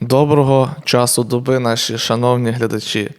Доброго 0.00 0.70
часу 0.84 1.24
доби, 1.24 1.58
наші 1.58 1.98
шановні 1.98 2.50
глядачі. 2.50 3.10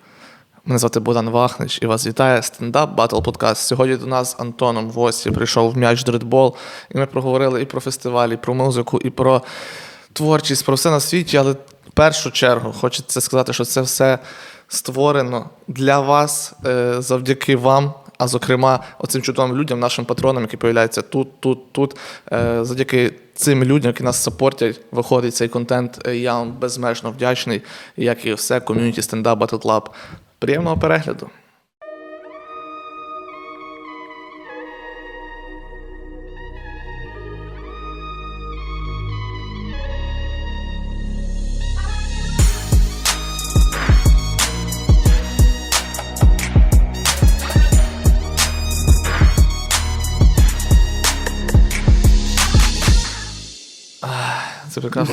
Мене 0.66 0.79
звати 0.79 1.00
Богдан 1.00 1.29
Вахнич 1.29 1.79
і 1.81 1.86
вас 1.86 2.08
вітає 2.08 2.44
стендап 2.44 2.96
Батл 2.96 3.20
Подкаст. 3.20 3.68
Сьогодні 3.68 3.96
до 3.96 4.06
нас 4.06 4.36
Антоном 4.40 4.90
в 4.90 4.92
гості 4.92 5.32
прийшов 5.32 5.78
м'яч 5.78 6.04
дритбол, 6.04 6.55
і 6.92 6.98
ми 6.98 7.05
проговорили 7.05 7.62
і 7.62 7.66
про 7.66 7.82
фестиваль, 7.82 8.29
і 8.29 8.37
про 8.37 8.54
музику, 8.54 9.00
і 9.04 9.10
про 9.10 9.42
творчість, 10.13 10.65
про 10.65 10.76
все 10.76 10.92
на 10.92 11.00
світі. 11.00 11.37
Але 11.37 11.51
в 11.51 11.92
першу 11.94 12.32
чергу 12.32 12.74
хочеться 12.74 13.22
сказати, 13.22 13.54
що 13.54 13.65
це 13.65 13.82
все 13.82 14.19
створено 14.68 15.50
для 15.68 16.00
вас 16.00 16.54
е, 16.66 16.96
завдяки 17.02 17.55
вам. 17.55 17.94
А 18.18 18.27
зокрема, 18.27 18.84
оцим 18.99 19.22
чудовим 19.22 19.58
людям, 19.58 19.80
нашим 19.80 20.05
патронам, 20.05 20.44
які 20.44 20.58
появляються 20.58 21.02
тут, 21.02 21.40
тут, 21.40 21.73
тут. 21.73 21.98
Е, 22.32 22.66
завдяки 22.66 23.13
цим 23.36 23.63
людям, 23.63 23.90
які 23.90 24.04
нас 24.04 24.23
сапортять, 24.23 24.82
виходить 24.91 25.36
цей 25.36 25.48
контент. 25.48 26.08
Е, 26.08 26.18
Я 26.18 26.34
вам 26.34 26.52
безмежно 26.52 27.12
вдячний, 27.12 27.62
як 27.98 28.26
і 28.26 28.34
все 28.34 28.60
ком'юніті 28.60 29.02
стендап 29.02 29.40
Battle 29.40 29.62
Club. 29.62 29.86
Приємного 30.40 30.77
перегляду. 30.77 31.30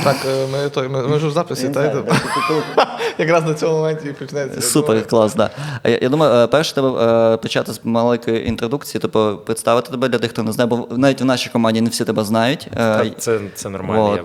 Так, 0.04 0.16
е, 0.28 0.46
ми, 0.52 0.68
той, 0.68 0.88
ми, 0.88 1.08
ми 1.08 1.16
вже 1.16 1.26
в 1.26 1.30
записі, 1.30 1.68
та, 1.68 1.86
йдемо. 1.86 2.04
якраз 3.18 3.44
на 3.44 3.54
цьому 3.54 3.76
моменті 3.76 4.08
і 4.08 4.12
почнеться. 4.12 4.60
Супер, 4.60 5.06
клас, 5.06 5.34
да. 5.34 5.50
Я, 5.84 5.98
я 6.02 6.08
думаю, 6.08 6.32
е, 6.32 6.46
перше 6.46 6.74
треба 6.74 7.34
е, 7.34 7.36
почати 7.36 7.72
з 7.72 7.80
маленької 7.84 8.48
інтродукції, 8.48 9.00
тобто 9.02 9.36
представити 9.36 9.90
тебе 9.90 10.08
для 10.08 10.18
тих, 10.18 10.30
хто 10.30 10.42
не 10.42 10.52
знає, 10.52 10.68
бо 10.68 10.88
навіть 10.90 11.20
в 11.20 11.24
нашій 11.24 11.50
команді 11.50 11.80
не 11.80 11.90
всі 11.90 12.04
тебе 12.04 12.24
знають. 12.24 12.68
Це, 13.18 13.40
це 13.54 13.68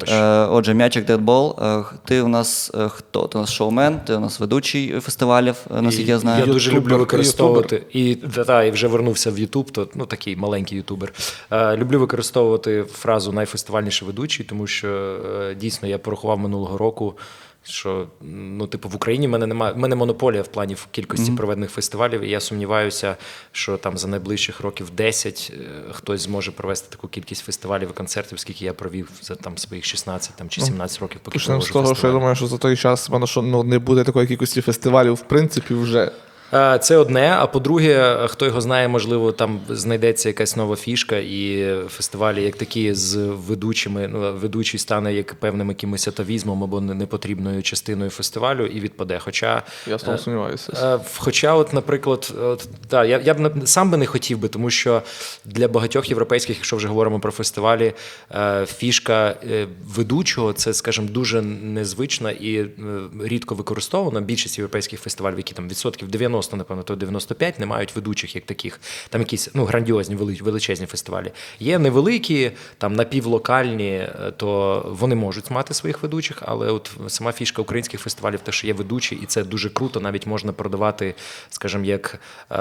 е, 0.10 0.48
отже, 0.52 0.74
м'ячик 0.74 1.06
Дедбол. 1.06 1.60
Ти 2.06 2.22
у 2.22 2.28
нас 2.28 2.72
хто? 2.90 3.28
Ти 3.28 3.38
у 3.38 3.42
нас 3.42 3.52
шоумен, 3.52 4.00
ти 4.00 4.14
у 4.14 4.20
нас 4.20 4.40
ведучий 4.40 5.00
фестивалів, 5.00 5.56
наскільки 5.82 6.12
я 6.12 6.20
знаю. 6.20 6.46
Я 6.48 6.54
дуже 6.54 6.72
люблю 6.72 6.98
використовувати 6.98 7.84
і 7.94 8.16
та, 8.16 8.44
та, 8.44 8.64
і 8.64 8.72
вже 8.72 8.88
вернувся 8.88 9.32
в 9.32 9.40
Ютуб, 9.40 9.72
то 9.72 9.88
ну 9.96 10.06
такий 10.06 10.36
маленький 10.36 10.78
ютубер. 10.78 11.14
Люблю 11.52 12.00
використовувати 12.00 12.86
фразу 12.92 13.32
найфестивальніший 13.32 14.06
ведучий, 14.08 14.46
тому 14.46 14.68
що 14.68 14.88
е, 14.88 15.56
дійсно 15.70 15.88
я 15.88 15.98
порахував 15.98 16.40
минулого 16.40 16.78
року. 16.78 17.18
Що 17.64 18.08
ну, 18.22 18.68
типу, 18.68 18.90
в 18.90 18.96
Україні 18.96 19.28
в 19.28 19.30
мене 19.30 19.48
немає 19.48 19.74
в 19.74 19.78
мене 19.78 19.96
монополія 19.96 20.42
в 20.42 20.48
плані 20.48 20.74
в 20.74 20.88
кількості 20.92 21.32
проведених 21.32 21.72
фестивалів, 21.72 22.22
і 22.22 22.30
я 22.30 22.40
сумніваюся, 22.40 23.16
що 23.52 23.78
там 23.78 23.98
за 23.98 24.08
найближчих 24.08 24.62
років 24.62 24.90
10 24.90 25.52
е, 25.54 25.94
хтось 25.94 26.22
зможе 26.22 26.52
провести 26.52 26.88
таку 26.90 27.08
кількість 27.08 27.46
фестивалів 27.46 27.90
і 27.90 27.94
концертів, 27.94 28.40
скільки 28.40 28.66
я 28.66 28.74
провів 28.74 29.10
за 29.22 29.36
там 29.36 29.58
своїх 29.58 29.86
16 29.86 30.36
там, 30.36 30.50
чи 30.50 30.62
17 30.62 31.02
років, 31.02 31.20
поки 31.24 31.40
з 31.40 31.46
того, 31.46 31.96
що 31.96 32.08
я 32.08 32.14
думаю, 32.14 32.36
що 32.36 32.48
за 32.48 32.58
той 32.58 32.78
час 32.78 33.10
певно, 33.10 33.28
що 33.28 33.42
ну, 33.42 33.64
не 33.64 33.80
буде 33.80 34.04
такої 34.04 34.28
кількості 34.28 34.62
фестивалів, 34.62 35.14
в 35.14 35.22
принципі, 35.22 35.74
вже. 35.74 36.12
Е, 36.54 36.80
Це 36.80 36.98
одне. 36.98 37.36
А 37.40 37.48
по-друге, 37.48 38.20
хто 38.28 38.46
його 38.46 38.62
знає, 38.62 38.88
можливо, 38.88 39.32
там 39.32 39.60
знайдеться 39.70 40.30
якась 40.30 40.56
нова 40.56 40.76
фішка, 40.76 41.18
і 41.18 41.74
фестивалі, 41.90 42.44
як 42.44 42.56
такі, 42.56 42.94
з 42.94 43.16
ведучими, 43.18 44.08
ну 44.08 44.34
ведучий 44.34 44.80
стане 44.80 45.14
як 45.14 45.34
певним 45.34 45.70
якимось 45.70 46.08
атавізмом 46.08 46.64
або 46.64 46.82
непотрібною 46.82 47.64
частиною 47.64 48.10
фестивалю 48.10 48.66
і 48.66 48.80
відпаде. 48.80 49.20
Хоча 49.20 49.64
Я 49.88 49.96
в 49.96 50.02
тому 50.04 50.18
сумніваюся. 50.18 50.74
Е, 50.84 51.00
Хоча, 51.18 51.54
от, 51.54 51.74
наприклад, 51.74 52.34
от, 52.42 52.70
та, 52.88 53.06
я, 53.06 53.22
я 53.26 53.34
б 53.34 53.68
сам 53.68 53.92
би 53.92 53.98
не 53.98 54.06
хотів 54.06 54.38
би, 54.38 54.48
тому 54.48 54.70
що 54.70 55.02
для 55.46 55.68
багатьох 55.68 56.10
європейських, 56.10 56.56
якщо 56.56 56.76
вже 56.76 56.88
говоримо 56.88 57.20
про 57.20 57.32
фестивалі, 57.32 57.94
е, 58.32 58.66
фішка 58.66 59.36
е, 59.52 59.68
ведучого 59.96 60.54
це, 60.54 60.74
скажімо, 60.74 61.08
дуже 61.12 61.42
незвична 61.42 62.32
і 62.32 62.56
е, 62.56 62.70
рідко 63.24 63.56
використована. 63.56 64.22
Більшість 64.22 64.58
європейських 64.58 65.00
фестивалів, 65.00 65.38
які 65.38 65.54
там 65.54 65.70
відсотків 65.70 66.08
90, 66.08 66.39
напевно, 66.58 66.84
то 66.84 66.96
95, 66.96 67.60
не 67.60 67.66
мають 67.66 67.96
ведучих 67.96 68.36
як 68.36 68.46
таких. 68.46 68.80
Там 69.10 69.22
якісь 69.22 69.50
ну, 69.54 69.66
грандіозні, 69.66 70.16
величезні 70.16 70.86
фестивалі. 70.86 71.32
Є 71.60 71.80
невеликі, 71.80 72.52
там 72.78 72.94
напівлокальні, 72.94 73.92
е, 73.92 74.34
то 74.38 74.82
вони 75.00 75.16
можуть 75.16 75.52
мати 75.52 75.74
своїх 75.74 76.04
ведучих, 76.04 76.44
але 76.46 76.72
от 76.72 76.92
сама 77.08 77.32
фішка 77.32 77.62
українських 77.62 78.02
фестивалів, 78.02 78.40
те, 78.40 78.52
що 78.52 78.68
є 78.68 78.74
ведучі, 78.74 79.16
і 79.24 79.26
це 79.26 79.44
дуже 79.44 79.70
круто. 79.70 80.00
Навіть 80.00 80.28
можна 80.28 80.54
продавати, 80.54 81.16
скажімо, 81.50 81.86
як 81.86 82.20
е, 82.52 82.56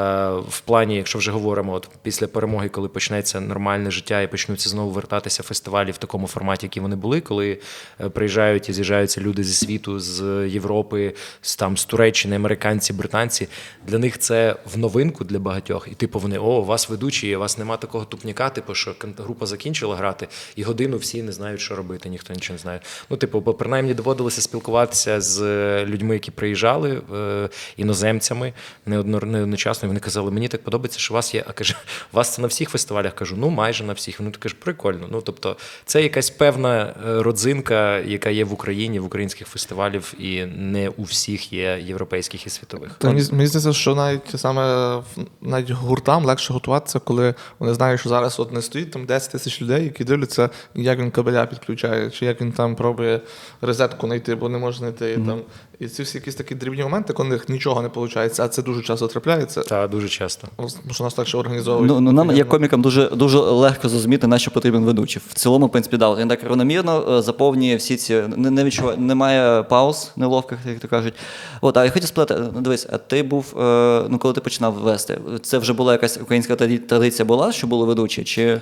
в 0.49 0.61
плані, 0.61 0.97
якщо 0.97 1.19
вже 1.19 1.31
говоримо, 1.31 1.72
от 1.72 1.88
після 2.03 2.27
перемоги, 2.27 2.69
коли 2.69 2.88
почнеться 2.88 3.41
нормальне 3.41 3.91
життя 3.91 4.21
і 4.21 4.31
почнуться 4.31 4.69
знову 4.69 4.91
вертатися 4.91 5.43
фестивалі 5.43 5.91
в 5.91 5.99
такому 5.99 6.27
форматі, 6.27 6.67
які 6.67 6.81
вони 6.81 6.97
були, 6.97 7.21
коли 7.21 7.59
е, 8.00 8.09
приїжджають 8.09 8.69
і 8.69 8.72
з'їжджаються 8.72 9.21
люди 9.21 9.44
зі 9.44 9.55
світу, 9.55 10.00
з 10.00 10.49
Європи, 10.49 11.15
з 11.43 11.56
там 11.56 11.77
з 11.77 11.84
Туреччини, 11.84 12.37
американці, 12.37 12.93
британці. 12.93 13.49
Для 13.87 13.99
них 13.99 14.19
це 14.19 14.56
в 14.73 14.79
новинку 14.79 15.25
для 15.25 15.39
багатьох. 15.39 15.89
І 15.93 15.95
типу 15.95 16.19
вони, 16.19 16.39
о, 16.39 16.43
у 16.43 16.65
вас 16.65 16.89
ведучі, 16.89 17.37
у 17.37 17.41
вас 17.41 17.59
нема 17.59 17.77
такого 17.77 18.05
тупняка, 18.05 18.51
типу, 18.51 18.75
що 18.75 18.95
група 19.19 19.47
закінчила 19.47 19.97
грати, 19.97 20.29
і 20.56 20.62
годину 20.62 20.97
всі 20.97 21.23
не 21.23 21.33
знають, 21.33 21.61
що 21.61 21.77
робити, 21.77 22.09
ніхто 22.09 22.34
нічого 22.34 22.55
не 22.55 22.59
знає. 22.59 22.81
Ну, 23.11 23.17
типу, 23.17 23.41
бо 23.41 23.55
принаймні 23.55 23.95
доводилося 23.95 24.41
спілкуватися 24.41 25.21
з 25.21 25.43
е, 25.43 25.87
людьми, 25.87 26.15
які 26.15 26.31
приїжджали, 26.31 27.03
е, 27.15 27.49
іноземцями 27.77 28.53
неодно- 28.87 29.25
неодночасно. 29.25 29.87
І 29.87 29.89
вони 29.89 30.00
казали, 30.00 30.31
мені 30.31 30.49
так 30.49 30.62
подобається, 30.62 30.99
що 30.99 31.15
у 31.15 31.17
вас 31.17 31.35
є. 31.35 31.45
А 31.47 31.53
каже, 31.53 31.77
у 32.12 32.17
вас 32.17 32.35
це 32.35 32.43
на 32.43 32.49
всіх 32.49 32.71
фестивалях? 32.71 33.15
Кажу, 33.15 33.37
ну 33.39 33.50
майже 33.50 33.85
на 33.85 33.93
всіх. 33.93 34.19
Вони 34.19 34.31
так 34.31 34.41
кажуть, 34.41 34.61
прикольно. 34.61 35.09
Ну 35.11 35.21
тобто, 35.21 35.56
це 35.85 36.03
якась 36.03 36.31
певна 36.31 36.95
е, 37.06 37.23
родзинка, 37.23 37.99
яка 37.99 38.31
є 38.31 38.45
в 38.45 38.53
Україні, 38.53 39.00
в 39.00 39.05
українських 39.05 39.49
фестивалів, 39.49 40.15
і 40.19 40.45
не 40.45 40.89
у 40.89 41.03
всіх 41.03 41.53
є 41.53 41.83
європейських 41.87 42.47
і 42.47 42.50
світових. 42.50 42.91
Та 42.99 43.11
мені 43.33 43.47
здається, 43.58 43.80
що 43.80 43.94
навіть 43.94 44.41
саме 44.41 44.94
навіть 45.41 45.70
гуртам 45.70 46.24
легше 46.24 46.52
готуватися, 46.52 46.98
коли 46.98 47.34
вони 47.58 47.74
знають, 47.74 48.00
що 48.00 48.08
зараз 48.08 48.41
от 48.41 48.52
не 48.52 48.62
стоїть 48.62 48.91
там 48.91 49.06
10 49.06 49.32
тисяч 49.32 49.62
людей, 49.62 49.84
які 49.84 50.04
дивляться, 50.04 50.50
як 50.74 50.98
він 50.98 51.10
кабеля 51.10 51.46
підключає, 51.46 52.10
чи 52.10 52.26
як 52.26 52.41
він 52.41 52.52
там 52.52 52.76
пробує 52.76 53.20
розетку 53.60 54.06
знайти, 54.06 54.34
бо 54.34 54.48
не 54.48 54.58
може 54.58 54.78
знайти. 54.78 55.14
Там. 55.14 55.41
І 55.81 55.89
ці 55.89 56.03
всі 56.03 56.19
якісь 56.19 56.34
такі 56.34 56.55
дрібні 56.55 56.83
моменти, 56.83 57.12
коли 57.12 57.28
в 57.28 57.33
них 57.33 57.49
нічого 57.49 57.83
не 57.83 57.89
виходить, 57.89 58.41
а 58.41 58.49
це 58.49 58.62
дуже 58.62 58.83
часто 58.83 59.09
трапляється. 59.09 59.62
Та 59.62 59.89
дуже 59.89 60.09
часто. 60.09 60.49
Тому 60.56 60.69
що 60.91 61.05
нас 61.05 61.15
так 61.15 61.28
ще 61.28 61.39
організовують. 61.39 61.89
Ну, 61.89 62.00
ну 62.00 62.12
нам, 62.12 62.31
як 62.31 62.49
комікам, 62.49 62.83
дуже 62.83 63.09
дуже 63.09 63.39
легко 63.39 63.88
зрозуміти, 63.88 64.27
на 64.27 64.38
що 64.38 64.50
потрібен 64.50 64.84
ведучий. 64.84 65.22
В 65.28 65.34
цілому, 65.34 65.67
в 65.67 65.72
принципі, 65.72 65.97
да, 65.97 66.15
він 66.15 66.28
так 66.28 66.44
равномірно 66.44 67.19
е, 67.19 67.22
заповнює 67.22 67.77
всі 67.77 67.97
ці 67.97 68.22
не, 68.37 68.50
не 68.50 68.65
відчуває, 68.65 68.99
немає 68.99 69.62
пауз 69.62 70.12
неловких, 70.17 70.59
як 70.67 70.78
то 70.78 70.88
кажуть. 70.88 71.15
От, 71.61 71.77
а 71.77 71.84
я 71.84 71.91
хотів 71.91 72.09
спитати, 72.09 72.43
ну 72.55 72.61
дивись, 72.61 72.87
а 72.93 72.99
ти 72.99 73.22
був, 73.22 73.61
е, 73.61 74.05
ну 74.09 74.19
коли 74.19 74.34
ти 74.34 74.41
починав 74.41 74.72
вести, 74.72 75.19
це 75.43 75.59
вже 75.59 75.72
була 75.72 75.93
якась 75.93 76.19
українська 76.22 76.56
традиція 76.88 77.25
була, 77.25 77.53
що 77.53 77.67
були 77.67 77.87
ведучі? 77.87 78.25
Чи 78.25 78.61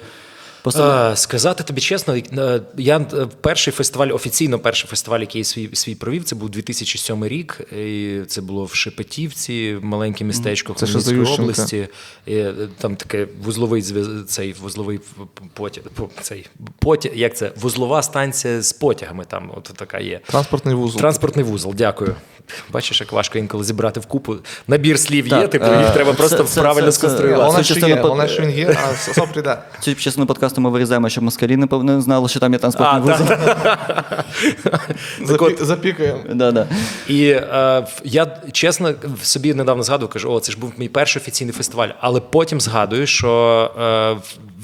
просто 0.66 1.10
Е, 1.12 1.16
Сказати 1.16 1.65
тобі 1.65 1.81
чесно, 1.81 2.16
е, 2.16 2.60
я 2.77 2.99
е, 2.99 3.27
перший 3.41 3.72
фестиваль, 3.72 4.09
офіційно 4.09 4.59
перший 4.59 4.91
фестиваль, 4.91 5.21
який 5.21 5.38
я 5.38 5.44
свій, 5.44 5.71
свій 5.72 5.94
провів, 5.94 6.25
це 6.25 6.34
був 6.37 6.50
2007 6.50 7.27
рік. 7.27 7.60
І 7.78 8.19
це 8.27 8.41
було 8.41 8.65
в 8.65 8.75
Шепетівці, 8.75 9.78
маленьке 9.82 10.25
містечко 10.25 10.75
Хмельницької 10.75 11.25
області. 11.25 11.88
І, 12.26 12.34
е, 12.34 12.55
там 12.78 12.97
таке 12.97 13.28
вузловий 13.43 13.82
цей 14.28 14.53
вузловий 14.53 15.00
потяг, 15.55 15.84
цей 16.21 16.47
потяг, 16.78 17.12
як 17.15 17.37
це? 17.37 17.53
Вузлова 17.60 18.02
станція 18.02 18.62
з 18.62 18.73
потягами. 18.73 19.25
Там 19.25 19.50
от 19.56 19.62
така 19.76 19.99
є. 19.99 20.20
Транспортний 20.26 20.75
вузол. 20.75 21.00
Транспортний 21.00 21.44
вузол, 21.44 21.75
дякую. 21.76 22.14
Бачиш, 22.70 23.00
як 23.00 23.12
важко 23.12 23.38
інколи 23.38 23.64
зібрати 23.64 24.00
в 24.00 24.06
купу. 24.06 24.37
Набір 24.69 24.99
слів 24.99 25.26
є, 25.26 25.49
типу, 25.49 25.64
е, 25.64 25.82
їх 25.82 25.90
треба 25.90 26.11
це- 26.11 26.17
просто 26.17 26.44
це- 26.44 26.61
правильно 26.61 26.87
це- 26.87 26.93
це- 26.93 26.99
сконструювати. 26.99 27.64
Що 27.64 27.75
частина 27.75 27.87
він 28.40 28.50
є, 28.50 28.76
а 28.88 28.93
все 28.93 29.26
прийде. 29.26 29.58
цю 29.81 29.94
частину 29.94 30.26
подкасту 30.56 30.61
ми 30.61 30.70
вирізаємо, 30.70 31.08
щоб 31.08 31.25
москалі 31.25 31.56
не, 31.56 31.67
не 31.82 32.00
знали, 32.00 32.29
що 32.29 32.41
там 32.41 32.53
є 32.53 32.58
транспортний 32.58 33.03
вузол. 33.03 33.26
Запікаємо. 35.67 36.20
Да, 36.35 36.53
да. 36.53 36.67
І 37.08 37.29
е, 37.29 37.87
я 38.05 38.26
чесно 38.53 38.94
собі 39.23 39.55
недавно 39.55 39.82
згадував, 39.82 40.12
кажу, 40.12 40.31
о, 40.32 40.41
це 40.41 40.53
ж 40.53 40.58
був 40.58 40.73
мій 40.76 40.88
перший 40.88 41.23
офіційний 41.23 41.53
фестиваль. 41.53 41.88
Але 42.00 42.20
потім 42.20 42.61
згадую, 42.61 43.06
що 43.06 43.70
е, 43.81 44.17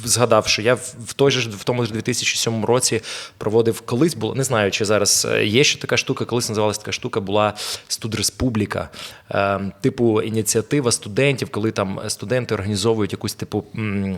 згадав, 0.04 0.46
що 0.46 0.62
я 0.62 0.74
в 0.74 1.12
той 1.16 1.30
же 1.30 1.50
в 1.50 1.64
тому 1.64 1.84
ж 1.84 1.92
2007 1.92 2.64
році 2.64 3.00
проводив 3.38 3.80
колись 3.80 4.14
було, 4.14 4.34
не 4.34 4.44
знаю, 4.44 4.70
чи 4.70 4.84
зараз 4.84 5.26
е, 5.30 5.46
є 5.46 5.64
ще 5.64 5.80
така 5.80 5.96
штука, 5.96 6.24
колись 6.24 6.48
називалася 6.48 6.80
така 6.80 6.92
штука, 6.92 7.20
була 7.20 7.54
студреспубліка, 7.88 8.88
е, 9.30 9.60
типу 9.80 10.22
ініціатива 10.22 10.92
студентів, 10.92 11.48
коли 11.50 11.70
там 11.70 12.00
студенти 12.08 12.54
організовують 12.54 13.12
якусь 13.12 13.34
типу. 13.34 13.64
м, 13.76 14.16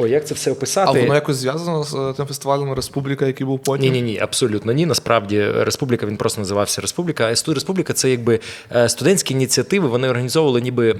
Ой, 0.00 0.10
як 0.10 0.26
це 0.26 0.34
все 0.34 0.50
описати? 0.50 0.98
А 0.98 1.00
воно 1.00 1.14
якось 1.14 1.36
зв'язано 1.36 1.84
з 1.84 1.94
е, 1.94 2.12
тим 2.16 2.26
фестивалем 2.26 2.72
Республіка, 2.72 3.26
який 3.26 3.46
був 3.46 3.58
потім? 3.58 3.92
Ні, 3.92 4.02
ні, 4.02 4.12
ні, 4.12 4.18
абсолютно 4.18 4.72
ні. 4.72 4.86
Насправді 4.86 5.46
Республіка 5.50 6.06
він 6.06 6.16
просто 6.16 6.40
називався 6.40 6.80
Республіка. 6.80 7.24
А 7.24 7.52
Республіка 7.52 7.92
це 7.92 8.10
якби 8.10 8.40
е, 8.76 8.88
студентські 8.88 9.34
ініціативи. 9.34 9.88
Вони 9.88 10.08
організовували 10.08 10.60
ніби 10.60 10.96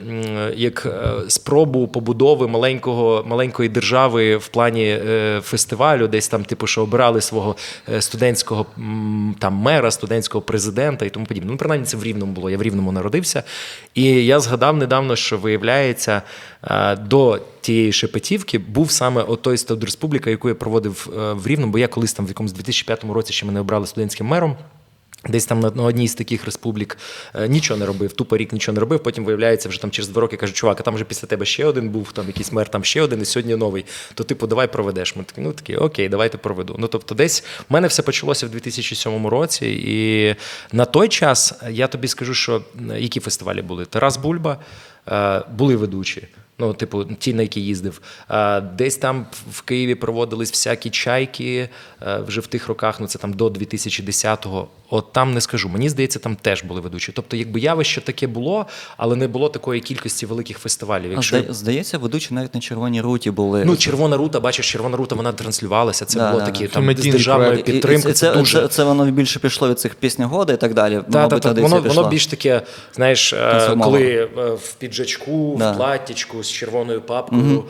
як 0.56 0.87
е, 0.87 1.12
спробу 1.29 1.89
побудови 1.89 2.49
маленького 2.49 3.25
маленької 3.27 3.69
держави 3.69 4.37
в 4.37 4.49
плані 4.49 4.99
фестивалю, 5.43 6.09
десь 6.09 6.29
там, 6.29 6.45
типу, 6.45 6.67
що 6.67 6.83
обирали 6.83 7.21
свого 7.21 7.56
студентського 8.00 8.67
там 9.39 9.55
мера, 9.55 9.91
студентського 9.91 10.43
президента 10.43 11.05
і 11.05 11.11
тому 11.11 11.27
подібне. 11.27 11.50
Ну, 11.50 11.56
принаймні, 11.56 11.87
це 11.87 11.97
в 11.97 12.05
Рівному 12.05 12.33
було. 12.33 12.50
Я 12.50 12.59
в 12.59 12.62
Рівному 12.62 12.93
народився. 12.93 13.43
І 13.95 14.27
я 14.27 14.41
згадав 14.41 14.77
недавно, 14.77 15.17
що 15.17 15.39
виявляється, 15.39 16.23
до 17.00 17.41
тієї 17.69 17.93
шепетівки 17.93 18.59
був 18.59 18.91
саме 18.91 19.23
отой 19.23 19.59
Студ 19.59 19.85
Республіка, 19.85 20.31
яку 20.31 20.49
я 20.49 20.55
проводив 20.55 21.11
е, 21.19 21.32
в 21.32 21.47
Рівному, 21.47 21.73
бо 21.73 21.79
я 21.79 21.88
колись 21.88 22.12
там 22.12 22.26
в 22.26 22.29
якомусь 22.29 22.53
2005 22.53 23.05
році 23.05 23.32
ще 23.32 23.47
мене 23.47 23.61
обрали 23.61 23.87
студентським 23.87 24.26
мером. 24.26 24.56
Десь 25.29 25.47
там 25.47 25.61
на, 25.61 25.69
одній 25.69 26.09
з 26.09 26.15
таких 26.15 26.44
республік 26.44 26.99
е, 27.35 27.49
нічого 27.49 27.81
не 27.81 27.87
робив, 27.87 28.12
тупо 28.12 28.37
рік 28.37 28.53
нічого 28.53 28.75
не 28.75 28.81
робив. 28.81 29.03
Потім 29.03 29.25
виявляється, 29.25 29.69
вже 29.69 29.81
там 29.81 29.91
через 29.91 30.09
два 30.09 30.20
роки 30.20 30.37
кажуть, 30.37 30.56
чувак, 30.56 30.81
а 30.81 30.82
там 30.82 30.94
вже 30.94 31.05
після 31.05 31.29
тебе 31.29 31.47
ще 31.47 31.67
один 31.67 31.88
був, 31.88 32.12
там 32.12 32.26
якийсь 32.26 32.53
мер, 32.53 32.69
там 32.69 32.85
ще 32.85 33.03
один, 33.03 33.23
і 33.23 33.25
сьогодні 33.25 33.56
новий. 33.56 33.85
То 34.14 34.25
типу, 34.25 34.47
давай 34.47 34.73
проведеш. 34.73 35.17
Ми 35.17 35.25
такі, 35.25 35.41
ну 35.41 35.53
такі, 35.53 35.76
окей, 35.76 36.09
давайте 36.09 36.38
проведу. 36.38 36.76
Ну 36.79 36.88
тобто, 36.88 37.14
десь 37.14 37.44
в 37.69 37.73
мене 37.73 37.88
все 37.88 38.03
почалося 38.03 38.47
в 38.47 38.50
2007 38.50 39.26
році, 39.26 39.67
і 39.67 40.35
на 40.76 40.85
той 40.85 41.09
час 41.09 41.55
я 41.71 41.87
тобі 41.87 42.09
скажу, 42.09 42.35
що 42.35 42.62
які 42.97 43.21
фестивалі 43.21 43.62
були? 43.62 43.85
Тарас 43.85 44.17
Бульба 44.17 44.59
е, 45.09 45.43
були 45.56 45.76
ведучі. 45.76 46.29
Ну, 46.59 46.75
типу, 46.75 47.05
ті, 47.05 47.35
на 47.35 47.43
які 47.43 47.61
їздив. 47.61 48.01
Десь 48.75 48.97
там 48.97 49.27
в 49.51 49.63
Києві 49.63 49.95
проводились 49.95 50.51
всякі 50.51 50.91
чайки 50.91 51.69
е, 52.03 52.19
вже 52.19 52.41
в 52.41 52.47
тих 52.47 52.69
роках, 52.69 53.01
ну 53.01 53.07
це 53.07 53.19
там 53.19 53.33
до 53.33 53.49
2010-го. 53.49 54.69
От 54.90 55.12
там 55.12 55.35
не 55.35 55.40
скажу. 55.40 55.69
Мені 55.69 55.88
здається, 55.88 56.19
там 56.19 56.37
теж 56.37 56.64
були 56.64 56.81
ведучі. 56.81 57.12
Тобто, 57.12 57.37
якби 57.37 57.61
явище 57.61 58.00
таке 58.00 58.26
було, 58.26 58.67
але 58.96 59.17
не 59.17 59.29
було 59.29 59.49
такої 59.49 59.81
кількості 59.81 60.26
великих 60.26 60.58
фестивалів. 60.58 61.12
Якщо... 61.12 61.37
зда- 61.37 61.52
Здається, 61.52 61.99
ведучі 61.99 62.35
навіть 62.35 62.55
на 62.55 62.61
червоній 62.61 63.00
руті 63.00 63.31
були. 63.31 63.64
Ну, 63.64 63.76
червона 63.76 64.17
рута, 64.17 64.40
бачиш, 64.40 64.73
червона 64.73 64.96
рута, 64.96 65.14
вона 65.14 65.32
транслювалася. 65.32 66.05
Це 66.05 66.19
Да, 66.19 66.31
було 66.31 66.40
да, 66.40 66.46
такі 66.46 66.64
да. 66.67 66.73
там 66.73 66.96
з 66.96 67.02
державною 67.06 67.50
проект. 67.50 67.69
І- 67.69 67.94
і- 67.99 67.99
це, 68.02 68.12
Це, 68.12 68.32
дуже 68.32 68.61
це, 68.61 68.69
це 68.69 68.85
воно 68.85 69.05
більше 69.11 69.38
пішло 69.38 69.69
від 69.70 69.81
цих 69.81 69.94
пісні 69.94 70.25
годи 70.25 70.52
і 70.52 70.56
так 70.56 70.75
далі. 70.75 70.94
Мабуть, 70.94 71.31
так. 71.31 71.40
традиція 71.40 71.69
Воно, 71.81 71.94
воно 71.94 72.08
більш 72.08 72.26
таке, 72.26 72.62
знаєш, 72.94 73.32
е, 73.32 73.76
коли 73.82 74.02
е, 74.38 74.50
в 74.50 74.73
піджачку, 74.79 75.56
Да. 75.58 75.73
в 75.73 75.76
платтячку 75.76 76.43
з 76.43 76.50
червоною 76.50 77.00
папкою. 77.00 77.64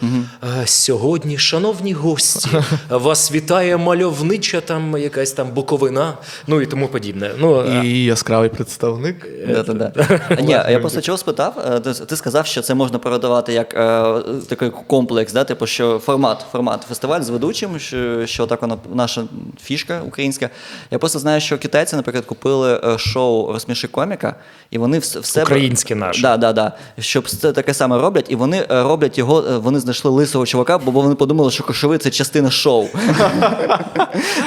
Е, 0.63 0.67
Сьогодні, 0.67 1.39
шановні 1.39 1.93
гості, 1.93 2.49
вас 2.91 3.33
вітає 3.33 3.77
мальовнича 3.77 4.61
там 4.61 4.97
якась 4.99 5.33
там 5.33 5.51
буковина, 5.51 6.15
ну 6.47 6.61
і 6.61 6.67
тому 6.67 6.89
подібне. 6.89 7.08
Ну, 7.39 7.61
е, 7.61 7.87
І 7.87 8.05
яскравий 8.05 8.49
представник. 8.49 9.27
Да. 9.75 9.93
Ні, 10.43 10.51
я 10.51 10.79
просто 10.81 11.01
чого 11.01 11.19
спитав. 11.19 11.55
е, 11.75 11.81
Ти, 11.81 12.17
сказав, 12.17 12.47
що 12.47 12.63
це 12.63 12.75
можна 12.75 12.99
передавати 12.99 13.53
як 13.53 13.75
е, 13.75 14.05
такий 14.49 14.71
комплекс, 14.87 15.33
да? 15.33 15.45
типу, 15.45 15.67
що 15.67 15.99
формат, 15.99 16.45
формат 16.53 16.83
фестиваль 16.89 17.21
з 17.21 17.29
ведучим, 17.29 17.79
що, 17.79 18.27
що 18.27 18.47
так 18.47 18.63
вона 18.63 18.77
наша 18.95 19.25
фішка 19.63 20.01
українська. 20.07 20.51
Я 20.91 20.99
просто 20.99 21.19
знаю, 21.19 21.41
що 21.41 21.59
китайці, 21.59 21.97
наприклад, 21.97 22.25
купили 22.25 22.81
е, 22.85 22.99
шоу 22.99 23.53
Розсміши 23.53 23.89
коміка, 23.89 24.35
і 24.71 24.79
вони 24.79 24.99
в, 24.99 25.05
с- 25.05 25.23
себе 25.23 25.45
Українське 25.45 25.95
наше. 25.95 26.23
Да, 26.23 26.37
да, 26.37 26.53
да. 26.53 26.73
Щоб 26.99 27.29
це 27.29 27.53
таке 27.53 27.75
саме 27.75 27.99
роблять, 27.99 28.27
і 28.29 28.37
вони 28.37 28.57
е, 28.71 28.83
роблять 28.83 29.19
його. 29.19 29.45
е, 29.51 29.57
Вони 29.59 29.81
знайшли 29.81 30.11
лисого 30.11 30.47
чувака, 30.47 30.79
бо 30.79 30.91
вони 30.91 31.15
подумали, 31.15 31.51
що 31.51 31.65
кошовий 31.65 31.99
це 31.99 32.11
частина 32.11 32.51
шоу. 32.51 32.87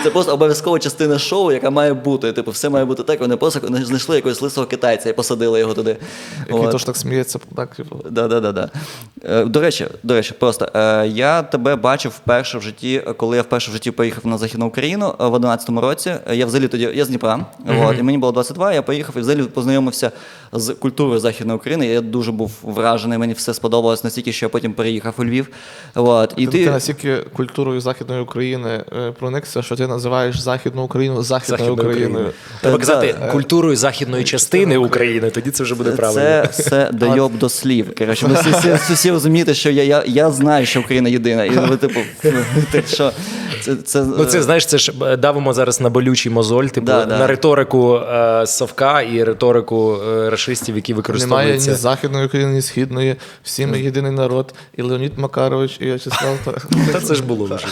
Це 0.03 0.09
просто 0.09 0.33
обов'язкова 0.33 0.79
частина 0.79 1.19
шоу, 1.19 1.51
яка 1.51 1.69
має 1.69 1.93
бути. 1.93 2.33
Типу, 2.33 2.50
все 2.51 2.69
має 2.69 2.85
бути 2.85 3.03
так. 3.03 3.19
Вони 3.19 3.35
просто 3.35 3.59
знайшли 3.67 4.15
якогось 4.15 4.41
лисого 4.41 4.67
китайця 4.67 5.09
і 5.09 5.13
посадили 5.13 5.59
його 5.59 5.73
туди. 5.73 5.97
Який 6.39 6.65
От. 6.65 6.71
теж 6.71 6.83
так 6.83 6.97
сміється, 6.97 7.39
так, 7.55 7.75
типу. 7.75 7.99
Да, 8.09 8.27
да, 8.27 8.39
да, 8.39 8.51
да. 8.51 8.69
До 9.45 9.61
речі, 9.61 9.87
до 10.03 10.13
речі, 10.13 10.33
просто 10.39 10.69
е, 10.73 11.07
я 11.07 11.41
тебе 11.43 11.75
бачив 11.75 12.11
вперше 12.11 12.57
в 12.57 12.61
житті, 12.61 13.03
коли 13.17 13.37
я 13.37 13.41
вперше 13.41 13.71
в 13.71 13.73
житті 13.73 13.91
поїхав 13.91 14.27
на 14.27 14.37
Західну 14.37 14.67
Україну 14.67 15.15
е, 15.19 15.25
в 15.25 15.35
11-му 15.35 15.81
році. 15.81 16.15
Е, 16.29 16.35
Я 16.35 16.45
взагалі 16.45 16.67
тоді 16.67 16.89
я 16.93 17.05
з 17.05 17.07
Дніпра, 17.07 17.45
от, 17.67 17.99
і 17.99 18.03
мені 18.03 18.17
було 18.17 18.31
22, 18.31 18.73
я 18.73 18.81
поїхав 18.81 19.17
і 19.17 19.19
взагалі 19.19 19.43
познайомився 19.43 20.11
з 20.53 20.73
культурою 20.73 21.19
Західної 21.19 21.57
України. 21.57 21.87
Я 21.87 22.01
дуже 22.01 22.31
був 22.31 22.51
вражений, 22.61 23.17
мені 23.17 23.33
все 23.33 23.53
сподобалось 23.53 24.03
настільки, 24.03 24.33
що 24.33 24.45
я 24.45 24.49
потім 24.49 24.73
переїхав 24.73 25.13
у 25.17 25.25
Львів. 25.25 25.47
От, 25.95 26.33
і 26.37 26.45
Ти, 26.45 26.51
ти 26.51 26.65
ти, 26.65 26.71
настільки 26.71 27.17
культурою 27.17 27.81
Західної 27.81 28.21
України 28.21 28.83
проникся, 29.19 29.61
що 29.61 29.75
ти 29.75 29.87
називаєш 29.87 30.39
Західну 30.39 30.83
Україну 30.83 31.23
Західною 31.23 31.59
Західною 31.59 31.89
Україною. 31.89 32.31
Треба 32.61 32.75
Е, 32.75 32.79
казати 32.79 33.15
культурою 33.31 33.75
західної 33.75 34.23
частини 34.23 34.77
України, 34.77 35.29
тоді 35.29 35.51
це 35.51 35.63
вже 35.63 35.75
буде 35.75 35.91
правильно. 35.91 36.21
це 36.21 36.47
все 36.51 36.89
дойоб 36.93 37.37
до 37.37 37.49
слів. 37.49 37.95
Коротше, 37.97 38.27
ви 38.27 38.33
всі, 38.33 38.73
всі, 38.73 38.93
всі 38.93 39.11
розумієте, 39.11 39.53
що 39.53 39.69
я, 39.69 39.83
я, 39.83 40.03
я 40.07 40.31
знаю, 40.31 40.65
що 40.65 40.79
Україна 40.79 41.09
єдина. 41.09 41.45
І 41.45 41.49
ви, 41.49 41.77
типу, 41.77 41.99
так 42.71 42.87
що 42.87 43.11
це, 43.61 43.75
це, 43.75 44.05
Ну, 44.17 44.25
це 44.25 44.41
знаєш, 44.41 44.65
це 44.65 44.77
ж 44.77 44.91
е, 45.01 45.17
давимо 45.17 45.53
зараз 45.53 45.81
на 45.81 45.89
болючий 45.89 46.31
мозоль, 46.31 46.65
типу 46.65 46.87
Да, 46.87 47.05
да. 47.05 47.17
на 47.17 47.27
риторику 47.27 47.95
е, 47.95 48.47
Совка 48.47 49.01
і 49.01 49.23
риторику 49.23 49.97
е, 50.07 50.29
рашистів, 50.29 50.75
які 50.75 50.95
Немає 51.19 51.53
ні 51.53 51.59
Західної 51.59 52.25
України, 52.25 52.53
ні 52.53 52.61
Східної. 52.61 53.15
Всі 53.43 53.65
ми 53.65 53.79
єдиний 53.79 54.11
народ. 54.11 54.53
І 54.77 54.81
Леонід 54.81 55.17
Макарович, 55.17 55.77
і 55.79 55.85
В'ячеслав. 55.85 56.37
Та 56.91 56.99
це 56.99 57.15
ж 57.15 57.23
було 57.23 57.45
вже. 57.45 57.67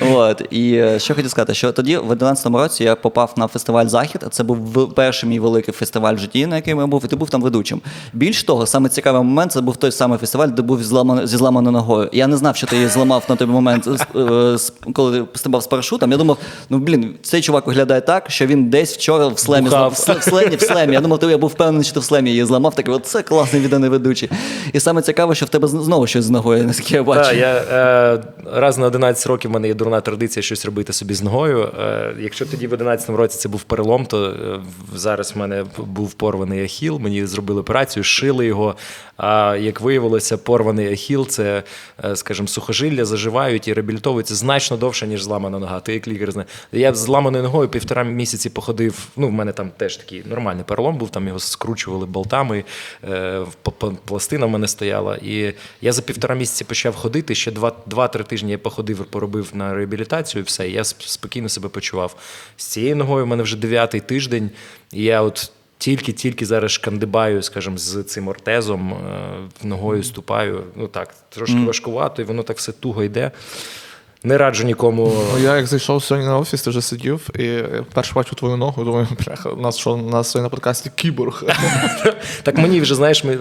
От 0.00 0.42
і 0.50 0.74
е, 0.74 0.98
що 0.98 1.14
хотів 1.14 1.30
сказати, 1.30 1.54
що 1.54 1.72
тоді 1.72 1.96
в 1.96 2.12
11-му 2.12 2.58
році 2.58 2.84
я 2.84 2.96
попав 2.96 3.34
на 3.36 3.46
фестиваль 3.46 3.86
Захід. 3.96 4.24
Це 4.30 4.42
був 4.42 4.94
перший 4.94 5.28
мій 5.28 5.40
великий 5.40 5.74
фестиваль 5.74 6.14
в 6.14 6.18
житті, 6.18 6.46
на 6.46 6.56
який 6.56 6.76
я 6.76 6.86
був, 6.86 7.02
і 7.04 7.08
ти 7.08 7.16
був 7.16 7.30
там 7.30 7.42
ведучим. 7.42 7.80
Більш 8.12 8.44
того, 8.44 8.66
саме 8.66 8.88
цікавий 8.88 9.22
момент 9.22 9.52
це 9.52 9.60
був 9.60 9.76
той 9.76 9.92
самий 9.92 10.18
фестиваль, 10.18 10.48
де 10.48 10.62
був 10.62 10.82
зламано, 10.82 11.26
зі 11.26 11.36
зламаною 11.36 11.72
ногою. 11.72 12.10
Я 12.12 12.26
не 12.26 12.36
знав, 12.36 12.56
що 12.56 12.66
ти 12.66 12.76
її 12.76 12.88
зламав 12.88 13.24
на 13.28 13.36
той 13.36 13.46
момент, 13.46 13.88
е, 14.16 14.56
коли 14.92 15.20
ти 15.20 15.38
стрибав 15.38 15.62
з 15.62 15.66
парашутом. 15.66 16.12
Я 16.12 16.18
думав, 16.18 16.38
ну 16.70 16.78
блін, 16.78 17.14
цей 17.22 17.42
чувак 17.42 17.66
виглядає 17.66 18.00
так, 18.00 18.30
що 18.30 18.46
він 18.46 18.70
десь 18.70 18.96
вчора 18.96 19.26
в 19.26 19.38
слемі 19.38 19.64
Бухав. 19.64 19.92
в 19.92 20.22
слемі, 20.22 20.56
в 20.56 20.60
слемі. 20.60 20.92
Я 20.92 21.00
думав, 21.00 21.18
ти 21.18 21.26
я 21.26 21.38
був 21.38 21.50
впевнений, 21.50 21.84
що 21.84 21.94
ти 21.94 22.00
в 22.00 22.04
слемі 22.04 22.30
її 22.30 22.44
зламав. 22.44 22.74
Такий, 22.74 22.94
от 22.94 23.06
це 23.06 23.22
класний 23.22 23.62
відданий 23.62 23.90
ведучий. 23.90 24.30
І 24.72 24.80
саме 24.80 25.02
цікаве, 25.02 25.34
що 25.34 25.46
в 25.46 25.48
тебе 25.48 25.68
знову 25.68 26.06
щось 26.06 26.24
з 26.24 26.30
ногою, 26.30 26.64
наскільки 26.64 26.94
я 26.94 27.02
бачу. 27.02 27.30
Так, 27.30 27.36
я 27.36 27.54
е, 27.54 28.22
раз 28.52 28.78
на 28.78 28.86
11 28.86 29.26
років 29.26 29.50
в 29.50 29.54
мене 29.54 29.68
є 29.68 29.74
дурна 29.74 30.00
традиція 30.00 30.42
щось 30.42 30.64
робити 30.64 30.92
собі 30.92 31.14
з 31.14 31.22
ногою. 31.22 31.68
Е, 31.80 32.14
якщо 32.20 32.46
тоді 32.46 32.66
в 32.66 32.72
11 32.72 33.10
році 33.10 33.38
це 33.38 33.48
був 33.48 33.62
перелом, 33.62 33.85
то 34.06 34.26
е, 34.26 34.60
зараз 34.94 35.32
в 35.34 35.38
мене 35.38 35.64
був 35.78 36.14
порваний 36.14 36.64
ахіл. 36.64 36.98
Мені 36.98 37.26
зробили 37.26 37.60
операцію, 37.60 38.04
шили 38.04 38.46
його. 38.46 38.76
А 39.16 39.56
як 39.60 39.80
виявилося, 39.80 40.36
порваний 40.38 40.92
ахіл 40.92 41.26
це, 41.28 41.62
е, 42.04 42.16
скажімо, 42.16 42.48
сухожилля 42.48 43.04
заживають 43.04 43.68
і 43.68 43.72
реабілітовуються 43.72 44.34
значно 44.34 44.76
довше, 44.76 45.06
ніж 45.06 45.22
зламана 45.22 45.58
нога. 45.58 45.80
Ти 45.80 45.94
як 45.94 46.08
лікар 46.08 46.32
знаєш. 46.32 46.50
Я 46.72 46.94
з 46.94 46.98
зламаною 46.98 47.44
ногою 47.44 47.68
півтора 47.68 48.04
місяці 48.04 48.50
походив. 48.50 49.06
Ну, 49.16 49.28
в 49.28 49.32
мене 49.32 49.52
там 49.52 49.70
теж 49.76 49.96
такий 49.96 50.22
нормальний 50.26 50.64
перелом 50.64 50.98
був, 50.98 51.10
там 51.10 51.26
його 51.26 51.38
скручували 51.38 52.06
болтами, 52.06 52.64
е, 53.04 53.42
пластина 54.04 54.46
в 54.46 54.50
мене 54.50 54.68
стояла. 54.68 55.16
І 55.16 55.54
я 55.80 55.92
за 55.92 56.02
півтора 56.02 56.34
місяці 56.34 56.64
почав 56.64 56.94
ходити. 56.94 57.34
Ще 57.34 57.50
два- 57.50 57.72
два-три 57.86 58.24
тижні 58.24 58.50
я 58.50 58.58
походив, 58.58 59.04
поробив 59.04 59.50
на 59.54 59.74
реабілітацію, 59.74 60.42
і 60.42 60.44
все. 60.44 60.68
і 60.68 60.72
Я 60.72 60.84
спокійно 60.84 61.48
себе 61.48 61.68
почував. 61.68 62.16
З 62.56 62.64
цією 62.66 62.96
ногою 62.96 63.24
в 63.24 63.28
мене 63.28 63.42
вже 63.42 63.56
дев'ятий 63.56 64.00
тиждень, 64.00 64.50
і 64.92 65.02
я 65.02 65.22
от. 65.22 65.50
Тільки-тільки 65.78 66.46
зараз 66.46 66.70
шкандибаю, 66.70 67.42
скажімо, 67.42 67.78
з 67.78 68.02
цим 68.02 68.28
ортезом, 68.28 68.92
е, 68.92 69.66
ногою 69.66 70.02
ступаю. 70.02 70.64
Ну 70.76 70.88
так, 70.88 71.14
трошки 71.28 71.58
важкувато, 71.58 72.22
і 72.22 72.24
воно 72.24 72.42
так 72.42 72.56
все 72.56 72.72
туго 72.72 73.02
йде. 73.04 73.30
Не 74.26 74.38
раджу 74.38 74.64
нікому. 74.64 75.12
Ну, 75.32 75.38
я 75.38 75.56
як 75.56 75.66
зайшов 75.66 76.02
сьогодні 76.02 76.28
на 76.28 76.38
офіс, 76.38 76.62
ти 76.62 76.70
вже 76.70 76.82
сидів, 76.82 77.28
і 77.38 77.44
я 77.44 77.84
вперше 77.90 78.12
бачу 78.14 78.34
твою 78.34 78.56
ногу, 78.56 78.84
думаю, 78.84 79.06
бляха, 79.26 79.50
у 79.50 79.60
нас 79.60 79.78
що 79.78 79.92
у 79.92 80.10
нас 80.10 80.30
сьогодні 80.30 80.46
на 80.46 80.50
подкасті 80.50 80.90
кіборг. 80.94 81.44
Так 82.42 82.58
мені 82.58 82.80
вже 82.80 82.94
знаєш, 82.94 83.24
ми 83.24 83.38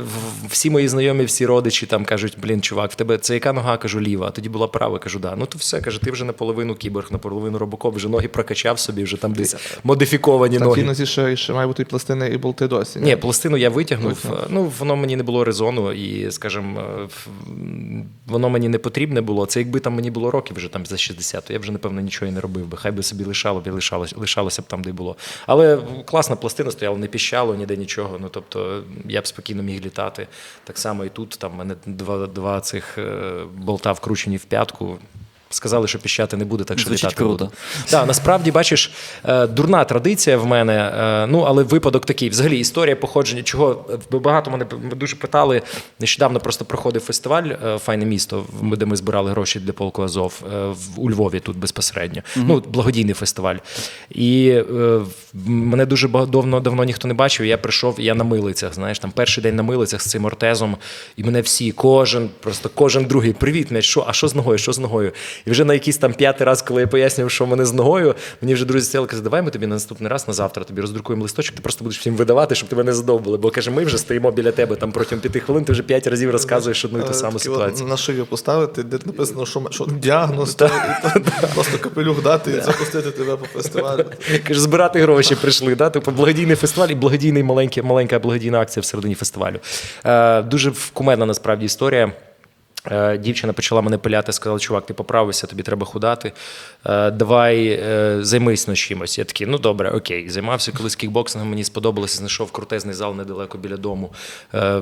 всі 0.50 0.70
мої 0.70 0.88
знайомі, 0.88 1.26
всі 1.26 1.46
родичі 1.46 1.86
там 1.86 2.06
кажуть: 2.06 2.38
блін, 2.42 2.62
чувак, 2.62 2.92
в 2.92 2.96
тебе 2.96 3.18
це 3.18 3.34
яка 3.34 3.54
нога? 3.54 3.78
кажу, 3.78 4.02
ліва. 4.02 4.28
А 4.28 4.32
тоді 4.32 4.50
була 4.50 4.68
права. 4.68 5.00
Кажу, 5.00 5.20
да. 5.20 5.36
Ну 5.38 5.46
то 5.46 5.58
все, 5.58 5.82
каже, 5.82 6.02
ти 6.02 6.12
вже 6.12 6.26
наполовину 6.26 6.76
кіборг, 6.76 7.08
наполовину 7.12 7.58
робокоп, 7.58 7.96
вже 7.96 8.10
ноги 8.10 8.28
прокачав 8.28 8.80
собі, 8.80 9.04
вже 9.04 9.18
там 9.18 9.34
десь 9.34 9.56
модифіковані 9.84 10.58
тій 10.58 10.64
ноги. 10.64 10.84
нозі 10.84 11.06
ще, 11.06 11.36
ще 11.36 11.54
має 11.54 11.68
бути 11.68 11.84
і 11.84 11.86
пластини, 11.86 12.28
і 12.28 12.38
болти 12.38 12.68
досі. 12.68 13.00
Ні, 13.00 13.16
пластину 13.16 13.58
я 13.58 13.70
витягнув. 13.70 14.26
Ну, 14.50 14.72
воно 14.80 14.96
мені 14.96 15.16
не 15.16 15.24
було 15.24 15.44
резону, 15.44 15.92
і, 15.92 16.32
скажімо, 16.32 16.82
воно 18.28 18.50
мені 18.50 18.70
не 18.70 18.78
потрібне 18.78 19.22
було. 19.22 19.46
Це 19.46 19.60
якби 19.60 19.80
там 19.80 19.96
мені 19.96 20.12
було 20.12 20.32
років 20.32 20.58
вже 20.58 20.70
там. 20.76 20.86
за 20.86 20.98
60, 20.98 21.46
то 21.46 21.54
я 21.54 21.60
б 21.60 21.62
вже, 21.62 21.72
напевно, 21.72 22.02
нічого 22.02 22.32
і 22.32 22.34
не 22.34 22.42
робив 22.42 22.68
би. 22.68 22.78
Хай 22.78 22.92
би 22.92 23.04
собі 23.04 23.24
лишало 23.24 23.60
б 23.60 23.68
і 23.68 23.70
лишалося, 23.70 24.16
лишалося 24.18 24.62
б 24.62 24.66
там, 24.66 24.82
де 24.82 24.92
було. 24.92 25.16
Але 25.48 25.78
класна 26.06 26.36
пластина 26.36 26.72
стояла, 26.72 26.98
не 26.98 27.08
піщало 27.08 27.56
ніде 27.56 27.78
нічого. 27.78 28.18
Ну 28.22 28.30
тобто 28.30 28.84
я 29.06 29.22
б 29.22 29.28
спокійно 29.28 29.64
міг 29.64 29.86
літати. 29.86 30.28
Так 30.64 30.78
само 30.78 31.06
і 31.06 31.10
тут 31.10 31.30
там 31.30 31.54
мене 31.56 31.76
два, 31.86 32.28
два 32.28 32.62
цих 32.62 32.98
е, 32.98 33.44
болта 33.58 33.92
вкручені 33.92 34.38
в 34.38 34.46
п'ятку. 34.46 34.98
Сказали, 35.56 35.88
що 35.88 36.00
піщати 36.00 36.38
не 36.38 36.46
буде, 36.46 36.64
так 36.64 36.80
що 36.80 36.88
Звучить 36.88 37.04
літати 37.04 37.16
круто. 37.16 37.32
буду. 37.46 37.52
Так, 37.90 38.08
насправді 38.08 38.52
бачиш, 38.52 38.92
е, 39.26 39.48
дурна 39.48 39.84
традиція 39.84 40.38
в 40.38 40.46
мене. 40.46 40.74
е, 40.98 41.28
Ну 41.28 41.40
але 41.40 41.64
випадок 41.64 42.06
такий. 42.06 42.30
Взагалі, 42.30 42.60
історія 42.60 42.96
походження, 42.96 43.44
чого 43.44 43.86
е, 44.14 44.18
багато 44.18 44.52
мене 44.52 44.66
дуже 44.96 45.16
питали. 45.16 45.62
Нещодавно 46.00 46.40
просто 46.40 46.66
проходив 46.66 47.02
фестиваль 47.02 47.44
Файне 47.80 48.06
місто, 48.06 48.46
де 48.62 48.86
ми 48.86 48.96
збирали 48.96 49.32
гроші 49.32 49.60
для 49.60 49.74
полку 49.74 50.04
Азов 50.04 50.42
у 50.98 51.10
Львові 51.12 51.40
тут 51.40 51.58
безпосередньо. 51.58 52.22
Ну, 52.36 52.64
благодійний 52.68 53.14
фестиваль. 53.14 53.56
І 54.10 54.62
мене 55.46 55.86
дуже 55.86 56.08
давно, 56.08 56.60
давно 56.60 56.84
ніхто 56.84 57.08
не 57.08 57.14
бачив. 57.14 57.46
Я 57.46 57.58
прийшов, 57.58 57.96
я 58.00 58.16
на 58.16 58.24
милицях. 58.24 58.74
Знаєш, 58.74 59.00
там 59.00 59.12
перший 59.12 59.44
день 59.44 59.56
на 59.56 59.64
милицях 59.64 60.02
з 60.02 60.06
цим 60.10 60.26
ортезом, 60.26 60.78
і 61.18 61.24
мене 61.24 61.42
всі, 61.42 61.72
кожен, 61.72 62.30
просто 62.40 62.70
кожен 62.76 63.06
другий. 63.06 63.34
Привіт, 63.34 63.72
м'яч, 63.72 63.86
що? 63.86 64.06
А 64.08 64.14
що 64.14 64.28
з 64.28 64.36
ногою? 64.36 64.58
Що 64.58 64.74
з 64.74 64.80
ногою? 64.80 65.12
І 65.46 65.52
вже 65.52 65.66
на 65.66 65.74
якийсь 65.74 65.98
там 65.98 66.14
п'ятий 66.14 66.48
раз, 66.48 66.62
коли 66.62 66.82
я 66.82 66.88
пояснював, 66.88 67.32
що 67.32 67.46
в 67.46 67.48
мене 67.48 67.66
з 67.66 67.74
ногою, 67.74 68.16
мені 68.42 68.54
вже 68.54 68.66
друзі 68.66 68.86
сказали, 68.86 69.08
казали, 69.08 69.24
давай 69.24 69.42
ми 69.42 69.52
тобі 69.52 69.68
на 69.68 69.76
наступний 69.76 70.12
раз 70.12 70.28
на 70.28 70.34
завтра 70.34 70.64
тобі 70.64 70.82
роздрукуємо 70.82 71.24
листочок, 71.24 71.56
ти 71.56 71.62
просто 71.62 71.84
будеш 71.84 72.00
всім 72.00 72.16
видавати, 72.16 72.56
щоб 72.56 72.70
тебе 72.70 72.84
не 72.84 72.94
задовбили. 72.94 73.38
Бо 73.38 73.52
каже, 73.52 73.72
ми 73.72 73.86
вже 73.86 73.98
стоїмо 73.98 74.32
біля 74.32 74.52
тебе 74.52 74.76
там 74.76 74.92
протягом 74.92 75.20
п'яти 75.20 75.40
хвилин, 75.40 75.66
ти 75.66 75.72
вже 75.72 75.84
п'ять 75.84 76.08
разів 76.08 76.32
розказуєш 76.32 76.86
одну 76.86 77.00
і 77.00 77.02
ту 77.02 77.12
Е, 77.12 77.14
саму 77.14 77.40
ситуацію. 77.40 77.90
На 77.90 77.98
шию 77.98 78.26
поставити, 78.26 78.84
де 78.84 79.00
написано, 79.06 79.46
що, 79.46 79.64
що 79.72 79.86
діагноз, 79.86 80.56
просто 81.54 81.78
капелюх 81.80 82.24
дати 82.24 82.52
і 82.52 82.62
запустити 82.62 83.12
тебе 83.12 83.36
по 83.36 83.46
фестивалю. 83.46 84.06
Каже, 84.48 84.60
збирати 84.60 85.02
гроші 85.02 85.36
прийшли. 85.36 85.76
Да? 85.76 85.90
Типу 85.90 86.12
благодійний 86.12 86.56
фестиваль 86.56 86.90
і 86.90 86.96
благодійний 86.96 87.44
маленький, 87.44 87.84
маленька 87.84 88.20
благодійна 88.20 88.60
акція 88.60 88.82
всередині 88.82 89.16
фестивалю. 89.16 89.56
Е, 90.06 90.42
дуже 90.42 90.72
кумедна 90.94 91.26
насправді 91.26 91.66
історія. 91.66 92.14
Е, 92.92 93.18
Дівчина 93.18 93.54
почала 93.54 93.82
мене 93.82 93.98
пиляти, 93.98 94.34
сказала, 94.34 94.60
чувак, 94.60 94.86
ти 94.86 94.94
поправився, 94.94 95.48
тобі 95.48 95.64
треба 95.64 95.86
худати. 95.86 96.32
Е, 96.86 97.12
Давай 97.12 97.68
е, 97.68 98.18
займись 98.22 98.68
на 98.68 98.76
чимось. 98.76 99.18
Я 99.18 99.26
такий, 99.26 99.48
ну 99.48 99.58
добре, 99.58 99.90
окей. 99.90 100.30
Займався 100.30 100.72
колись 100.72 100.96
кікбоксингом, 100.96 101.50
мені 101.50 101.64
сподобалося, 101.64 102.18
знайшов 102.18 102.52
крутезний 102.52 102.96
зал 102.96 103.16
недалеко 103.16 103.58
біля 103.58 103.78
дому. 103.78 104.14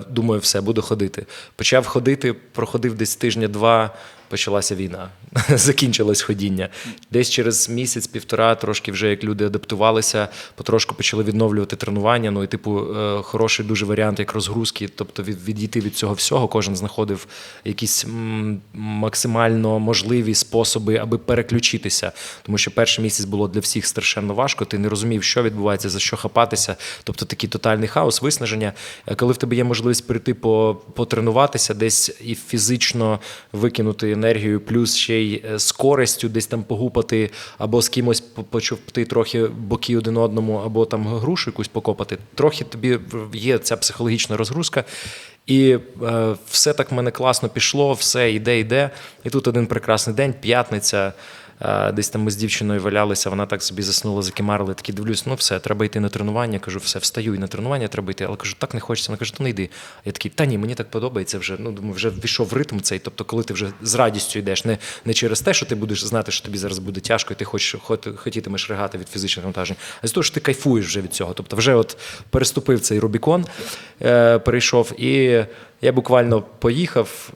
Думаю, 0.09 0.41
все, 0.41 0.61
буду 0.61 0.81
ходити. 0.81 1.25
Почав 1.55 1.87
ходити, 1.87 2.33
проходив 2.33 2.95
десь 2.95 3.15
тижня-два. 3.15 3.91
Почалася 4.33 4.75
війна, 4.75 5.09
закінчилось 5.49 6.21
ходіння. 6.21 6.69
Десь 7.11 7.29
через 7.29 7.69
місяць-півтора, 7.69 8.55
трошки 8.55 8.91
вже 8.91 9.09
як 9.09 9.23
люди 9.23 9.45
адаптувалися, 9.45 10.27
потрошку 10.55 10.95
почали 10.95 11.23
відновлювати 11.23 11.75
тренування. 11.75 12.31
Ну 12.31 12.43
і 12.43 12.47
типу, 12.47 12.79
е, 12.79 13.21
хороший 13.21 13.65
дуже 13.65 13.85
варіант, 13.85 14.19
як 14.19 14.33
розгрузки, 14.33 14.89
тобто 14.95 15.23
відійти 15.23 15.79
від 15.79 15.95
цього 15.95 16.13
всього. 16.13 16.47
Кожен 16.47 16.75
знаходив 16.75 17.27
якісь 17.65 18.05
максимально 18.73 19.79
можливі 19.79 20.35
способи, 20.35 20.97
аби 20.97 21.17
переключитися. 21.17 22.11
Тому 22.43 22.57
що 22.57 22.71
перший 22.71 23.03
місяць 23.03 23.25
було 23.25 23.47
для 23.47 23.59
всіх 23.59 23.85
страшенно 23.85 24.33
важко. 24.33 24.65
Ти 24.65 24.77
не 24.77 24.89
розумів, 24.89 25.23
що 25.23 25.43
відбувається, 25.43 25.89
за 25.89 25.99
що 25.99 26.17
хапатися. 26.17 26.75
Тобто 27.03 27.25
такий 27.25 27.49
тотальний 27.49 27.87
хаос, 27.87 28.21
виснаження. 28.21 28.73
Е, 29.07 29.15
Коли 29.15 29.33
в 29.33 29.37
тебе 29.37 29.55
є 29.55 29.63
можливість 29.63 30.07
прийти 30.07 30.33
по, 30.33 30.81
потренуватися, 30.93 31.73
десь 31.73 32.11
і 32.23 32.35
фізично 32.35 33.19
викинути 33.51 34.15
енергію, 34.23 34.59
плюс 34.61 34.95
ще 34.95 35.15
й 35.15 35.41
е, 35.53 35.59
з 35.59 35.71
користю 35.71 36.29
десь 36.29 36.47
там 36.47 36.63
погупати, 36.63 37.29
або 37.57 37.81
з 37.81 37.89
кимось 37.89 38.21
по- 38.21 38.43
трохи 39.05 39.45
боки 39.47 39.97
один 39.97 40.17
одному, 40.17 40.57
або 40.65 40.85
там 40.85 41.07
грушу 41.07 41.49
якусь 41.49 41.67
покопати. 41.67 42.17
Трохи 42.35 42.63
тобі 42.63 42.99
є 43.33 43.57
ця 43.57 43.77
психологічна 43.77 44.37
розгрузка. 44.37 44.83
І 45.47 45.77
е, 46.03 46.35
все 46.49 46.73
так 46.73 46.91
в 46.91 46.93
мене 46.93 47.11
класно 47.11 47.49
пішло, 47.49 47.93
все 47.93 48.31
йде, 48.31 48.59
йде. 48.59 48.89
І 49.23 49.29
тут 49.29 49.47
один 49.47 49.67
прекрасний 49.67 50.15
день, 50.15 50.33
п'ятниця. 50.41 51.13
Е, 51.63 51.91
Десь 51.91 52.09
там 52.09 52.21
ми 52.21 52.31
з 52.31 52.35
дівчиною 52.35 52.81
валялися, 52.81 53.29
вона 53.29 53.45
так 53.45 53.63
собі 53.63 53.81
заснула, 53.81 54.21
закимарили. 54.21 54.73
Такі 54.73 54.93
дивлюсь, 54.93 55.25
ну 55.25 55.35
все, 55.35 55.59
треба 55.59 55.85
йти 55.85 55.99
на 55.99 56.09
тренування. 56.09 56.59
Кажу, 56.59 56.79
все, 56.79 56.99
встаю 56.99 57.35
і 57.35 57.37
на 57.37 57.47
тренування 57.47 57.87
треба 57.87 58.11
йти. 58.11 58.25
Але 58.27 58.37
кажу, 58.37 58.55
так 58.57 58.73
не 58.73 58.79
хочеться. 58.79 59.11
Вона 59.11 59.17
каже, 59.19 59.33
то 59.33 59.43
не 59.43 59.49
йди. 59.49 59.69
Я 60.05 60.11
такий, 60.11 60.31
та 60.35 60.45
ні, 60.45 60.57
мені 60.57 60.75
так 60.75 60.89
подобається 60.91 61.37
вже. 61.39 61.55
Ну, 61.59 61.71
думаю, 61.71 61.93
вже 61.93 62.09
ввійшов 62.09 62.47
в 62.47 62.53
ритм 62.53 62.79
цей. 62.79 62.99
Тобто, 62.99 63.25
коли 63.25 63.43
ти 63.43 63.53
вже 63.53 63.67
з 63.81 63.95
радістю 63.95 64.39
йдеш, 64.39 64.65
не, 64.65 64.77
не 65.05 65.13
через 65.13 65.41
те, 65.41 65.53
що 65.53 65.65
ти 65.65 65.75
будеш 65.75 66.05
знати, 66.05 66.31
що 66.31 66.45
тобі 66.45 66.57
зараз 66.57 66.79
буде 66.79 66.99
тяжко, 67.01 67.33
і 67.33 67.35
ти 67.35 67.45
хочеш 67.45 67.75
хот- 67.75 68.15
хотітимеш 68.15 68.69
ригати 68.69 68.97
від 68.97 69.09
фізичних 69.09 69.43
навантажень, 69.43 69.77
а 70.01 70.07
з 70.07 70.11
того, 70.11 70.23
що 70.23 70.33
ти 70.33 70.39
кайфуєш 70.39 70.85
вже 70.85 71.01
від 71.01 71.13
цього. 71.13 71.33
Тобто, 71.33 71.55
вже 71.55 71.75
от 71.75 71.97
переступив 72.29 72.79
цей 72.79 72.99
Рубікон, 72.99 73.45
е, 74.01 74.39
перейшов, 74.39 75.01
і 75.01 75.45
я 75.81 75.91
буквально 75.91 76.41
поїхав. 76.59 77.29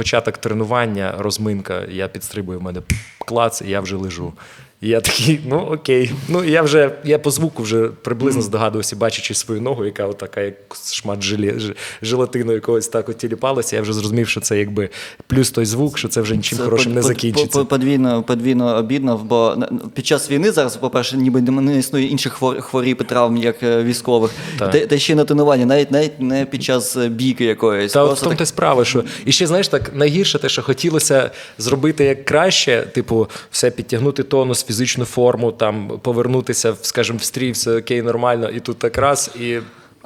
Початок 0.00 0.38
тренування, 0.38 1.14
розминка, 1.18 1.84
я 1.88 2.08
підстрибую 2.08 2.58
в 2.58 2.62
мене 2.62 2.82
клац, 3.18 3.62
і 3.62 3.70
я 3.70 3.80
вже 3.80 3.96
лежу. 3.96 4.32
І 4.82 4.88
я 4.88 5.00
такий, 5.00 5.40
ну 5.46 5.56
окей. 5.58 6.10
Ну 6.28 6.44
я 6.44 6.62
вже 6.62 6.90
я 7.04 7.18
по 7.18 7.30
звуку 7.30 7.62
вже 7.62 7.88
приблизно 8.02 8.42
здогадувався, 8.42 8.96
бачачи 8.96 9.34
свою 9.34 9.60
ногу, 9.60 9.84
яка 9.84 10.06
отака, 10.06 10.40
як 10.40 10.54
шмат 10.92 11.22
желе, 11.22 11.58
ж- 11.58 11.74
желатину 12.02 12.52
якогось 12.52 12.88
так 12.88 13.08
от 13.08 13.18
тіліпалася. 13.18 13.76
Я 13.76 13.82
вже 13.82 13.92
зрозумів, 13.92 14.28
що 14.28 14.40
це 14.40 14.58
якби 14.58 14.88
плюс 15.26 15.50
той 15.50 15.64
звук, 15.64 15.98
що 15.98 16.08
це 16.08 16.20
вже 16.20 16.36
нічим 16.36 16.58
Це 16.58 16.64
хорошим 16.64 16.86
под- 16.86 16.94
не 16.94 17.02
закінчиться. 17.02 17.58
под- 17.58 17.68
Подвійно, 17.68 18.22
подвійно 18.22 18.76
обідно, 18.76 19.16
бо 19.16 19.56
під 19.94 20.06
час 20.06 20.30
війни 20.30 20.52
зараз, 20.52 20.76
по-перше, 20.76 21.16
ніби 21.16 21.40
не 21.40 21.78
існує 21.78 22.06
інших 22.06 22.42
хвор- 22.42 22.60
хворіб 22.60 22.98
і 23.00 23.04
травм, 23.04 23.36
як 23.36 23.62
е, 23.62 23.82
військових. 23.82 24.30
Та, 24.58 24.68
та 24.86 24.98
ще 24.98 25.12
й 25.12 25.16
на 25.16 25.24
тренуванні, 25.24 25.64
навіть 25.64 25.90
навіть 25.90 26.20
не 26.20 26.44
під 26.44 26.62
час 26.62 26.96
е, 26.96 27.08
бійки 27.08 27.44
якоїсь. 27.44 27.92
Та 27.92 28.02
от 28.04 28.16
в 28.18 28.20
тому 28.20 28.30
так- 28.30 28.38
та 28.38 28.46
справа, 28.46 28.84
що 28.84 29.04
і 29.24 29.32
ще 29.32 29.46
знаєш 29.46 29.68
так 29.68 29.90
найгірше 29.94 30.38
те, 30.38 30.48
що 30.48 30.62
хотілося 30.62 31.30
зробити 31.58 32.04
як 32.04 32.24
краще, 32.24 32.82
типу, 32.94 33.28
все 33.50 33.70
підтягнути 33.70 34.22
тонус, 34.22 34.62
фізичну 34.70 35.04
форму, 35.04 35.52
там 35.52 35.98
повернутися, 36.02 36.74
скажімо, 36.82 37.18
в 37.18 37.22
стрій, 37.22 37.50
все 37.50 37.78
окей, 37.78 38.02
нормально, 38.02 38.50
і 38.50 38.60
тут 38.60 38.78
так 38.78 38.98
раз, 38.98 39.30
і, 39.40 39.58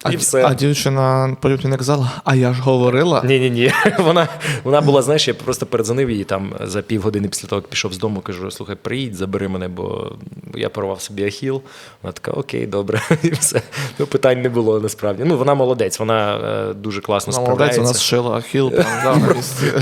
А, 0.03 0.13
і 0.13 0.17
все. 0.17 0.45
а 0.45 0.55
дівчина 0.55 1.37
не 1.65 1.77
казала, 1.77 2.11
а 2.25 2.35
я 2.35 2.53
ж 2.53 2.63
говорила. 2.63 3.23
Ні, 3.25 3.41
ні, 3.41 3.51
ні. 3.51 3.73
Вона, 3.99 4.29
вона 4.65 4.81
була, 4.81 5.03
знаєш, 5.03 5.29
я 5.29 5.35
просто 5.35 5.67
передзвонив 5.67 6.11
її 6.11 6.25
там 6.25 6.53
за 6.65 6.83
півгодини 6.83 7.29
після 7.29 7.49
того, 7.49 7.61
як 7.61 7.71
пішов 7.71 7.93
з 7.93 7.99
дому, 7.99 8.21
кажу: 8.21 8.51
слухай, 8.51 8.77
приїдь, 8.83 9.15
забери 9.15 9.49
мене, 9.49 9.69
бо 9.69 10.13
я 10.55 10.69
порвав 10.69 11.01
собі 11.01 11.25
ахіл. 11.25 11.63
Вона 12.03 12.13
така, 12.13 12.31
окей, 12.31 12.67
добре. 12.67 13.01
І 13.23 13.31
все. 13.31 13.63
Ну, 13.99 14.07
питань 14.07 14.43
не 14.43 14.49
було 14.49 14.81
насправді. 14.81 15.23
Ну, 15.27 15.39
вона 15.39 15.55
молодець, 15.55 15.99
вона 15.99 16.37
е, 16.37 16.75
дуже 16.75 17.01
класно 17.01 17.33
Вона 17.33 17.47
молодець, 17.47 17.75
справляється. 17.75 17.81
вона 17.81 17.93
зшила 17.93 18.37
ахіл, 18.37 18.73
да. 18.77 19.19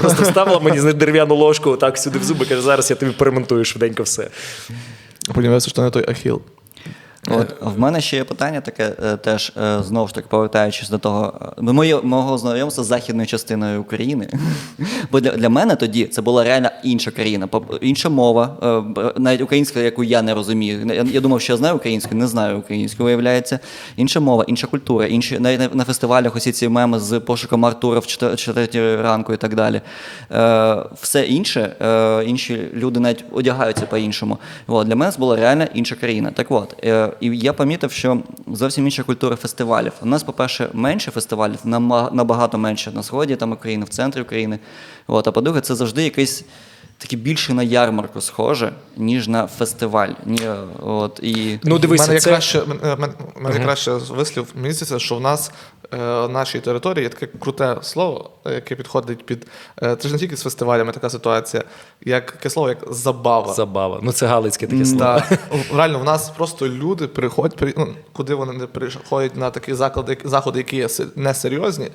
Просто 0.01 0.23
вставила 0.23 0.61
мені 0.63 0.81
з 0.81 0.95
дерев'яну 0.95 1.35
ложку 1.35 1.77
так 1.77 1.99
сюди 1.99 2.19
в 2.19 2.25
зуби, 2.25 2.47
каже, 2.47 2.61
зараз 2.61 2.91
я 2.91 2.97
тобі 2.97 3.13
перемонтую 3.13 3.65
швиденько 3.65 4.03
все. 4.03 4.29
Потім 5.35 5.61
що 5.61 5.83
не 5.83 5.91
той 5.91 6.05
ахіл. 6.11 6.43
От 7.33 7.55
в 7.61 7.79
мене 7.79 8.01
ще 8.01 8.17
є 8.17 8.25
питання 8.25 8.61
таке, 8.61 8.93
е, 9.05 9.17
теж 9.17 9.53
е, 9.63 9.83
знову 9.83 10.09
ж 10.09 10.15
таки 10.15 10.27
повертаючись 10.31 10.91
до 10.91 10.99
того, 10.99 11.53
е, 11.59 11.63
моє 11.63 12.01
мого 12.03 12.39
знайомства 12.39 12.85
з 12.85 12.87
західною 12.87 13.27
частиною 13.27 13.81
України. 13.81 14.29
Бо 15.13 15.21
для, 15.21 15.31
для 15.31 15.49
мене 15.49 15.77
тоді 15.77 16.05
це 16.05 16.23
була 16.23 16.45
реально 16.45 16.69
інша 16.85 17.11
країна, 17.11 17.49
інша 17.81 18.09
мова, 18.09 18.57
е, 18.99 19.13
навіть 19.17 19.41
українська, 19.41 19.81
яку 19.81 20.05
я 20.05 20.23
не 20.23 20.35
розумію. 20.35 21.05
Я, 21.13 21.21
думав, 21.21 21.41
що 21.41 21.53
я 21.53 21.57
знаю 21.57 21.77
українську, 21.77 22.15
не 22.15 22.27
знаю 22.27 22.59
українську, 22.59 23.05
виявляється. 23.05 23.59
Інша 23.97 24.21
мова, 24.21 24.45
інша 24.47 24.67
культура, 24.67 25.07
інші 25.07 25.39
навіть 25.39 25.75
на, 25.75 25.85
фестивалях 25.85 26.37
усі 26.37 26.53
ці 26.53 26.69
меми 26.69 27.01
з 27.01 27.21
пошуком 27.21 27.65
Артура 27.65 28.01
в 28.01 28.07
4 28.37 29.03
ранку 29.03 29.33
і 29.33 29.37
так 29.37 29.55
далі. 29.55 29.81
Е, 30.33 30.77
все 31.01 31.23
інше, 31.23 31.77
е, 31.81 32.25
інші 32.25 32.69
люди 32.75 33.01
навіть 33.01 33.25
одягаються 33.33 33.87
по-іншому. 33.87 34.39
Для 34.69 34.97
мене 34.97 35.13
це 35.13 35.19
була 35.19 35.37
реально 35.37 35.67
інша 35.75 35.95
країна. 35.95 36.31
Так 36.35 36.47
от, 36.51 36.77
е, 36.85 37.09
і 37.23 37.39
я 37.39 37.53
помітив, 37.53 37.93
що 37.93 38.23
зовсім 38.47 38.85
інша 38.85 39.03
культура 39.03 39.37
фестивалів. 39.37 39.93
У 40.03 40.07
нас, 40.07 40.23
по-перше, 40.23 40.69
менше 40.73 41.11
фестивалів, 41.11 41.59
набагато 41.65 42.59
менше 42.59 42.91
на 42.91 43.03
сході 43.03 43.37
там 43.37 43.53
України, 43.53 43.85
в 43.85 43.89
центрі 43.89 44.21
України. 44.21 44.59
От, 45.07 45.29
а 45.29 45.33
по-друге, 45.33 45.61
це 45.61 45.75
завжди 45.75 46.03
якийсь. 46.03 46.45
Таке 46.99 47.17
більше 47.17 47.55
на 47.55 47.63
ярмарку 47.63 48.21
схоже, 48.21 48.73
ніж 48.97 49.29
на 49.29 49.47
фестиваль. 49.47 50.09
Ні, 50.27 50.49
от, 50.81 51.21
і... 51.23 51.59
Ну, 51.63 51.79
дивись, 51.79 51.81
дивися, 51.81 52.09
мене 52.09 52.21
це... 52.21 52.31
краще, 52.31 52.63
мене, 52.67 52.97
мене, 52.97 53.13
мене 53.37 53.65
краще 53.65 53.93
вислів. 53.93 54.47
Мені 54.55 54.73
здається, 54.73 54.99
що 54.99 55.17
в 55.17 55.21
нас 55.21 55.49
е, 55.49 55.53
на 55.53 55.72
нашій 56.29 56.61
території 56.61 57.03
є 57.03 57.09
таке 57.09 57.27
круте 57.39 57.77
слово, 57.83 58.31
е, 58.47 58.55
яке 58.55 58.75
підходить 58.77 59.27
під. 59.27 59.47
Е, 59.83 59.97
це 59.97 60.09
ж 60.09 60.15
не 60.15 60.21
тільки 60.21 60.37
з 60.37 60.43
фестивалями 60.43 60.93
така 60.93 61.11
ситуація, 61.11 61.63
як 62.05 62.31
таке 62.33 62.51
слово, 62.51 62.69
як 62.69 62.79
забава. 62.91 63.53
Забава. 63.55 64.01
Ну, 64.03 64.13
це 64.13 64.27
галицьке 64.27 64.67
таке 64.67 64.85
слово. 64.85 64.99
Да. 64.99 65.39
Реально, 65.77 65.99
в 65.99 66.05
нас 66.05 66.31
просто 66.31 66.69
люди 66.69 67.07
приходять, 67.07 67.57
при- 67.57 67.75
ну, 67.77 67.95
куди 68.13 68.35
вони 68.35 68.53
не 68.53 68.67
приходять 68.67 69.37
на 69.37 69.51
такі 69.51 69.75
заклади, 69.75 70.19
заходи, 70.25 70.59
які 70.59 70.77
є 70.77 70.89
несерйозні, 71.17 71.89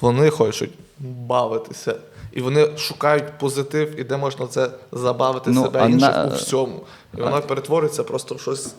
вони 0.00 0.30
хочуть 0.30 0.70
бавитися. 0.98 1.94
І 2.32 2.40
вони 2.40 2.68
шукають 2.78 3.38
позитив, 3.38 4.00
і 4.00 4.04
де 4.04 4.16
можна 4.16 4.46
це 4.46 4.70
забавити 4.92 5.50
Ну, 5.50 5.62
себе 5.64 5.90
інших 5.90 6.10
на- 6.16 6.24
у 6.24 6.28
всьому. 6.34 6.80
І 7.18 7.20
воно 7.20 7.40
перетворюється 7.40 8.04
просто 8.04 8.34
в 8.34 8.40
щось 8.40 8.74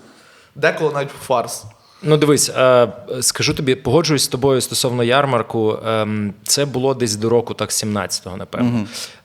деколи 0.56 0.92
навіть 0.94 1.12
в 1.22 1.26
фарс. 1.26 1.64
Ну, 2.04 2.18
дивись, 2.18 2.50
е, 2.50 2.88
скажу 3.22 3.54
тобі, 3.54 3.76
погоджуюсь 3.76 4.24
з 4.24 4.28
тобою 4.28 4.62
стосовно 4.62 5.04
ярмарку. 5.04 5.80
ем, 5.88 6.34
Це 6.44 6.66
було 6.66 6.94
десь 6.94 7.16
до 7.16 7.30
року, 7.30 7.54
так, 7.54 7.70
17-го, 7.70 8.38
напевно. 8.38 8.86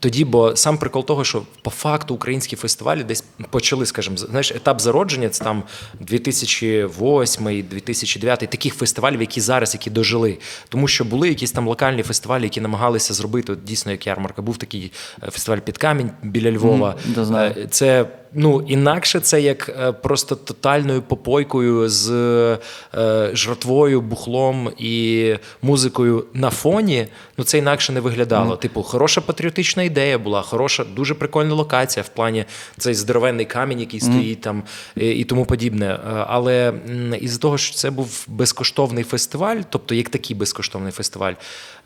Тоді, 0.00 0.24
бо 0.24 0.56
сам 0.56 0.78
прикол 0.78 1.04
того, 1.04 1.24
що 1.24 1.42
по 1.62 1.70
факту 1.70 2.14
українські 2.14 2.56
фестивалі 2.56 3.04
десь 3.04 3.24
почали, 3.50 3.86
скажімо, 3.86 4.16
знаєш, 4.16 4.50
етап 4.50 4.80
зародження 4.80 5.28
це 5.28 5.44
там 5.44 5.62
2008, 6.00 7.64
2009, 7.70 8.38
таких 8.38 8.74
фестивалів, 8.74 9.20
які 9.20 9.40
зараз, 9.40 9.74
які 9.74 9.90
дожили. 9.90 10.38
Тому 10.68 10.88
що 10.88 11.04
були 11.04 11.28
якісь 11.28 11.52
там 11.52 11.68
локальні 11.68 12.02
фестивалі, 12.02 12.42
які 12.42 12.60
намагалися 12.60 13.14
зробити, 13.14 13.52
от, 13.52 13.64
дійсно, 13.64 13.92
як 13.92 14.06
ярмарка. 14.06 14.42
Був 14.42 14.56
такий 14.56 14.92
е, 15.22 15.30
фестиваль 15.30 15.58
під 15.58 15.78
камінь 15.78 16.10
біля 16.22 16.52
Львова. 16.52 16.94
Е, 17.18 17.66
це 17.70 18.06
ну 18.32 18.64
інакше 18.68 19.20
це 19.20 19.40
як 19.40 19.68
е, 19.68 19.92
просто 19.92 20.34
тотальною 20.36 21.02
попойкою 21.02 21.88
з 21.88 22.10
е, 22.94 23.30
жратвою, 23.32 24.00
бухлом 24.00 24.70
і 24.78 25.34
музикою 25.62 26.24
на 26.34 26.50
фоні. 26.50 27.06
Ну 27.38 27.44
це 27.44 27.58
інакше 27.58 27.92
не 27.92 28.00
виглядало. 28.00 28.56
Типу, 28.56 28.82
хороша 28.82 29.15
патріотична 29.20 29.82
ідея 29.82 30.18
була, 30.18 30.42
хороша, 30.42 30.84
дуже 30.84 31.14
прикольна 31.14 31.54
локація 31.54 32.02
в 32.02 32.08
плані 32.08 32.44
цей 32.78 32.94
здоровенний 32.94 33.46
камінь, 33.46 33.80
який 33.80 34.00
стоїть 34.00 34.40
там 34.40 34.62
і, 34.96 35.08
і 35.10 35.24
тому 35.24 35.44
подібне. 35.44 35.86
Е, 35.86 35.98
Але 36.28 36.72
із-за 37.20 37.38
того, 37.38 37.58
що 37.58 37.74
це 37.74 37.90
був 37.90 38.24
безкоштовний 38.28 39.04
фестиваль, 39.04 39.60
тобто 39.70 39.94
як 39.94 40.08
такий 40.08 40.36
безкоштовний 40.36 40.92
фестиваль, 40.92 41.34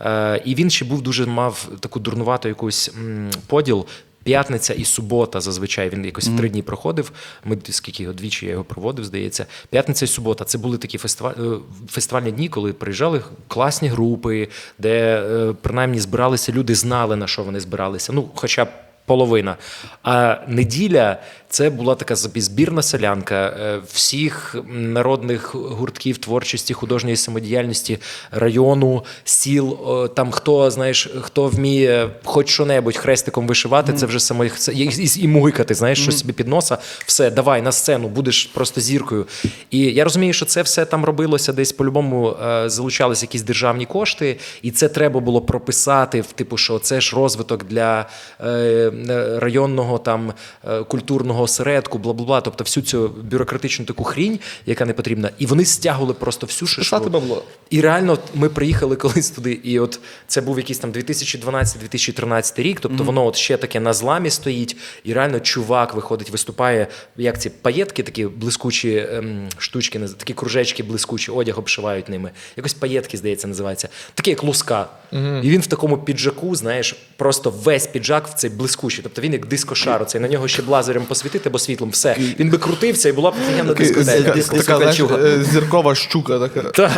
е, 0.00 0.42
і 0.44 0.54
він 0.54 0.70
ще 0.70 0.84
був 0.84 1.02
дуже 1.02 1.26
мав 1.26 1.68
таку 1.80 2.00
дурнувату 2.00 2.48
якусь 2.48 2.90
поділ. 3.46 3.86
П'ятниця 4.30 4.74
і 4.74 4.84
субота 4.84 5.40
зазвичай 5.40 5.88
він 5.88 6.04
якось 6.04 6.28
в 6.28 6.36
три 6.36 6.48
дні 6.48 6.62
проходив. 6.62 7.12
Ми 7.44 7.58
скільки 7.70 8.02
його 8.02 8.14
двічі 8.14 8.46
я 8.46 8.52
його 8.52 8.64
проводив, 8.64 9.04
здається. 9.04 9.46
П'ятниця 9.70 10.04
і 10.04 10.08
субота. 10.08 10.44
Це 10.44 10.58
були 10.58 10.78
такі 10.78 10.98
фестиваль, 10.98 11.32
е, 11.32 11.58
фестивальні 11.88 12.32
дні, 12.32 12.48
коли 12.48 12.72
приїжджали 12.72 13.22
класні 13.48 13.88
групи, 13.88 14.48
де 14.78 15.22
е, 15.22 15.54
принаймні 15.60 16.00
збиралися 16.00 16.52
люди, 16.52 16.74
знали 16.74 17.16
на 17.16 17.26
що 17.26 17.42
вони 17.42 17.60
збиралися. 17.60 18.12
Ну, 18.12 18.28
хоча 18.34 18.64
б 18.64 18.68
половина. 19.10 19.56
А 20.02 20.36
неділя 20.48 21.16
це 21.48 21.70
була 21.70 21.94
така 21.94 22.16
збірна 22.16 22.82
селянка 22.82 23.34
е, 23.34 23.80
всіх 23.92 24.56
народних 24.68 25.54
гуртків 25.54 26.18
творчості, 26.18 26.74
художньої 26.74 27.16
самодіяльності 27.16 27.98
району, 28.30 29.04
сіл. 29.24 29.78
Там 30.14 30.30
хто 30.30 30.70
знаєш, 30.70 31.08
хто 31.20 31.46
вміє 31.46 32.10
хоч 32.24 32.48
що-небудь 32.48 32.96
хрестиком 32.96 33.46
вишивати, 33.46 33.92
це 33.92 34.06
вже 34.06 34.20
само 34.20 34.48
це, 34.48 34.72
і, 35.16 35.28
мугикати, 35.28 35.74
знаєш, 35.74 36.02
щось 36.02 36.18
собі 36.18 36.32
під 36.32 36.48
носа. 36.48 36.78
Все, 37.06 37.30
давай 37.30 37.62
на 37.62 37.72
сцену, 37.72 38.08
будеш 38.08 38.46
просто 38.46 38.80
зіркою. 38.80 39.26
І 39.70 39.78
я 39.78 40.04
розумію, 40.04 40.32
що 40.32 40.46
це 40.46 40.62
все 40.62 40.84
там 40.84 41.04
робилося 41.04 41.52
десь 41.52 41.72
по-любому 41.72 42.30
е, 42.30 42.68
залучалися 42.68 43.24
якісь 43.24 43.42
державні 43.42 43.86
кошти, 43.86 44.38
і 44.62 44.70
це 44.70 44.88
треба 44.88 45.20
було 45.20 45.40
прописати 45.40 46.20
в 46.20 46.32
типу, 46.32 46.56
що 46.56 46.78
це 46.78 47.00
ж 47.00 47.16
розвиток 47.16 47.64
для 47.64 48.06
е, 48.40 48.92
районного 49.38 49.98
там 49.98 50.32
е, 50.68 50.82
культурного 50.82 51.42
осередку, 51.42 51.98
бла 51.98 52.12
бла 52.12 52.26
бла. 52.26 52.40
Тобто 52.40 52.64
всю 52.64 52.84
цю 52.84 53.08
бюрократичну 53.08 53.84
таку 53.84 54.04
хрінь, 54.04 54.38
яка 54.66 54.84
не 54.84 54.92
потрібна, 54.92 55.30
і 55.38 55.46
вони 55.46 55.64
стягували 55.64 56.14
просто 56.14 56.46
всю 56.46 56.68
шишку. 56.68 57.10
Бабло. 57.10 57.44
І 57.70 57.80
реально 57.80 58.18
ми 58.34 58.48
приїхали 58.48 58.96
колись 58.96 59.30
туди, 59.30 59.52
і 59.52 59.78
от 59.78 60.00
це 60.26 60.40
був 60.40 60.58
якийсь 60.58 60.78
там 60.78 60.92
2012-2013 60.92 62.62
рік. 62.62 62.80
Тобто 62.80 63.04
воно 63.04 63.26
от 63.26 63.36
ще 63.36 63.56
таке 63.56 63.80
на 63.80 63.92
зламі 63.92 64.30
стоїть, 64.30 64.76
і 65.04 65.12
реально 65.12 65.40
чувак 65.40 65.94
виходить, 65.94 66.30
виступає, 66.30 66.86
як 67.16 67.40
ці 67.40 67.50
паєтки, 67.50 68.02
такі 68.02 68.26
блискучі 68.26 69.06
ем, 69.10 69.48
штучки, 69.58 69.98
такі 69.98 70.34
кружечки 70.34 70.82
блискучі, 70.82 71.30
одяг 71.30 71.58
обшивають 71.58 72.08
ними. 72.08 72.30
Якось 72.56 72.74
паєтки, 72.74 73.16
здається, 73.16 73.48
називається. 73.48 73.88
Таке 74.14 74.30
як 74.30 74.44
луска. 74.44 74.88
І 75.12 75.50
він 75.50 75.60
в 75.60 75.66
такому 75.66 75.98
піджаку, 75.98 76.56
знаєш, 76.56 76.96
просто 77.16 77.50
весь 77.50 77.86
піджак 77.86 78.28
в 78.28 78.34
цей 78.34 78.50
блискучий. 78.50 78.89
Тобто 79.02 79.20
він 79.20 79.32
як 79.32 79.46
дискошар, 79.46 80.02
оцей 80.02 80.20
на 80.20 80.28
нього 80.28 80.48
ще 80.48 80.62
б 80.62 80.68
лазером 80.68 81.04
посвітити 81.04 81.48
або 81.48 81.58
світлом. 81.58 81.90
Все. 81.90 82.16
Він 82.40 82.50
би 82.50 82.58
крутився 82.58 83.08
і 83.08 83.12
була 83.12 83.30
б 83.30 83.34
офігенна 83.46 83.74
дискотека. 83.74 84.12
Така, 84.22 84.38
диско- 84.38 84.50
така, 84.50 84.62
знаєш, 84.76 84.96
дискочуга. 84.96 85.18
е, 85.18 85.44
зіркова 85.52 85.94
щука 85.94 86.38
така. 86.38 86.90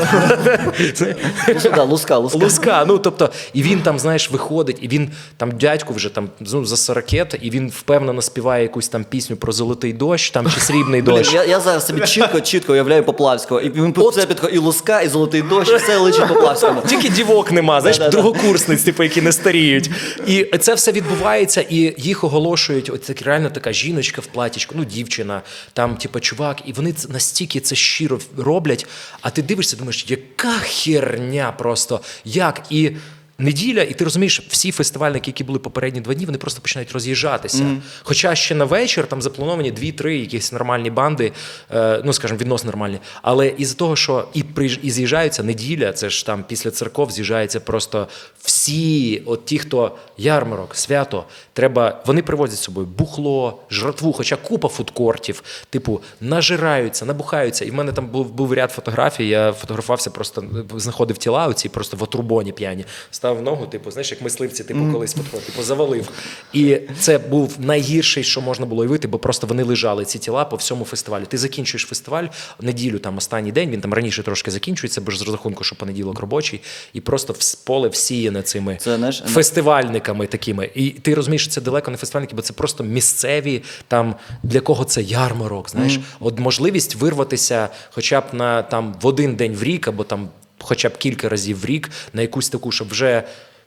Ну, 1.76 1.84
луска, 1.84 2.18
луска. 2.18 2.38
Луска, 2.38 2.84
ну 2.88 2.98
тобто, 2.98 3.30
і 3.52 3.62
він 3.62 3.80
там, 3.80 3.98
знаєш, 3.98 4.30
виходить, 4.30 4.78
і 4.80 4.88
він 4.88 5.10
там 5.36 5.50
дядьку 5.50 5.94
вже 5.94 6.08
там 6.08 6.28
ну, 6.40 6.64
за 6.64 6.76
40, 6.76 7.12
і 7.14 7.50
він 7.50 7.70
впевнено 7.70 8.22
співає 8.22 8.62
якусь 8.62 8.88
там 8.88 9.04
пісню 9.04 9.36
про 9.36 9.52
золотий 9.52 9.92
дощ, 9.92 10.30
там 10.30 10.50
чи 10.54 10.60
срібний 10.60 11.02
дощ. 11.02 11.34
я, 11.34 11.60
зараз 11.60 11.86
собі 11.86 12.06
чітко, 12.06 12.40
чітко 12.40 12.72
уявляю 12.72 13.04
Поплавського. 13.04 13.60
І 13.60 13.70
він 13.70 13.94
все 14.12 14.26
підходить, 14.26 14.56
і 14.56 14.58
луска, 14.58 15.00
і 15.00 15.08
золотий 15.08 15.42
дощ, 15.42 15.70
і 15.70 15.76
все 15.76 15.96
личить 15.96 16.28
Поплавському. 16.28 16.82
Тільки 16.86 17.08
дівок 17.08 17.52
нема, 17.52 17.80
знаєш, 17.80 17.98
другокурсниць, 17.98 18.82
типу, 18.82 19.02
які 19.02 19.22
не 19.22 19.32
старіють. 19.32 19.90
І 20.26 20.44
це 20.44 20.74
все 20.74 20.92
відбувається, 20.92 21.64
і 21.72 21.94
їх 21.98 22.24
оголошують. 22.24 23.04
Так 23.06 23.22
реально 23.22 23.50
така 23.50 23.72
жіночка 23.72 24.20
в 24.20 24.26
платічку, 24.26 24.74
ну 24.78 24.84
дівчина, 24.84 25.42
там, 25.72 25.96
типу, 25.96 26.20
чувак, 26.20 26.62
і 26.66 26.72
вони 26.72 26.94
настільки 27.08 27.60
це 27.60 27.74
щиро 27.74 28.20
роблять. 28.36 28.86
А 29.20 29.30
ти 29.30 29.42
дивишся, 29.42 29.76
думаєш, 29.76 30.04
яка 30.08 30.52
херня 30.52 31.52
просто 31.52 32.00
як 32.24 32.62
і. 32.70 32.90
Неділя, 33.38 33.82
і 33.82 33.94
ти 33.94 34.04
розумієш, 34.04 34.42
всі 34.48 34.72
фестивальники, 34.72 35.30
які 35.30 35.44
були 35.44 35.58
попередні 35.58 36.00
два 36.00 36.14
дні, 36.14 36.26
вони 36.26 36.38
просто 36.38 36.60
починають 36.60 36.92
роз'їжджатися. 36.92 37.64
Хоча 38.02 38.34
ще 38.34 38.54
на 38.54 38.64
вечір 38.64 39.06
там 39.06 39.22
заплановані 39.22 39.70
дві-три 39.70 40.16
якісь 40.16 40.52
нормальні 40.52 40.90
банди, 40.90 41.32
е, 41.74 42.02
ну 42.04 42.12
скажімо, 42.12 42.38
відносно 42.38 42.70
нормальні. 42.70 42.98
Але 43.22 43.48
із-за 43.48 43.74
того, 43.74 43.96
що 43.96 44.28
і 44.34 44.44
і 44.82 44.90
з'їжджаються 44.90 45.42
неділя, 45.42 45.92
це 45.92 46.10
ж 46.10 46.26
там 46.26 46.44
після 46.48 46.70
церков 46.70 47.10
з'їжджаються 47.10 47.60
просто 47.60 48.08
всі, 48.42 49.22
от 49.26 49.44
ті, 49.44 49.58
хто 49.58 49.96
ярмарок, 50.18 50.76
свято, 50.76 51.24
треба, 51.52 52.02
вони 52.06 52.22
привозять 52.22 52.58
з 52.58 52.62
собою 52.62 52.86
бухло, 52.86 53.58
жратву, 53.70 54.12
хоча 54.12 54.36
купа 54.36 54.68
фудкортів, 54.68 55.42
типу, 55.70 56.00
нажираються, 56.20 57.04
набухаються. 57.04 57.64
І 57.64 57.70
в 57.70 57.74
мене 57.74 57.92
там 57.92 58.06
був, 58.06 58.30
був 58.32 58.52
ряд 58.52 58.70
фотографій. 58.70 59.28
Я 59.28 59.52
фотографувався, 59.52 60.10
просто 60.10 60.44
знаходив 60.76 61.18
тіла, 61.18 61.46
оці 61.46 61.68
просто 61.68 61.96
в 61.96 62.02
отрубоні 62.02 62.52
п'яні. 62.52 62.84
Став 63.22 63.42
ногу, 63.42 63.66
типу, 63.66 63.90
знаєш, 63.90 64.10
як 64.10 64.22
мисливці, 64.22 64.64
типу, 64.64 64.92
колись 64.92 65.14
фотограф, 65.14 65.46
типу, 65.46 65.62
завалив. 65.62 66.08
І 66.52 66.78
це 67.00 67.18
був 67.18 67.56
найгірший, 67.58 68.24
що 68.24 68.40
можна 68.40 68.66
було 68.66 68.80
уявити, 68.80 69.08
бо 69.08 69.18
просто 69.18 69.46
вони 69.46 69.62
лежали 69.62 70.04
ці 70.04 70.18
тіла 70.18 70.44
по 70.44 70.56
всьому 70.56 70.84
фестивалю. 70.84 71.24
Ти 71.28 71.38
закінчуєш 71.38 71.84
фестиваль 71.84 72.24
неділю, 72.60 72.98
там 72.98 73.16
останній 73.16 73.52
день, 73.52 73.70
він 73.70 73.80
там 73.80 73.94
раніше 73.94 74.22
трошки 74.22 74.50
закінчується, 74.50 75.00
бо 75.00 75.10
ж 75.10 75.18
з 75.18 75.22
розрахунку, 75.22 75.64
що 75.64 75.76
понеділок 75.76 76.20
робочий, 76.20 76.60
і 76.92 77.00
просто 77.00 77.34
поле 77.64 77.88
всіяне 77.88 78.42
цими 78.42 78.76
Це, 78.80 78.96
знаєш, 78.96 79.22
фестивальниками 79.26 80.26
такими. 80.26 80.70
І 80.74 80.90
ти 80.90 81.14
розумієш, 81.14 81.42
що 81.42 81.50
це 81.50 81.60
далеко 81.60 81.90
не 81.90 81.96
фестивальники, 81.96 82.36
бо 82.36 82.42
це 82.42 82.52
просто 82.52 82.84
місцеві, 82.84 83.62
там 83.88 84.14
для 84.42 84.60
кого 84.60 84.84
це 84.84 85.02
ярмарок. 85.02 85.70
Знаєш, 85.70 86.00
от 86.20 86.40
можливість 86.40 86.94
вирватися 86.94 87.68
хоча 87.90 88.20
б 88.20 88.24
на 88.32 88.62
там 88.62 88.94
в 89.02 89.06
один 89.06 89.34
день 89.34 89.54
в 89.54 89.62
рік, 89.62 89.88
або 89.88 90.04
там 90.04 90.28
хоча 90.62 90.88
б 90.88 90.98
кілька 90.98 91.28
разів 91.28 91.60
в 91.60 91.64
рік 91.64 91.90
на 92.12 92.22
якусь 92.22 92.48
таку, 92.48 92.72
щоб 92.72 92.88
вже. 92.88 93.22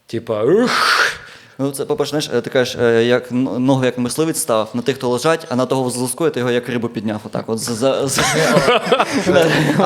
Типа, 0.08 0.44
ух, 0.44 1.08
Ну, 1.60 1.72
це, 1.72 1.86
знаєш, 2.06 2.30
е, 2.36 2.42
ти 2.42 2.50
кажеш, 2.50 2.78
е, 2.82 3.04
як 3.04 3.32
ногу 3.32 3.86
як 3.86 3.98
мисливець 3.98 4.40
став, 4.40 4.70
на 4.74 4.82
тих, 4.82 4.96
хто 4.96 5.10
лежать, 5.10 5.48
а 5.50 5.56
на 5.56 5.66
того 5.66 5.90
з 5.90 5.96
лускою 5.96 6.32
ти 6.32 6.40
його 6.40 6.52
як 6.52 6.70
рибу 6.70 6.88
підняв. 6.88 7.20
Отак, 7.26 7.44
от 7.48 7.60
за, 7.60 7.74
за, 7.74 8.08
за... 8.08 8.24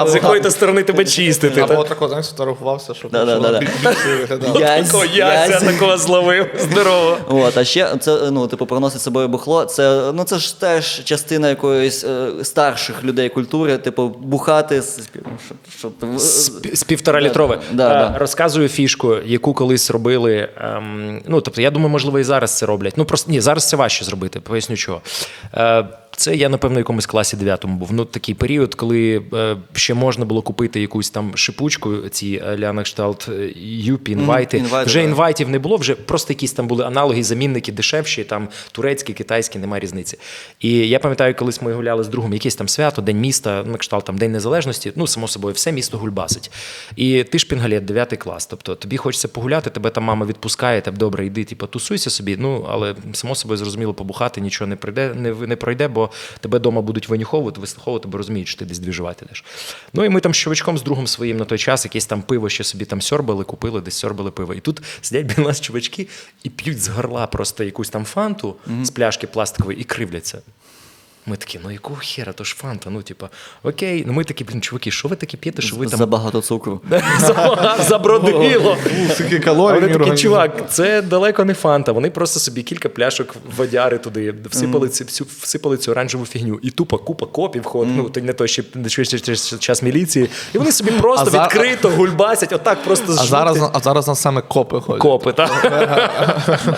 з 0.08 0.16
якої 0.16 0.42
то 0.42 0.52
сторони 0.52 0.84
тебе 0.84 1.06
чистити. 1.06 1.62
Або 1.62 1.76
та? 1.76 1.90
тако, 1.90 2.08
знаєш, 2.08 2.26
фотографувався, 2.26 2.94
щоб 2.94 3.12
Да, 3.12 3.26
да, 3.26 3.32
щоб 3.32 3.44
да, 3.44 3.60
бі- 3.60 3.68
да. 3.84 3.90
більше 3.90 4.16
виглядало. 4.20 4.60
Язь, 4.60 5.64
Такого 5.64 5.98
зловив. 5.98 6.48
Здорово. 6.72 7.18
От, 7.30 7.58
а 7.58 7.64
ще 7.64 7.98
це 7.98 8.32
ну, 8.32 8.48
типу, 8.48 8.66
проносить 8.66 9.02
з 9.02 9.04
собою 9.04 9.28
бухло. 9.28 9.66
Це 9.66 10.12
ну 10.14 10.24
це 10.24 10.38
ж 10.38 10.60
теж 10.60 11.04
частина 11.04 11.50
якоїсь 11.50 12.04
е, 12.04 12.30
старших 12.44 13.04
людей 13.04 13.30
культури, 13.30 13.78
типу, 13.78 14.08
бухати 14.08 14.82
з 14.82 15.10
ну, 15.26 15.38
щоб, 15.80 15.92
півтора 16.88 17.22
літрове. 17.22 17.60
Да, 17.72 17.90
да. 17.90 18.18
Розказую 18.18 18.70
фішку, 18.70 19.16
яку 19.26 19.54
колись 19.54 19.92
робили. 19.92 20.50
Ем, 20.58 21.22
ну, 21.28 21.42
тобто, 21.42 21.59
я 21.60 21.72
думаю, 21.72 21.90
можливо, 21.90 22.20
і 22.20 22.24
зараз 22.24 22.58
це 22.58 22.66
роблять. 22.66 22.94
Ну, 22.98 23.06
просто 23.06 23.32
ні, 23.32 23.42
зараз 23.42 23.70
це 23.70 23.78
важче 23.78 24.06
зробити, 24.06 24.40
поясню 24.40 24.76
чого. 24.76 25.02
Е, 25.54 25.86
Це 26.20 26.36
я, 26.36 26.50
напевно, 26.50 26.76
в 26.76 26.80
якомусь 26.80 27.06
класі 27.06 27.38
9 27.38 27.66
був. 27.66 27.94
Ну, 27.94 28.06
такий 28.06 28.36
період, 28.36 28.76
коли 28.76 29.22
е, 29.34 29.58
ще 29.74 29.94
можна 29.94 30.26
було 30.26 30.42
купити 30.42 30.82
якусь 30.82 31.10
там 31.10 31.32
шипучку, 31.38 31.98
ці 32.10 32.42
ля 32.60 32.74
на 32.74 32.84
кшталт 32.84 33.30
Юпі, 33.56 34.12
інвайти. 34.12 34.58
інвайти, 34.58 34.90
вже 34.90 35.04
інвайтів 35.04 35.50
не 35.50 35.60
було, 35.60 35.78
вже 35.78 35.96
просто 35.96 36.34
якісь 36.34 36.52
там 36.52 36.68
були 36.68 36.86
аналоги, 36.86 37.24
замінники 37.24 37.72
дешевші, 37.72 38.24
там 38.24 38.48
турецькі, 38.72 39.14
китайські, 39.14 39.60
немає 39.60 39.80
різниці. 39.80 40.18
І 40.60 40.70
я 40.72 41.00
пам'ятаю, 41.00 41.36
колись 41.36 41.62
ми 41.62 41.74
гуляли 41.74 42.04
з 42.04 42.08
другом, 42.08 42.34
якесь 42.34 42.56
там 42.56 42.68
свято, 42.68 43.02
День 43.02 43.20
міста, 43.20 43.64
на 43.64 43.78
кшталт 43.78 44.06
там 44.06 44.18
День 44.18 44.32
Незалежності. 44.32 44.92
Ну, 44.96 45.08
само 45.08 45.28
собою, 45.28 45.54
все 45.54 45.72
місто 45.72 45.98
гульбасить. 45.98 46.52
І 46.96 47.24
ти 47.24 47.40
шпінгалет, 47.40 47.86
9 47.86 48.18
клас. 48.18 48.46
Тобто 48.46 48.76
тобі 48.76 48.98
хочеться 48.98 49.28
погуляти, 49.28 49.70
тебе 49.70 49.90
там 49.90 50.04
мама 50.04 50.26
відпускає, 50.26 50.82
там 50.82 50.96
добре, 50.96 51.26
йди, 51.26 51.44
типу, 51.44 51.68
тусуйся 51.68 52.10
собі. 52.10 52.38
Ну, 52.40 52.68
але 52.70 52.96
само 53.14 53.36
собою 53.36 53.58
зрозуміло, 53.58 53.94
побухати 53.94 54.42
нічого 54.42 54.68
не 54.68 54.76
прийде, 54.76 55.14
не, 55.16 55.32
не 55.32 55.56
пройде, 55.56 55.88
бо 55.88 56.09
тебе 56.40 56.58
вдома 56.58 56.82
будуть 56.82 57.10
винюховувати, 57.10 57.62
вислуховувати, 57.62 58.08
бо 58.08 58.18
розуміють, 58.18 58.48
що 58.48 58.60
ти 58.60 58.66
десь 58.66 58.80
двіжувати 58.80 59.26
йдеш. 59.26 59.46
Ну 59.94 60.06
і 60.06 60.10
ми 60.10 60.20
там 60.20 60.34
з 60.34 60.38
чувачком 60.38 60.78
з 60.78 60.84
другом 60.84 61.08
своїм 61.08 61.38
на 61.38 61.46
той 61.46 61.58
час 61.58 61.86
якесь 61.86 62.06
там 62.06 62.22
пиво 62.22 62.50
ще 62.50 62.64
собі 62.64 62.86
там 62.86 63.02
сьорбали, 63.02 63.44
купили, 63.44 63.82
десь 63.82 63.96
сьорбали 63.96 64.32
пиво. 64.32 64.54
І 64.54 64.60
тут 64.60 64.82
сидять 65.02 65.26
біля 65.26 65.48
нас 65.48 65.62
чувачки 65.62 66.08
і 66.44 66.50
п'ють 66.50 66.82
з 66.82 66.88
горла 66.88 67.28
просто 67.28 67.64
якусь 67.64 67.90
там 67.90 68.06
фанту 68.06 68.56
з 68.84 68.90
пляшки 68.90 69.28
пластикової 69.28 69.80
і 69.80 69.84
кривляться. 69.84 70.42
Ми 71.30 71.36
такі, 71.38 71.60
ну 71.64 71.72
якого 71.72 72.00
хера, 72.02 72.34
то 72.34 72.44
ж 72.44 72.56
фанта, 72.56 72.90
ну 72.90 73.02
типа, 73.02 73.30
окей, 73.64 74.04
ну 74.08 74.14
ми 74.14 74.24
такі, 74.24 74.44
блін, 74.44 74.62
чуваки, 74.62 74.92
що 74.92 75.08
ви 75.08 75.16
такі 75.16 75.38
п'єте, 75.38 75.62
що 75.62 75.76
ви 75.76 75.86
там 75.86 76.00
Забагато 76.00 76.42
цукру. 76.42 76.82
забродило. 77.90 78.78
Калорій. 79.44 79.80
вони 79.80 80.06
такі, 80.06 80.18
чувак, 80.18 80.70
це 80.70 81.02
далеко 81.02 81.46
не 81.46 81.54
фанта. 81.54 81.92
Вони 81.92 82.10
просто 82.10 82.40
собі 82.40 82.64
кілька 82.64 82.90
пляшок 82.90 83.36
водяри 83.58 83.98
туди, 83.98 84.36
всипали, 85.42 85.78
цю 85.78 85.92
оранжеву 85.92 86.26
фігню. 86.26 86.60
І 86.62 86.70
тупо 86.72 86.98
купа 86.98 87.26
копів 87.26 87.64
ходить. 87.64 87.94
Ну, 87.98 88.10
то 88.10 88.22
не 88.22 88.34
той 88.34 88.48
ще 88.48 88.64
час 89.60 89.84
міліції. 89.84 90.30
І 90.56 90.58
вони 90.58 90.72
собі 90.72 90.92
просто 90.92 91.42
відкрито 91.44 91.90
гульбасять, 91.90 92.54
отак 92.54 92.84
просто 92.84 93.06
А 93.20 93.24
зараз, 93.26 93.70
а 93.74 93.80
зараз 93.80 94.08
нас 94.08 94.22
саме 94.22 94.42
копи 94.42 94.82
ходять. 94.82 95.02
копи. 95.02 95.34
Так? 95.34 95.52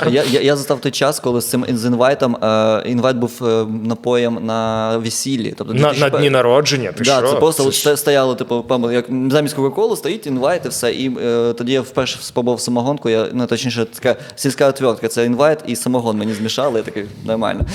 Я, 0.10 0.24
я, 0.24 0.56
застав 0.56 0.82
той 0.82 0.92
час, 0.92 1.20
коли 1.20 1.42
з 1.42 1.50
цим 1.50 1.66
з 1.70 1.86
інвайтом, 1.86 2.36
е, 2.36 2.84
інвайт 2.86 3.18
був 3.18 3.32
е, 3.42 3.66
напоєм 3.84 4.41
на 4.42 4.98
весіллі. 4.98 5.54
Тобто 5.58 5.74
На, 5.74 5.94
на 5.94 6.10
дні 6.10 6.30
народження. 6.30 6.92
Ти 6.92 7.04
да, 7.04 7.18
що? 7.20 7.28
це 7.28 7.36
просто 7.36 7.72
Це 7.72 7.92
от 7.92 8.00
стояло, 8.00 8.36
типу, 8.36 8.66
пам- 8.70 8.92
як 8.92 9.06
замість 9.32 9.56
Кока-Коли 9.56 9.98
стоїть 9.98 10.28
інвайт 10.28 10.66
і 10.66 10.70
все. 10.70 10.94
І 10.94 11.18
е, 11.20 11.54
тоді 11.54 11.72
я 11.74 11.82
вперше 11.82 12.20
спробував 12.22 12.62
самогонку. 12.62 13.10
Я, 13.10 13.28
ну, 13.34 13.46
точніше, 13.48 13.86
така 13.86 14.16
сільська 14.36 14.68
отвертка. 14.68 15.08
Це 15.08 15.26
інвайт 15.26 15.60
і 15.68 15.76
самогон 15.76 16.18
мені 16.18 16.34
змішали. 16.34 16.80
Я 16.80 16.84
такий 16.86 17.06
нормально. 17.26 17.66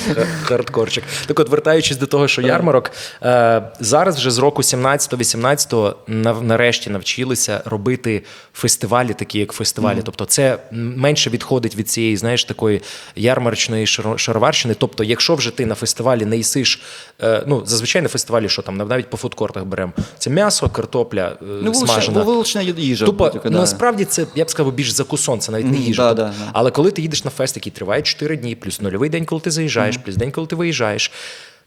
Хардкорчик. 0.42 1.05
Так 1.26 1.40
от, 1.40 1.48
вертаючись 1.48 1.96
до 1.96 2.07
того, 2.07 2.29
що 2.29 2.42
ярмарок, 2.42 2.90
е, 3.22 3.62
зараз 3.81 4.16
вже 4.16 4.31
з 4.31 4.38
року 4.38 4.62
17-18 4.62 5.94
нав- 6.07 6.42
нарешті 6.42 6.90
навчилися 6.90 7.62
робити 7.64 8.22
фестивалі, 8.55 9.14
такі 9.14 9.38
як 9.38 9.52
фестивалі. 9.52 9.98
Тобто, 10.05 10.24
це 10.24 10.59
менше 10.72 11.31
відходить 11.31 11.76
від 11.76 11.88
цієї, 11.88 12.16
знаєш, 12.16 12.44
такої 12.44 12.83
ярмарочної 13.16 13.85
шаро- 13.85 14.18
шароварщини. 14.18 14.74
Тобто, 14.79 15.05
якщо 15.05 15.35
вже 15.35 15.50
ти 15.50 15.66
на 15.66 15.74
фестивалі 15.74 16.24
не 16.24 16.38
їсиш, 16.46 16.80
е, 17.22 17.42
ну 17.46 17.62
зазвичай 17.66 18.02
на 18.02 18.09
фестивалі, 18.09 18.48
що 18.48 18.62
там 18.62 18.76
навіть 18.76 19.11
по 19.11 19.16
фудкортах 19.16 19.64
беремо, 19.64 19.92
це 20.18 20.30
м'ясо, 20.30 20.68
картопля 20.68 21.32
е, 21.42 21.44
Ну, 21.62 21.74
смажена. 21.74 22.22
вулична 22.22 22.62
їжа. 22.62 23.06
Тупо 23.06 23.24
будь-яка, 23.24 23.50
да. 23.50 23.59
насправді 23.59 24.04
це 24.04 24.26
я 24.35 24.44
б 24.44 24.50
сказав 24.50 24.72
більш 24.72 24.90
закусон, 24.90 25.40
це 25.40 25.52
навіть 25.52 25.66
не 25.66 25.76
їжа. 25.78 26.14
да, 26.14 26.24
Тобто, 26.24 26.38
да, 26.38 26.44
да. 26.44 26.50
Але 26.52 26.70
коли 26.70 26.90
ти 26.90 27.02
їдеш 27.02 27.24
на 27.24 27.30
фест, 27.30 27.56
який 27.56 27.72
триває 27.72 28.02
4 28.02 28.37
дні, 28.37 28.54
плюс 28.54 28.80
нульовий 28.80 29.11
день, 29.11 29.24
коли 29.24 29.40
ти 29.40 29.50
заїжджаєш, 29.50 29.96
плюс 29.96 30.16
день, 30.16 30.30
коли 30.32 30.46
ти 30.46 30.56
виїжджаєш. 30.56 31.11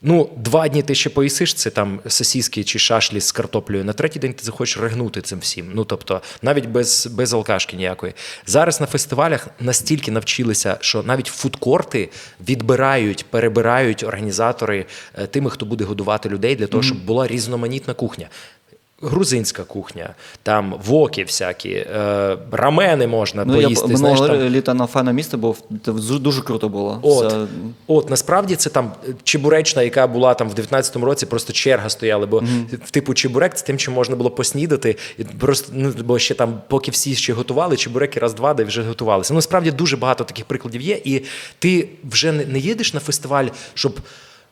Ну, 0.02 0.30
два 0.38 0.68
дні 0.68 0.84
ти 0.84 0.96
ще 0.96 1.10
поїсиш, 1.10 1.54
це 1.54 1.70
там 1.70 2.00
сосіски 2.08 2.64
чи 2.64 2.80
шашлі 2.80 3.22
з 3.22 3.32
картоплею. 3.32 3.86
На 3.86 3.94
третій 3.94 4.20
день 4.20 4.34
ти 4.34 4.44
захочеш 4.44 4.78
ригнути 4.78 5.22
цим 5.22 5.40
всім. 5.40 5.72
Ну 5.74 5.86
тобто, 5.86 6.22
навіть 6.42 6.66
без, 6.66 7.08
без 7.08 7.34
алкашки 7.34 7.78
ніякої. 7.78 8.14
Зараз 8.46 8.82
на 8.82 8.88
фестивалях 8.88 9.48
настільки 9.60 10.12
навчилися, 10.12 10.78
що 10.82 11.04
навіть 11.04 11.28
фудкорти 11.28 12.10
відбирають, 12.50 13.26
перебирають 13.30 14.04
організатори 14.04 14.86
е, 15.18 15.28
тими, 15.28 15.50
хто 15.50 15.66
буде 15.66 15.84
годувати 15.84 16.30
людей 16.30 16.56
для 16.56 16.68
того, 16.68 16.84
щоб 16.84 17.06
була 17.06 17.28
різноманітна 17.28 17.94
кухня. 17.94 18.30
Грузинська 19.02 19.64
кухня, 19.64 20.10
там 20.44 20.76
воки 20.86 21.24
всякі, 21.24 21.70
е, 21.70 22.38
рамени 22.52 23.08
можна 23.08 23.46
Ну, 23.46 23.56
я 23.62 23.64
поїсти. 23.68 23.88
б- 23.88 23.98
знаєш, 23.98 24.20
там. 24.20 24.38
літа 24.50 24.74
на 24.74 24.88
файна 24.88 25.12
місто 25.12 25.38
був, 25.38 25.64
це 25.86 25.92
дуже 26.20 26.42
круто 26.42 26.70
було. 26.70 27.00
От, 27.02 27.28
Все- 27.28 27.46
от 27.88 28.10
насправді 28.10 28.56
це 28.56 28.70
там 28.70 28.92
чебуречна, 29.24 29.82
яка 29.82 30.08
була 30.08 30.34
там 30.34 30.50
в 30.50 30.54
19-му 30.54 31.06
році, 31.06 31.26
просто 31.26 31.54
черга 31.54 31.90
стояла, 31.90 32.26
бо 32.26 32.44
в 32.86 32.92
типу 32.92 33.14
чебурек 33.14 33.54
це 33.56 33.66
тим, 33.66 33.78
чим 33.78 33.94
можна 33.94 34.16
було 34.16 34.30
поснідати. 34.30 34.96
І 35.18 35.24
просто 35.24 35.72
ну, 35.76 35.94
бо 36.06 36.20
ще 36.20 36.34
там, 36.34 36.62
поки 36.68 36.92
всі 36.92 37.16
ще 37.16 37.34
готували, 37.34 37.78
чебуреки 37.78 38.20
раз-два, 38.20 38.54
де 38.54 38.64
вже 38.64 38.82
готувалися. 38.84 39.34
Ну 39.34 39.38
насправді 39.38 39.72
дуже 39.72 39.98
багато 39.98 40.24
таких 40.24 40.46
прикладів 40.46 40.82
є, 40.82 41.02
і 41.04 41.22
ти 41.60 41.90
вже 42.12 42.32
не 42.32 42.60
їдеш 42.60 42.94
на 42.94 43.00
фестиваль, 43.00 43.46
щоб. 43.74 44.00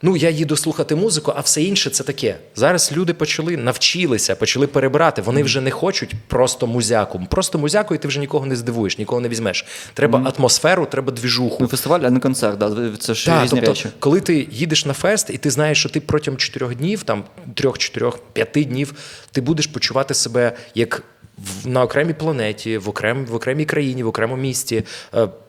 Ну, 0.02 0.18
я 0.18 0.30
їду 0.30 0.56
слухати 0.56 0.96
музику, 0.96 1.34
а 1.36 1.40
все 1.40 1.62
інше 1.64 1.90
це 1.90 2.04
таке. 2.04 2.36
Зараз 2.56 2.92
люди 2.98 3.14
почали 3.14 3.58
навчилися, 3.58 4.36
почали 4.36 4.68
перебирати. 4.68 5.22
Вони 5.22 5.44
вже 5.44 5.62
не 5.62 5.72
хочуть 5.72 6.16
просто 6.28 6.68
музяку. 6.68 7.22
Просто 7.30 7.58
музяку, 7.60 7.96
і 7.96 7.98
ти 7.98 8.08
вже 8.08 8.20
нікого 8.20 8.46
не 8.46 8.56
здивуєш, 8.56 8.98
нікого 8.98 9.22
не 9.22 9.30
візьмеш. 9.30 9.66
Треба 9.94 10.34
атмосферу, 10.38 10.86
треба 10.86 11.12
двіжуху. 11.12 11.58
Ну, 11.60 11.68
фестиваль, 11.68 12.00
а 12.04 12.10
не 12.10 12.20
концерт, 12.20 12.58
да. 12.58 12.92
це 13.00 13.14
ж 13.14 13.26
Так, 13.26 13.44
різні 13.44 13.60
тобто, 13.60 13.72
речі. 13.72 13.90
коли 14.00 14.20
ти 14.22 14.48
їдеш 14.52 14.86
на 14.86 14.94
фест, 14.94 15.30
і 15.30 15.38
ти 15.38 15.50
знаєш, 15.52 15.80
що 15.80 15.90
ти 15.90 16.00
протягом 16.00 16.38
чотирьох 16.38 16.76
днів, 16.76 17.04
там 17.04 17.24
трьох, 17.54 17.78
чотирьох, 17.78 18.20
п'яти 18.34 18.64
днів, 18.64 18.94
ти 19.32 19.42
будеш 19.42 19.68
почувати 19.68 20.14
себе 20.14 20.52
як 20.76 21.04
в- 21.38 21.68
на 21.68 21.84
окремій 21.84 22.14
планеті, 22.14 22.78
в, 22.78 22.90
окрем, 22.90 23.26
в 23.26 23.36
окремій 23.36 23.66
країні, 23.66 24.04
в 24.04 24.08
окремому 24.08 24.42
місті. 24.42 24.84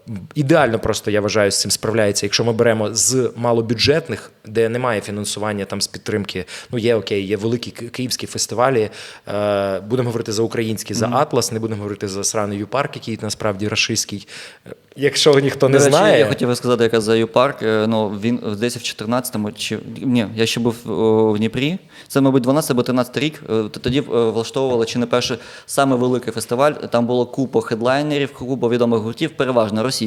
Е, 0.09 0.13
Ідеально 0.35 0.79
просто 0.79 1.11
я 1.11 1.21
вважаю 1.21 1.51
з 1.51 1.61
цим 1.61 1.71
справляється. 1.71 2.27
Якщо 2.27 2.45
ми 2.45 2.53
беремо 2.53 2.95
з 2.95 3.31
малобюджетних, 3.37 4.31
де 4.47 4.69
немає 4.69 5.01
фінансування 5.01 5.65
там 5.65 5.81
з 5.81 5.87
підтримки, 5.87 6.45
ну 6.71 6.79
є 6.79 6.95
окей, 6.95 7.27
є 7.27 7.37
великі 7.37 7.71
київські 7.71 8.27
фестивалі. 8.27 8.91
Е, 9.29 9.81
будемо 9.81 10.09
говорити 10.09 10.33
за 10.33 10.43
український, 10.43 10.97
за 10.97 11.09
Атлас, 11.13 11.53
не 11.53 11.59
будемо 11.59 11.79
говорити 11.83 12.09
за 12.09 12.25
сраний 12.25 12.59
Юпарк, 12.59 12.97
який 12.97 13.19
насправді 13.23 13.69
рашистський. 13.69 14.29
Е, 14.67 14.71
Якщо 15.01 15.39
ніхто 15.41 15.69
не 15.69 15.79
До 15.79 15.85
речі, 15.85 15.97
знає, 15.97 16.19
Я 16.19 16.27
хотів 16.27 16.57
сказати, 16.57 16.83
яка 16.85 17.01
за 17.01 17.17
U-Park. 17.17 17.63
е, 17.63 17.87
Ну, 17.87 18.09
він 18.09 18.41
десь 18.61 18.77
в 18.77 18.81
14-му, 19.03 19.53
чи 19.53 19.79
ні, 20.03 20.27
я 20.35 20.47
ще 20.47 20.61
був 20.61 20.75
в 21.33 21.39
Дніпрі. 21.39 21.79
Це, 22.09 22.21
мабуть, 22.21 22.43
12 22.43 22.71
або 22.71 22.83
13 22.83 23.17
рік. 23.17 23.43
Е, 23.51 23.63
Тоді 23.81 23.99
е, 23.99 24.03
влаштовували 24.03 24.87
чи 24.87 24.99
не 24.99 25.07
перший 25.07 25.39
саме 25.67 25.97
великий 25.97 26.33
фестиваль. 26.33 26.73
Там 26.73 27.07
було 27.07 27.27
купа 27.27 27.61
хедлайнерів, 27.61 28.33
купа 28.33 28.69
відомих 28.69 29.01
гуртів, 29.01 29.31
переважно 29.31 29.83
російських. 29.83 29.98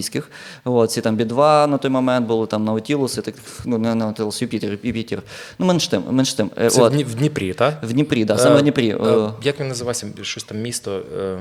От, 0.66 0.92
ці 0.92 1.02
там 1.02 1.18
Би-2 1.18 1.68
на 1.68 1.78
той 1.78 1.92
момент 1.92 2.28
були, 2.28 2.48
там 2.48 2.66
Наутілус, 2.66 3.18
і 3.18 3.22
так, 3.22 3.36
ну, 3.66 3.78
не 3.78 3.96
Наутілус, 3.96 4.42
Юпітер, 4.42 4.78
Юпітер. 4.84 5.22
Ну, 5.60 5.66
менш 5.66 5.88
тим, 5.88 6.04
менш 6.10 6.34
тим. 6.34 6.52
Е, 6.62 6.70
це 6.70 6.82
от. 6.82 6.94
в 6.94 7.16
Дніпрі, 7.16 7.54
так? 7.54 7.84
В 7.84 7.94
Дніпрі, 7.94 8.26
так, 8.26 8.40
саме 8.40 8.56
в 8.56 8.62
Дніпрі. 8.62 8.90
Е, 8.90 8.98
Е, 9.04 9.18
е, 9.18 9.30
Як 9.44 9.60
він 9.60 9.68
називався? 9.68 10.08
Щось 10.22 10.44
там 10.44 10.62
місто. 10.62 11.02
е, 11.20 11.40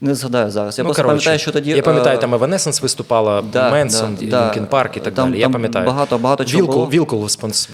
Не 0.00 0.14
згадаю 0.14 0.50
зараз. 0.50 0.78
Я 0.78 0.84
ну, 0.84 0.88
просто 0.88 1.02
коротше, 1.02 1.24
пам'ятаю, 1.24 1.38
що 1.38 1.52
тоді. 1.52 1.70
Я 1.70 1.82
пам'ятаю, 1.82 2.16
е, 2.18 2.20
там 2.20 2.34
Evanescence 2.34 2.82
виступала, 2.82 3.42
да, 3.52 3.70
Менсон, 3.70 4.18
да, 4.20 4.26
да. 4.26 4.46
Лінкен 4.46 4.66
Парк 4.66 4.96
і 4.96 5.00
так 5.00 5.14
Там- 5.14 5.30
далі. 5.30 5.40
Я 5.40 5.48
пам'ятаю. 5.48 5.86
багато- 5.86 6.18
багато 6.18 6.44
чого 6.44 6.62
Вілкул. 6.62 6.88
Вілкул 6.88 7.28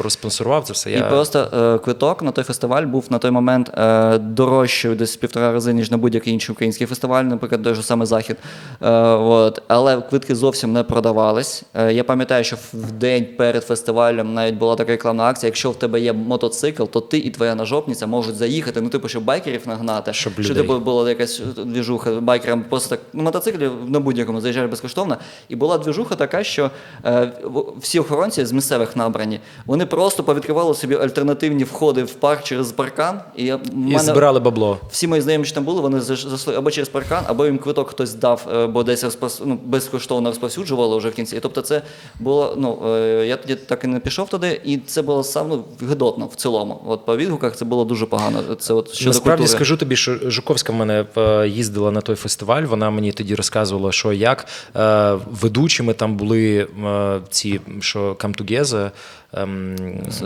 спонсорував 0.09 0.64
це 0.64 0.72
все. 0.72 0.90
І 0.90 0.94
Я... 0.94 1.02
просто 1.02 1.48
е, 1.74 1.78
квиток 1.85 2.22
на 2.22 2.30
той 2.30 2.44
фестиваль 2.44 2.83
був 2.83 3.06
на 3.11 3.18
той 3.18 3.30
момент 3.30 3.70
е, 3.78 4.18
дорожчий 4.18 4.94
десь 4.94 5.16
півтора 5.16 5.52
рази, 5.52 5.72
ніж 5.72 5.90
на 5.90 5.96
будь-який 5.96 6.33
інший 6.33 6.52
український 6.52 6.87
фестиваль, 6.87 7.24
наприклад, 7.24 7.62
той 7.62 7.74
же 7.74 7.83
саме 7.83 8.06
захід. 8.06 8.37
Е, 8.83 8.90
от. 9.11 9.62
Але 9.68 10.00
квитки 10.00 10.35
зовсім 10.35 10.72
не 10.72 10.83
продавались. 10.83 11.62
Е, 11.74 11.92
я 11.92 12.04
пам'ятаю, 12.04 12.44
що 12.44 12.56
в 12.72 12.92
день 12.92 13.26
перед 13.38 13.64
фестивалем 13.64 14.35
навіть 14.35 14.54
була 14.54 14.76
така 14.76 14.92
рекламна 14.92 15.24
акція. 15.24 15.48
Якщо 15.48 15.70
в 15.70 15.76
тебе 15.76 16.00
є 16.00 16.12
мотоцикл, 16.12 16.85
то 16.85 17.00
ти 17.00 17.18
і 17.18 17.30
твоя 17.30 17.54
ножопниця 17.54 18.06
можуть 18.06 18.37
заїхати. 18.37 18.80
Ну, 18.80 18.88
типу, 18.88 19.09
щоб 19.09 19.24
байкерів 19.24 19.62
нагнати, 19.66 20.12
Щоб 20.12 20.33
що 20.33 20.42
людей. 20.42 20.56
типу 20.62 20.78
була 20.78 21.09
якась 21.09 21.42
двіжуха 21.64 22.09
байкерам 22.20 22.62
просто 22.64 22.90
так 22.96 23.00
на 23.12 23.22
мотоциклі 23.22 23.70
на 23.86 24.00
будь-якому 24.00 24.40
заїжджали 24.40 24.66
безкоштовно. 24.68 25.16
І 25.48 25.56
була 25.56 25.78
двіжуха 25.78 26.14
така, 26.14 26.44
що 26.44 26.70
е, 27.04 27.32
всі 27.80 28.00
охоронці 28.00 28.44
з 28.44 28.52
місцевих 28.52 28.96
набрані, 28.96 29.40
вони 29.66 29.86
просто 29.86 30.22
повідкривали 30.24 30.74
собі 30.74 30.94
альтернативні 30.94 31.64
входи 31.64 32.02
в 32.04 32.12
парк 32.14 32.42
через 32.44 32.72
паркан. 32.72 33.20
І, 33.36 33.44
я- 33.44 33.60
І 33.72 33.76
мене- 33.76 33.98
збирали 33.98 34.40
бабло. 34.40 34.78
всі 34.90 35.06
мої 35.06 35.22
знайомі, 35.22 35.44
що 35.44 35.54
там 35.54 35.64
були, 35.64 35.80
вони 35.80 35.98
зайш- 35.98 36.28
зайшли 36.28 36.54
або 36.56 36.70
через 36.70 36.88
паркан, 36.88 37.24
або 37.26 37.46
їм 37.46 37.58
квиток 37.58 37.88
хтось 37.90 38.14
дав, 38.14 38.46
е, 38.54 38.66
бо 38.66 38.82
десь 38.82 39.04
розпос... 39.04 39.42
ну, 39.44 39.58
безкоштовно 39.64 40.28
розповсюджували 40.28 40.96
вже 40.98 41.08
в 41.08 41.14
кінці. 41.14 41.36
І 41.36 41.40
тобто, 41.40 41.60
це 41.62 41.82
було. 42.20 42.54
Ну 42.58 42.78
е, 42.86 43.26
я 43.26 43.36
тоді 43.36 43.54
так 43.54 43.84
і 43.84 43.86
не 43.86 44.00
пішов 44.00 44.28
туди, 44.28 44.60
і 44.64 44.78
це 44.78 45.02
було 45.02 45.24
сам 45.24 45.48
ну, 45.48 45.64
гидотно 45.88 46.26
в 46.26 46.34
цілому. 46.34 46.80
От 46.86 47.06
по 47.06 47.16
відгуках 47.16 47.56
це 47.56 47.64
було 47.64 47.84
дуже 47.84 48.06
погано. 48.06 48.54
Це 48.58 48.74
от 48.74 48.92
щодо 48.94 49.10
Насправді 49.10 49.42
культури. 49.42 49.56
скажу 49.56 49.76
тобі, 49.76 49.96
що 49.96 50.16
Жуковська 50.30 50.72
в 50.72 50.76
мене 50.76 51.06
е, 51.16 51.48
їздила 51.48 51.90
на 51.90 51.99
на 52.00 52.04
той 52.04 52.16
фестиваль. 52.16 52.62
Вона 52.62 52.90
мені 52.90 53.12
тоді 53.12 53.34
розказувала, 53.34 53.92
що 53.92 54.12
як 54.12 54.46
е, 54.76 55.12
ведучими 55.30 55.94
там 55.94 56.16
були 56.16 56.66
е, 56.84 57.20
ці, 57.30 57.60
що 57.80 58.12
Come 58.12 58.42
Together, 58.42 58.90
ем, 59.32 59.76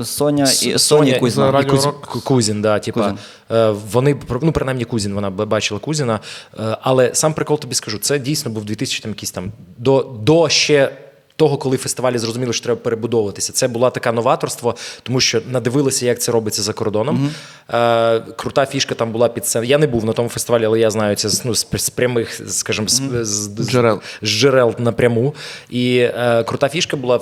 Соня 0.04 0.44
і 0.62 0.78
Соня 0.78 1.18
Кузьма. 1.18 1.64
Кузін, 1.64 1.92
Кузін, 2.24 2.62
да, 2.62 2.78
типа, 2.78 3.00
Кузін. 3.00 3.18
е, 3.50 3.70
вони, 3.70 4.16
ну, 4.42 4.52
принаймні 4.52 4.84
Кузін, 4.84 5.14
вона 5.14 5.30
бачила 5.30 5.80
Кузіна. 5.80 6.20
Е, 6.58 6.76
але 6.82 7.14
сам 7.14 7.34
прикол 7.34 7.58
тобі 7.58 7.74
скажу, 7.74 7.98
це 7.98 8.18
дійсно 8.18 8.50
був 8.50 8.64
2000 8.64 9.02
там, 9.02 9.10
якийсь 9.10 9.30
там, 9.30 9.52
до, 9.78 10.02
до 10.22 10.48
ще 10.48 10.90
того, 11.36 11.56
коли 11.58 11.76
фестивалі 11.76 12.18
зрозуміли, 12.18 12.52
що 12.52 12.64
треба 12.64 12.80
перебудовуватися. 12.80 13.52
Це 13.52 13.68
була 13.68 13.90
така 13.90 14.12
новаторство, 14.12 14.74
тому 15.02 15.20
що 15.20 15.40
надивилися, 15.50 16.06
як 16.06 16.20
це 16.20 16.32
робиться 16.32 16.62
за 16.62 16.72
кордоном. 16.72 17.30
Е, 17.74 18.20
крута 18.20 18.66
фішка 18.66 18.94
там 18.94 19.12
була 19.12 19.28
під 19.28 19.46
сценою. 19.46 19.70
Я 19.70 19.78
не 19.78 19.86
був 19.86 20.04
на 20.04 20.12
тому 20.12 20.28
фестивалі, 20.28 20.64
але 20.64 20.80
я 20.80 20.90
знаю 20.90 21.16
це 21.16 21.28
ну, 21.44 21.54
з, 21.54 21.66
з 21.76 21.90
прямих, 21.90 22.40
скажімо, 22.48 22.88
з, 22.88 23.02
з, 23.22 23.28
з, 23.62 23.70
Джерел. 23.70 24.00
з 24.22 24.28
джерел 24.28 24.74
напряму. 24.78 25.34
І 25.70 25.96
е, 25.98 26.44
крута 26.44 26.68
фішка 26.68 26.96
була 26.96 27.20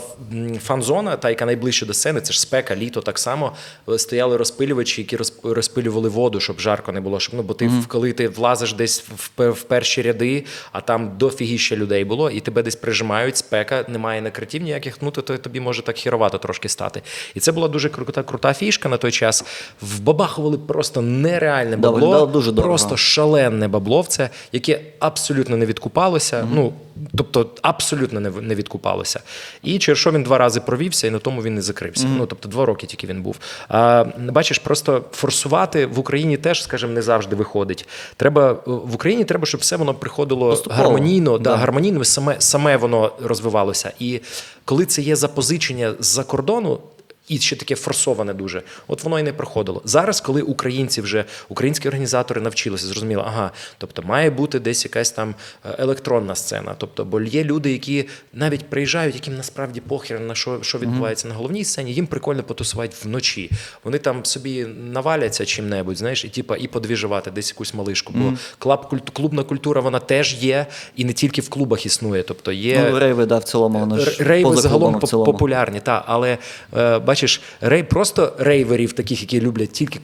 фан-зона, 0.64 1.16
та 1.16 1.28
яка 1.28 1.46
найближче 1.46 1.86
до 1.86 1.94
сцени, 1.94 2.20
це 2.20 2.32
ж 2.32 2.40
спека, 2.40 2.76
літо 2.76 3.00
так 3.00 3.18
само. 3.18 3.52
Е, 3.88 3.98
Стояли 3.98 4.36
розпилювачі, 4.36 5.00
які 5.00 5.16
розп- 5.16 5.52
розпилювали 5.52 6.08
воду, 6.08 6.40
щоб 6.40 6.60
жарко 6.60 6.92
не 6.92 7.00
було. 7.00 7.20
Щоб, 7.20 7.34
ну, 7.34 7.42
бо 7.42 7.54
ти, 7.54 7.66
в- 7.68 7.86
коли 7.86 8.12
ти 8.12 8.28
влазиш 8.28 8.72
десь 8.72 9.04
в, 9.36 9.50
в 9.50 9.62
перші 9.62 10.02
ряди, 10.02 10.44
а 10.72 10.80
там 10.80 11.12
дофігіще 11.18 11.76
людей 11.76 12.04
було, 12.04 12.30
і 12.30 12.40
тебе 12.40 12.62
десь 12.62 12.76
прижимають, 12.76 13.36
спека, 13.36 13.84
немає 14.02 14.22
накриттів 14.22 14.62
ніяких, 14.62 14.96
ну 15.02 15.10
то, 15.10 15.22
то 15.22 15.38
тобі 15.38 15.60
може 15.60 15.82
так 15.82 15.96
хіровато 15.96 16.38
трошки 16.38 16.68
стати. 16.68 17.02
І 17.34 17.40
це 17.40 17.52
була 17.52 17.68
дуже 17.68 17.88
крута, 17.88 18.22
крута 18.22 18.54
фішка 18.54 18.88
на 18.88 18.96
той 18.96 19.10
час. 19.10 19.44
Вбабахували 19.82 20.58
просто 20.58 21.00
нереальне 21.00 21.76
Да, 21.76 21.76
бабло. 21.76 22.00
виглядало 22.00 22.26
дуже 22.26 22.52
дорого. 22.52 22.68
Просто 22.68 22.96
шалене 22.96 23.68
бабло 23.68 24.00
в 24.00 24.06
це, 24.06 24.30
яке 24.52 24.80
абсолютно 24.98 25.56
не 25.56 25.66
відкупалося. 25.66 26.46
Ну 26.54 26.72
тобто, 27.16 27.46
абсолютно 27.62 28.20
не, 28.20 28.30
не 28.30 28.54
відкупалося. 28.54 29.20
І 29.62 29.78
через 29.78 29.98
що 29.98 30.10
він 30.10 30.22
два 30.22 30.38
рази 30.38 30.60
провівся, 30.60 31.06
і 31.06 31.10
на 31.10 31.18
тому 31.18 31.42
він 31.42 31.54
не 31.54 31.62
закрився. 31.62 32.06
Ну 32.18 32.26
тобто, 32.26 32.48
два 32.48 32.66
роки 32.66 32.86
тільки 32.86 33.06
він 33.06 33.22
був. 33.22 33.36
А 33.68 34.04
бачиш, 34.18 34.58
просто 34.58 35.04
форсувати 35.12 35.86
в 35.86 35.98
Україні 35.98 36.36
теж, 36.36 36.62
скажімо, 36.62 36.92
не 36.92 37.02
завжди 37.02 37.36
виходить. 37.36 37.88
Треба 38.16 38.52
в 38.66 38.94
Україні 38.94 39.24
треба, 39.24 39.46
щоб 39.46 39.60
все 39.60 39.76
воно 39.76 39.94
приходило 39.94 40.50
Поступово. 40.50 40.82
гармонійно, 40.82 41.38
да. 41.38 41.50
Да. 41.50 41.56
гармонійно, 41.56 42.04
саме, 42.04 42.36
саме 42.38 42.76
воно 42.76 43.12
розвивалося. 43.24 43.91
І 43.98 44.20
коли 44.64 44.86
це 44.86 45.02
є 45.02 45.16
запозичення 45.16 45.94
з-за 46.00 46.24
кордону. 46.24 46.80
І 47.28 47.38
ще 47.38 47.56
таке 47.56 47.74
форсоване 47.76 48.34
дуже. 48.34 48.62
От 48.86 49.04
воно 49.04 49.18
і 49.20 49.22
не 49.22 49.32
проходило. 49.32 49.82
Зараз, 49.84 50.20
коли 50.20 50.42
українці 50.42 51.00
вже 51.00 51.24
українські 51.48 51.88
організатори 51.88 52.40
навчилися, 52.40 52.86
зрозуміло, 52.86 53.24
ага, 53.26 53.50
тобто 53.78 54.02
має 54.02 54.30
бути 54.30 54.58
десь 54.60 54.84
якась 54.84 55.10
там 55.10 55.34
е, 55.64 55.76
електронна 55.78 56.34
сцена. 56.34 56.74
Тобто, 56.78 57.04
бо 57.04 57.20
є 57.20 57.44
люди, 57.44 57.72
які 57.72 58.08
навіть 58.32 58.64
приїжджають, 58.70 59.14
яким 59.14 59.36
насправді 59.36 59.80
похер 59.80 60.20
на 60.20 60.34
що, 60.34 60.58
що 60.62 60.78
відбувається 60.78 61.28
на 61.28 61.34
головній 61.34 61.64
сцені. 61.64 61.92
Їм 61.92 62.06
прикольно 62.06 62.42
потусувати 62.42 62.96
вночі. 63.04 63.50
Вони 63.84 63.98
там 63.98 64.24
собі 64.24 64.64
наваляться 64.92 65.44
чим-небудь, 65.46 65.96
знаєш, 65.98 66.24
і 66.24 66.28
типа 66.28 66.56
і 66.56 66.66
подвіжувати 66.68 67.30
десь 67.30 67.48
якусь 67.50 67.74
малишку. 67.74 68.12
Бо 68.16 68.32
клуб, 68.58 68.80
культ- 68.90 69.10
клубна 69.12 69.42
культура 69.42 69.80
вона 69.80 69.98
теж 69.98 70.34
є, 70.44 70.66
і 70.96 71.04
не 71.04 71.12
тільки 71.12 71.40
в 71.40 71.48
клубах 71.48 71.86
існує. 71.86 72.22
Тобто 72.22 72.52
є 72.52 72.88
Ну, 72.90 72.98
рейви, 72.98 73.26
да, 73.26 73.38
в 73.38 73.44
цілому, 73.44 73.78
воно 73.78 73.98
ж 73.98 74.24
Рейви 74.24 74.56
загалом 74.56 74.98
в 74.98 75.08
цілому. 75.08 75.32
популярні, 75.32 75.80
та, 75.80 76.04
але 76.06 76.38
е, 76.76 76.98
бачиш, 77.12 77.40
рей 77.60 77.82
просто 77.82 78.32
рейверів, 78.38 78.92
таких, 78.92 79.20
які 79.20 79.40
люблять 79.40 79.72
тільки 79.72 80.00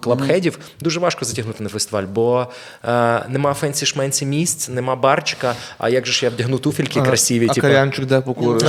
клабхедів, 0.00 0.58
дуже 0.80 1.00
важко 1.00 1.24
затягнути 1.24 1.62
на 1.62 1.68
фестиваль, 1.68 2.04
бо 2.04 2.46
е, 2.84 3.24
нема 3.28 3.54
fancy-schmancy 3.54 4.26
місць, 4.26 4.68
нема 4.68 4.96
барчика. 4.96 5.54
А 5.78 5.88
як 5.88 6.06
же 6.06 6.12
ж 6.12 6.24
я 6.24 6.30
вдягну 6.30 6.58
туфельки 6.58 7.00
красиві? 7.00 7.46
А 7.50 7.54
типу? 7.54 7.66
кальянчик 7.66 8.04
де 8.04 8.20
покуриш? 8.20 8.62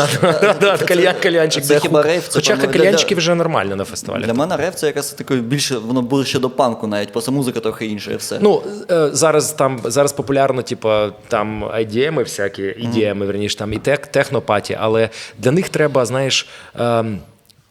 Кальян, 0.88 1.16
кальянчик, 1.24 1.66
де 1.66 1.80
хіба 1.80 2.02
рейв, 2.02 2.30
Хоча 2.34 2.58
кальянчики 2.58 3.16
вже 3.16 3.36
нормально 3.36 3.76
на 3.76 3.84
фестивалі. 3.84 4.24
Для 4.24 4.34
мене 4.34 4.58
рейв 4.58 4.76
це 4.76 4.88
якась 4.88 5.14
таке 5.14 5.36
більше, 5.36 5.78
воно 5.78 6.02
ближче 6.02 6.40
до 6.40 6.50
панку 6.50 6.88
навіть, 6.88 7.12
просто 7.12 7.32
музика 7.32 7.60
трохи 7.60 7.86
інша 7.86 8.12
і 8.12 8.16
все. 8.16 8.38
Ну 8.42 8.64
е, 8.92 9.10
зараз 9.12 9.52
там 9.52 9.80
зараз 9.84 10.14
популярно, 10.14 10.62
типу, 10.62 10.90
там 11.28 11.66
IDM, 11.66 12.20
всякі 12.20 12.64
EDM, 12.64 13.26
верніше, 13.26 13.58
там 13.58 13.74
і 13.74 13.78
тех, 13.78 14.00
techno 14.00 14.39
party, 14.39 14.78
але 14.80 15.10
для 15.40 15.52
них 15.52 15.70
треба, 15.70 16.06
знаєш. 16.06 16.48
ем, 16.80 17.20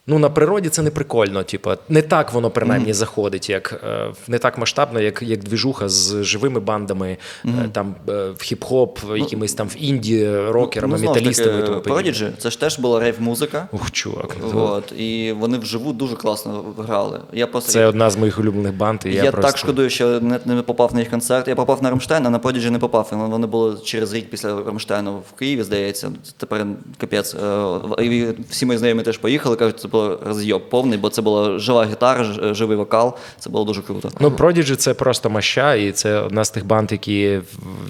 Ну, 0.06 0.18
на 0.18 0.30
природі 0.30 0.68
це 0.68 0.82
не 0.82 0.90
прикольно. 0.90 1.42
Типу, 1.42 1.70
не 1.88 2.02
так 2.02 2.32
воно 2.32 2.50
принаймні 2.50 2.92
заходить, 2.92 3.50
як 3.50 3.80
е, 3.84 4.12
не 4.28 4.38
так 4.38 4.58
масштабно, 4.58 5.00
як, 5.00 5.22
як 5.22 5.44
двіжуха 5.44 5.88
з 5.88 6.22
живими 6.22 6.60
бандами, 6.60 7.16
е, 7.44 7.48
там 7.72 7.94
е, 8.08 8.12
в 8.12 8.38
хіп-хоп, 8.38 9.16
якимись 9.16 9.54
там 9.54 9.68
в 9.68 9.76
інді, 9.78 10.30
рокерами, 10.38 10.98
ну, 10.98 11.08
металістами 11.08 11.48
і 11.48 11.60
таки, 11.60 11.66
тому 11.66 11.80
подібне. 11.80 12.10
Prodigy, 12.10 12.30
це 12.38 12.50
ж 12.50 12.60
теж 12.60 12.78
була 12.78 13.00
рейв-музика. 13.00 13.68
Ух, 13.72 13.90
чувак. 13.90 14.36
ну, 14.40 14.62
От, 14.62 14.92
і 14.92 15.32
вони 15.32 15.58
вживу 15.58 15.92
дуже 15.92 16.16
класно 16.16 16.64
грали. 16.78 17.20
Я 17.32 17.46
просто 17.46 17.72
Це 17.72 17.86
одна 17.86 18.10
з 18.10 18.16
моїх 18.16 18.38
улюблених 18.38 18.74
банд. 18.74 19.00
І 19.04 19.08
я, 19.08 19.24
я, 19.24 19.32
просто... 19.32 19.50
так 19.50 19.58
шкодую, 19.58 19.90
що 19.90 20.20
не, 20.20 20.40
не 20.44 20.62
попав 20.62 20.94
на 20.94 21.00
їх 21.00 21.10
концерт. 21.10 21.48
Я 21.48 21.54
попав 21.54 21.82
на 21.82 21.90
Рамштайн, 21.90 22.26
а 22.26 22.30
на 22.30 22.38
Prodigy 22.38 22.70
не 22.70 22.78
попав. 22.78 23.08
Вони 23.10 23.46
були 23.46 23.76
через 23.84 24.12
рік 24.12 24.30
після 24.30 24.62
Рамштайну 24.62 25.22
в 25.30 25.32
Києві, 25.38 25.62
здається. 25.62 26.10
Тепер 26.36 26.66
капець. 26.98 27.36
Всі 28.50 28.66
мої 28.66 28.78
знайомі 28.78 29.02
теж 29.02 29.18
поїхали, 29.18 29.56
кажуть, 29.56 29.80
було 29.94 30.20
розйоб 30.26 30.70
повний, 30.70 30.98
бо 30.98 31.09
це 31.09 31.22
була 31.22 31.59
жива 31.59 31.87
гітара, 31.87 32.54
живий 32.54 32.76
вокал. 32.76 33.16
Це 33.38 33.50
було 33.50 33.64
дуже 33.64 33.83
круто. 33.83 34.11
Ну, 34.20 34.28
Prodigy– 34.28 34.76
це 34.76 34.94
просто 34.94 35.30
маща, 35.30 35.74
і 35.74 35.92
це 35.92 36.18
одна 36.18 36.44
з 36.44 36.50
тих 36.50 36.66
банд, 36.66 36.92
які, 36.92 37.40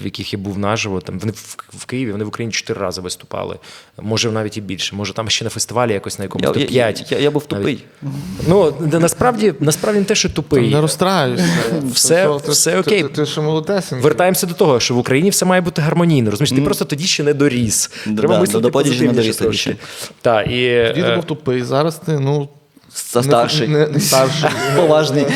в 0.02 0.04
яких 0.04 0.32
я 0.32 0.38
був 0.38 0.58
наживо. 0.58 1.00
Там 1.00 1.18
вони 1.18 1.32
в, 1.32 1.56
в 1.68 1.84
Києві, 1.84 2.12
вони 2.12 2.24
в 2.24 2.28
Україні 2.28 2.52
чотири 2.52 2.80
рази 2.80 3.00
виступали. 3.00 3.56
Може, 4.02 4.30
навіть 4.30 4.56
і 4.56 4.60
більше. 4.60 4.96
Може, 4.96 5.12
там 5.12 5.28
ще 5.28 5.44
на 5.44 5.50
фестивалі 5.50 5.92
якось 5.92 6.18
на 6.18 6.24
якомусь 6.24 6.46
Я, 6.46 6.52
то 6.52 6.60
я, 6.60 6.94
я, 7.10 7.18
я 7.18 7.30
був 7.30 7.44
навіть. 7.50 7.64
тупий. 7.64 7.84
Ну, 8.48 8.74
насправді, 9.00 9.54
насправді 9.60 9.98
не 10.00 10.04
те, 10.04 10.14
що 10.14 10.30
тупий. 10.30 10.70
Не 10.70 10.80
розстраюйся. 10.80 11.48
Все- 11.92 12.38
ти- 12.44 12.50
все 12.50 12.72
ти- 12.72 12.78
окей. 12.78 13.02
Ти, 13.02 13.08
ти 13.08 13.26
ще 13.26 13.40
молодесенький. 13.40 14.04
Вертаємося 14.04 14.46
до 14.46 14.54
того, 14.54 14.80
що 14.80 14.94
в 14.94 14.98
Україні 14.98 15.30
все 15.30 15.46
має 15.46 15.60
бути 15.60 15.82
гармонійно. 15.82 16.30
Розумієш, 16.30 16.52
ти 16.52 16.62
просто 16.62 16.84
тоді 16.84 17.04
ще 17.04 17.22
не 17.22 17.34
доріс. 17.34 17.90
Треба 18.04 18.34
да, 18.34 18.40
мислити 18.40 18.68
позитивніше 18.68 19.34
трошки. 19.34 19.76
Так, 20.22 20.46
і, 20.46 20.84
Тоді 20.88 21.02
ти 21.02 21.08
е, 21.08 21.14
був 21.16 21.24
тупий, 21.24 21.62
зараз 21.62 21.93
ти, 21.98 22.18
ну. 22.18 22.48
Це 22.94 23.22
старший. 23.22 23.68
Не, 23.68 23.86
не 23.86 24.00
старший. 24.00 24.50
Поважний. 24.76 25.26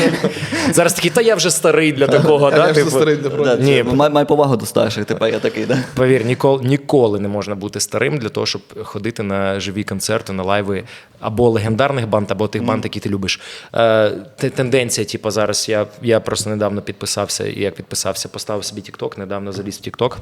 зараз 0.71 0.95
такий, 0.95 1.11
та 1.11 1.21
я 1.21 1.35
вже 1.35 1.51
старий 1.51 1.93
для 1.93 2.07
такого. 2.07 2.51
Я 2.51 2.57
да, 2.57 2.65
вже 2.65 2.75
типу. 2.75 2.91
старий 2.91 3.17
для 3.17 3.29
Да, 3.29 3.57
Ні, 3.57 3.83
май, 3.83 4.11
май 4.11 4.25
повагу 4.25 4.57
до 4.57 4.67
старших, 4.67 5.05
тепер 5.05 5.33
я 5.33 5.39
такий, 5.39 5.67
да? 5.67 5.79
Повір, 5.95 6.25
ніколи, 6.25 6.65
ніколи 6.65 7.21
не 7.21 7.29
можна 7.29 7.55
бути 7.55 7.81
старим 7.81 8.19
для 8.19 8.29
того, 8.29 8.47
щоб 8.47 8.63
ходити 8.85 9.23
на 9.23 9.61
живі 9.61 9.85
концерти, 9.85 10.33
на 10.33 10.43
лайви 10.43 10.85
або 11.21 11.51
легендарних 11.51 12.09
банд, 12.09 12.31
або 12.31 12.49
тих 12.49 12.65
банд, 12.65 12.85
які 12.85 13.01
ти 13.01 13.09
любиш. 13.09 13.41
Е, 13.75 14.11
тенденція, 14.37 15.05
типу, 15.05 15.31
зараз 15.31 15.69
я, 15.69 15.87
я 16.03 16.21
просто 16.21 16.51
недавно 16.51 16.83
підписався, 16.83 17.47
і 17.47 17.61
як 17.61 17.75
підписався, 17.75 18.29
поставив 18.29 18.65
собі 18.65 18.81
TikTok, 18.81 19.19
недавно 19.19 19.53
заліз 19.53 19.81
в 19.85 19.89
TikTok. 19.89 20.17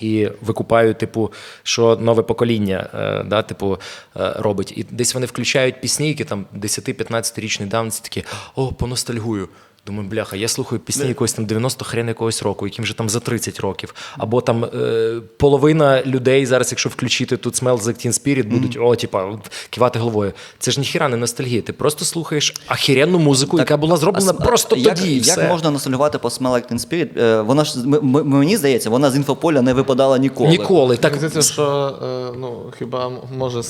І 0.00 0.30
викупаю, 0.40 0.94
типу, 0.94 1.32
що 1.62 1.96
нове 1.96 2.22
покоління 2.22 2.90
е, 2.94 3.24
да, 3.24 3.42
типу, 3.42 3.78
е, 4.16 4.34
робить. 4.38 4.72
І 4.76 4.86
десь 4.90 5.14
вони 5.14 5.26
включають 5.26 5.80
пісні, 5.80 6.08
які 6.08 6.24
там 6.24 6.46
10-15-річний 6.56 7.68
давниці 7.68 8.00
такі, 8.02 8.24
о, 8.54 8.72
поностальгую. 8.72 9.48
Думаю, 9.90 10.08
бляха, 10.08 10.36
я 10.36 10.48
слухаю 10.48 10.80
пісні 10.80 11.08
якогось 11.08 11.32
там 11.32 11.44
90 11.46 11.84
хрен 11.84 12.08
якогось 12.08 12.42
року, 12.42 12.66
яким 12.66 12.82
вже 12.82 12.94
там 12.96 13.08
за 13.08 13.20
30 13.20 13.60
років. 13.60 13.94
Або 14.18 14.40
там 14.40 14.64
е, 14.64 15.20
половина 15.36 16.02
людей 16.06 16.46
зараз, 16.46 16.72
якщо 16.72 16.88
включити 16.88 17.36
тут 17.36 17.62
Smell 17.62 17.82
the 17.82 18.06
Teen 18.06 18.12
Spirit, 18.12 18.48
будуть 18.50 18.76
о, 18.80 18.96
типа, 18.96 19.38
кивати 19.70 19.98
головою. 19.98 20.32
Це 20.58 20.70
ж 20.70 20.80
ніхіра 20.80 21.08
не 21.08 21.16
ностальгія. 21.16 21.62
Ти 21.62 21.72
просто 21.72 22.04
слухаєш 22.04 22.54
ахіренну 22.66 23.18
музику, 23.18 23.58
яка 23.58 23.76
була 23.76 23.96
зроблена 23.96 24.32
А 24.38 24.42
просто 24.44 24.76
як, 24.76 24.94
тоді. 24.98 25.10
і 25.10 25.14
Як 25.14 25.24
все. 25.24 25.48
можна 25.48 25.70
ностальгувати 25.70 26.18
по 26.18 26.28
Smell 26.28 26.52
Like 26.52 26.72
Teen 26.72 26.88
Spirit? 26.90 27.20
Е, 27.22 27.40
Вона 27.40 27.64
ж 27.64 27.80
м- 27.80 27.94
м- 27.94 28.28
мені 28.28 28.56
здається, 28.56 28.90
вона 28.90 29.10
з 29.10 29.16
інфополя 29.16 29.62
не 29.62 29.72
випадала 29.74 30.18
ніколи. 30.18 30.50
Ніколи. 30.50 30.96
Так, 30.96 31.12
Мені 31.16 31.28
здається, 31.28 31.52
що 31.52 31.94
е, 32.32 32.36
ну, 32.38 32.72
хіба 32.78 33.12
може 33.38 33.62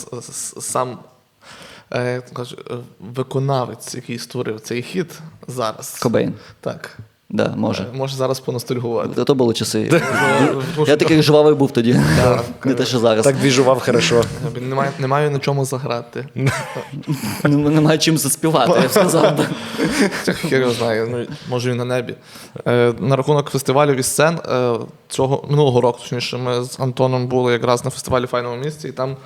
сам 0.60 0.98
як 1.98 2.28
то 2.28 2.34
кажуть, 2.34 2.58
е, 2.70 2.74
виконавець, 3.00 3.94
який 3.94 4.18
створив 4.18 4.60
цей 4.60 4.82
хіт 4.82 5.18
зараз. 5.48 5.98
Кобейн. 6.02 6.34
Так. 6.60 6.98
Да, 7.32 7.54
може. 7.56 7.82
Е, 7.82 7.86
Може 7.96 8.16
зараз 8.16 8.40
поностальгувати. 8.40 9.14
То, 9.14 9.24
то 9.24 9.34
були 9.34 9.54
часи. 9.54 10.02
Я 10.86 10.96
такий 10.96 11.22
жвавий 11.22 11.54
був 11.54 11.70
тоді. 11.70 12.00
Не 12.64 12.74
те, 12.74 12.86
що 12.86 12.98
зараз. 12.98 13.24
так 13.24 13.36
двіжував 13.36 13.80
хорошо. 13.80 14.24
Немає, 14.60 14.90
немає 14.98 15.30
на 15.30 15.38
чому 15.38 15.64
заграти. 15.64 16.26
Немає 17.44 17.98
чим 17.98 18.18
заспівати, 18.18 18.72
я 18.82 18.88
б 18.88 18.90
сказав. 18.90 19.40
хер 20.24 20.60
його 20.60 20.72
знає, 20.72 21.06
ну, 21.10 21.26
може 21.48 21.70
він 21.70 21.76
на 21.76 21.84
небі. 21.84 22.14
Е, 22.66 22.92
на 22.98 23.16
рахунок 23.16 23.50
фестивалів 23.50 23.96
і 23.96 24.02
сцен 24.02 24.38
е, 24.50 24.74
цього 25.08 25.44
минулого 25.50 25.80
року, 25.80 25.98
точніше, 26.02 26.36
ми 26.36 26.64
з 26.64 26.80
Антоном 26.80 27.26
були 27.26 27.52
якраз 27.52 27.84
на 27.84 27.90
фестивалі 27.90 28.24
в 28.24 28.28
файному 28.28 28.56
місці, 28.56 28.88
і 28.88 28.92
там 28.92 29.16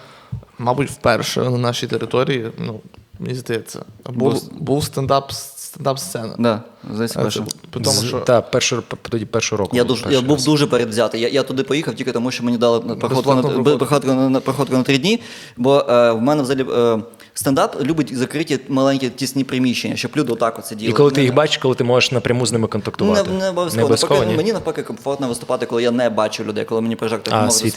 мабуть, 0.58 0.90
вперше 0.90 1.40
на 1.40 1.58
нашій 1.58 1.86
території, 1.86 2.50
ну, 2.58 2.80
мені 3.18 3.34
здається, 3.34 3.82
був, 4.10 4.32
Був- 4.32 4.50
був 4.58 4.84
стендап, 4.84 5.32
стендап-сцена. 5.32 6.34
Да, 6.38 6.62
здається, 6.92 7.22
перше. 7.22 7.44
тому, 7.70 7.86
що 8.06 8.20
Та, 8.20 8.40
перший, 8.40 8.78
тоді 9.10 9.24
першого 9.24 9.58
року. 9.62 9.76
Я, 9.76 9.84
був 9.84 9.88
дуже, 9.88 10.02
я 10.02 10.08
перший 10.08 10.26
був 10.26 10.36
раз. 10.36 10.44
дуже 10.44 10.66
передвзятий. 10.66 11.20
Я, 11.20 11.28
я 11.28 11.42
туди 11.42 11.62
поїхав 11.62 11.94
тільки 11.94 12.12
тому, 12.12 12.30
що 12.30 12.44
мені 12.44 12.58
дали 12.58 12.80
проходку 12.80 13.34
на, 13.34 13.42
проходку. 13.76 14.12
на, 14.14 14.40
проходку 14.40 14.76
на 14.76 14.82
три 14.82 14.98
дні. 14.98 15.20
Бо 15.56 15.78
е, 15.88 16.12
в 16.12 16.20
мене 16.20 16.42
взагалі 16.42 16.66
е, 16.70 16.98
стендап 17.34 17.82
любить 17.82 18.16
закриті 18.16 18.58
маленькі 18.68 19.08
тісні 19.10 19.44
приміщення, 19.44 19.96
щоб 19.96 20.10
люди 20.16 20.32
отак 20.32 20.58
от 20.58 20.66
сиділи. 20.66 20.90
І 20.90 20.94
коли 20.94 21.10
ти 21.10 21.22
їх 21.22 21.34
бачиш, 21.34 21.56
коли 21.56 21.74
ти 21.74 21.84
можеш 21.84 22.12
напряму 22.12 22.46
з 22.46 22.52
ними 22.52 22.68
контактувати. 22.68 23.30
Не, 23.30 23.38
не 23.38 23.48
обов'язково. 23.48 23.84
обов'язково, 23.84 24.14
Навпаки, 24.14 24.30
ні? 24.30 24.36
мені 24.36 24.52
навпаки 24.52 24.82
комфортно 24.82 25.28
виступати, 25.28 25.66
коли 25.66 25.82
я 25.82 25.90
не 25.90 26.10
бачу 26.10 26.44
людей, 26.44 26.64
коли 26.64 26.80
мені 26.80 26.96
прожектор 26.96 27.34
А, 27.34 27.42
може. 27.42 27.70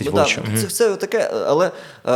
Це 0.57 0.67
все 0.67 0.95
таке, 0.95 1.31
але 1.47 1.71
е, 2.05 2.13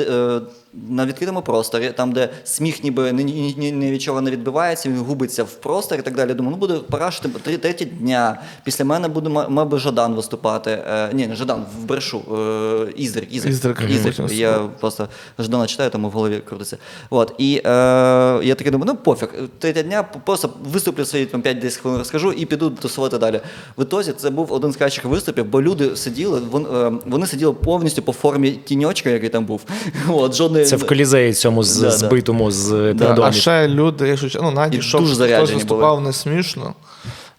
е, 0.00 0.40
на 0.88 1.06
відкритому 1.06 1.42
просторі, 1.42 1.92
там, 1.96 2.12
де 2.12 2.28
сміх 2.44 2.84
ніби 2.84 3.12
ні, 3.12 3.24
ні, 3.24 3.54
ні, 3.58 3.72
ні 3.72 3.90
від 3.90 4.02
чого 4.02 4.20
не 4.20 4.30
відбивається, 4.30 4.88
він 4.88 4.98
губиться 4.98 5.44
в 5.44 5.50
простор 5.54 5.98
і 5.98 6.02
так 6.02 6.14
далі. 6.14 6.34
Думаю, 6.34 6.56
ну 6.60 6.66
буде 6.66 6.80
пора 6.90 7.10
що 7.10 7.28
три 7.28 7.56
третє 7.56 7.84
дня. 7.84 8.40
Після 8.64 8.84
мене 8.84 9.08
буде 9.08 9.28
ма- 9.28 9.48
мав 9.48 9.78
Жадан 9.78 10.14
виступати. 10.14 10.70
Е, 10.70 11.10
ні, 11.12 11.26
не 11.26 11.36
Жадан, 11.36 11.64
в 11.80 11.84
брешу. 11.84 12.18
Е. 12.18 12.92
Ізрик, 12.96 13.28
мгм. 13.80 13.90
Ізрик. 13.90 14.16
Потім 14.16 14.38
Я 14.38 14.58
просто 14.80 15.08
Ждана 15.38 15.66
читаю, 15.66 15.90
тому 15.90 16.08
в 16.08 16.12
голові 16.12 16.42
крутиться. 16.48 16.78
От. 17.10 17.34
І 17.38 17.56
е, 17.56 17.70
я 18.42 18.54
такий 18.54 18.72
думаю, 18.72 18.92
ну 18.92 18.96
пофіг, 18.96 19.28
третя 19.58 19.82
дня 19.82 20.02
просто 20.02 20.50
виступлю 20.72 21.04
свої 21.04 21.26
там 21.26 21.42
5-10 21.42 21.80
хвилин 21.80 21.98
розкажу 21.98 22.32
і 22.32 22.46
піду 22.46 22.70
тусувати 22.70 23.18
далі. 23.18 23.40
В 23.76 23.82
ітозі 23.82 24.12
це 24.16 24.30
був 24.30 24.52
один 24.52 24.72
з 24.72 24.76
кращих 24.76 25.04
виступів, 25.04 25.44
бо 25.44 25.62
люди 25.62 25.96
сиділи, 25.96 26.40
вон, 26.50 26.66
е, 26.76 26.92
вони 27.06 27.26
сиділи 27.26 27.52
повністю 27.52 28.02
по 28.02 28.12
формі 28.12 28.50
тіньочка, 28.50 29.10
який 29.10 29.28
там 29.28 29.44
був. 29.44 29.60
От, 30.08 30.34
жодної... 30.34 30.63
Це 30.64 30.76
в 30.76 30.86
колізеї 30.86 31.32
цьому 31.32 31.62
з, 31.62 31.76
Да, 31.80 31.86
да. 31.86 31.90
збитому 31.96 32.50
з 32.50 32.94
Да, 32.94 33.18
а 33.22 33.32
ще 33.32 33.68
люди, 33.68 34.08
якщо 34.08 34.42
ну 34.42 34.50
навіть 34.50 34.82
що 34.82 34.98
хтось 34.98 35.52
виступав 35.52 36.00
не 36.00 36.12
смішно. 36.12 36.74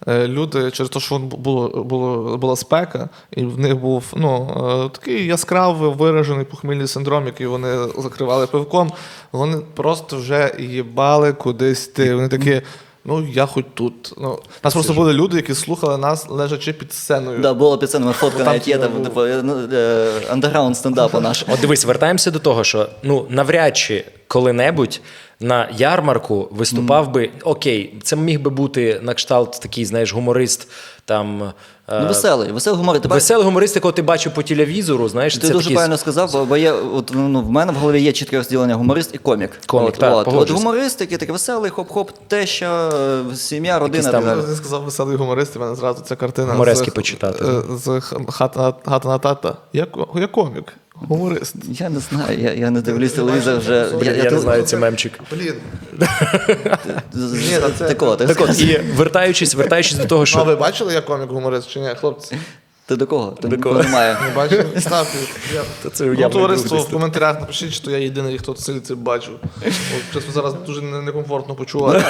е, 0.08 0.28
Люди 0.28 0.70
через 0.70 0.90
те, 0.90 1.00
що 1.00 1.18
було, 1.18 1.84
було, 1.84 2.36
була 2.36 2.56
спека, 2.56 3.08
і 3.30 3.44
в 3.44 3.58
них 3.58 3.76
був 3.76 4.04
ну, 4.16 4.48
е, 4.86 4.98
такий 4.98 5.26
яскравий 5.26 5.90
виражений 5.90 6.44
похмільний 6.44 6.86
синдром, 6.86 7.26
який 7.26 7.46
вони 7.46 7.76
закривали 7.98 8.46
пивком, 8.46 8.92
вони 9.32 9.58
просто 9.74 10.16
вже 10.16 10.54
їбали 10.58 11.32
кудись 11.32 11.86
Ти 11.88 12.14
Вони 12.14 12.28
такі, 12.28 12.62
ну 13.06 13.28
я 13.32 13.46
хоч 13.46 13.64
тут. 13.74 14.14
Ну, 14.16 14.38
нас 14.64 14.74
просто 14.74 14.92
були 14.92 15.12
люди, 15.12 15.36
які 15.36 15.54
слухали 15.54 15.98
нас, 15.98 16.28
лежачи 16.28 16.72
під 16.72 16.92
сценою. 16.92 17.38
Да, 17.38 17.54
було 17.54 17.78
під 17.78 17.88
сценою 17.88 18.12
фотка 18.12 18.44
навіть 18.44 18.68
є, 18.68 18.78
там, 18.78 18.92
типу, 18.92 19.20
е, 19.24 19.40
ну, 19.42 19.68
е, 19.72 20.10
андеграунд 20.30 20.76
стендапу 20.76 21.20
наш. 21.20 21.44
От 21.48 21.60
дивись, 21.60 21.84
вертаємося 21.84 22.30
до 22.30 22.38
того, 22.38 22.64
що 22.64 22.88
ну 23.02 23.26
навряд 23.28 23.76
чи 23.76 24.04
коли-небудь 24.28 25.00
на 25.40 25.68
ярмарку 25.76 26.48
виступав 26.50 27.10
би 27.12 27.30
окей, 27.44 27.94
це 28.02 28.16
міг 28.16 28.40
би 28.40 28.50
бути 28.50 29.00
на 29.02 29.14
кшталт 29.14 29.60
такий, 29.62 29.84
знаєш, 29.84 30.14
гуморист 30.14 30.68
там. 31.04 31.42
е, 31.42 31.52
Ну, 32.00 32.06
веселий, 32.08 32.52
веселий 32.52 32.78
гумор. 32.78 33.00
Тепер 33.00 33.14
Веселий 33.16 33.44
гуморист, 33.44 33.74
якого 33.76 33.92
ти 33.92 34.02
бачив 34.02 34.34
по 34.34 34.42
телевізору, 34.42 35.08
знаєш, 35.08 35.34
Ти 35.34 35.40
це 35.40 35.48
дуже 35.52 35.64
такий... 35.64 35.74
правильно 35.76 35.96
сказав, 35.96 36.32
бо, 36.32 36.44
бо 36.44 36.56
я, 36.56 36.74
от, 36.74 37.10
ну, 37.14 37.40
в 37.40 37.50
мене 37.50 37.72
в 37.72 37.74
голові 37.74 38.00
є 38.02 38.12
чітке 38.12 38.36
розділення 38.36 38.74
гуморист 38.74 39.10
і 39.14 39.18
комік. 39.18 39.50
Комік, 39.66 39.88
от, 39.88 39.94
так, 39.98 40.16
от. 40.16 40.28
от 40.34 40.50
гуморист, 40.50 41.00
який 41.00 41.18
такий 41.18 41.32
веселий, 41.32 41.70
хоп-хоп, 41.70 42.08
теща, 42.28 42.88
е, 43.32 43.36
сім'я, 43.36 43.78
родина. 43.78 44.10
там-. 44.10 44.44
Я 44.50 44.56
сказав 44.56 44.82
веселий 44.82 45.16
гуморист, 45.16 45.56
і 45.56 45.58
в 45.58 45.62
мене 45.62 45.74
зразу 45.74 46.02
ця 46.02 46.16
картина. 46.16 46.52
Гуморески 46.52 46.90
з- 46.90 46.94
почитати. 46.94 47.44
е, 47.44 47.62
З 47.76 48.00
хата 48.28 48.74
на 49.04 49.18
тата. 49.18 49.56
Я, 49.72 49.86
я 50.14 50.26
комік, 50.26 50.72
гуморист. 51.00 51.54
Я 51.68 51.88
не 51.88 52.00
знаю, 52.00 52.38
я, 52.40 52.52
я 52.52 52.70
не 52.70 52.80
дивлюсь 52.80 53.12
телевізор 53.12 53.58
вже. 53.58 53.88
Я, 54.02 54.12
я, 54.12 54.30
не 54.30 54.38
знаю 54.38 54.62
цей 54.62 54.78
мемчик. 54.78 55.20
Блін. 55.30 55.54
Так 58.26 58.40
от, 58.40 58.60
і 58.60 58.80
вертаючись, 58.96 59.54
вертаючись 59.54 59.98
до 59.98 60.04
того, 60.04 60.26
що. 60.26 60.38
а 60.38 60.42
ви 60.42 60.56
бачили, 60.56 60.94
я 60.94 61.00
комік 61.00 61.30
гуморист 61.30 61.70
чи 61.70 61.80
ні, 61.80 61.88
хлопці? 62.00 62.36
Ти 62.86 62.96
до 62.96 63.06
кого? 63.06 63.30
Ти 63.42 63.48
До 63.48 63.58
кого? 63.58 63.82
немає. 63.82 64.16
Не 64.28 64.34
бачили? 64.36 64.66
Ставте. 64.80 65.18
Я... 65.54 65.62
Та 65.82 65.90
це 65.90 66.04
Ну, 66.04 66.28
товариство 66.28 66.78
в 66.78 66.90
коментарях 66.90 67.40
напишіть, 67.40 67.72
що 67.72 67.90
я 67.90 67.98
єдиний, 67.98 68.38
хто 68.38 68.52
це, 68.52 68.80
це 68.80 68.94
бачив. 68.94 69.34
От, 69.66 70.14
чесно, 70.14 70.32
зараз 70.32 70.54
дуже 70.66 70.82
некомфортно 70.82 71.54
почувати. 71.54 72.04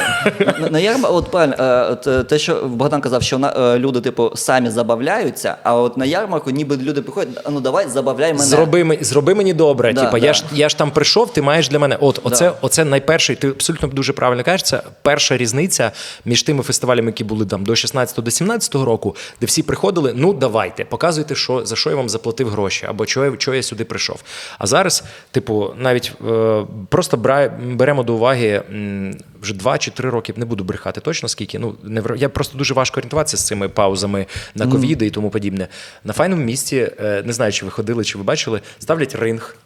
На, 0.60 0.68
на 0.70 0.78
ярма, 0.78 1.08
от 1.08 1.30
правильно, 1.30 1.54
е, 1.58 1.96
е, 2.10 2.22
те, 2.22 2.38
що 2.38 2.54
Богдан 2.54 3.00
казав, 3.00 3.22
що 3.22 3.38
на, 3.38 3.52
е, 3.74 3.78
люди, 3.78 4.00
типу, 4.00 4.32
самі 4.34 4.70
забавляються, 4.70 5.56
а 5.62 5.74
от 5.76 5.96
на 5.96 6.04
ярмарку 6.04 6.50
ніби 6.50 6.76
люди 6.76 7.02
приходять, 7.02 7.40
а 7.44 7.50
ну 7.50 7.60
давай, 7.60 7.88
забавляй 7.88 8.32
мене. 8.32 8.44
Зроби, 8.44 8.84
мені- 8.84 9.04
зроби 9.04 9.34
мені 9.34 9.52
добре. 9.52 9.92
Да, 9.92 10.04
Типа, 10.04 10.20
да. 10.20 10.26
я 10.26 10.32
ж 10.32 10.44
я 10.52 10.68
ж 10.68 10.78
там 10.78 10.90
прийшов, 10.90 11.32
ти 11.32 11.42
маєш 11.42 11.68
для 11.68 11.78
мене. 11.78 11.96
От, 12.00 12.20
оце, 12.22 12.52
оце 12.60 12.84
найперший. 12.84 13.36
Ти 13.36 13.48
абсолютно 13.48 13.88
дуже 13.88 14.12
правильно 14.12 14.44
кажеш. 14.44 14.62
Це 14.62 14.82
перша 15.02 15.36
різниця 15.36 15.92
між 16.24 16.42
тими 16.42 16.62
фестивалями, 16.62 17.06
які 17.08 17.24
були 17.24 17.46
там 17.46 17.64
до 17.64 17.76
16 17.76 18.20
до 18.24 18.30
17 18.30 18.74
року, 18.74 19.16
де 19.40 19.46
всі 19.46 19.62
приходили. 19.62 20.12
Ну 20.16 20.32
давайте, 20.66 20.84
показуйте, 20.84 21.34
що 21.34 21.66
за 21.66 21.76
що 21.76 21.90
я 21.90 21.96
вам 21.96 22.08
заплатив 22.08 22.48
гроші, 22.48 22.86
або 22.88 23.06
чого 23.06 23.26
я, 23.26 23.36
чого 23.36 23.54
я 23.54 23.62
сюди 23.62 23.84
прийшов. 23.84 24.22
А 24.58 24.66
зараз, 24.66 25.04
типу, 25.30 25.74
навіть 25.76 26.12
е, 26.28 26.64
просто 26.88 27.16
беремо 27.62 28.02
до 28.02 28.14
уваги 28.14 28.62
м, 28.70 29.14
вже 29.42 29.54
2 29.54 29.78
чи 29.78 29.90
3 29.90 30.10
роки. 30.10 30.34
Не 30.36 30.44
буду 30.44 30.64
брехати 30.64 31.00
точно 31.00 31.28
скільки. 31.28 31.58
Ну 31.58 31.74
не 31.82 32.02
я 32.16 32.28
просто 32.28 32.58
дуже 32.58 32.74
важко 32.74 33.00
орієнтуватися 33.00 33.36
з 33.36 33.46
цими 33.46 33.68
паузами 33.68 34.26
на 34.54 34.66
ковіди 34.66 35.06
і 35.06 35.10
тому 35.10 35.30
подібне. 35.30 35.68
На 36.04 36.12
файному 36.12 36.42
місці, 36.44 36.90
е, 37.00 37.22
не 37.24 37.32
знаю, 37.32 37.52
чи 37.52 37.64
ви 37.64 37.70
ходили, 37.70 38.04
чи 38.04 38.18
ви 38.18 38.24
бачили, 38.24 38.60
ставлять 38.78 39.14
ринг. 39.14 39.56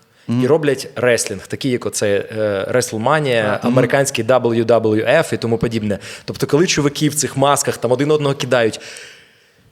І 0.43 0.47
роблять 0.47 0.89
реслінг, 0.97 1.47
такий, 1.47 1.71
як 1.71 1.87
оце 1.87 2.25
е, 2.39 2.73
WrestleMania, 2.73 3.59
американський 3.63 4.25
WWF 4.25 5.35
і 5.35 5.37
тому 5.37 5.59
подібне. 5.59 5.99
Тобто, 6.25 6.47
коли 6.47 6.67
чуваки 6.67 7.09
в 7.09 7.15
цих 7.15 7.37
масках 7.37 7.77
там 7.77 7.93
один 7.93 8.11
одного 8.11 8.35
кидають. 8.35 8.81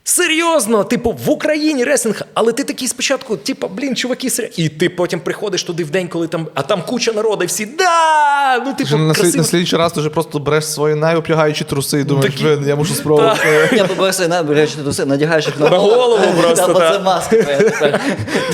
Серйозно, 0.08 0.84
типу, 0.84 1.16
в 1.24 1.30
Україні 1.30 1.84
реслінг, 1.84 2.22
але 2.34 2.52
ти 2.52 2.64
такий 2.64 2.88
спочатку, 2.88 3.36
типу, 3.36 3.68
блін, 3.68 3.96
чуваки, 3.96 4.30
серйозно. 4.30 4.64
І 4.64 4.68
ти 4.68 4.88
потім 4.88 5.20
приходиш 5.20 5.62
туди 5.62 5.84
в 5.84 5.90
день, 5.90 6.08
коли 6.08 6.28
там, 6.28 6.46
а 6.54 6.62
там 6.62 6.82
куча 6.82 7.12
народу, 7.12 7.44
і 7.44 7.46
всі 7.46 7.66
да! 7.66 8.58
Ну, 8.66 8.74
типу, 8.74 8.96
на, 8.96 9.14
красиво. 9.14 9.36
на 9.36 9.44
слідчий 9.44 9.78
раз 9.78 9.92
ти 9.92 10.00
вже 10.00 10.10
просто 10.10 10.38
береш 10.38 10.66
свої 10.66 10.94
найоблягаючі 10.94 11.64
труси 11.64 12.00
і 12.00 12.04
думаєш, 12.04 12.32
Такі- 12.32 12.44
блин, 12.44 12.64
я 12.68 12.76
мушу 12.76 12.94
спробувати. 12.94 13.68
Я 13.76 13.84
побачив, 13.84 14.28
на, 14.28 14.42
береш, 14.42 14.70
ти 14.70 14.90
все, 14.90 15.04
надягаєш 15.04 15.46
їх 15.46 15.60
на, 15.60 15.68
голову 15.68 16.24
просто, 16.42 16.74
Та, 16.74 16.92
це 16.92 16.98
маска 16.98 17.42
твоя. 17.42 18.00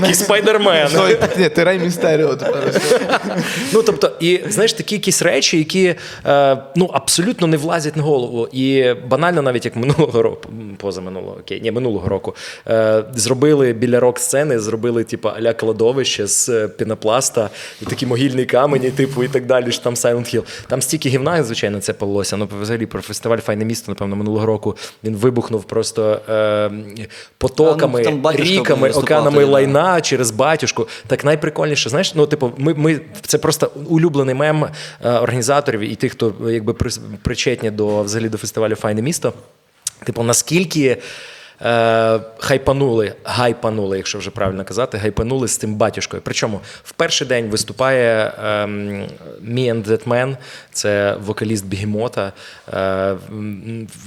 Такий 0.01 0.15
спайдермен. 0.15 0.89
Ні, 1.39 1.49
ти 1.49 1.65
Рей 1.65 1.79
Містеріо 1.79 2.37
тепер. 2.37 2.81
Ну 3.73 3.83
тобто, 3.83 4.11
і 4.21 4.41
знаєш, 4.49 4.73
такі 4.73 4.95
якісь 4.95 5.23
речі, 5.23 5.59
які 5.59 5.95
е, 6.27 6.59
ну 6.77 6.91
абсолютно 6.93 7.47
не 7.47 7.57
влазять 7.57 7.97
на 7.97 8.03
голову. 8.03 8.49
І 8.53 8.95
банально, 9.09 9.43
навіть 9.43 9.65
як 9.65 9.77
минулого 9.77 10.23
року, 10.23 10.49
позаминулого, 10.79 11.37
окей, 11.45 11.61
ні, 11.61 11.71
минулого 11.71 12.09
року, 12.09 12.35
е, 12.69 13.05
зробили 13.15 13.73
біля 13.73 14.01
рок-сцени, 14.01 14.59
зробили, 14.59 15.05
типу, 15.05 15.29
аля 15.29 15.53
кладовище 15.53 16.27
з 16.27 16.49
е, 16.49 16.69
пінопласта, 16.69 17.51
і 17.83 17.85
такі 17.85 18.07
могильні 18.07 18.45
камені, 18.45 18.91
типу, 18.91 19.25
і 19.25 19.29
так 19.29 19.47
далі. 19.47 19.71
Там 19.83 19.95
Silent 19.95 20.35
Hill. 20.35 20.43
Там 20.67 20.83
стільки 20.83 21.09
гівна, 21.09 21.43
звичайно, 21.45 21.81
це 21.81 21.93
полилося. 21.93 22.37
Ну, 22.37 22.49
взагалі 22.61 22.87
про 22.87 23.03
фестиваль 23.03 23.39
Файне 23.39 23.65
місто, 23.65 23.93
напевно, 23.93 24.17
минулого 24.17 24.47
року 24.47 24.77
він 25.05 25.17
вибухнув 25.17 25.65
просто 25.65 26.21
е, 26.29 26.71
потоками, 27.39 28.03
А, 28.07 28.11
ну, 28.11 28.33
ріками, 28.33 28.89
да. 29.41 29.47
лайна 29.47 30.01
через 30.01 30.31
батюшку. 30.31 30.89
Так 31.07 31.25
найприкольніше, 31.25 31.91
знаєш, 31.91 32.15
ну, 32.15 32.27
типу, 32.27 32.53
ми, 32.57 32.75
ми, 32.75 33.01
це 33.21 33.39
просто 33.39 33.71
улюблений 33.89 34.35
мем 34.35 34.65
е, 35.05 35.11
організаторів 35.11 35.81
і 35.81 35.95
тих, 35.95 36.13
хто 36.13 36.35
якби 36.51 36.73
причетні 37.23 37.71
до 37.71 38.03
взагалі 38.03 38.29
до 38.29 38.39
фестивалю 38.39 38.75
Файне 38.75 39.03
місто. 39.03 39.33
Типу, 40.05 40.23
наскільки. 40.23 40.97
Е, 41.63 42.21
хайпанули, 42.39 43.13
гайпанули, 43.25 43.97
якщо 43.97 44.19
вже 44.19 44.31
правильно 44.31 44.65
казати, 44.65 44.99
гайпанули 44.99 45.49
з 45.49 45.57
тим 45.57 45.75
батюшкою. 45.75 46.23
Причому 46.25 46.61
в 46.85 46.93
перший 46.93 47.27
день 47.27 47.47
виступає 47.49 48.33
ем, 48.45 48.89
Me 49.49 49.75
and 49.75 49.89
That 49.89 50.09
Man, 50.09 50.37
це 50.73 51.17
вокаліст 51.27 51.67
Бігемота, 51.67 52.33
е, 52.75 53.15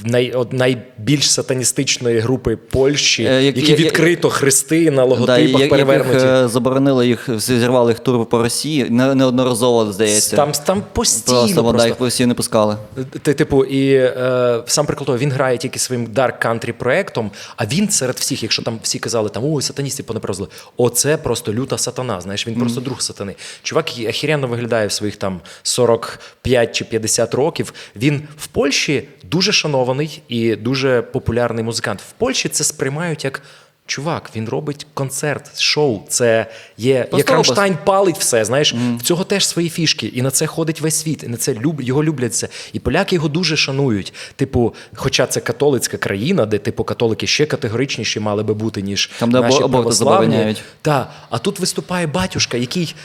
най, 0.06 0.32
од- 0.32 0.54
найбільш 0.54 1.32
сатаністичної 1.32 2.20
групи 2.20 2.56
Польщі, 2.56 3.24
Е, 3.24 3.44
як- 3.44 3.58
які 3.58 3.72
я- 3.72 3.78
я- 3.78 3.86
відкрито 3.86 4.30
хрести 4.30 4.92
на 4.92 4.96
Да, 4.96 5.04
логотипах 5.04 5.40
я- 5.40 5.48
яких 5.50 5.70
перевернуті. 5.70 6.26
е, 6.26 6.48
заборонили 6.48 7.08
їх, 7.08 7.30
зірвали 7.40 7.92
їх 7.92 8.00
тур 8.00 8.26
по 8.26 8.38
Росії, 8.44 8.90
не- 8.90 9.16
неодноразово, 9.16 9.92
здається. 9.94 10.36
Там, 10.36 10.52
там 10.66 10.84
постійно 10.94 11.38
Просто 11.40 11.64
просто. 11.64 11.88
їх 11.88 11.96
по 11.98 12.06
Росії 12.06 12.28
не 12.28 12.34
пускали. 12.34 12.76
Ти, 13.22 13.34
типу, 13.34 13.64
і 13.66 13.94
е, 13.94 14.60
сам 14.66 14.86
прикол 14.86 15.06
того, 15.06 15.18
він 15.18 15.32
грає 15.32 15.58
тільки 15.58 15.80
своїм 15.80 16.08
Dark 16.08 16.46
Country 16.48 16.72
проектом, 16.72 17.32
а 17.56 17.66
він 17.66 17.90
серед 17.90 18.16
всіх, 18.16 18.44
якщо 18.44 18.62
там 18.62 18.80
всі 18.84 19.00
казали, 19.00 19.30
там 19.30 19.44
ой, 19.46 19.62
сатаністів 19.62 20.06
понепрозли, 20.06 20.48
оце 20.78 21.18
просто 21.18 21.54
люта 21.54 21.78
сатана. 21.78 22.22
Знаєш, 22.22 22.48
він 22.48 22.56
просто 22.56 22.82
друг 22.82 23.02
сатани. 23.02 23.36
Чувак 23.64 23.92
охеренно 24.10 24.48
виглядає 24.48 24.88
в 24.88 24.92
своїх 24.92 25.16
там 25.16 25.42
45 25.64 26.76
чи 26.76 26.86
50 26.86 27.34
років. 27.34 27.74
Він 27.96 28.28
в 28.38 28.48
Польщі 28.48 29.08
дуже 29.24 29.52
шанований 29.52 30.22
і 30.28 30.56
дуже 30.56 31.02
популярний 31.02 31.64
музикант. 31.64 32.02
В 32.02 32.12
Польщі 32.12 32.50
це 32.50 32.64
сприймають 32.64 33.24
як. 33.24 33.42
Чувак, 33.88 34.30
він 34.36 34.50
робить 34.50 34.88
концерт, 34.94 35.60
шоу. 35.60 36.02
Це 36.10 36.46
є 36.78 37.00
Просто 37.00 37.18
як. 37.18 37.30
Рамштайн 37.30 37.78
палить 37.84 38.18
все. 38.18 38.46
Знаєш, 38.46 38.76
в 38.98 39.02
цього 39.02 39.24
теж 39.24 39.48
свої 39.48 39.70
фішки, 39.70 40.08
і 40.08 40.22
на 40.22 40.32
це 40.32 40.48
ходить 40.48 40.82
весь 40.82 40.96
світ, 40.96 41.24
і 41.24 41.28
на 41.28 41.38
це 41.38 41.54
люб, 41.54 41.82
його 41.82 42.04
люблять 42.04 42.36
це. 42.36 42.48
І 42.74 42.80
поляки 42.80 43.16
його 43.16 43.28
дуже 43.28 43.58
шанують. 43.58 44.14
Типу, 44.36 44.76
хоча 44.96 45.28
це 45.28 45.40
католицька 45.40 45.98
країна, 45.98 46.46
де 46.46 46.58
типу 46.58 46.84
католики 46.84 47.28
ще 47.28 47.46
категоричніші 47.46 48.20
мали 48.20 48.44
би 48.44 48.54
бути, 48.54 48.82
ніж 48.82 49.12
Там, 49.20 49.32
де 49.32 49.42
наші 49.42 49.60
православні. 49.60 50.56
Та, 50.82 51.12
а 51.30 51.38
тут 51.38 51.60
виступає 51.60 52.08
батюшка, 52.08 52.58
який. 52.58 52.96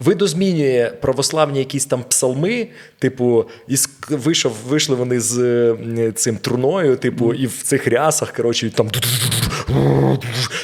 Видозмінює 0.00 0.92
православні 1.00 1.58
якісь 1.58 1.86
там 1.86 2.04
псалми, 2.04 2.68
типу, 2.98 3.44
і 3.68 3.74
ск- 3.74 4.16
вийшов, 4.16 4.52
вийшли 4.66 4.96
вони 4.96 5.20
з 5.20 5.38
е, 5.38 6.12
цим 6.14 6.36
труною, 6.36 6.96
типу, 6.96 7.34
і 7.34 7.46
в 7.46 7.62
цих 7.62 7.86
рясах, 7.86 8.32
коротше, 8.32 8.70
там 8.70 8.90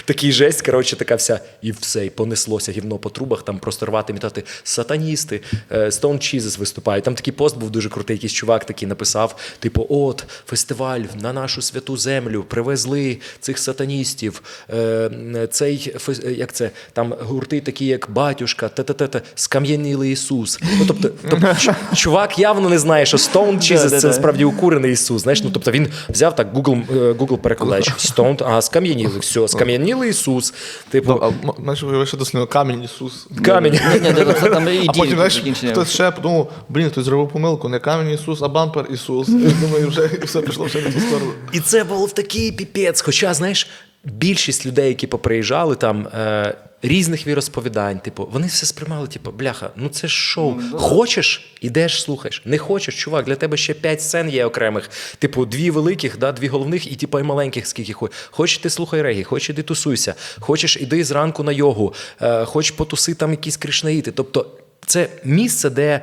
такий 0.05 0.32
жесть, 0.32 0.62
коротше, 0.66 0.97
така 0.97 1.14
вся, 1.14 1.41
і 1.62 1.72
все, 1.72 2.07
і 2.07 2.11
понеслося 2.11 2.72
гівно 2.72 2.99
по 2.99 3.11
трубах, 3.11 3.43
там 3.45 3.59
просто 3.59 3.87
рвати, 3.87 4.12
мітати 4.12 4.45
сатаністи, 4.64 5.41
е, 5.70 5.87
Stone 5.87 6.14
Jesus 6.18 6.59
виступають. 6.59 7.05
Там 7.05 7.14
такий 7.14 7.32
пост 7.32 7.59
був 7.59 7.70
дуже 7.70 7.89
крутий, 7.89 8.16
якийсь 8.16 8.32
чувак 8.32 8.64
такий 8.64 8.89
написав: 8.89 9.37
типу, 9.59 9.87
от, 9.89 10.24
фестиваль 10.47 11.01
на 11.22 11.32
нашу 11.32 11.62
святу 11.62 11.97
землю 11.97 12.45
привезли 12.49 13.18
цих 13.41 13.59
сатаністів. 13.59 14.43
Е, 14.70 15.49
Цей 15.51 15.95
як 16.24 16.53
це 16.53 16.70
там 16.93 17.14
гурти, 17.20 17.61
такі 17.61 17.87
як 17.87 18.11
батюшка, 18.11 18.68
та-та-та-та, 18.68 19.22
скам'янілий 19.35 20.12
Ісус. 20.12 20.59
Ну 20.79 20.85
тобто, 20.87 21.11
тобто 21.31 21.55
чувак 21.95 22.39
явно 22.39 22.68
не 22.68 22.79
знає, 22.79 23.07
що 23.07 23.16
Stone 23.16 23.57
Jesus 23.57 23.99
це 23.99 24.12
справді 24.12 24.45
укурений 24.45 24.93
Ісус. 24.93 25.22
Знаєш, 25.22 25.43
ну 25.43 25.51
тобто 25.53 25.70
він 25.70 25.89
взяв 26.09 26.37
так 26.37 26.55
Google, 26.55 26.83
е, 26.97 27.12
Google 27.12 27.37
перекладач, 27.37 27.91
Stone, 27.91 28.43
ага, 28.45 28.62
скам'янілий, 28.62 29.18
все, 29.20 29.49
скам'янілий 29.49 30.11
Ісус. 30.11 30.55
Типу, 30.89 31.33
Ну, 31.59 31.77
ж 31.77 31.87
виявив, 31.87 32.09
що 32.09 32.16
дослівно 32.16 32.47
камінь 32.47 32.83
Ісус. 32.83 33.27
камінь. 33.43 33.72
Ні, 33.72 34.01
ні, 34.01 34.09
ні, 34.09 34.24
там 34.51 34.68
і 34.83 34.85
А 34.89 34.93
потім, 34.93 35.14
знаєш, 35.14 35.43
хтось 35.70 35.91
ще 35.91 36.11
подумав, 36.11 36.53
блін, 36.68 36.91
хтось 36.91 37.05
зробив 37.05 37.29
помилку, 37.29 37.68
не 37.68 37.79
камінь 37.79 38.14
Ісус, 38.14 38.43
а 38.43 38.49
бампер 38.49 38.87
Ісус. 38.95 39.29
Я 39.29 39.51
думаю, 39.61 39.89
вже 39.89 40.11
все 40.22 40.43
пішло 40.43 40.64
вже 40.64 40.81
не 40.81 40.91
ту 40.93 41.01
сторону. 41.01 41.33
І 41.53 41.61
це 41.61 41.85
був 41.85 42.12
такий 42.12 42.53
піпець. 42.53 43.01
Хоча, 43.01 43.35
знаєш, 43.35 43.68
більшість 44.07 44.67
людей, 44.67 44.89
які 44.89 45.07
поприїжджали 45.07 45.77
там. 45.77 46.07
Е, 46.07 46.55
Різних 46.83 47.27
віросповідань, 47.27 47.99
типу, 47.99 48.29
вони 48.33 48.47
все 48.47 48.67
сприймали, 48.67 49.09
типу, 49.09 49.31
бляха, 49.31 49.71
ну 49.77 49.89
це 49.89 50.09
ж 50.09 50.15
шоу. 50.15 50.55
Хочеш, 50.73 51.55
ідеш, 51.61 52.03
слухаєш. 52.03 52.43
Не 52.45 52.59
хочеш, 52.59 53.03
чувак, 53.03 53.25
для 53.25 53.35
тебе 53.35 53.57
ще 53.57 53.75
п'ять 53.75 54.03
сцен 54.03 54.31
є 54.31 54.45
окремих. 54.45 54.91
Типу, 55.19 55.47
дві 55.47 55.71
великих, 55.71 56.19
да, 56.19 56.33
дві 56.33 56.49
головних 56.49 56.93
і 56.93 56.97
типу, 56.97 57.21
і 57.21 57.23
маленьких, 57.23 57.67
скільки 57.67 57.93
хочеш. 57.93 58.17
Хочеш, 58.31 58.59
ти 58.59 58.71
слухай 58.71 59.03
регі, 59.03 59.25
хочеш, 59.25 59.51
іди 59.51 59.63
тусуйся. 59.63 60.15
Хочеш, 60.39 60.77
іди 60.77 61.05
зранку 61.05 61.43
на 61.43 61.53
йогу, 61.53 61.95
е, 62.23 62.45
хочеш 62.45 62.71
потуси 62.71 63.15
там 63.15 63.31
якісь 63.31 63.57
кришнаїти. 63.57 64.13
Тобто, 64.13 64.47
це 64.87 65.09
місце, 65.25 65.71
де 65.71 66.01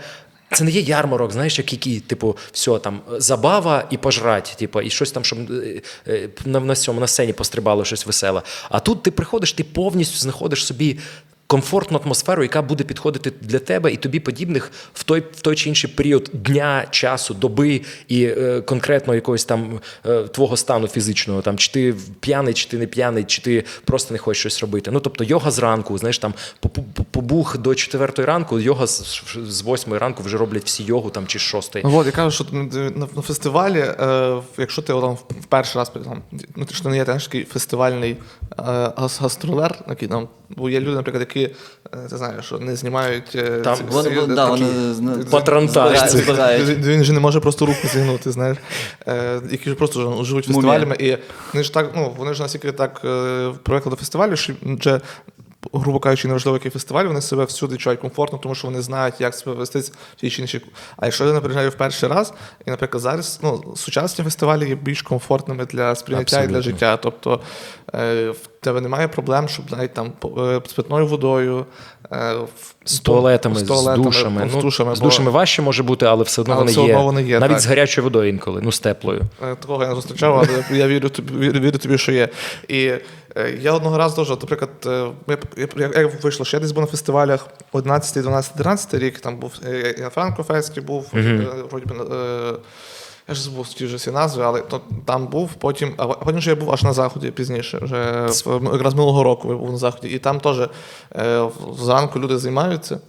це 0.54 0.64
не 0.64 0.72
є 0.72 0.82
ярмарок, 0.82 1.32
знаєш, 1.32 1.58
як 1.58 1.74
який, 1.74 2.00
типу, 2.00 2.38
все 2.52 2.80
там 2.80 3.02
забава 3.18 3.88
і 3.90 3.98
пожрать, 3.98 4.56
типу, 4.60 4.82
і 4.82 4.90
щось 4.90 5.12
там, 5.12 5.24
щоб 5.24 5.52
е, 5.52 5.82
е, 6.08 6.30
на, 6.46 6.60
на 6.60 6.76
цьому 6.76 7.00
на 7.00 7.08
сцені 7.08 7.34
пострибало 7.34 7.86
щось 7.86 8.06
веселе. 8.06 8.42
А 8.70 8.80
тут 8.80 9.04
ти 9.04 9.12
приходиш, 9.12 9.54
ти 9.54 9.64
повністю 9.64 10.18
знаходиш 10.18 10.66
собі. 10.66 11.00
Комфортну 11.54 12.02
атмосферу, 12.06 12.44
яка 12.44 12.62
буде 12.62 12.84
підходити 12.84 13.32
для 13.42 13.60
тебе 13.60 13.94
і 13.94 13.98
тобі 13.98 14.20
подібних 14.20 14.72
в 14.94 15.04
той, 15.04 15.24
в 15.36 15.42
той 15.42 15.56
чи 15.56 15.70
інший 15.70 15.90
період 15.90 16.30
дня, 16.34 16.86
часу, 16.92 17.34
доби 17.34 17.82
і 18.08 18.24
е, 18.26 18.62
конкретно 18.62 19.16
якогось 19.16 19.46
там 19.46 19.80
е, 20.06 20.24
твого 20.24 20.58
стану 20.58 20.88
фізичного, 20.88 21.42
там 21.42 21.58
чи 21.58 21.72
ти 21.72 21.96
п'яний, 22.20 22.54
чи 22.54 22.70
ти 22.70 22.78
не 22.78 22.88
п'яний, 22.88 23.24
чи 23.24 23.42
ти 23.42 23.64
просто 23.86 24.14
не 24.14 24.18
хочеш 24.18 24.40
щось 24.40 24.62
робити. 24.62 24.92
Ну 24.92 25.00
тобто 25.00 25.24
йога 25.24 25.52
зранку, 25.52 25.98
знаєш, 25.98 26.18
там 26.18 26.34
побух 27.12 27.58
до 27.58 27.76
четвертої 27.76 28.26
ранку, 28.26 28.60
йога 28.60 28.88
з, 28.88 29.24
з 29.48 29.62
восьмої 29.62 30.00
ранку 30.00 30.24
вже 30.24 30.38
роблять 30.38 30.64
всі 30.66 30.84
йогу 30.84 31.10
там 31.10 31.28
чи 31.28 31.40
шостої. 31.40 31.86
От, 31.86 32.06
я 32.06 32.12
кажу, 32.12 32.32
що 32.32 32.46
на, 32.52 33.08
на 33.16 33.22
фестивалі, 33.22 33.80
е, 33.80 34.42
якщо 34.58 34.82
ти 34.82 34.94
там 34.94 35.14
в 35.42 35.46
перший 35.50 35.80
раз 35.80 35.90
там, 35.90 36.22
ну 36.56 36.66
ти 36.66 36.74
ж 36.76 36.88
не 36.90 36.96
є 36.96 37.06
теж 37.06 37.26
такий 37.26 37.44
фестивальний 37.44 38.12
е, 38.12 38.16
гастролер, 38.98 39.80
який 39.90 40.08
там, 40.08 40.28
бо 40.50 40.70
є 40.70 40.80
люди, 40.80 40.96
наприклад, 40.96 41.28
які 41.36 41.43
е, 41.94 41.98
ти 42.10 42.18
знаєш, 42.18 42.46
що 42.46 42.60
не 42.60 42.76
знімають 42.76 43.36
е, 43.36 43.60
Там 43.64 43.78
ці- 43.78 43.84
вони- 43.88 44.10
ці- 44.10 44.16
да, 44.28 44.50
такі- 44.50 44.64
вони 44.64 45.24
Патронтаж. 45.24 45.92
Він, 46.70 46.76
він 46.84 47.04
же 47.04 47.14
не 47.14 47.20
може 47.20 47.40
просто 47.40 47.66
руку 47.66 47.88
зігнути, 47.94 48.32
знаєш, 48.32 48.58
е, 49.08 49.42
які 49.52 49.70
ж 49.70 49.76
просто 49.76 50.24
живуть 50.24 50.46
фестивалями, 50.46 50.96
і 51.00 51.18
вони 51.54 51.64
ж 51.64 51.74
так, 51.74 51.92
ну 51.96 52.14
вони 52.18 52.34
ж 52.34 52.42
настільки 52.42 52.72
так 52.72 53.02
е, 53.06 53.52
привикли 53.64 53.90
до 53.90 53.96
фестивалю, 53.96 54.36
що 54.36 54.54
вже. 54.64 55.02
Грубо 55.74 56.00
кажучи, 56.00 56.28
неважливо, 56.28 56.58
який 56.58 56.72
фестиваль, 56.72 57.06
вони 57.06 57.22
себе 57.22 57.44
всюди 57.46 57.74
відчувають 57.74 58.02
комфортно, 58.02 58.38
тому 58.38 58.56
що 58.56 58.68
вони 58.68 58.82
знають, 58.82 59.22
як 59.22 59.36
себе 59.36 59.56
вести 59.56 59.80
в 59.80 60.16
тій 60.16 60.30
чи 60.30 60.42
іншій. 60.42 60.62
А 60.98 61.06
якщо 61.06 61.26
я 61.26 61.34
не 61.34 61.40
приїжджаю 61.40 61.70
в 61.70 61.74
перший 61.76 62.10
раз, 62.10 62.34
і, 62.66 62.70
наприклад, 62.72 63.02
зараз 63.04 63.40
ну, 63.44 63.74
сучасні 63.76 64.24
фестивалі 64.24 64.70
є 64.70 64.76
більш 64.76 65.02
комфортними 65.02 65.66
для 65.66 65.96
сприйняття 65.96 66.44
і 66.44 66.48
для 66.48 66.62
життя. 66.62 66.98
Тобто 66.98 67.40
е, 67.96 68.30
в 68.30 68.48
тебе 68.60 68.82
немає 68.82 69.08
проблем, 69.08 69.48
щоб 69.50 69.66
навіть 69.72 69.94
там 69.94 70.12
е, 70.38 70.62
з 70.68 70.74
питною 70.74 71.08
водою, 71.08 71.66
е, 72.12 72.36
З 72.86 73.00
туалетами, 73.00 73.56
з, 73.56 73.64
туалетами, 73.64 74.04
душами. 74.04 74.50
з 74.50 74.56
Ну, 74.56 74.62
душами, 74.62 74.96
з 74.96 75.00
бо- 75.00 75.32
важче 75.32 75.62
може 75.62 75.84
бути, 75.84 76.06
але 76.06 76.24
все 76.24 76.42
одно 76.42 76.54
Але 76.54 76.62
вони 76.62 76.72
все 76.72 76.82
є. 76.82 76.98
вони 76.98 77.24
є, 77.24 77.40
Навіть 77.40 77.52
так. 77.54 77.62
з 77.62 77.66
гарячою 77.66 78.04
водою 78.04 78.30
інколи, 78.30 78.62
ну 78.64 78.72
з 78.72 78.80
теплою. 78.80 79.22
Такого 79.40 79.84
я 79.84 79.90
не 79.90 79.96
зустрічав, 79.96 80.38
але 80.38 80.78
я 80.80 80.88
вірю 80.88 81.10
тобі, 81.10 81.50
вірю, 81.50 81.78
тобі, 81.78 81.98
що 81.98 82.12
є. 82.12 82.30
І 82.68 82.92
я 83.60 83.74
одного 83.74 83.98
разу 83.98 84.16
дуже, 84.16 84.32
наприклад, 84.32 84.70
е, 84.86 85.08
я, 85.58 85.68
я, 85.76 86.02
я 86.02 86.12
вийшло, 86.22 86.46
що 86.46 86.58
я 86.58 86.62
десь 86.62 86.72
був 86.72 86.82
на 86.82 86.88
фестивалях 86.88 87.48
11, 87.72 88.24
12, 88.24 88.56
13 88.56 88.94
рік, 88.94 89.20
там 89.20 89.38
був 89.38 89.54
е, 89.66 89.96
і 89.98 90.02
на 90.02 90.10
Франкофесті 90.10 90.82
був, 90.82 91.12
е, 91.16 91.48
вроді 91.72 91.86
би, 91.86 91.96
е, 92.16 92.54
я 93.28 93.36
ж 93.36 93.44
збув 93.44 93.68
ті 93.68 93.88
ж 93.88 93.96
всі 93.96 94.12
назви, 94.12 94.44
але 94.44 94.62
то, 94.62 94.82
там 95.06 95.28
був, 95.28 95.54
потім, 95.54 95.94
а 95.98 96.08
потім 96.08 96.38
вже 96.38 96.50
я 96.50 96.56
був 96.56 96.72
аж 96.72 96.84
на 96.84 96.94
заході 96.94 97.32
пізніше, 97.32 97.80
вже 97.82 98.30
якраз 98.74 98.94
минулого 98.94 99.24
року 99.24 99.50
я 99.50 99.56
був 99.56 99.72
на 99.72 99.78
заході. 99.78 100.08
І 100.08 100.20
там 100.20 100.40
теж 100.40 100.60
е, 101.16 101.50
зранку 101.80 102.20
люди 102.20 102.38
займаються. 102.38 103.00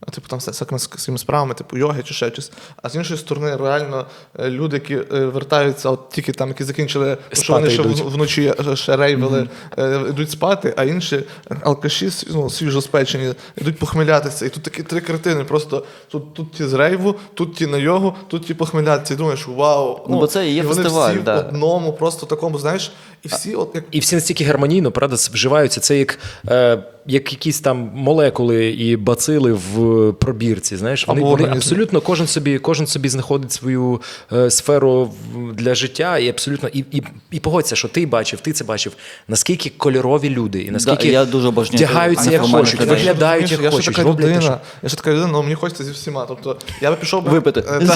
А, 0.00 0.10
Типу 0.10 0.28
там 0.28 0.38
всякими 0.38 0.78
своїми 0.78 1.18
справами, 1.18 1.54
типу 1.54 1.76
йоги 1.76 2.02
чи 2.02 2.14
ще 2.14 2.30
щось. 2.30 2.52
А 2.82 2.88
з 2.88 2.94
іншої 2.96 3.18
сторони, 3.18 3.56
реально 3.56 4.06
е, 4.38 4.50
люди, 4.50 4.76
які 4.76 4.94
е, 4.94 5.24
вертаються, 5.24 5.90
от 5.90 6.10
тільки 6.10 6.32
там, 6.32 6.48
які 6.48 6.64
закінчили, 6.64 7.16
тому 7.30 7.42
що 7.42 7.52
вони 7.52 7.70
ще 7.70 7.82
йдуть. 7.82 8.00
вночі 8.00 8.54
е, 8.70 8.76
ще 8.76 8.96
рейвили, 8.96 9.48
е, 9.78 10.00
йдуть 10.08 10.30
спати, 10.30 10.74
а 10.76 10.84
інші 10.84 11.22
алкаші 11.62 12.10
ну, 12.30 12.50
свіжоспечені, 12.50 13.34
йдуть 13.56 13.78
похмелятися. 13.78 14.46
І 14.46 14.48
тут 14.48 14.62
такі 14.62 14.82
три 14.82 15.00
картини. 15.00 15.44
Просто 15.44 15.84
тут, 16.08 16.34
тут 16.34 16.52
ті 16.52 16.64
з 16.64 16.72
рейву, 16.72 17.14
тут 17.34 17.54
ті 17.54 17.66
на 17.66 17.78
йогу, 17.78 18.14
тут 18.28 18.46
ті 18.46 18.54
похмелятися. 18.54 19.14
І 19.14 19.16
думаєш, 19.16 19.48
вау. 19.48 20.00
Ну, 20.08 20.18
бо 20.18 20.26
це 20.26 20.48
і 20.48 20.54
є 20.54 20.62
вони 20.62 20.82
фестиваль, 20.82 21.14
всі 21.14 21.22
да. 21.22 21.36
в 21.36 21.38
одному, 21.38 21.92
просто 21.92 22.26
такому, 22.26 22.58
знаєш, 22.58 22.92
і 23.22 23.28
всі, 23.28 23.54
от 23.54 23.70
як 23.74 23.84
І 23.90 24.00
всі 24.00 24.14
настільки 24.14 24.44
гармонійно, 24.44 24.90
правда, 24.90 25.16
вживаються. 25.16 25.80
Це 25.80 25.98
як, 25.98 26.18
е, 26.48 26.82
як 27.06 27.32
якісь 27.32 27.60
там 27.60 27.90
молекули 27.94 28.70
і 28.70 28.96
бацили 28.96 29.52
в 29.52 29.85
пробірці. 30.18 30.76
Знаєш, 30.76 31.08
вони, 31.08 31.20
вони 31.20 31.48
абсолютно 31.48 32.00
кожен 32.00 32.26
собі, 32.26 32.58
кожен 32.58 32.86
собі 32.86 33.08
знаходить 33.08 33.52
свою 33.52 34.00
е, 34.32 34.50
сферу 34.50 35.12
для 35.54 35.74
життя, 35.74 36.18
і 36.18 36.28
абсолютно 36.28 36.68
і, 36.72 36.84
і, 36.92 37.02
і 37.30 37.40
погодься, 37.40 37.76
що 37.76 37.88
ти 37.88 38.06
бачив, 38.06 38.40
ти 38.40 38.52
це 38.52 38.64
бачив. 38.64 38.92
Наскільки 39.28 39.70
кольорові 39.70 40.30
люди, 40.30 40.62
і 40.62 40.70
наскільки 40.70 41.08
я 41.08 41.24
дуже 41.24 41.48
вдягаються 41.48 42.30
як 42.30 42.42
хочуть, 42.42 42.80
виглядають 42.80 43.52
як 43.52 43.72
хочуть, 43.72 43.94
така 43.94 44.02
роблять 44.02 44.34
те, 44.34 44.40
що 44.40 44.50
людина, 44.50 44.60
я 44.82 44.88
ще 44.88 44.96
така 44.96 45.10
людина, 45.10 45.30
але 45.32 45.42
мені 45.42 45.54
хочеться 45.54 45.84
зі 45.84 45.90
всіма. 45.90 46.24
Тобто 46.28 46.56
я 46.80 46.90
би 46.90 46.96
пішов 46.96 47.22
би 47.22 47.30
Випити. 47.30 47.64
Е, 47.68 47.80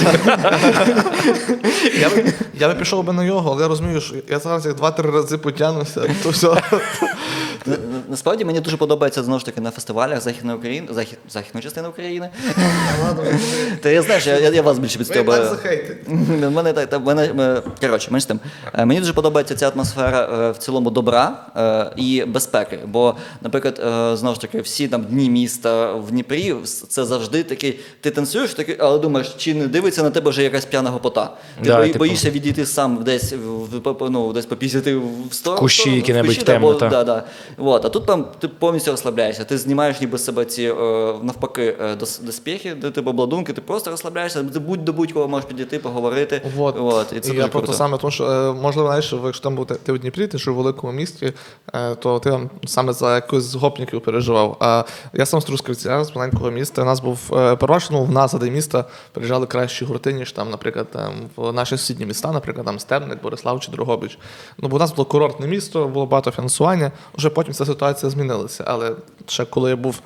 я, 2.01 2.09
би, 2.09 2.33
я 2.59 2.67
би 2.67 2.75
пішов 2.75 3.03
би 3.03 3.13
на 3.13 3.23
йогу, 3.23 3.49
але 3.51 3.61
я 3.61 3.67
розумію, 3.67 4.01
що 4.01 4.15
я 4.29 4.39
зараз 4.39 4.65
як 4.65 4.75
два-три 4.75 5.11
рази 5.11 5.37
потягнуся, 5.37 6.01
то 6.23 6.29
все. 6.29 6.61
На- 8.11 8.15
на- 8.15 8.21
Насправді 8.21 8.45
мені 8.45 8.59
дуже 8.59 8.77
подобається 8.77 9.23
знову 9.23 9.39
ж 9.39 9.45
таки 9.45 9.61
на 9.61 9.71
фестивалях 9.71 10.21
Західної 10.21 10.57
України, 10.57 10.87
захід, 10.91 11.17
західної 11.29 11.63
частини 11.63 11.87
України. 11.87 12.29
Та 13.81 13.89
я 13.89 14.01
знаєш, 14.01 14.27
я, 14.27 14.39
я, 14.39 14.49
я 14.49 14.61
вас 14.61 14.79
більше 14.79 14.99
Ви 14.99 15.05
підстьобаю. 15.05 15.41
так 15.43 15.49
захейтите. 15.49 16.11
Мене 16.49 16.73
так, 16.73 16.89
так, 16.89 17.05
мене, 17.05 17.23
е, 17.39 17.61
коротше, 17.81 18.11
менш 18.11 18.25
тим. 18.25 18.39
Е, 18.73 18.85
Мені 18.85 18.99
дуже 18.99 19.13
подобається 19.13 19.55
ця 19.55 19.69
атмосфера 19.69 20.29
е, 20.47 20.51
в 20.51 20.57
цілому 20.57 20.89
добра 20.91 21.45
і 21.97 22.23
безпеки. 22.27 22.79
Бо, 22.85 23.15
наприклад, 23.41 23.81
знову 24.17 24.35
ж 24.35 24.41
таки, 24.41 24.61
всі 24.61 24.87
там 24.87 25.03
дні 25.03 25.29
міста 25.29 25.93
в 25.93 26.11
Дніпрі 26.11 26.55
це 26.89 27.05
завжди 27.05 27.43
такий. 27.43 27.79
Ти 28.01 28.11
танцюєш, 28.11 28.53
такий, 28.53 28.75
але 28.79 28.99
думаєш, 28.99 29.35
чи 29.37 29.53
не 29.53 29.67
дивиться 29.67 30.03
на 30.03 30.09
тебе 30.09 30.29
вже 30.29 30.43
якась 30.43 30.65
п'яна 30.65 30.89
гопота. 30.89 31.25
Ти 31.63 31.69
Да, 31.69 31.77
бої- 31.77 31.87
типу. 31.87 31.99
боїшся 31.99 32.29
відійти 32.29 32.65
сам 32.65 33.03
десь 33.03 33.33
в, 33.33 34.09
ну, 34.09 34.33
десь 34.33 34.45
попісяти 34.45 34.95
в 34.95 35.33
сторону. 35.33 35.59
Кущі 35.61 35.89
в 35.89 35.95
які-небудь 35.95 36.29
кущі, 36.29 36.41
темно, 36.43 36.73
та. 36.73 36.89
Да, 36.89 37.03
да. 37.03 37.23
От. 37.57 37.85
А 37.85 37.89
тут 37.89 38.00
тут 38.01 38.07
там 38.07 38.25
ти 38.39 38.47
повністю 38.47 38.91
розслабляєшся. 38.91 39.43
Ти 39.43 39.57
знімаєш 39.57 40.01
ніби 40.01 40.17
себе 40.17 40.45
ці 40.45 40.63
е, 40.63 40.73
навпаки 41.21 41.75
е, 41.81 41.95
доспіхи, 42.21 42.73
де 42.73 42.91
типу 42.91 43.09
обладунки, 43.09 43.53
ти 43.53 43.61
просто 43.61 43.91
розслабляєшся, 43.91 44.43
ти 44.43 44.59
будь 44.59 44.85
до 44.85 44.93
будь-кого 44.93 45.27
можеш 45.27 45.49
підійти, 45.49 45.79
поговорити. 45.79 46.41
Вот. 46.55 46.75
От, 46.79 47.13
і 47.13 47.19
це 47.19 47.27
і 47.29 47.31
дуже 47.31 47.33
я 47.33 47.47
про 47.47 47.51
круто. 47.59 47.67
те 47.67 47.77
саме, 47.77 47.97
тому 47.97 48.11
що 48.11 48.25
е, 48.25 48.53
можливо, 48.53 48.87
знаєш, 48.87 49.13
якщо 49.25 49.43
там 49.43 49.55
був 49.55 49.65
ти- 49.65 49.75
ти 49.75 49.91
в 49.91 49.99
Дніпрі, 49.99 50.27
ти 50.27 50.37
жив 50.37 50.53
у 50.53 50.57
великому 50.57 50.93
місті, 50.93 51.33
то 51.99 52.19
ти 52.19 52.29
там 52.29 52.49
саме 52.65 52.93
за 52.93 53.15
якось 53.15 53.43
з 53.43 53.55
гопників 53.55 54.01
переживав. 54.01 54.57
А 54.59 54.83
я 55.13 55.25
сам 55.25 55.41
з 55.41 55.45
Трускавця, 55.45 56.03
з 56.03 56.15
маленького 56.15 56.51
міста. 56.51 56.81
У 56.81 56.85
нас 56.85 56.99
був 56.99 57.29
переважно 57.29 57.91
ну, 57.91 58.03
в 58.03 58.11
нас 58.11 58.31
за 58.31 58.37
міста 58.37 58.85
приїжджали 59.11 59.45
кращі 59.45 59.85
гурти, 59.85 60.13
ніж 60.13 60.31
там, 60.31 60.49
наприклад, 60.49 60.87
там, 60.91 61.13
в 61.35 61.53
наші 61.53 61.77
сусідні 61.77 62.05
міста, 62.05 62.31
наприклад, 62.31 62.65
там 62.65 62.79
Стебник, 62.79 63.21
Борислав 63.21 63.59
чи 63.59 63.71
Дрогобич. 63.71 64.19
Ну, 64.57 64.69
бо 64.69 64.75
у 64.75 64.79
нас 64.79 64.91
було 64.91 65.05
курортне 65.05 65.47
місто, 65.47 65.87
було 65.87 66.05
багато 66.05 66.31
фінансування. 66.31 66.91
Вже 67.13 67.29
потім 67.29 67.53
ця 67.53 67.65
ситуація 67.65 67.90
змінилася. 67.99 68.63
Але 68.67 68.91
ще 69.27 69.45
коли 69.45 69.69
я 69.69 69.75
був 69.75 69.99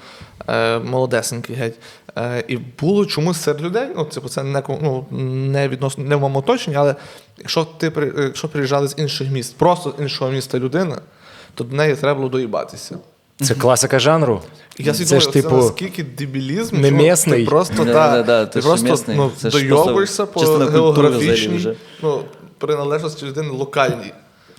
е, 0.48 0.80
молодесенький 0.80 1.56
геть. 1.56 1.76
Е, 2.18 2.44
і 2.48 2.58
було 2.58 3.06
чомусь 3.06 3.42
серед 3.42 3.62
людей, 3.62 3.88
ну, 3.96 4.06
типу, 4.06 4.30
це 4.30 4.44
не, 4.44 4.64
ну, 4.68 5.06
не 5.52 5.68
відносно 5.68 6.04
не 6.04 6.16
в 6.16 6.20
моєму 6.20 6.40
оточенні, 6.40 6.78
але 6.78 6.96
якщо 7.38 7.68
ти 7.78 7.92
якщо 8.18 8.50
приїжджали 8.50 8.88
з 8.88 8.96
інших 8.98 9.32
міст, 9.32 9.58
просто 9.58 9.94
з 9.98 10.02
іншого 10.02 10.32
міста 10.32 10.60
людина, 10.60 11.02
то 11.56 11.64
до 11.64 11.76
неї 11.76 11.96
треба 11.96 12.16
було 12.16 12.30
доїбатися. 12.30 12.98
Це 13.42 13.56
класика 13.56 14.00
жанру. 14.00 14.42
Я 14.78 14.94
це 14.94 15.06
собі 15.06 15.22
ж 15.22 15.32
типу. 15.32 15.56
наскільки 15.56 16.04
дебілізм, 16.04 16.82
не 16.82 16.92
місний. 16.92 17.40
ти 17.40 17.50
просто, 17.50 17.86
Да, 17.86 17.94
да, 17.94 18.24
да, 18.24 18.46
ти 18.46 18.60
просто 18.60 18.90
місний. 18.90 19.18
ну, 19.18 19.32
дойовуєшся 19.52 20.26
по 20.26 20.40
географічній 20.40 21.76
ну, 22.04 22.24
приналежності 22.58 23.26
людини 23.26 23.50
локальній. 23.50 24.14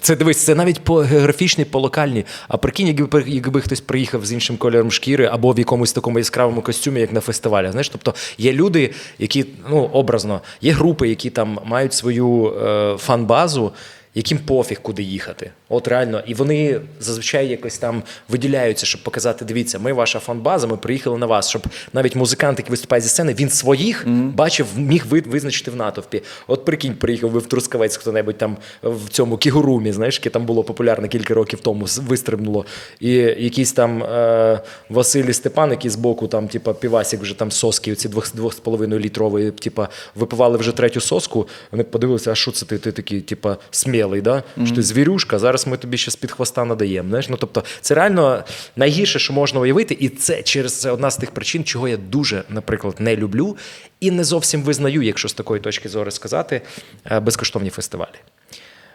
Це 0.07 0.16
дивись, 0.16 0.44
це 0.44 0.54
навіть 0.54 0.80
по 0.80 0.96
географічній, 0.96 1.64
по 1.64 1.80
локальній. 1.80 2.24
А 2.48 2.57
прикинь, 2.57 2.86
якби, 2.86 3.24
якби 3.26 3.61
хтось 3.61 3.80
приїхав 3.80 4.26
з 4.26 4.32
іншим 4.32 4.57
кольором 4.57 4.90
шкіри 4.90 5.26
або 5.26 5.52
в 5.52 5.59
якомусь 5.59 5.92
такому 5.92 6.18
яскравому 6.18 6.62
костюмі, 6.62 7.00
як 7.00 7.12
на 7.12 7.20
фестивалі. 7.20 7.70
Знаєш, 7.70 7.88
тобто 7.88 8.14
є 8.38 8.52
люди, 8.52 8.94
які 9.18 9.46
ну 9.70 9.90
образно, 9.92 10.40
є 10.61 10.72
групи, 10.72 11.09
які 11.09 11.30
там 11.30 11.59
мають 11.64 11.92
свою 11.92 12.46
е, 12.46 12.96
фан-базу, 12.98 13.72
яким 14.14 14.38
пофіг 14.38 14.80
куди 14.82 15.02
їхати. 15.02 15.50
От 15.68 15.88
реально, 15.88 16.22
і 16.26 16.34
вони 16.34 16.80
зазвичай 17.00 17.48
якось 17.48 17.78
там 17.78 18.02
виділяються, 18.28 18.86
щоб 18.86 19.02
показати: 19.02 19.44
дивіться, 19.44 19.78
ми 19.78 19.92
ваша 19.92 20.18
фан-база, 20.18 20.66
ми 20.66 20.76
приїхали 20.76 21.18
на 21.18 21.26
вас, 21.26 21.48
щоб 21.48 21.62
навіть 21.92 22.16
музикант, 22.16 22.58
який 22.58 22.70
виступає 22.70 23.02
зі 23.02 23.08
сцени, 23.08 23.34
він 23.34 23.50
своїх 23.50 24.08
бачив, 24.08 24.66
міг 24.76 25.06
визначити 25.06 25.70
в 25.70 25.76
натовпі. 25.76 26.22
От 26.46 26.64
прикинь, 26.64 26.94
приїхав 26.94 27.30
ви 27.30 27.38
в 27.38 27.46
Трускавець, 27.46 27.96
хто-небудь 27.96 28.38
там 28.38 28.56
в 28.82 29.08
цьому 29.08 29.36
кігурумі, 29.36 29.92
знаєш, 29.92 30.18
яке 30.18 30.30
там 30.30 30.46
було 30.46 30.64
популярне 30.64 31.08
кілька 31.08 31.34
років 31.34 31.60
тому, 31.60 31.86
вистрибнуло. 31.96 32.66
І 33.00 33.10
якийсь 33.16 33.72
там 33.72 34.02
е, 34.02 34.60
Василій 34.90 35.32
Степан, 35.32 35.70
який 35.70 35.90
збоку, 35.90 36.28
там, 36.28 36.48
типа, 36.48 36.72
півасік 36.72 37.20
вже 37.20 37.38
там 37.38 37.50
соски, 37.50 37.92
оці 37.92 38.08
двох, 38.08 38.34
двох 38.34 38.54
з 38.54 38.60
половиною 38.60 39.00
літрової, 39.00 39.50
типа, 39.50 39.88
випивали 40.14 40.58
вже 40.58 40.72
третю 40.72 41.00
соску. 41.00 41.48
Вони 41.70 41.84
подивилися, 41.84 42.32
а 42.32 42.34
що 42.34 42.50
це 42.50 42.66
ти, 42.66 42.78
ти 42.78 42.92
такий, 42.92 43.20
типа, 43.20 43.56
смілий, 43.70 44.20
да? 44.20 44.42
що 44.64 44.74
ти 44.74 44.82
звірюшка, 44.82 45.38
зараз 45.38 45.55
ми 45.66 45.76
тобі 45.76 45.96
ще 45.96 46.11
з-під 46.11 46.32
хвоста 46.32 46.64
надаємо. 46.64 47.09
Знаєш? 47.09 47.28
Ну, 47.28 47.36
тобто, 47.36 47.64
це 47.80 47.94
реально 47.94 48.44
найгірше, 48.76 49.18
що 49.18 49.32
можна 49.32 49.61
уявити, 49.61 49.96
і 50.00 50.09
це 50.09 50.42
через 50.42 50.80
це 50.80 50.90
одна 50.90 51.11
з 51.11 51.16
тих 51.16 51.30
причин, 51.30 51.64
чого 51.64 51.88
я 51.88 51.96
дуже, 51.96 52.42
наприклад, 52.48 52.94
не 52.98 53.16
люблю 53.16 53.57
і 54.00 54.11
не 54.11 54.24
зовсім 54.24 54.62
визнаю, 54.62 55.02
якщо 55.02 55.28
з 55.28 55.34
такої 55.34 55.61
точки 55.61 55.88
зору 55.88 56.11
сказати, 56.11 56.62
е, 57.11 57.20
безкоштовні 57.20 57.70
фестивалі. 57.70 58.16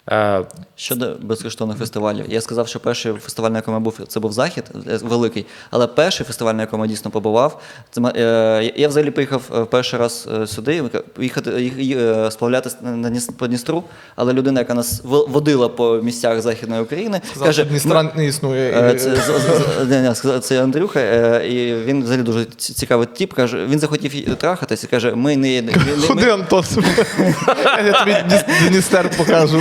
Е, 0.09 0.41
Щодо 0.75 1.15
безкоштовних 1.21 1.77
фестивалів, 1.77 2.25
я 2.29 2.41
сказав, 2.41 2.67
що 2.67 2.79
перший 2.79 3.13
фестиваль, 3.13 3.51
на 3.51 3.57
якому 3.57 3.77
я 3.77 3.81
був, 3.81 3.99
це 4.07 4.19
був 4.19 4.31
захід 4.33 4.63
е, 4.87 4.99
великий. 5.03 5.45
Але 5.71 5.87
перший 5.87 6.25
фестиваль, 6.25 6.53
на 6.53 6.61
якому 6.61 6.85
я 6.85 6.89
дійсно 6.91 7.11
побував, 7.11 7.61
це 7.91 8.01
ма- 8.01 8.13
е, 8.15 8.73
я 8.75 8.87
взагалі 8.87 9.11
поїхав 9.11 9.41
е, 9.57 9.65
перший 9.65 9.99
раз 9.99 10.27
сюди, 10.45 10.83
їхати 11.19 11.51
їх- 11.61 11.77
їх, 11.77 11.97
сплавлятися 12.31 12.77
на 12.81 13.09
по 13.37 13.47
Дністру. 13.47 13.83
Але 14.15 14.33
людина, 14.33 14.59
яка 14.59 14.73
нас 14.73 15.01
водила 15.03 15.69
по 15.69 15.95
місцях 15.97 16.41
Західної 16.41 16.81
України, 16.81 17.21
Сказав, 17.29 17.45
каже, 17.47 17.63
Дністра 17.65 18.11
не 18.15 18.25
існує. 18.25 18.95
Це, 18.99 19.09
ні, 20.01 20.15
сказав- 20.15 20.39
це 20.39 20.63
Андрюха, 20.63 21.01
і 21.39 21.75
він 21.85 22.03
взагалі 22.03 22.23
дуже 22.23 22.45
ці- 22.45 22.73
цікавий 22.73 23.07
тип. 23.07 23.33
Каже, 23.33 23.65
він 23.65 23.79
захотів 23.79 24.15
і 24.83 24.87
каже, 24.87 25.15
ми 25.15 25.37
не, 25.37 25.61
не, 25.61 25.71
не- 25.71 26.07
Ходи, 26.07 26.25
ми, 26.25 26.31
Антон. 26.31 26.63
Я 27.85 27.93
тобі 27.99 28.15
Дністер 28.69 29.09
покажу. 29.17 29.59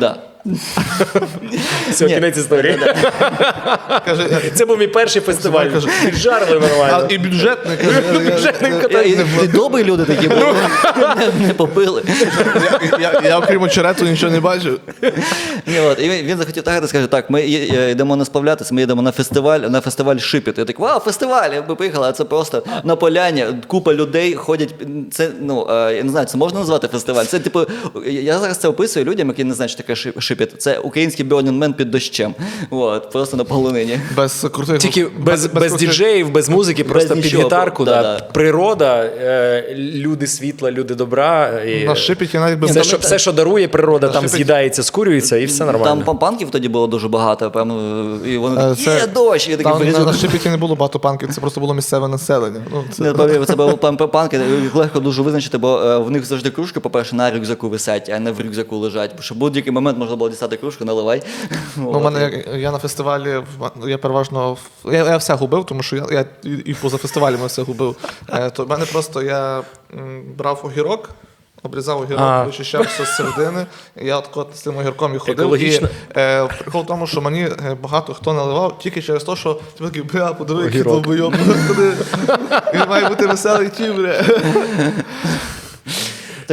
Да. 0.00 0.31
Все, 1.90 2.06
Ні. 2.06 2.14
кінець 2.14 2.38
історії. 2.38 2.78
Каже, 4.04 4.40
Це 4.54 4.66
був 4.66 4.78
мій 4.78 4.86
перший 4.86 5.22
фестиваль. 5.22 5.66
Кажу, 5.66 5.88
Жарили 6.12 6.56
а, 6.64 6.68
нормально. 6.68 7.06
і 7.10 7.12
я- 7.12 7.18
Бюджетний 7.18 8.70
я- 8.72 8.78
катає. 8.80 9.08
я- 9.40 9.46
добрі 9.46 9.84
люди 9.84 10.04
такі 10.04 10.28
були, 10.28 10.54
не, 11.40 11.46
не 11.46 11.54
попили. 11.54 12.02
я- 12.82 12.98
Я 13.00 13.20
я 13.24 13.38
окрім 13.38 13.62
очерету 13.62 14.04
нічого 14.04 14.32
не 14.32 14.40
бачив. 14.40 14.80
Ні, 15.66 15.80
от, 15.80 15.98
і 16.00 16.08
він, 16.10 16.26
він 16.26 16.38
захотів 16.38 16.62
так, 16.62 16.88
скаже, 16.88 17.06
так, 17.06 17.30
ми 17.30 17.42
є- 17.46 17.78
е, 17.78 17.90
йдемо 17.90 18.16
не 18.16 18.24
сплавлятися, 18.24 18.74
ми 18.74 18.82
йдемо 18.82 19.02
на 19.02 19.12
фестиваль, 19.12 19.60
на 19.60 19.80
фестиваль 19.80 20.16
Шипіт. 20.18 20.58
Я 20.58 20.64
так, 20.64 20.78
вау, 20.78 21.00
фестиваль! 21.00 21.50
Ми 21.68 21.74
поїхали, 21.74 22.08
а 22.08 22.12
це 22.12 22.24
просто 22.24 22.62
на 22.84 22.96
поляні, 22.96 23.46
купа 23.66 23.94
людей 23.94 24.34
ходять. 24.34 24.74
Це, 25.12 25.28
ну, 25.40 25.66
е, 25.70 25.94
я 25.96 26.02
не 26.02 26.10
знаю, 26.10 26.26
це 26.26 26.36
можна 26.38 26.58
назвати 26.58 26.88
фестиваль. 26.88 27.24
Це, 27.24 27.38
типу, 27.38 27.60
я 28.06 28.38
зараз 28.38 28.56
це 28.58 28.68
описую 28.68 29.04
людям, 29.06 29.28
які 29.28 29.44
не 29.44 29.54
знають, 29.54 29.70
що 29.72 29.82
таке 29.82 29.92
Шип- 29.94 30.20
Шипіт. 30.32 30.62
Це 30.62 30.78
український 30.78 31.26
Burning 31.26 31.58
Man 31.58 31.72
під 31.72 31.90
дощем. 31.90 32.34
От, 32.70 33.10
просто 33.10 33.36
на 33.36 33.44
полонині. 33.44 34.00
Без 34.16 34.46
крутих 34.52 34.78
Тільки 34.78 35.06
без, 35.18 35.46
без, 35.46 35.72
крутих- 35.72 35.78
діджеїв, 35.78 36.30
без 36.30 36.48
музики, 36.48 36.84
просто 36.84 37.14
під 37.14 37.24
нічого, 37.24 37.44
гітарку. 37.44 37.84
да, 37.84 38.02
Да, 38.02 38.18
да. 38.18 38.24
Природа, 38.24 39.02
е, 39.04 39.74
люди 39.76 40.26
світла, 40.26 40.70
люди 40.70 40.94
добра. 40.94 41.62
І 41.62 41.84
На 41.84 41.94
шипіті 41.94 42.38
навіть 42.38 42.58
без 42.58 42.70
все, 42.70 42.82
що, 42.84 42.96
все, 42.96 43.18
що 43.18 43.32
дарує 43.32 43.68
природа, 43.68 44.08
там 44.08 44.22
шипіті- 44.24 44.28
з'їдається, 44.36 44.82
скурюється, 44.82 45.36
і 45.36 45.44
все 45.46 45.64
нормально. 45.64 46.02
Там 46.04 46.16
пам-панків 46.18 46.50
тоді 46.50 46.68
було 46.68 46.86
дуже 46.86 47.08
багато, 47.08 47.50
певно, 47.50 47.74
і 48.26 48.36
вони 48.38 48.60
Е, 48.60 48.64
такі, 48.70 48.84
це- 48.84 48.94
є 48.94 49.06
дощ, 49.06 49.48
і 49.48 49.56
Там 49.56 49.92
на, 49.92 49.98
на 49.98 50.12
шипіті 50.12 50.48
не 50.48 50.56
було 50.56 50.76
багато 50.76 50.98
панків, 51.00 51.28
це 51.34 51.40
просто 51.40 51.60
було 51.60 51.74
місцеве 51.74 52.08
населення. 52.08 52.60
Ну, 52.72 52.84
це... 52.92 53.02
Не 53.02 53.12
повірю, 53.12 53.44
це 53.44 53.52
пан- 53.56 54.08
панки, 54.08 54.40
їх 54.62 54.74
легко 54.74 55.00
дуже 55.00 55.22
визначити, 55.22 55.58
бо 55.58 55.78
е, 55.78 55.98
в 55.98 56.10
них 56.10 56.24
завжди 56.26 56.50
кружки, 56.50 56.80
по-перше, 56.80 57.16
на 57.16 57.30
рюкзаку 57.30 57.68
висять, 57.68 58.08
а 58.16 58.18
не 58.18 58.32
в 58.32 58.40
рюкзаку 58.40 58.76
лежать. 58.76 59.10
Бо 59.16 59.22
що 59.22 59.34
в 59.34 59.38
будь-який 59.38 59.72
момент 59.72 59.98
можна 59.98 60.16
було 60.22 60.30
дістати 60.30 60.56
кружку, 60.56 60.84
наливай. 60.84 61.22
Ну, 61.76 61.90
у 61.90 62.00
мене 62.00 62.44
я, 62.46 62.56
я 62.56 62.72
на 62.72 62.78
фестивалі 62.78 63.42
я 63.86 63.98
переважно 63.98 64.56
я, 64.84 64.92
я 64.92 65.16
все 65.16 65.34
губив, 65.34 65.64
тому 65.64 65.82
що 65.82 65.96
я, 65.96 66.06
я 66.10 66.24
і, 66.64 66.74
поза 66.74 66.96
фестивалями 66.96 67.46
все 67.46 67.62
губив. 67.62 67.96
Е, 68.28 68.50
то 68.50 68.64
в 68.64 68.68
мене 68.68 68.86
просто 68.86 69.22
я 69.22 69.62
брав 70.36 70.60
огірок. 70.64 71.10
Обрізав 71.64 72.00
огірок, 72.00 72.20
А. 72.20 72.44
вичищав 72.44 72.82
все 72.82 73.04
з 73.04 73.16
середини. 73.16 73.66
Я 73.96 74.18
от 74.18 74.48
з 74.54 74.60
цим 74.60 74.76
огірком 74.78 75.14
і 75.14 75.18
ходив. 75.18 75.38
Екологічно. 75.38 75.88
І, 75.88 76.18
е, 76.18 76.46
прикол 76.46 76.82
в 76.82 76.86
тому, 76.86 77.06
що 77.06 77.20
мені 77.20 77.42
е, 77.42 77.76
багато 77.82 78.14
хто 78.14 78.32
наливав 78.32 78.78
тільки 78.78 79.02
через 79.02 79.24
те, 79.24 79.36
що 79.36 79.54
ти 79.78 79.84
такий, 79.84 80.02
бля, 80.02 80.32
подиви, 80.32 80.64
який 80.64 80.82
долбойоб. 80.82 81.34
Він 82.74 82.88
має 82.88 83.08
бути 83.08 83.26
веселий 83.26 83.68
ті, 83.68 83.90
бля. 83.90 84.24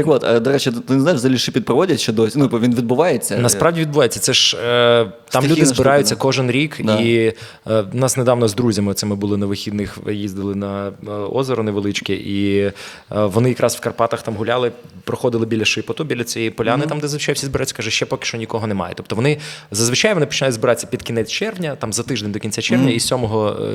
Так 0.06 0.14
от, 0.16 0.24
е, 0.24 0.40
до 0.40 0.52
речі, 0.52 0.72
ти 0.88 0.94
не 0.94 1.00
знаєш, 1.00 1.20
взагалі 1.20 1.38
шипіт 1.38 1.66
проводять 1.66 2.00
ще 2.00 2.12
досі. 2.14 2.40
Ну, 2.40 2.48
він 2.48 2.76
відбувається. 2.76 3.38
Насправді 3.38 3.82
відбувається. 3.82 4.20
Це 4.20 4.34
ж 4.34 4.58
е, 4.58 5.04
там 5.06 5.12
Стихійна 5.30 5.52
люди 5.56 5.66
збираються 5.66 6.14
штука, 6.16 6.20
да. 6.20 6.24
кожен 6.24 6.52
рік, 6.52 6.78
Да. 6.84 7.00
і 7.00 7.34
е, 7.70 7.84
нас 7.94 8.18
недавно 8.18 8.48
з 8.48 8.56
друзями 8.56 8.94
це 8.94 9.06
ми 9.06 9.16
були 9.16 9.38
на 9.38 9.46
вихідних, 9.46 9.98
їздили 10.12 10.56
на 10.56 10.88
е, 10.88 11.12
озеро 11.12 11.64
невеличке, 11.64 12.14
і 12.14 12.60
е, 12.60 12.74
вони 13.12 13.50
якраз 13.50 13.76
в 13.76 13.80
Карпатах 13.80 14.22
там 14.22 14.36
гуляли, 14.36 14.72
проходили 15.04 15.46
біля 15.46 15.66
шипоту, 15.66 16.04
біля 16.04 16.24
цієї 16.24 16.52
поляни, 16.52 16.86
там 16.86 17.00
де 17.00 17.08
зазвичай 17.08 17.36
всі 17.36 17.46
збираються. 17.46 17.76
Каже, 17.76 17.92
ще 17.92 18.06
поки 18.06 18.26
що 18.26 18.38
нікого 18.38 18.68
немає. 18.68 18.94
Тобто 18.98 19.16
вони 19.16 19.38
зазвичай 19.72 20.14
вони 20.14 20.26
починають 20.26 20.56
збиратися 20.56 20.88
під 20.88 21.04
кінець 21.04 21.30
червня, 21.32 21.76
там 21.76 21.94
за 21.94 22.04
тиждень 22.04 22.32
до 22.32 22.40
кінця 22.40 22.62
червня, 22.62 22.92
і 22.92 23.00
7, 23.00 23.26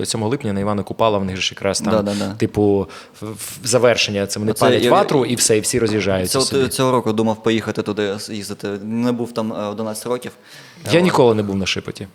е, 0.02 0.06
7 0.06 0.22
липня 0.28 0.52
на 0.52 0.60
Івана 0.60 0.82
Купала 0.82 1.18
в 1.18 1.24
них 1.24 1.36
ж 1.40 1.52
якраз 1.56 1.80
там, 1.80 1.92
Да-да-да. 1.92 2.34
типу, 2.34 2.88
в- 3.20 3.26
в 3.26 3.66
завершення. 3.66 4.26
Це 4.26 4.40
вони 4.40 4.52
Оце 4.52 4.60
палять 4.64 4.82
я- 4.84 4.90
ватру 4.90 5.24
і 5.24 5.34
все, 5.34 5.56
і 5.56 5.60
всі 5.60 5.78
роз'їжджаються. 5.78 6.13
Це, 6.22 6.40
собі. 6.40 6.68
цього 6.68 6.92
року 6.92 7.12
думав 7.12 7.42
поїхати 7.42 7.82
туди 7.82 8.16
їздити. 8.30 8.68
Не 8.82 9.12
був 9.12 9.32
там 9.32 9.52
е, 9.52 9.56
11 9.66 10.06
років. 10.06 10.32
Я 10.92 11.00
ніколи 11.00 11.34
не 11.34 11.42
був 11.42 11.56
на 11.56 11.66
шипоті. 11.66 12.06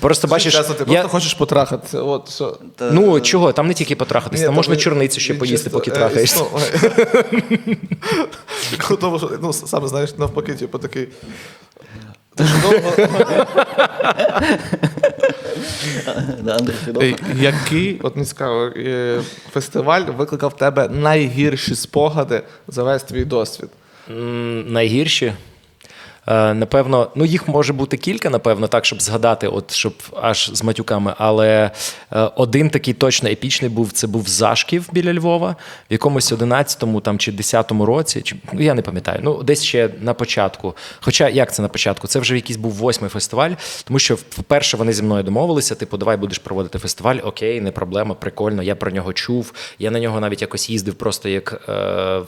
Просто 0.00 0.28
бачиш, 0.28 0.54
Чесно, 0.54 0.74
ти 0.74 0.84
я, 0.88 1.00
просто 1.00 1.08
хочеш 1.08 1.34
потрахати. 1.34 1.98
От, 1.98 2.30
що. 2.30 2.58
Ну 2.80 3.20
чого, 3.20 3.52
там 3.52 3.66
не 3.66 3.74
тільки 3.74 3.96
потрахатись, 3.96 4.40
Ні, 4.40 4.46
там 4.46 4.54
можна 4.54 4.74
ви- 4.74 4.80
чорницю 4.80 5.20
ще 5.20 5.32
він 5.32 5.38
поїсти, 5.38 5.64
чисто, 5.64 5.78
поки 5.78 5.90
е, 5.90 5.94
трахаєшся. 5.94 6.44
ну, 6.52 6.60
е, 8.90 8.96
Тому 9.00 9.18
що, 9.18 9.30
ну, 9.42 9.52
саме 9.52 9.88
знаєш, 9.88 10.18
навпаки, 10.18 10.54
типу 10.54 10.78
такий. 10.78 11.08
Ти 12.34 12.44
ж 12.44 12.54
довго. 12.62 12.92
Який, 17.34 18.00
от 18.02 18.16
мені 18.16 18.26
цікаво, 18.26 18.64
е, 18.76 19.20
фестиваль 19.52 20.02
викликав 20.02 20.50
в 20.50 20.56
тебе 20.56 20.88
найгірші 20.88 21.74
спогади 21.74 22.42
за 22.68 22.82
весь 22.82 23.02
твій 23.02 23.24
досвід? 23.24 23.68
Найгірші. 24.66 25.32
Е, 26.26 26.54
напевно, 26.54 27.10
ну 27.14 27.24
їх 27.24 27.48
може 27.48 27.72
бути 27.72 27.96
кілька, 27.96 28.30
напевно, 28.30 28.68
так, 28.68 28.84
щоб 28.84 29.02
згадати, 29.02 29.48
от 29.48 29.72
щоб 29.72 29.94
аж 30.22 30.50
з 30.54 30.62
матюками. 30.62 31.14
Але 31.18 31.70
е, 32.12 32.20
один 32.36 32.70
такий 32.70 32.94
точно 32.94 33.28
епічний 33.28 33.70
був 33.70 33.92
це 33.92 34.06
був 34.06 34.28
Зашків 34.28 34.88
біля 34.92 35.14
Львова 35.14 35.56
в 35.90 35.92
якомусь 35.92 36.32
11-му 36.32 37.00
там 37.00 37.18
чи 37.18 37.32
10-му 37.32 37.86
році. 37.86 38.22
Чи 38.22 38.36
ну 38.52 38.60
я 38.60 38.74
не 38.74 38.82
пам'ятаю. 38.82 39.20
Ну 39.22 39.42
десь 39.42 39.62
ще 39.62 39.90
на 40.00 40.14
початку. 40.14 40.76
Хоча 41.00 41.28
як 41.28 41.54
це 41.54 41.62
на 41.62 41.68
початку? 41.68 42.06
Це 42.06 42.18
вже 42.18 42.34
якийсь 42.34 42.56
був 42.56 42.72
восьмий 42.72 43.10
фестиваль, 43.10 43.50
тому 43.84 43.98
що 43.98 44.14
вперше 44.14 44.76
вони 44.76 44.92
зі 44.92 45.02
мною 45.02 45.22
домовилися. 45.22 45.74
Типу, 45.74 45.96
давай 45.96 46.16
будеш 46.16 46.38
проводити 46.38 46.78
фестиваль. 46.78 47.16
Окей, 47.24 47.60
не 47.60 47.70
проблема, 47.70 48.14
прикольно. 48.14 48.62
Я 48.62 48.74
про 48.74 48.90
нього 48.90 49.12
чув. 49.12 49.52
Я 49.78 49.90
на 49.90 50.00
нього 50.00 50.20
навіть 50.20 50.42
якось 50.42 50.70
їздив, 50.70 50.94
просто 50.94 51.28
як, 51.28 51.68
е, 51.68 52.20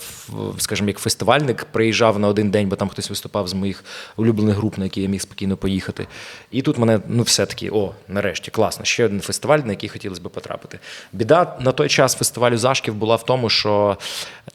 скажімо, 0.59 0.89
як 0.89 0.99
фестивальник. 0.99 1.65
Приїжджав 1.65 2.19
на 2.19 2.29
один 2.29 2.51
день, 2.51 2.69
бо 2.69 2.77
там 2.77 2.89
хтось 2.89 3.11
виступав 3.11 3.49
з 3.49 3.55
моїх 3.55 3.84
улюблених 4.17 4.57
груп, 4.57 4.79
на 4.79 4.85
які 4.85 5.03
я 5.03 5.09
міг 5.09 5.21
спокійно 5.21 5.57
поїхати. 5.57 6.07
І 6.51 6.63
тут 6.63 6.79
мене 6.79 7.01
ну 7.09 7.23
все-таки, 7.23 7.71
о, 7.71 7.95
нарешті, 8.09 8.51
класно. 8.51 8.85
Ще 8.85 9.05
один 9.05 9.21
фестиваль, 9.21 9.59
на 9.59 9.73
який 9.73 9.89
хотілося 9.89 10.23
б 10.23 10.29
потрапити. 10.29 10.79
Біда 11.13 11.57
на 11.61 11.73
той 11.73 11.89
час 11.89 12.15
фестивалю 12.15 12.59
Зашків 12.59 12.95
була 12.95 13.17
в 13.17 13.25
тому, 13.25 13.51
що 13.51 13.97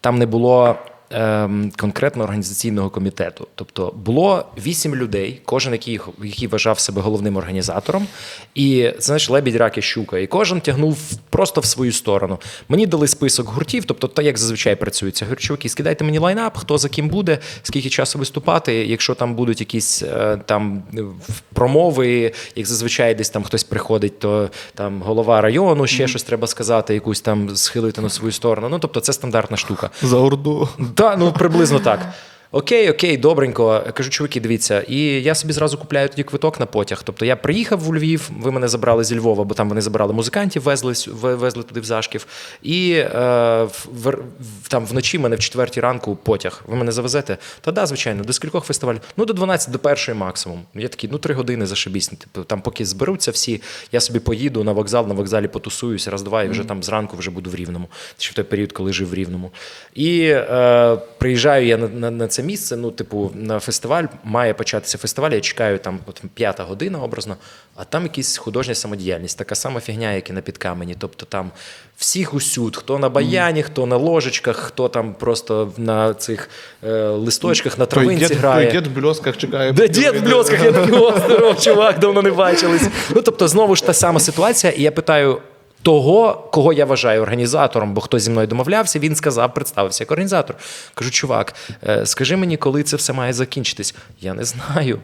там 0.02 0.18
не 0.18 0.26
було. 0.26 0.76
Ем, 1.12 1.72
Конкретно 1.78 2.24
організаційного 2.24 2.90
комітету, 2.90 3.48
тобто 3.56 3.94
було 4.06 4.46
вісім 4.66 4.96
людей, 4.96 5.42
кожен 5.46 5.74
який, 5.74 6.00
який 6.24 6.48
вважав 6.48 6.80
себе 6.80 7.02
головним 7.02 7.38
організатором, 7.38 8.08
і 8.56 8.92
це 9.00 9.02
знаєш, 9.02 9.30
лебідь, 9.30 9.56
рак 9.56 9.78
і 9.78 9.82
щука, 9.82 10.20
і 10.20 10.28
кожен 10.28 10.62
тягнув 10.62 10.98
просто 11.30 11.62
в 11.62 11.66
свою 11.66 11.92
сторону. 11.92 12.40
Мені 12.70 12.88
дали 12.88 13.08
список 13.08 13.48
гуртів, 13.48 13.86
тобто 13.86 14.08
так 14.08 14.26
як 14.26 14.38
зазвичай 14.38 14.76
працюється. 14.76 15.26
Говорю, 15.26 15.40
чуваки, 15.40 15.70
скидайте 15.70 16.04
мені 16.04 16.20
лайнап, 16.20 16.58
хто 16.58 16.78
за 16.78 16.90
ким 16.90 17.10
буде, 17.10 17.40
скільки 17.64 17.90
часу 17.90 18.20
виступати. 18.20 18.74
Якщо 18.74 19.16
там 19.16 19.36
будуть 19.36 19.60
якісь 19.60 20.04
е, 20.04 20.40
там 20.46 20.84
е, 20.94 21.02
промови, 21.54 22.34
як 22.56 22.68
зазвичай 22.68 23.16
десь 23.16 23.30
там 23.30 23.44
хтось 23.44 23.64
приходить, 23.64 24.20
то 24.20 24.50
там 24.76 25.02
голова 25.02 25.42
району, 25.42 25.88
ще 25.88 26.08
щось 26.08 26.24
треба 26.24 26.48
сказати, 26.48 26.94
якусь 26.94 27.22
там 27.22 27.56
схилити 27.56 28.02
на 28.02 28.10
свою 28.10 28.32
сторону. 28.32 28.70
Ну 28.70 28.80
тобто 28.80 29.00
це 29.00 29.14
стандартна 29.14 29.58
штука. 29.58 29.90
За 30.02 30.18
урду. 30.18 30.70
Так, 31.00 31.18
ну 31.18 31.32
приблизно 31.32 31.80
так. 31.80 32.02
Окей, 32.52 32.90
окей, 32.90 33.18
добренько. 33.18 33.84
Кажу, 33.94 34.10
чуваки, 34.10 34.40
дивіться, 34.40 34.82
і 34.82 35.00
я 35.00 35.36
собі 35.36 35.54
зразу 35.54 35.78
купляю 35.78 36.10
тоді 36.10 36.24
квиток 36.24 36.60
на 36.60 36.66
потяг. 36.66 37.02
Тобто 37.04 37.26
я 37.26 37.36
приїхав 37.36 37.90
у 37.90 37.96
Львів, 37.96 38.30
ви 38.40 38.52
мене 38.52 38.68
забрали 38.68 39.04
зі 39.04 39.20
Львова, 39.20 39.44
бо 39.44 39.56
там 39.56 39.70
вони 39.70 39.82
забрали 39.82 40.14
музикантів, 40.14 40.62
везли, 40.62 40.94
везли 41.14 41.64
туди 41.64 41.80
в 41.80 41.84
Зашків. 41.84 42.26
І 42.64 42.92
е, 42.92 43.68
в, 43.94 44.18
там 44.68 44.86
вночі 44.86 45.20
мене 45.20 45.36
в 45.36 45.40
четвертій 45.40 45.80
ранку 45.80 46.16
потяг. 46.16 46.64
Ви 46.68 46.76
мене 46.76 46.92
завезете? 46.92 47.38
Та 47.62 47.72
да, 47.72 47.86
звичайно, 47.86 48.24
до 48.24 48.34
скількох 48.34 48.66
фестивалів? 48.66 49.02
Ну, 49.18 49.26
до 49.26 49.34
12, 49.34 49.72
до 49.72 49.80
першої 49.80 50.18
максимум. 50.18 50.62
Я 50.76 50.88
такий, 50.88 51.10
ну 51.14 51.18
три 51.18 51.34
години 51.34 51.66
зашибісь. 51.66 52.08
Типу, 52.08 52.44
там 52.44 52.62
поки 52.62 52.86
зберуться 52.86 53.32
всі, 53.32 53.62
я 53.92 54.00
собі 54.00 54.20
поїду 54.20 54.64
на 54.64 54.72
вокзал, 54.72 55.08
на 55.08 55.14
вокзалі 55.14 55.48
потусуюсь, 55.48 56.08
раз-два, 56.08 56.44
і 56.44 56.50
вже 56.50 56.64
там 56.64 56.84
зранку 56.84 57.18
вже 57.18 57.32
буду 57.32 57.50
в 57.50 57.56
Рівному. 57.56 57.88
Ще 58.18 58.32
в 58.32 58.34
той 58.34 58.44
період, 58.46 58.72
коли 58.72 58.94
жив 58.94 59.10
в 59.10 59.14
Рівному. 59.14 59.52
І 59.96 60.22
е, 60.22 60.98
приїжджаю 61.18 61.68
я 61.68 61.78
на, 61.78 61.88
на, 61.88 62.12
на 62.12 62.28
це 62.28 62.39
місце. 62.44 62.78
Ну, 62.78 62.92
типу, 62.92 63.32
на 63.34 63.60
фестиваль 63.60 64.04
має 64.24 64.54
початися 64.54 64.98
фестиваль. 64.98 65.32
Я 65.32 65.42
чекаю 65.42 65.78
там 65.78 66.00
от, 66.06 66.22
п'ята 66.34 66.64
година 66.64 67.00
образно, 67.04 67.38
а 67.76 67.84
там 67.84 68.04
якась 68.04 68.38
художня 68.38 68.76
самодіяльність, 68.76 69.38
така 69.38 69.56
сама 69.56 69.80
фігня, 69.80 70.14
як 70.14 70.30
і 70.30 70.34
на 70.34 70.42
підкамені. 70.42 70.96
Тобто 71.00 71.26
там 71.26 71.52
всіх 71.98 72.34
усюд, 72.34 72.76
хто 72.76 73.00
на 73.00 73.10
баяні, 73.10 73.64
хто 73.64 73.86
на 73.86 73.98
ложечках, 73.98 74.58
хто 74.58 74.88
там 74.88 75.14
просто 75.14 75.72
на 75.78 76.14
цих 76.14 76.50
е, 76.84 76.94
листочках 77.02 77.78
на 77.78 77.86
Той 77.86 78.00
травинці 78.04 78.28
дід, 78.28 78.38
грає. 78.38 78.72
той 78.72 78.82
дід 78.82 78.92
в 78.92 79.00
бльосках 79.00 79.38
чекає. 79.38 79.72
Де 79.72 79.88
дід 79.88 80.16
в 80.16 80.24
бльосках, 80.24 80.64
я 80.64 80.72
такий, 80.72 80.94
о, 80.94 81.18
здоров, 81.20 81.62
чувак, 81.62 82.00
давно 82.00 82.22
не 82.22 82.32
бачились. 82.32 82.88
Ну, 83.16 83.22
тобто, 83.22 83.48
знову 83.48 83.76
ж 83.76 83.86
та 83.86 83.94
сама 83.94 84.20
ситуація, 84.20 84.74
і 84.74 84.82
я 84.82 84.92
питаю. 84.92 85.42
Того, 85.82 86.50
кого 86.52 86.74
я 86.74 86.86
вважаю 86.86 87.22
організатором, 87.22 87.94
бо 87.94 88.02
хто 88.02 88.20
зі 88.20 88.30
мною 88.32 88.48
домовлявся, 88.48 89.00
він 89.00 89.16
сказав, 89.16 89.54
представився 89.54 90.04
як 90.04 90.12
організатор. 90.12 90.56
Кажу, 90.94 91.12
чувак, 91.12 91.54
е, 91.88 92.06
скажи 92.06 92.36
мені, 92.36 92.58
коли 92.58 92.84
це 92.84 92.96
все 92.96 93.14
має 93.14 93.34
закінчитись? 93.34 93.96
Я 94.22 94.34
не 94.34 94.44
знаю. 94.44 95.00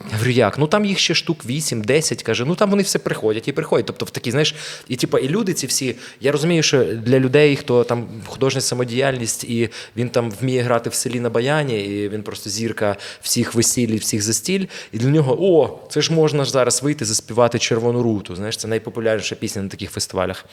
Я 0.00 0.12
говорю, 0.12 0.30
як? 0.30 0.58
Ну 0.58 0.66
там 0.66 0.84
їх 0.84 0.98
ще 0.98 1.14
штук 1.14 1.44
8-10, 1.44 2.22
каже, 2.22 2.44
ну 2.44 2.54
там 2.54 2.70
вони 2.70 2.82
все 2.82 2.98
приходять 2.98 3.48
і 3.48 3.52
приходять. 3.52 3.86
Тобто 3.86 4.04
в 4.04 4.10
такі, 4.10 4.30
знаєш, 4.30 4.54
і 4.88 4.96
типу, 4.96 5.18
і 5.18 5.28
люди 5.28 5.54
ці 5.54 5.66
всі. 5.66 5.94
Я 6.20 6.32
розумію, 6.32 6.62
що 6.62 6.84
для 6.84 7.18
людей, 7.18 7.56
хто 7.56 7.84
там 7.84 8.08
художня 8.26 8.60
самодіяльність, 8.60 9.44
і 9.44 9.70
він 9.96 10.08
там 10.08 10.30
вміє 10.30 10.62
грати 10.62 10.90
в 10.90 10.94
селі 10.94 11.20
на 11.20 11.30
баяні, 11.30 11.84
і 11.84 12.08
він 12.08 12.22
просто 12.22 12.50
зірка 12.50 12.96
всіх 13.22 13.54
весіль, 13.54 13.98
всіх 13.98 14.22
застіль. 14.22 14.66
І 14.92 14.98
для 14.98 15.08
нього, 15.08 15.36
о, 15.40 15.78
це 15.90 16.00
ж 16.00 16.12
можна 16.12 16.44
ж 16.44 16.50
зараз 16.50 16.82
вийти, 16.82 17.04
заспівати 17.04 17.58
червону 17.58 18.02
руту. 18.02 18.36
Знаєш, 18.36 18.56
це 18.56 18.68
найпопулярніша 18.68 19.34
пісня 19.34 19.62
на 19.62 19.68
таких 19.68 19.90
фестивалях. 19.90 20.44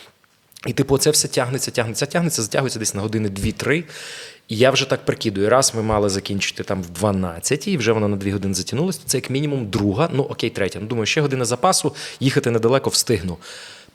І 0.65 0.73
типу, 0.73 0.97
це 0.97 1.09
все 1.09 1.27
тягнеться, 1.27 1.71
тягнеться, 1.71 2.05
тягнеться, 2.05 2.41
затягується 2.41 2.79
десь 2.79 2.93
на 2.93 3.01
години 3.01 3.29
2-3. 3.29 3.83
І 4.47 4.57
я 4.57 4.71
вже 4.71 4.89
так 4.89 5.05
прикидую. 5.05 5.49
Раз 5.49 5.75
ми 5.75 5.81
мали 5.81 6.09
закінчити 6.09 6.63
там 6.63 6.83
в 6.83 6.89
12, 6.89 7.67
і 7.67 7.77
вже 7.77 7.91
воно 7.91 8.07
на 8.07 8.17
2 8.17 8.31
години 8.31 8.53
затягнулося, 8.53 8.99
то 9.03 9.09
це 9.09 9.17
як 9.17 9.29
мінімум 9.29 9.67
друга, 9.69 10.09
ну 10.13 10.23
окей, 10.23 10.49
третя. 10.49 10.79
Ну, 10.81 10.87
думаю, 10.87 11.05
ще 11.05 11.21
година 11.21 11.45
запасу, 11.45 11.95
їхати 12.19 12.51
недалеко 12.51 12.89
встигну. 12.89 13.37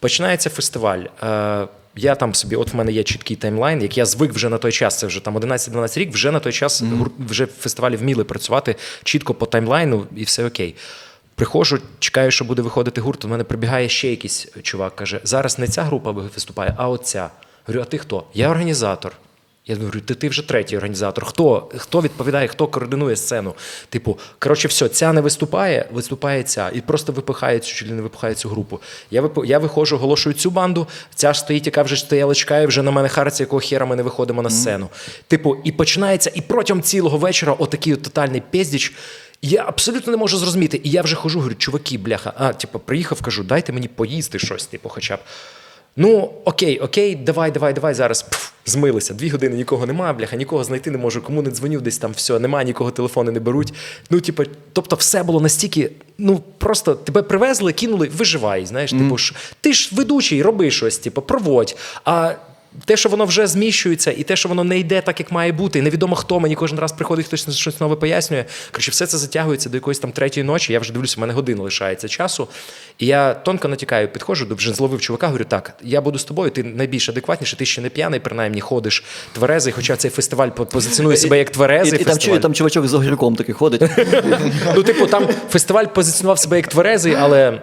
Починається 0.00 0.50
фестиваль. 0.50 0.98
Е, 1.22 1.68
я 1.96 2.14
там 2.14 2.34
собі, 2.34 2.56
от 2.56 2.72
в 2.72 2.76
мене 2.76 2.92
є 2.92 3.02
чіткий 3.02 3.36
таймлайн, 3.36 3.82
як 3.82 3.98
я 3.98 4.06
звик 4.06 4.32
вже 4.32 4.48
на 4.48 4.58
той 4.58 4.72
час, 4.72 4.98
це 4.98 5.06
вже 5.06 5.20
там 5.20 5.38
11-12 5.38 5.98
рік, 5.98 6.12
вже 6.12 6.30
на 6.30 6.40
той 6.40 6.52
час 6.52 6.82
гур- 6.82 7.10
вже 7.28 7.46
фестивалі 7.46 7.96
вміли 7.96 8.24
працювати 8.24 8.76
чітко 9.04 9.34
по 9.34 9.46
таймлайну, 9.46 10.06
і 10.16 10.24
все 10.24 10.46
окей. 10.46 10.74
Приходжу, 11.34 11.78
чекаю, 11.98 12.30
що 12.30 12.44
буде 12.44 12.62
виходити 12.62 13.00
гурт. 13.00 13.24
У 13.24 13.28
мене 13.28 13.44
прибігає 13.44 13.88
ще 13.88 14.08
якийсь 14.10 14.48
чувак, 14.62 14.96
каже: 14.96 15.20
зараз 15.24 15.58
не 15.58 15.68
ця 15.68 15.82
група 15.82 16.10
виступає, 16.10 16.74
а 16.76 16.88
оця. 16.88 17.30
Говорю, 17.66 17.82
а 17.82 17.84
ти 17.84 17.98
хто? 17.98 18.24
Я 18.34 18.48
організатор. 18.50 19.12
Я 19.66 19.76
говорю, 19.76 20.00
ти, 20.00 20.14
ти 20.14 20.28
вже 20.28 20.48
третій 20.48 20.76
організатор. 20.76 21.24
Хто? 21.24 21.68
Хто 21.76 22.00
відповідає, 22.00 22.48
хто 22.48 22.66
координує 22.66 23.16
сцену? 23.16 23.54
Типу, 23.88 24.18
коротше, 24.38 24.68
все, 24.68 24.88
ця 24.88 25.12
не 25.12 25.20
виступає, 25.20 25.88
виступає 25.92 26.42
ця. 26.42 26.70
І 26.74 26.80
просто 26.80 27.12
випихає 27.12 27.58
цю 27.58 27.74
чи 27.74 27.84
не 27.84 28.02
випихає 28.02 28.34
цю 28.34 28.48
групу. 28.48 28.80
Я 29.10 29.22
вип... 29.22 29.38
я 29.44 29.58
виходжу, 29.58 29.96
оголошую 29.96 30.34
цю 30.34 30.50
банду. 30.50 30.86
Ця 31.14 31.32
ж 31.32 31.40
стоїть, 31.40 31.66
яка 31.66 31.82
вже 31.82 31.96
стояла, 31.96 32.34
чекає, 32.34 32.66
вже 32.66 32.82
на 32.82 32.90
мене 32.90 33.08
хариться, 33.08 33.42
якого 33.42 33.60
хера 33.60 33.86
ми 33.86 33.96
не 33.96 34.02
виходимо 34.02 34.42
на 34.42 34.50
сцену. 34.50 34.88
Типу, 35.28 35.56
і 35.64 35.72
починається, 35.72 36.30
і 36.34 36.40
протягом 36.40 36.82
цілого 36.82 37.18
вечора 37.18 37.52
отакий 37.52 37.94
от 37.94 38.02
тотальний 38.02 38.42
піздіч. 38.50 38.92
Я 39.42 39.64
абсолютно 39.66 40.10
не 40.10 40.16
можу 40.16 40.38
зрозуміти. 40.38 40.80
І 40.84 40.90
я 40.90 41.02
вже 41.02 41.16
хожу, 41.16 41.38
говорю, 41.38 41.54
чуваки, 41.54 41.98
бляха, 41.98 42.32
а, 42.36 42.52
типу, 42.52 42.78
приїхав, 42.78 43.22
кажу, 43.22 43.42
дайте 43.42 43.72
мені 43.72 43.88
поїсти 43.88 44.38
щось, 44.38 44.66
типу, 44.66 44.88
хоча 44.88 45.16
б. 45.16 45.20
Ну, 46.02 46.32
окей, 46.44 46.78
окей, 46.78 47.14
давай, 47.14 47.50
давай, 47.50 47.72
давай 47.72 47.94
зараз. 47.94 48.22
Пф, 48.22 48.50
змилися. 48.66 49.14
Дві 49.14 49.28
години 49.28 49.56
нікого 49.56 49.86
немає, 49.86 50.12
бляха, 50.12 50.36
нікого 50.36 50.64
знайти 50.64 50.90
не 50.90 50.98
можу. 50.98 51.22
Кому 51.22 51.42
не 51.42 51.50
дзвоню, 51.50 51.80
десь 51.80 51.98
там 51.98 52.12
все, 52.12 52.38
немає, 52.38 52.66
нікого 52.66 52.90
телефони 52.90 53.32
не 53.32 53.40
беруть. 53.40 53.74
Ну, 54.10 54.20
типу, 54.20 54.42
тобто, 54.72 54.96
все 54.96 55.22
було 55.22 55.40
настільки. 55.40 55.90
Ну, 56.18 56.42
просто 56.58 56.94
тебе 56.94 57.22
привезли, 57.22 57.72
кинули, 57.72 58.10
виживай. 58.16 58.66
Знаєш, 58.66 58.90
типу 58.90 59.18
ж, 59.18 59.34
ти 59.60 59.72
ж 59.72 59.90
ведучий, 59.92 60.42
роби 60.42 60.70
щось, 60.70 60.98
типу, 60.98 61.22
проводь. 61.22 61.76
А 62.04 62.34
те, 62.84 62.96
що 62.96 63.08
воно 63.08 63.24
вже 63.24 63.46
зміщується, 63.46 64.10
і 64.12 64.22
те, 64.22 64.36
що 64.36 64.48
воно 64.48 64.64
не 64.64 64.78
йде 64.78 65.00
так, 65.00 65.20
як 65.20 65.32
має 65.32 65.52
бути, 65.52 65.78
і 65.78 65.82
невідомо 65.82 66.16
хто 66.16 66.40
мені 66.40 66.54
кожен 66.54 66.78
раз 66.78 66.92
приходить, 66.92 67.26
хтось 67.26 67.56
щось 67.56 67.80
нове 67.80 67.96
пояснює. 67.96 68.44
Коротше, 68.70 68.90
все 68.90 69.06
це 69.06 69.18
затягується 69.18 69.68
до 69.68 69.76
якоїсь 69.76 69.98
там 69.98 70.12
третьої 70.12 70.44
ночі. 70.44 70.72
Я 70.72 70.78
вже 70.80 70.92
дивлюся, 70.92 71.14
в 71.16 71.20
мене 71.20 71.32
година 71.32 71.62
лишається 71.62 72.08
часу. 72.08 72.48
І 72.98 73.06
я 73.06 73.34
тонко 73.34 73.68
натякаю, 73.68 74.08
підходжу, 74.08 74.44
до- 74.44 74.54
вже 74.54 74.72
зловив 74.74 75.00
чувака, 75.00 75.26
говорю, 75.26 75.44
так, 75.44 75.72
я 75.82 76.00
буду 76.00 76.18
з 76.18 76.24
тобою, 76.24 76.50
ти 76.50 76.62
найбільш 76.62 77.08
адекватніший, 77.08 77.58
ти 77.58 77.66
ще 77.66 77.80
не 77.80 77.88
п'яний, 77.88 78.20
принаймні 78.20 78.60
ходиш 78.60 79.04
тверезий, 79.32 79.72
хоча 79.72 79.96
цей 79.96 80.10
фестиваль 80.10 80.48
по- 80.48 80.66
позиціонує 80.66 81.16
себе 81.16 81.38
як 81.38 81.50
І, 81.50 81.52
тверезий. 81.52 82.00
і 82.00 82.04
там, 82.04 82.14
фестиваль. 82.14 82.26
чую, 82.34 82.40
там 82.40 82.54
чувачок 82.54 82.88
з 82.88 82.94
огірком 82.94 83.36
такий 83.36 83.54
ходить. 83.54 83.82
Ну, 84.74 84.82
типу, 84.82 85.06
там 85.06 85.28
фестиваль 85.50 85.84
позиціонував 85.86 86.38
себе 86.38 86.56
як 86.56 86.68
тверезий, 86.68 87.14
але. 87.14 87.60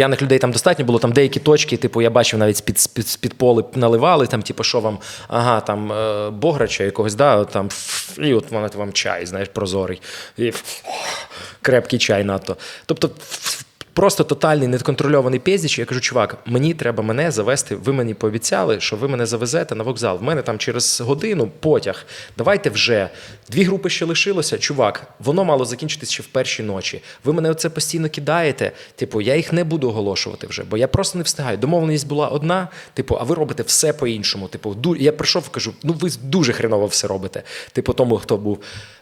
П'яних 0.00 0.22
людей 0.22 0.38
там 0.38 0.52
достатньо 0.52 0.84
було, 0.84 0.98
там 0.98 1.12
деякі 1.12 1.40
точки, 1.40 1.76
типу, 1.76 2.02
я 2.02 2.10
бачив 2.10 2.38
навіть 2.38 2.56
з-під, 2.56 2.78
з-під, 2.78 3.08
з-під 3.08 3.34
поли 3.34 3.64
наливали, 3.74 4.26
там, 4.26 4.42
типу, 4.42 4.64
що 4.64 4.80
вам, 4.80 4.98
ага, 5.28 5.60
там 5.60 5.92
е, 5.92 6.30
бограча 6.30 6.84
якогось, 6.84 7.14
да, 7.14 7.44
там, 7.44 7.68
і 8.18 8.34
от 8.34 8.50
вона 8.50 8.70
вам 8.74 8.92
чай, 8.92 9.26
знаєш, 9.26 9.48
прозорий. 9.52 10.02
І, 10.38 10.52
крепкий 11.62 11.98
чай 11.98 12.24
надто. 12.24 12.56
Тобто, 12.86 13.10
просто 13.92 14.24
тотальний 14.24 14.68
неконтрольований 14.68 15.40
піздіч. 15.40 15.78
Я 15.78 15.84
кажу, 15.84 16.00
чувак, 16.00 16.38
мені 16.46 16.74
треба 16.74 17.02
мене 17.02 17.30
завести. 17.30 17.76
Ви 17.76 17.92
мені 17.92 18.14
пообіцяли, 18.14 18.80
що 18.80 18.96
ви 18.96 19.08
мене 19.08 19.26
завезете 19.26 19.74
на 19.74 19.84
вокзал. 19.84 20.18
В 20.18 20.22
мене 20.22 20.42
там 20.42 20.58
через 20.58 21.00
годину 21.00 21.50
потяг. 21.60 22.06
Давайте 22.38 22.70
вже. 22.70 23.10
Дві 23.48 23.62
групи 23.62 23.90
ще 23.90 24.04
лишилося. 24.04 24.58
Чувак, 24.58 25.06
воно 25.18 25.44
мало 25.44 25.64
закінчитись 25.64 26.10
ще 26.10 26.22
в 26.22 26.26
першій 26.26 26.62
ночі. 26.62 27.02
Ви 27.24 27.32
мене 27.32 27.50
оце 27.50 27.70
постійно 27.70 28.08
кидаєте. 28.08 28.72
Типу, 28.96 29.20
я 29.20 29.36
їх 29.36 29.52
не 29.52 29.64
буду 29.64 29.88
оголошувати 29.88 30.46
вже, 30.46 30.64
бо 30.64 30.76
я 30.76 30.88
просто 30.88 31.18
не 31.18 31.24
встигаю. 31.24 31.58
Домовленість 31.58 32.06
була 32.08 32.28
одна, 32.28 32.68
типу, 32.94 33.16
а 33.20 33.24
ви 33.24 33.34
робите 33.34 33.62
все 33.62 33.92
по-іншому. 33.92 34.48
Типу, 34.48 34.76
я 34.98 35.12
прийшов, 35.12 35.48
кажу, 35.48 35.72
ну 35.82 35.92
ви 35.92 36.10
дуже 36.22 36.52
хреново 36.52 36.86
все 36.86 37.06
робите. 37.06 37.42
Типу, 37.72 37.92
тому 37.92 38.16
хто 38.16 38.36
був. 38.36 38.58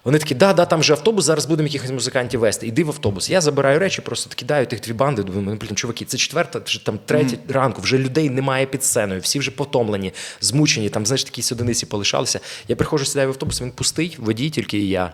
Вони 0.09 0.19
такі, 0.19 0.35
да, 0.35 0.53
да, 0.53 0.65
там 0.65 0.83
же 0.83 0.93
автобус, 0.93 1.25
зараз 1.25 1.47
будемо 1.47 1.67
якихось 1.67 1.91
музикантів 1.91 2.41
вести. 2.41 2.67
Іди 2.67 2.85
в 2.85 2.89
автобус. 2.89 3.31
Я 3.31 3.41
забираю 3.41 3.79
речі, 3.79 4.03
просто 4.03 4.31
кидаю 4.35 4.67
тих 4.67 4.81
дві 4.81 4.93
банди. 4.93 5.23
Думаю, 5.23 5.59
блін, 5.61 5.77
чуваки, 5.77 6.05
це 6.05 6.19
четверта, 6.19 6.61
там 6.61 6.99
третя 7.07 7.37
ранку. 7.49 7.83
Вже 7.83 7.99
людей 7.99 8.31
немає 8.31 8.67
під 8.67 8.85
сценою, 8.85 9.21
всі 9.21 9.39
вже 9.39 9.51
потомлені, 9.51 10.13
змучені. 10.41 10.89
Там, 10.89 11.07
знаєш, 11.07 11.25
такі 11.25 11.55
одиниці 11.55 11.87
полишалися. 11.87 12.41
Я 12.69 12.77
приходжу, 12.77 13.05
сідаю 13.05 13.29
в 13.29 13.31
автобус, 13.31 13.63
він 13.63 13.71
пустий, 13.71 14.17
водій 14.19 14.51
тільки 14.51 14.79
і 14.79 14.89
я. 14.89 15.13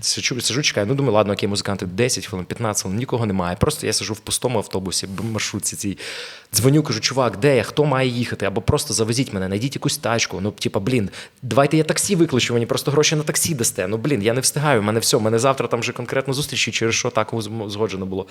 Сиджу, 0.00 0.40
сиджу, 0.40 0.62
чекаю. 0.62 0.86
Ну, 0.86 0.94
думаю, 0.94 1.14
ладно, 1.14 1.32
окей, 1.32 1.48
музиканти 1.48 1.86
10 1.86 2.26
хвилин, 2.26 2.46
15 2.46 2.82
хвилин, 2.82 2.98
нікого 2.98 3.26
немає. 3.26 3.56
Просто 3.60 3.86
я 3.86 3.92
сиджу 3.92 4.14
в 4.14 4.20
пустому 4.20 4.58
автобусі, 4.58 5.08
в 5.18 5.24
маршрутці 5.24 5.76
цій. 5.76 5.98
Дзвоню, 6.54 6.82
кажу, 6.82 7.00
чувак, 7.00 7.36
де 7.36 7.56
я? 7.56 7.62
Хто 7.62 7.84
має 7.84 8.08
їхати? 8.08 8.46
Або 8.46 8.60
просто 8.60 8.94
завезіть 8.94 9.32
мене, 9.32 9.46
знайдіть 9.46 9.74
якусь 9.74 9.98
тачку. 9.98 10.40
Ну, 10.40 10.50
типа, 10.50 10.80
блін, 10.80 11.10
давайте 11.42 11.76
я 11.76 11.84
таксі 11.84 12.16
викличу, 12.16 12.54
мені 12.54 12.66
просто 12.66 12.90
гроші 12.90 13.16
на 13.16 13.22
таксі 13.22 13.54
дасте. 13.54 13.86
Ну, 13.88 13.96
блін, 13.96 14.22
я 14.22 14.32
не 14.32 14.40
встигаю, 14.40 14.80
в 14.80 14.84
мене 14.84 15.00
все, 15.00 15.16
в 15.16 15.22
мене 15.22 15.38
завтра 15.38 15.68
там 15.68 15.80
вже 15.80 15.92
конкретно 15.92 16.34
зустрічі, 16.34 16.72
через 16.72 16.94
що 16.94 17.10
так 17.10 17.32
згоджено 17.66 18.06
було. 18.06 18.26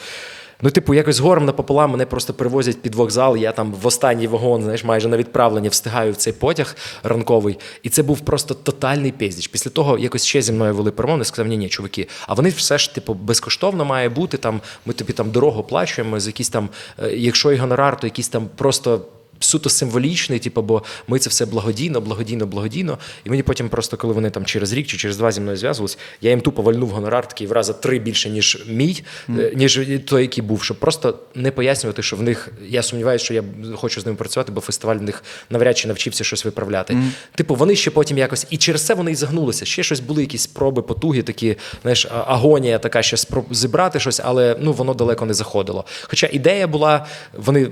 Ну, 0.61 0.69
типу, 0.69 0.93
якось 0.93 1.15
з 1.15 1.19
горем 1.19 1.45
напополам 1.45 1.91
мене 1.91 2.05
просто 2.05 2.33
привозять 2.33 2.81
під 2.81 2.95
вокзал. 2.95 3.37
Я 3.37 3.51
там 3.51 3.71
в 3.81 3.87
останній 3.87 4.27
вагон, 4.27 4.63
знаєш, 4.63 4.83
майже 4.83 5.07
на 5.07 5.17
відправлення 5.17 5.69
встигаю 5.69 6.11
в 6.13 6.15
цей 6.15 6.33
потяг 6.33 6.75
ранковий. 7.03 7.59
І 7.83 7.89
це 7.89 8.03
був 8.03 8.19
просто 8.19 8.53
тотальний 8.53 9.11
піздіч. 9.11 9.47
Після 9.47 9.71
того 9.71 9.97
якось 9.97 10.25
ще 10.25 10.41
зі 10.41 10.51
мною 10.51 10.75
вели 10.75 10.91
перемовини, 10.91 11.25
сказав, 11.25 11.47
ні, 11.47 11.57
ні, 11.57 11.69
чуваки, 11.69 12.07
а 12.27 12.33
вони 12.33 12.49
все 12.49 12.77
ж 12.77 12.95
типу 12.95 13.13
безкоштовно 13.13 13.85
має 13.85 14.09
бути. 14.09 14.37
Там 14.37 14.61
ми 14.85 14.93
тобі 14.93 15.13
там 15.13 15.31
дорогу 15.31 15.59
оплачуємо 15.59 16.19
з 16.19 16.27
якісь 16.27 16.49
там, 16.49 16.69
е, 17.03 17.11
якщо 17.11 17.51
і 17.51 17.57
гонорар, 17.57 17.99
то 17.99 18.06
якісь 18.07 18.29
там 18.29 18.49
просто. 18.55 19.01
Суто 19.39 19.69
символічний, 19.69 20.39
типу, 20.39 20.61
бо 20.61 20.83
ми 21.07 21.19
це 21.19 21.29
все 21.29 21.45
благодійно, 21.45 22.01
благодійно, 22.01 22.45
благодійно. 22.45 22.97
І 23.25 23.29
мені 23.29 23.43
потім 23.43 23.69
просто, 23.69 23.97
коли 23.97 24.13
вони 24.13 24.29
там 24.29 24.45
через 24.45 24.73
рік 24.73 24.87
чи 24.87 24.97
через 24.97 25.17
два 25.17 25.31
зі 25.31 25.41
мною 25.41 25.57
зв'язувались, 25.57 25.97
я 26.21 26.29
їм 26.29 26.41
тупо 26.41 26.61
вальнув 26.61 26.89
гонорар 26.89 27.27
такий 27.27 27.47
в 27.47 27.51
рази 27.51 27.73
три 27.73 27.99
більше, 27.99 28.29
ніж 28.29 28.63
мій, 28.67 29.03
е, 29.29 29.51
ніж 29.55 29.81
той, 30.05 30.21
який 30.21 30.43
був, 30.43 30.63
щоб 30.63 30.79
просто 30.79 31.19
не 31.35 31.51
пояснювати, 31.51 32.03
що 32.03 32.15
в 32.15 32.21
них 32.21 32.49
я 32.67 32.83
сумніваюся, 32.83 33.25
що 33.25 33.33
я 33.33 33.43
хочу 33.75 34.01
з 34.01 34.05
ними 34.05 34.17
працювати, 34.17 34.51
бо 34.51 34.61
фестиваль 34.61 34.95
в 34.95 35.01
них 35.01 35.23
навряд 35.49 35.77
чи 35.77 35.87
навчився 35.87 36.23
щось 36.23 36.45
виправляти. 36.45 36.97
Типу, 37.35 37.55
вони 37.55 37.75
ще 37.75 37.91
потім 37.91 38.17
якось 38.17 38.47
і 38.49 38.57
через 38.57 38.85
це 38.85 38.93
вони 38.93 39.11
і 39.11 39.15
загнулися. 39.15 39.65
Ще 39.65 39.83
щось 39.83 39.99
були 39.99 40.21
якісь 40.21 40.41
спроби, 40.41 40.81
потуги, 40.81 41.21
такі, 41.21 41.55
знаєш, 41.81 42.07
агонія 42.11 42.79
така, 42.79 43.01
ще 43.01 43.17
спроб 43.17 43.45
зібрати 43.51 43.99
щось, 43.99 44.21
але 44.23 44.57
ну 44.59 44.73
воно 44.73 44.93
далеко 44.93 45.25
не 45.25 45.33
заходило. 45.33 45.85
Хоча 46.01 46.29
ідея 46.31 46.67
була, 46.67 47.05
вони. 47.33 47.67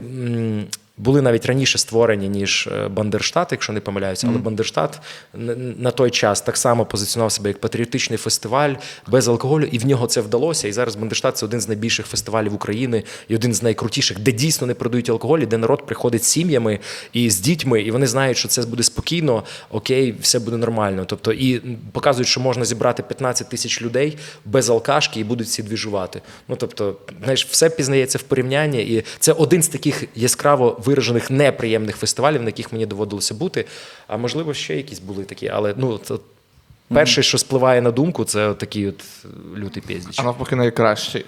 Були 0.98 1.22
навіть 1.22 1.46
раніше 1.46 1.78
створені, 1.78 2.30
ніж 2.30 2.70
е, 2.72 2.88
Бандерштат, 2.88 3.52
якщо 3.52 3.74
не 3.74 3.80
помиляюся, 3.80 4.28
але 4.30 4.38
Бандерштат 4.38 5.02
н- 5.36 5.76
на 5.78 5.92
той 5.92 6.12
час 6.12 6.42
так 6.42 6.58
само 6.58 6.86
позиціонував 6.86 7.32
себе 7.32 7.50
як 7.50 7.60
патріотичний 7.62 8.18
фестиваль 8.18 8.74
без 9.08 9.28
алкоголю, 9.28 9.66
і 9.72 9.78
в 9.78 9.86
нього 9.86 10.08
це 10.08 10.22
вдалося. 10.22 10.68
І 10.68 10.72
зараз 10.72 10.96
Бандерштат 10.96 11.38
це 11.38 11.46
один 11.46 11.62
з 11.62 11.68
найбільших 11.68 12.06
фестивалів 12.06 12.54
України 12.54 13.04
і 13.28 13.36
один 13.36 13.54
з 13.54 13.64
найкрутіших, 13.64 14.20
де 14.20 14.32
дійсно 14.32 14.68
не 14.68 14.74
продають 14.74 15.10
алкоголь, 15.10 15.40
і 15.40 15.46
де 15.46 15.58
народ 15.58 15.86
приходить 15.86 16.24
з 16.24 16.28
сім'ями 16.28 16.80
і 17.14 17.30
з 17.30 17.40
дітьми, 17.40 17.82
і 17.82 17.92
вони 17.92 18.08
знають, 18.08 18.38
що 18.38 18.48
це 18.48 18.62
буде 18.62 18.84
спокійно, 18.84 19.44
окей, 19.72 20.16
все 20.22 20.40
буде 20.40 20.58
нормально. 20.58 21.06
Тобто 21.08 21.34
і 21.34 21.60
показують, 21.92 22.28
що 22.28 22.40
можна 22.40 22.66
зібрати 22.66 23.04
15 23.04 23.50
тисяч 23.50 23.82
людей 23.82 24.18
без 24.46 24.70
алкашки 24.70 25.20
і 25.20 25.24
будуть 25.24 25.48
всі 25.48 25.64
двіжувати. 25.64 26.22
Ну 26.48 26.56
тобто, 26.56 26.96
знаєш, 27.24 27.46
все 27.46 27.70
пізнається 27.70 28.18
в 28.18 28.22
порівнянні, 28.22 28.82
і 28.84 29.04
це 29.20 29.32
один 29.34 29.64
з 29.64 29.68
таких 29.68 30.04
яскраво 30.16 30.82
виражених 30.86 31.32
неприємних 31.32 31.98
фестивалів, 31.98 32.42
на 32.42 32.48
яких 32.48 32.74
мені 32.74 32.86
доводилося 32.86 33.34
бути. 33.34 33.66
А 34.08 34.18
можливо, 34.18 34.54
ще 34.54 34.76
якісь 34.76 35.00
були 35.00 35.24
такі, 35.24 35.48
але 35.48 35.74
ну 35.78 35.98
це. 35.98 36.16
Перше, 36.88 37.24
що 37.24 37.38
спливає 37.38 37.82
на 37.82 37.92
думку, 37.92 38.24
це 38.24 38.54
такий 38.54 38.88
от 38.88 39.04
лютий 39.58 39.84
піздіч. 39.88 40.20
А 40.20 40.24
навпаки, 40.24 40.56
найкращий. 40.56 41.26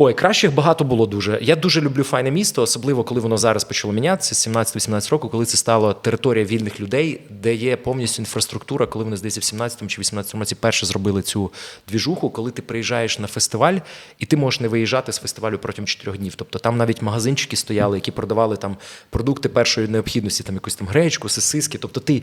Ой, 0.00 0.14
кращих 0.14 0.54
багато 0.54 0.84
було 0.84 1.06
дуже. 1.06 1.38
Я 1.42 1.56
дуже 1.56 1.80
люблю 1.80 2.02
файне 2.02 2.30
місто, 2.30 2.62
особливо 2.62 3.04
коли 3.04 3.20
воно 3.20 3.38
зараз 3.38 3.64
почало 3.64 3.94
мінятися, 3.94 4.50
17-18 4.50 5.10
років, 5.10 5.30
коли 5.30 5.44
це 5.44 5.56
стало 5.56 5.92
територія 5.92 6.44
вільних 6.44 6.80
людей, 6.80 7.20
де 7.30 7.54
є 7.54 7.76
повністю 7.76 8.22
інфраструктура, 8.22 8.86
коли 8.86 9.04
вони 9.04 9.16
здається 9.16 9.40
в 9.40 9.44
17 9.44 9.90
чи 9.90 10.00
18 10.00 10.34
році 10.34 10.54
перше 10.54 10.86
зробили 10.86 11.22
цю 11.22 11.50
двіжуху, 11.88 12.30
коли 12.30 12.50
ти 12.50 12.62
приїжджаєш 12.62 13.18
на 13.18 13.26
фестиваль, 13.26 13.78
і 14.18 14.26
ти 14.26 14.36
можеш 14.36 14.60
не 14.60 14.68
виїжджати 14.68 15.12
з 15.12 15.18
фестивалю 15.18 15.58
протягом 15.58 15.86
4 15.86 16.18
днів. 16.18 16.34
Тобто 16.36 16.58
там 16.58 16.76
навіть 16.76 17.02
магазинчики 17.02 17.56
стояли, 17.56 17.96
які 17.96 18.10
продавали 18.10 18.56
там 18.56 18.76
продукти 19.10 19.48
першої 19.48 19.88
необхідності, 19.88 20.42
там 20.42 20.54
якусь 20.54 20.74
там 20.74 20.88
гречку, 20.88 21.28
сосиски. 21.28 21.78
Тобто 21.78 22.00
ти. 22.00 22.22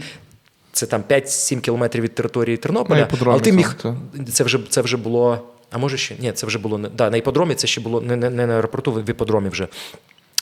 Це 0.71 0.86
там 0.86 1.03
5-7 1.09 1.59
кілометрів 1.59 2.03
від 2.03 2.15
території 2.15 2.57
Тернополя, 2.57 3.09
На 3.21 3.32
але 3.32 3.39
ти 3.39 3.51
міг 3.51 3.78
це 4.34 4.43
вже 4.43 4.59
це 4.69 4.82
вже 4.82 4.97
було. 4.97 5.55
А 5.76 5.78
може 5.78 5.97
ще 5.97 6.15
ні, 6.19 6.32
це 6.32 6.47
вже 6.47 6.59
було 6.59 6.78
не 6.78 6.89
да, 6.89 7.09
на 7.09 7.17
іподромі. 7.17 7.55
Це 7.55 7.67
ще 7.67 7.82
було 7.82 8.01
не, 8.01 8.15
не, 8.15 8.30
не 8.30 8.47
на 8.47 8.53
аеропорту, 8.55 8.91
в 8.91 9.09
іподромі 9.09 9.49
вже. 9.49 9.67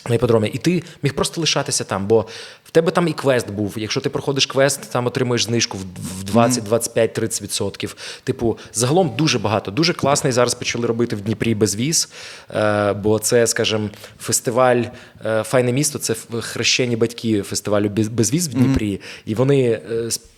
На 0.10 0.16
іподромі. 0.16 0.48
І 0.48 0.58
ти 0.58 0.84
міг 1.04 1.14
просто 1.16 1.42
лишатися 1.42 1.84
там, 1.84 2.08
бо 2.08 2.26
в 2.66 2.72
тебе 2.72 2.92
там 2.92 3.08
і 3.08 3.14
квест 3.14 3.50
був. 3.52 3.74
Якщо 3.78 4.02
ти 4.02 4.10
проходиш 4.10 4.46
квест, 4.46 4.92
там 4.92 5.06
отримуєш 5.08 5.44
знижку 5.44 5.78
в- 5.78 6.20
в 6.20 6.24
20, 6.24 6.64
25, 6.64 7.14
30 7.14 7.42
відсотків. 7.42 7.96
Типу, 8.24 8.58
загалом 8.74 9.14
дуже 9.18 9.40
багато. 9.40 9.72
Дуже 9.72 9.94
класний 9.94 10.34
зараз 10.34 10.54
почали 10.56 10.88
робити 10.88 11.16
в 11.16 11.22
Дніпрі 11.22 11.56
безвіз, 11.56 12.10
е, 12.56 12.94
бо 12.94 13.20
це, 13.20 13.48
скажімо, 13.48 13.90
фестиваль 14.20 14.84
Файне 15.44 15.72
місто 15.72 16.00
це 16.00 16.16
хрещені 16.42 16.96
батьки 16.96 17.42
фестивалю 17.42 17.90
безвіз 17.90 18.48
в 18.48 18.54
Дніпрі. 18.54 19.02
І 19.26 19.36
вони 19.36 19.62
е, 19.64 19.82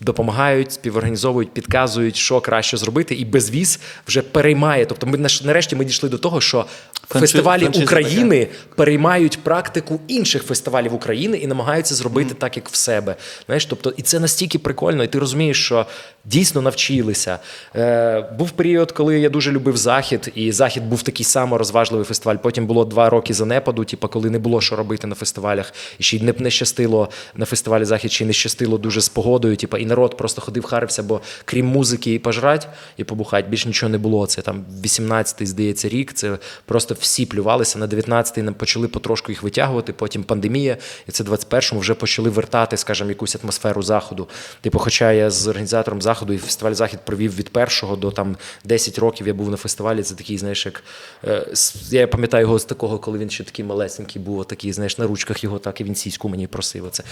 допомагають, 0.00 0.72
співорганізовують, 0.72 1.52
підказують, 1.52 2.16
що 2.16 2.40
краще 2.40 2.76
зробити. 2.76 3.14
І 3.14 3.24
безвіз 3.24 3.80
вже 4.08 4.22
переймає. 4.22 4.86
Тобто, 4.86 5.06
ми 5.06 5.28
нарешті 5.44 5.76
ми 5.76 5.84
дійшли 5.84 6.08
до 6.08 6.18
того, 6.18 6.40
що 6.40 6.66
фестивалі 7.08 7.66
України 7.66 8.48
переймають 8.76 9.38
практику 9.42 10.00
інших 10.08 10.42
фестивалів 10.42 10.94
України 10.94 11.38
і 11.38 11.46
намагаються 11.46 11.94
зробити 11.94 12.34
так, 12.34 12.56
як 12.56 12.68
в 12.68 12.74
себе. 12.74 13.16
Знаєш, 13.46 13.66
тобто, 13.66 13.94
і 13.96 14.02
це 14.02 14.20
настільки 14.20 14.58
прикольно, 14.58 15.04
і 15.04 15.06
ти 15.06 15.18
розумієш, 15.18 15.64
що 15.64 15.86
дійсно 16.26 16.62
навчилися. 16.62 17.38
Е, 17.76 18.20
був 18.38 18.50
період, 18.50 18.92
коли 18.92 19.20
я 19.20 19.28
дуже 19.28 19.52
любив 19.52 19.76
захід, 19.76 20.32
і 20.34 20.52
захід 20.52 20.88
був 20.88 21.02
такий 21.02 21.24
само 21.24 21.58
розважливий 21.58 22.04
фестиваль. 22.04 22.36
Потім 22.36 22.66
було 22.66 22.84
два 22.84 23.10
роки 23.10 23.34
занепаду, 23.34 23.84
типу, 23.84 24.08
коли 24.08 24.30
не 24.30 24.38
було 24.38 24.60
що 24.60 24.76
робити 24.76 25.06
на 25.06 25.14
фестивалях, 25.14 25.72
і 25.98 26.02
ще 26.02 26.16
й 26.16 26.20
не, 26.20 26.34
не 26.38 26.50
щастило 26.50 27.08
на 27.34 27.46
фестивалі 27.46 27.84
захід, 27.84 28.12
ще 28.12 28.24
й 28.24 28.26
не 28.26 28.32
щастило 28.32 28.78
дуже 28.78 29.00
з 29.00 29.08
погодою. 29.08 29.56
Типу, 29.56 29.76
і 29.76 29.86
народ 29.86 30.16
просто 30.16 30.40
ходив, 30.40 30.64
харився, 30.64 31.02
бо 31.02 31.20
крім 31.44 31.66
музики 31.66 32.14
і 32.14 32.18
пожрать, 32.18 32.68
і 32.96 33.04
побухать, 33.04 33.48
більш 33.48 33.66
нічого 33.66 33.90
не 33.90 33.98
було. 33.98 34.26
Це 34.26 34.42
там 34.42 34.64
18-й, 34.84 35.46
здається, 35.46 35.88
рік. 35.88 36.12
Це 36.12 36.38
просто 36.64 36.96
всі 37.00 37.26
плювалися. 37.26 37.78
На 37.78 37.86
19-й 37.86 38.42
нам 38.42 38.54
почали 38.54 38.88
потрошку 38.88 39.32
їх 39.32 39.42
витягувати. 39.42 39.92
Потім 39.92 40.22
пандемія, 40.22 40.76
і 41.08 41.12
це 41.12 41.24
21-му 41.24 41.80
вже 41.80 41.94
почали 41.94 42.30
вертати, 42.30 42.76
скажімо, 42.76 43.10
якусь 43.10 43.36
атмосферу 43.42 43.82
заходу. 43.82 44.28
Типу, 44.60 44.78
хоча 44.78 45.12
я 45.12 45.30
з 45.30 45.46
організатором 45.48 46.02
заходу 46.02 46.15
і 46.34 46.38
фестиваль 46.38 46.72
захід 46.72 47.00
провів 47.04 47.36
від 47.36 47.48
першого 47.48 47.96
до 47.96 48.10
там 48.10 48.36
10 48.64 48.98
років. 48.98 49.26
Я 49.26 49.34
був 49.34 49.50
на 49.50 49.56
фестивалі. 49.56 50.02
Це 50.02 50.14
такий, 50.14 50.38
знаєш, 50.38 50.66
як 50.66 50.82
е, 51.24 51.46
я 51.90 52.06
пам'ятаю 52.06 52.42
його 52.42 52.58
з 52.58 52.64
такого, 52.64 52.98
коли 52.98 53.18
він 53.18 53.30
ще 53.30 53.44
такий 53.44 53.64
малесенький 53.64 54.22
був, 54.22 54.44
такий, 54.44 54.72
знаєш, 54.72 54.98
на 54.98 55.06
ручках 55.06 55.44
його 55.44 55.58
так 55.58 55.80
і 55.80 55.84
він 55.84 55.94
сіську 55.94 56.28
мені 56.28 56.46
просив. 56.46 56.84
Оце 56.84 57.02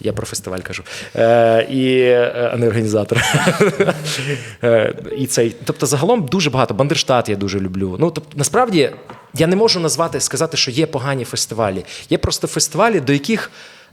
я 0.00 0.12
про 0.12 0.26
фестиваль 0.26 0.58
кажу. 0.58 0.82
Е, 1.16 1.66
і, 1.70 1.98
е, 1.98 2.50
а 2.52 2.56
не 2.56 2.66
організатор. 2.66 3.22
Е, 4.64 4.94
і 5.16 5.26
цей, 5.26 5.56
тобто, 5.64 5.86
загалом 5.86 6.26
дуже 6.26 6.50
багато. 6.50 6.74
Бандерштат 6.74 7.28
я 7.28 7.36
дуже 7.36 7.60
люблю. 7.60 7.96
Ну, 8.00 8.10
тобто, 8.10 8.30
насправді, 8.38 8.90
я 9.34 9.46
не 9.46 9.56
можу 9.56 9.80
назвати, 9.80 10.20
сказати, 10.20 10.56
що 10.56 10.70
є 10.70 10.86
погані 10.86 11.24
фестивалі. 11.24 11.84
Є 12.10 12.18
просто 12.18 12.46
фестивалі, 12.46 13.00
до 13.00 13.12
яких. 13.12 13.50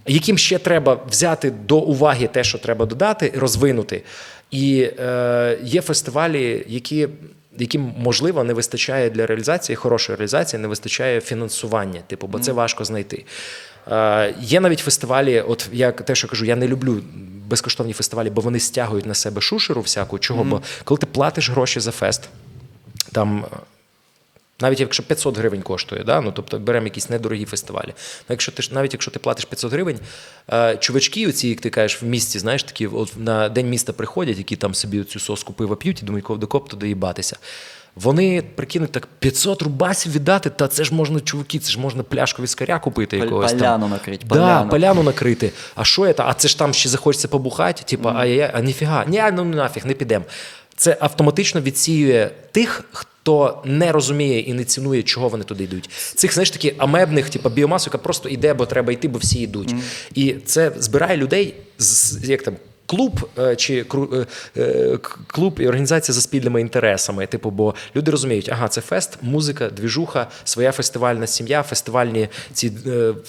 Яким 0.08 0.38
ще 0.38 0.60
треба 0.60 1.00
взяти 1.10 1.52
до 1.52 1.78
уваги 1.78 2.28
те, 2.28 2.44
що 2.44 2.58
треба 2.58 2.86
додати, 2.86 3.34
розвинути. 3.36 4.04
І 4.52 4.90
е, 5.00 5.58
є 5.64 5.82
фестивалі, 5.82 6.66
які, 6.68 7.08
яким 7.58 7.94
можливо 7.98 8.44
не 8.44 8.54
вистачає 8.54 9.10
для 9.10 9.26
реалізації, 9.26 9.76
хорошої 9.76 10.18
реалізації, 10.18 10.62
не 10.62 10.68
вистачає 10.68 11.22
фінансування. 11.22 12.02
Типу, 12.08 12.28
бо 12.28 12.40
це 12.40 12.52
важко 12.52 12.86
знайти. 12.86 13.26
Е, 13.92 14.36
є 14.42 14.60
навіть 14.60 14.80
фестивалі, 14.80 15.42
от 15.42 15.70
я 15.74 15.92
те, 15.92 16.16
що 16.16 16.28
кажу, 16.28 16.46
я 16.46 16.56
не 16.56 16.68
люблю 16.68 17.02
безкоштовні 17.48 17.94
фестивалі, 17.94 18.30
бо 18.30 18.42
вони 18.42 18.60
стягують 18.60 19.06
на 19.06 19.14
себе 19.14 19.42
шушеру 19.42 19.82
всяку. 19.82 20.20
Чого? 20.20 20.44
Бо 20.44 20.62
коли 20.84 20.98
ти 20.98 21.06
платиш 21.06 21.50
гроші 21.50 21.80
за 21.80 21.92
фест, 21.92 22.30
там. 23.12 23.46
Навіть 24.62 24.80
якщо 24.80 25.04
500 25.04 25.38
гривень 25.38 25.62
коштує, 25.62 26.04
да? 26.04 26.22
ну, 26.22 26.32
тобто 26.32 26.60
беремо 26.60 26.86
якісь 26.86 27.10
недорогі 27.10 27.46
фестивалі. 27.46 27.88
Ну, 27.88 28.26
якщо 28.30 28.52
ти, 28.52 28.64
навіть 28.72 28.94
якщо 28.94 29.12
ти 29.12 29.20
платиш 29.20 29.46
500 29.46 29.72
гривень, 29.72 30.00
е, 30.54 30.78
чувачки, 30.78 31.28
оці, 31.28 31.48
як 31.48 31.62
ти 31.62 31.70
кажеш, 31.70 32.02
в 32.02 32.06
місті, 32.06 32.40
знаєш, 32.40 32.64
такі 32.64 32.88
от 32.88 33.14
на 33.18 33.50
день 33.50 33.70
міста 33.70 33.94
приходять, 33.94 34.38
які 34.38 34.56
там 34.56 34.74
собі 34.74 35.04
цю 35.04 35.20
соску 35.20 35.54
пива 35.54 35.76
п'ють 35.76 36.02
і 36.02 36.06
думають, 36.06 36.26
кого 36.26 36.40
докоп 36.40 36.70
туди 36.70 36.88
їбатися. 36.88 37.38
Вони 37.96 38.44
прикинуть 38.56 38.92
так 38.92 39.08
500 39.20 39.62
рубасів 39.62 40.12
віддати, 40.12 40.50
та 40.50 40.68
це 40.68 40.84
ж 40.84 40.94
можна, 40.94 41.20
чуваки, 41.20 41.60
це 41.60 41.72
ж 41.72 41.80
можна 41.80 42.04
пляшку 42.04 42.42
віскаря 42.42 42.80
купити 42.80 43.18
якогось. 43.18 43.52
там. 43.52 43.60
поляну 43.60 43.88
накрить, 43.88 44.22
Да, 44.26 44.36
поляну. 44.36 44.70
поляну 44.70 45.04
накрити. 45.04 45.52
А 45.76 45.84
що 45.84 46.14
це? 46.14 46.24
А 46.26 46.34
це 46.34 46.48
ж 46.48 46.60
там 46.60 46.74
ще 46.74 46.90
захочеться 46.90 47.28
побухати, 47.28 47.84
типу, 47.84 48.10
а 48.16 48.26
я, 48.26 48.52
а 48.54 48.60
ніфіга. 48.60 49.06
Ні, 49.08 49.24
ну 49.34 49.44
нафіг, 49.44 49.86
не 49.86 49.94
підемо. 49.94 50.26
це 50.76 50.98
автоматично 51.00 51.62
відсіює 51.62 52.30
тих, 52.52 52.84
хто 52.92 53.10
не 53.66 53.92
розуміє 53.92 54.40
і 54.40 54.54
не 54.54 54.64
цінує, 54.64 55.04
чого 55.04 55.30
вони 55.30 55.44
туди 55.44 55.64
йдуть. 55.64 55.90
Цих 56.16 56.34
знаєш 56.34 56.52
такі 56.52 56.74
амебних, 56.78 57.30
типу 57.30 57.50
біомасу, 57.50 57.90
яка 57.90 57.98
просто 57.98 58.30
йде, 58.30 58.54
бо 58.54 58.66
треба 58.66 58.94
йти, 58.94 59.08
бо 59.08 59.18
всі 59.18 59.40
йдуть. 59.40 59.76
І 60.16 60.36
це 60.46 60.72
збирає 60.78 61.18
людей 61.18 61.54
з 61.78 62.30
як 62.30 62.44
там. 62.44 62.56
Клуб 62.90 63.30
е, 63.40 63.56
чи 63.56 63.86
е, 64.16 64.26
е, 64.58 64.98
клуб 65.28 65.60
і 65.60 65.68
організація 65.68 66.14
за 66.14 66.22
спільними 66.22 66.62
інтересами. 66.62 67.28
Типу, 67.28 67.50
бо 67.50 67.76
люди 67.96 68.12
розуміють, 68.12 68.50
ага, 68.50 68.68
це 68.68 68.82
фест, 68.82 69.18
музика, 69.22 69.70
двіжуха, 69.70 70.28
своя 70.44 70.72
фестивальна 70.72 71.28
сім'я, 71.28 71.64
фестивальні 71.64 72.28
ці 72.54 72.72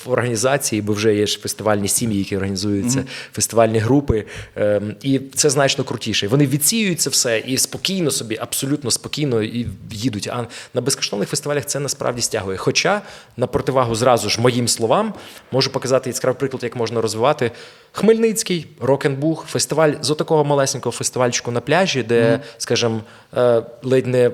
організації, 0.07 0.83
бо 0.83 0.93
вже 0.93 1.15
є 1.15 1.27
ж 1.27 1.39
фестивальні 1.39 1.89
сім'ї, 1.89 2.19
які 2.19 2.37
організуються, 2.37 3.05
фестивальні 3.33 3.79
групи. 3.79 4.25
Е, 4.57 4.83
і 5.03 5.19
це 5.35 5.51
значно 5.51 5.85
крутіше. 5.85 6.29
Вони 6.29 6.47
відсіюють 6.47 7.01
це 7.01 7.11
все 7.11 7.39
і 7.39 7.59
спокійно 7.59 8.11
собі, 8.11 8.39
абсолютно 8.41 8.91
спокійно 8.91 9.43
і 9.43 9.67
їдуть. 9.91 10.29
А 10.29 10.47
на 10.75 10.81
безкоштовних 10.81 11.29
фестивалях 11.29 11.67
це 11.67 11.81
насправді 11.81 12.23
стягує. 12.23 12.57
Хоча 12.57 13.03
на 13.37 13.47
противагу 13.47 13.95
зразу 13.95 14.29
ж 14.29 14.41
моїм 14.41 14.69
словам 14.69 15.15
можу 15.53 15.71
показати 15.71 16.11
яскравий 16.11 16.39
приклад, 16.39 16.63
як 16.63 16.77
можна 16.77 17.01
розвивати 17.01 17.51
Хмельницький, 17.93 18.67
Рокенбух, 18.81 19.47
фестиваль 19.51 19.93
з 20.01 20.11
отакого 20.11 20.45
малесенького 20.45 20.93
фестивальчику 20.93 21.51
на 21.51 21.61
пляжі, 21.61 22.03
де, 22.03 22.41
скажімо, 22.59 23.01
е, 23.37 23.63
ледь 23.83 24.07
не 24.07 24.31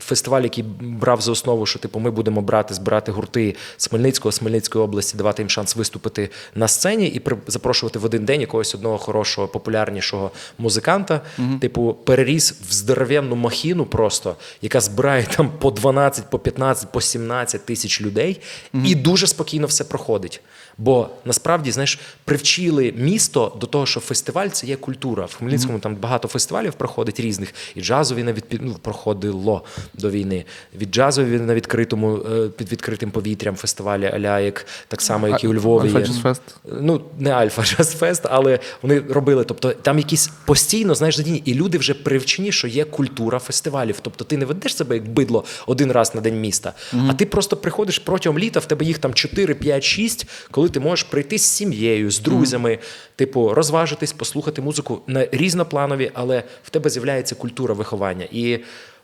фестиваль, 0.00 0.42
який 0.42 0.64
брав 0.80 1.20
за 1.20 1.32
основу, 1.32 1.66
що 1.66 1.78
типу 1.78 1.98
ми 1.98 2.10
будемо 2.10 2.40
брати, 2.42 2.74
збирати 2.74 3.12
гурти 3.12 3.56
з 3.76 3.88
Хмельницького, 3.88 4.32
з 4.32 4.38
Хмельницької 4.38 4.84
області, 4.84 5.16
давати 5.16 5.42
їм 5.42 5.50
шанс 5.50 5.76
виступити 5.76 6.30
на 6.54 6.68
сцені 6.68 7.06
і 7.06 7.22
запрошувати 7.46 7.98
в 7.98 8.04
один 8.04 8.24
день 8.24 8.40
якогось 8.40 8.74
одного 8.74 8.98
хорошого, 8.98 9.48
популярнішого 9.48 10.30
музиканта. 10.58 11.20
Типу, 11.60 11.96
переріс 12.04 12.52
в 12.52 12.72
здоровенну 12.72 13.36
махіну 13.36 13.86
просто, 13.86 14.36
яка 14.62 14.80
збирає 14.80 15.26
там 15.36 15.50
по 15.58 15.70
12, 15.70 16.30
по 16.30 16.38
15, 16.38 16.92
по 16.92 17.00
17 17.00 17.66
тисяч 17.66 18.00
людей, 18.00 18.40
і 18.84 18.94
дуже 18.94 19.26
спокійно 19.26 19.66
все 19.66 19.84
проходить. 19.84 20.40
Бо 20.80 21.08
насправді, 21.24 21.70
знаєш, 21.72 21.98
привчили 22.24 22.94
місто 22.96 23.56
до 23.60 23.66
того, 23.66 23.86
що 23.86 24.00
фестиваль 24.00 24.48
це 24.48 24.66
є 24.66 24.76
культура. 24.76 25.24
В 25.24 25.34
Хмельницькому 25.34 25.78
там 25.78 25.96
багато 25.96 26.28
фестивалів 26.28 26.72
проходить 26.72 27.20
різних, 27.20 27.54
і 27.74 27.80
джазові 27.80 28.22
на 28.22 28.32
відпі... 28.32 28.58
ну, 28.62 28.76
проходило 28.82 29.64
до 29.94 30.10
війни. 30.10 30.44
Від 30.78 30.94
джазові 30.94 31.38
на 31.38 31.54
відкритому 31.54 32.16
е, 32.16 32.48
під 32.48 32.72
відкритим 32.72 33.10
повітрям 33.10 33.56
фестивалі 33.56 34.06
Аля, 34.06 34.40
як 34.40 34.66
так 34.88 35.02
само, 35.02 35.28
як 35.28 35.44
і 35.44 35.48
у 35.48 35.54
Львові. 35.54 35.86
Альфа 35.86 35.98
є. 35.98 36.04
Джаз 36.04 36.18
Фест. 36.18 36.42
Ну, 36.80 37.00
не 37.18 37.30
Альфа 37.30 37.64
Джаз 37.64 37.94
Фест, 37.94 38.26
але 38.30 38.58
вони 38.82 39.00
робили. 39.00 39.44
Тобто 39.44 39.72
там 39.72 39.98
якісь 39.98 40.30
постійно, 40.44 40.94
знаєш, 40.94 41.16
задіння, 41.16 41.40
і 41.44 41.54
люди 41.54 41.78
вже 41.78 41.94
привчені, 41.94 42.52
що 42.52 42.68
є 42.68 42.84
культура 42.84 43.38
фестивалів. 43.38 43.96
Тобто 44.02 44.24
ти 44.24 44.36
не 44.36 44.44
ведеш 44.44 44.76
себе 44.76 44.94
як 44.94 45.08
бидло 45.08 45.44
один 45.66 45.92
раз 45.92 46.14
на 46.14 46.20
день 46.20 46.40
міста, 46.40 46.72
а 47.08 47.14
ти 47.14 47.26
просто 47.26 47.56
приходиш 47.56 47.98
протягом 47.98 48.38
літа, 48.38 48.60
в 48.60 48.66
тебе 48.66 48.84
їх 48.84 48.98
там 48.98 49.14
4, 49.14 49.54
5, 49.54 49.84
6, 49.84 50.26
коли 50.50 50.69
ти 50.70 50.80
можеш 50.80 51.02
прийти 51.02 51.38
з 51.38 51.42
сім'єю, 51.42 52.10
з 52.10 52.20
друзями, 52.20 52.78
типу, 53.16 53.54
розважитись, 53.54 54.12
послухати 54.12 54.62
музику 54.62 55.00
на 55.06 55.26
різнопланові, 55.32 56.10
але 56.14 56.42
в 56.64 56.70
тебе 56.70 56.90
з'являється 56.90 57.34
культура 57.34 57.74
виховання. 57.74 58.26
І 58.32 58.58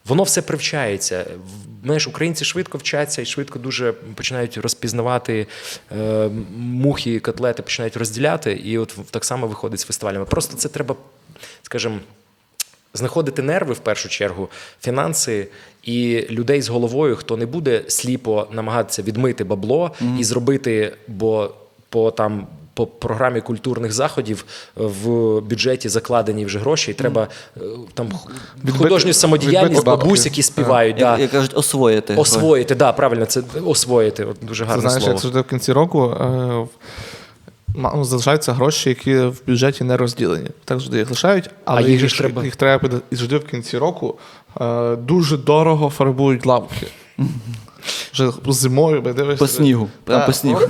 Воно 0.07 0.23
все 0.23 0.43
привчається. 0.43 1.27
Знаєш, 1.85 2.07
українці 2.07 2.45
швидко 2.45 2.79
вчаться 2.79 3.23
і 3.23 3.25
швидко 3.25 3.59
дуже 3.59 3.93
починають 3.93 4.57
розпізнавати 4.57 5.47
е, 5.93 6.29
мухи, 6.57 7.21
котлети, 7.21 7.63
починають 7.63 7.97
розділяти. 7.97 8.53
І 8.53 8.79
от 8.79 8.99
так 9.11 9.25
само 9.25 9.47
виходить 9.47 9.81
з 9.81 9.85
фестивалями. 9.85 10.25
Просто 10.25 10.57
це 10.57 10.69
треба, 10.69 10.97
скажімо, 11.63 11.99
знаходити 12.95 13.43
нерви 13.43 13.75
в 13.75 13.79
першу 13.79 14.09
чергу, 14.09 14.49
фінанси 14.81 15.49
і 15.87 16.27
людей 16.31 16.63
з 16.63 16.69
головою, 16.69 17.17
хто 17.17 17.37
не 17.37 17.47
буде 17.47 17.83
сліпо 17.89 18.47
намагатися 18.53 19.03
відмити 19.03 19.45
бабло 19.45 19.91
і 20.19 20.25
зробити, 20.25 20.93
бо 21.09 21.51
по 21.89 22.11
там. 22.11 22.47
По 22.77 22.87
програмі 22.87 23.41
культурних 23.41 23.93
заходів 23.93 24.45
в 24.77 25.09
бюджеті 25.41 25.89
закладені 25.89 26.45
вже 26.45 26.59
гроші, 26.59 26.91
і 26.91 26.95
треба 26.95 27.29
е, 27.57 27.61
там 27.95 28.09
Відбити- 28.65 28.79
художню 28.79 29.13
самодіяльність 29.13 29.85
бабусь, 29.85 30.25
які 30.25 30.43
співають. 30.43 30.97
Да. 30.97 31.19
Як, 31.19 31.31
кажуть, 31.31 31.57
освоїти. 31.57 32.15
Освоїти, 32.15 32.75
да, 32.75 32.93
правильно, 32.93 33.27
це 33.27 33.43
освоїти. 33.67 34.25
От 34.25 34.37
дуже 34.43 34.65
Це 34.65 34.69
гарне 34.69 34.83
знаєш, 34.83 35.03
слово. 35.03 35.13
як 35.15 35.23
завжди 35.23 35.41
в 35.41 35.45
кінці 35.45 35.73
року 35.73 36.17
е, 36.21 36.25
в- 36.59 36.69
ну, 37.77 38.05
залишаються 38.05 38.53
гроші, 38.53 38.89
які 38.89 39.17
в 39.19 39.41
бюджеті 39.47 39.85
не 39.85 39.97
розділені. 39.97 40.49
Так 40.65 40.79
завжди 40.79 40.99
їх 40.99 41.11
лишають, 41.11 41.51
але 41.65 41.83
їх 41.83 42.01
їх, 42.03 42.11
ж 42.11 42.19
треба- 42.19 42.45
їх 42.45 42.57
треба 42.57 42.91
завжди 43.11 43.37
в 43.39 43.47
кінці 43.47 43.79
року 43.79 44.19
е, 44.61 44.97
дуже 44.97 45.37
дорого 45.37 45.91
фарбують 45.91 46.47
лавки. 46.47 46.87
Вже 48.13 48.31
зимою 48.47 49.03
ми 49.03 49.13
дивишся. 49.13 49.45
По 49.45 49.49
снігу, 49.49 49.89
прям 50.05 50.27
по 50.27 50.33
снігу. 50.33 50.61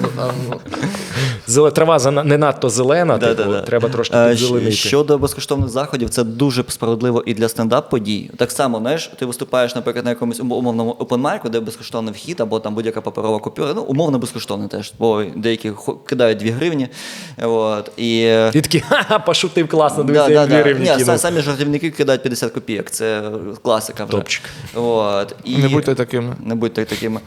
Трава 1.74 2.10
не 2.24 2.38
надто 2.38 2.68
зелена, 2.68 3.18
типу, 3.18 3.34
Да-да-да. 3.34 3.60
треба 3.60 3.88
трошки 3.88 4.16
Е, 4.16 4.30
підзеленити. 4.30 4.72
Щодо 4.72 5.18
безкоштовних 5.18 5.68
заходів, 5.68 6.10
це 6.10 6.24
дуже 6.24 6.64
справедливо 6.68 7.22
і 7.26 7.34
для 7.34 7.46
стендап-подій. 7.46 8.30
Так 8.36 8.50
само, 8.50 8.78
знаєш, 8.78 9.10
ти 9.18 9.26
виступаєш, 9.26 9.74
наприклад, 9.74 10.04
на 10.04 10.10
якомусь 10.10 10.40
умовному 10.40 10.90
опенмайку, 10.90 11.48
де 11.48 11.60
безкоштовний 11.60 12.14
вхід, 12.14 12.40
або 12.40 12.60
там 12.60 12.74
будь-яка 12.74 13.00
паперова 13.00 13.38
купюра. 13.38 13.72
Ну, 13.74 13.82
умовно 13.82 14.18
безкоштовний 14.18 14.68
теж, 14.68 14.92
бо 14.98 15.24
деякі 15.36 15.72
кидають 16.08 16.38
2 16.38 16.52
гривні. 16.52 16.88
От, 17.42 17.90
і... 17.96 18.20
е, 18.20 18.50
І 18.54 18.60
такі, 18.60 18.80
ха-ха, 18.80 19.18
пошутив 19.18 19.68
класно, 19.68 20.02
Да, 20.02 20.06
дивіться, 20.06 20.28
да, 20.28 20.34
як 20.40 20.48
дві 20.48 20.56
да. 20.56 20.62
гривні 20.62 20.90
Ні, 20.98 21.18
самі 21.18 21.40
жартівники 21.40 21.90
кидають 21.90 22.22
50 22.22 22.52
копійок, 22.52 22.90
це 22.90 23.22
класика. 23.62 24.04
Вже. 24.04 24.12
Топчик. 24.16 24.42
От, 24.74 25.34
і... 25.44 25.56
Не 25.58 25.68
будьте 25.68 25.94
такими. 25.94 26.36
Не 26.44 26.54
будьте 26.54 26.84
такими. 26.84 27.20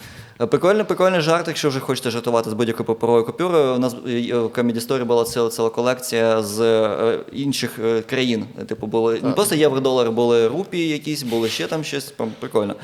Прикольний, 0.47 0.83
прикольний 0.83 1.21
жарт, 1.21 1.47
якщо 1.47 1.69
вже 1.69 1.79
хочете 1.79 2.11
жартувати 2.11 2.49
з 2.49 2.53
будь-якою 2.53 2.87
паперовою 2.87 3.25
купюрою. 3.25 3.75
У 3.75 3.79
нас 3.79 3.93
в 3.93 4.07
Comedy 4.07 4.87
Story 4.87 5.05
була 5.05 5.23
ціла, 5.23 5.49
ціла 5.49 5.69
колекція 5.69 6.43
з 6.43 6.59
е, 6.61 7.19
інших 7.31 7.79
е, 7.79 8.01
країн. 8.01 8.45
Типу, 8.67 8.87
були 8.87 9.19
не 9.23 9.31
просто 9.31 9.55
євро-долари, 9.55 10.09
були 10.09 10.47
рупії 10.47 10.89
якісь, 10.89 11.23
були 11.23 11.49
ще 11.49 11.67
там 11.67 11.83
щось. 11.83 12.13
Прикольно. 12.39 12.75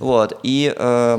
От. 0.00 0.36
І 0.42 0.70
е, 0.80 1.18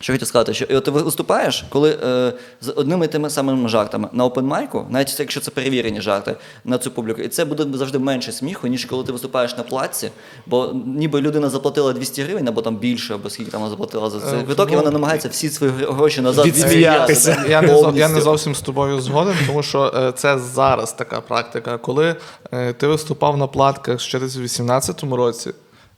що 0.00 0.12
хотів 0.12 0.28
сказати, 0.28 0.54
що 0.54 0.64
і 0.64 0.74
от 0.74 0.84
ти 0.84 0.90
виступаєш, 0.90 1.64
коли 1.68 1.98
е, 2.04 2.32
з 2.60 2.70
одними 2.70 3.04
і 3.04 3.08
тими 3.08 3.30
самими 3.30 3.68
жартами 3.68 4.08
на 4.12 4.24
опенмайку, 4.24 4.86
навіть 4.90 5.20
якщо 5.20 5.40
це 5.40 5.50
перевірені 5.50 6.00
жарти 6.00 6.36
на 6.64 6.78
цю 6.78 6.90
публіку, 6.90 7.22
і 7.22 7.28
це 7.28 7.44
буде 7.44 7.78
завжди 7.78 7.98
менше 7.98 8.32
сміху, 8.32 8.66
ніж 8.66 8.84
коли 8.84 9.04
ти 9.04 9.12
виступаєш 9.12 9.56
на 9.56 9.62
платці, 9.62 10.10
бо 10.46 10.72
ніби 10.86 11.20
людина 11.20 11.50
заплатила 11.50 11.92
200 11.92 12.22
гривень 12.22 12.48
або 12.48 12.62
там 12.62 12.76
більше, 12.76 13.14
або 13.14 13.30
скільки 13.30 13.50
там 13.50 13.60
вона 13.60 13.70
заплатила 13.70 14.10
за 14.10 14.20
цей 14.20 14.38
Е, 14.38 14.42
квиток, 14.42 14.68
і 14.68 14.72
ну, 14.72 14.78
вона 14.78 14.90
намагається 14.90 15.28
всі 15.28 15.48
свої 15.48 15.72
гроші 15.72 16.20
назад 16.20 16.46
Відсміятися. 16.46 17.44
Я 17.48 17.62
не, 17.62 17.92
я 17.94 18.08
не 18.08 18.20
зовсім 18.20 18.54
з 18.54 18.60
тобою 18.60 19.00
згоден, 19.00 19.34
тому 19.46 19.62
що 19.62 19.92
е, 19.96 20.12
це 20.12 20.38
зараз 20.38 20.92
така 20.92 21.20
практика. 21.20 21.78
Коли 21.78 22.16
е, 22.52 22.72
ти 22.72 22.86
виступав 22.86 23.36
на 23.36 23.46
платках 23.46 24.00
ще 24.00 24.18
десь 24.18 24.36
у 24.36 24.40
18-му 24.40 25.16
році, 25.16 25.52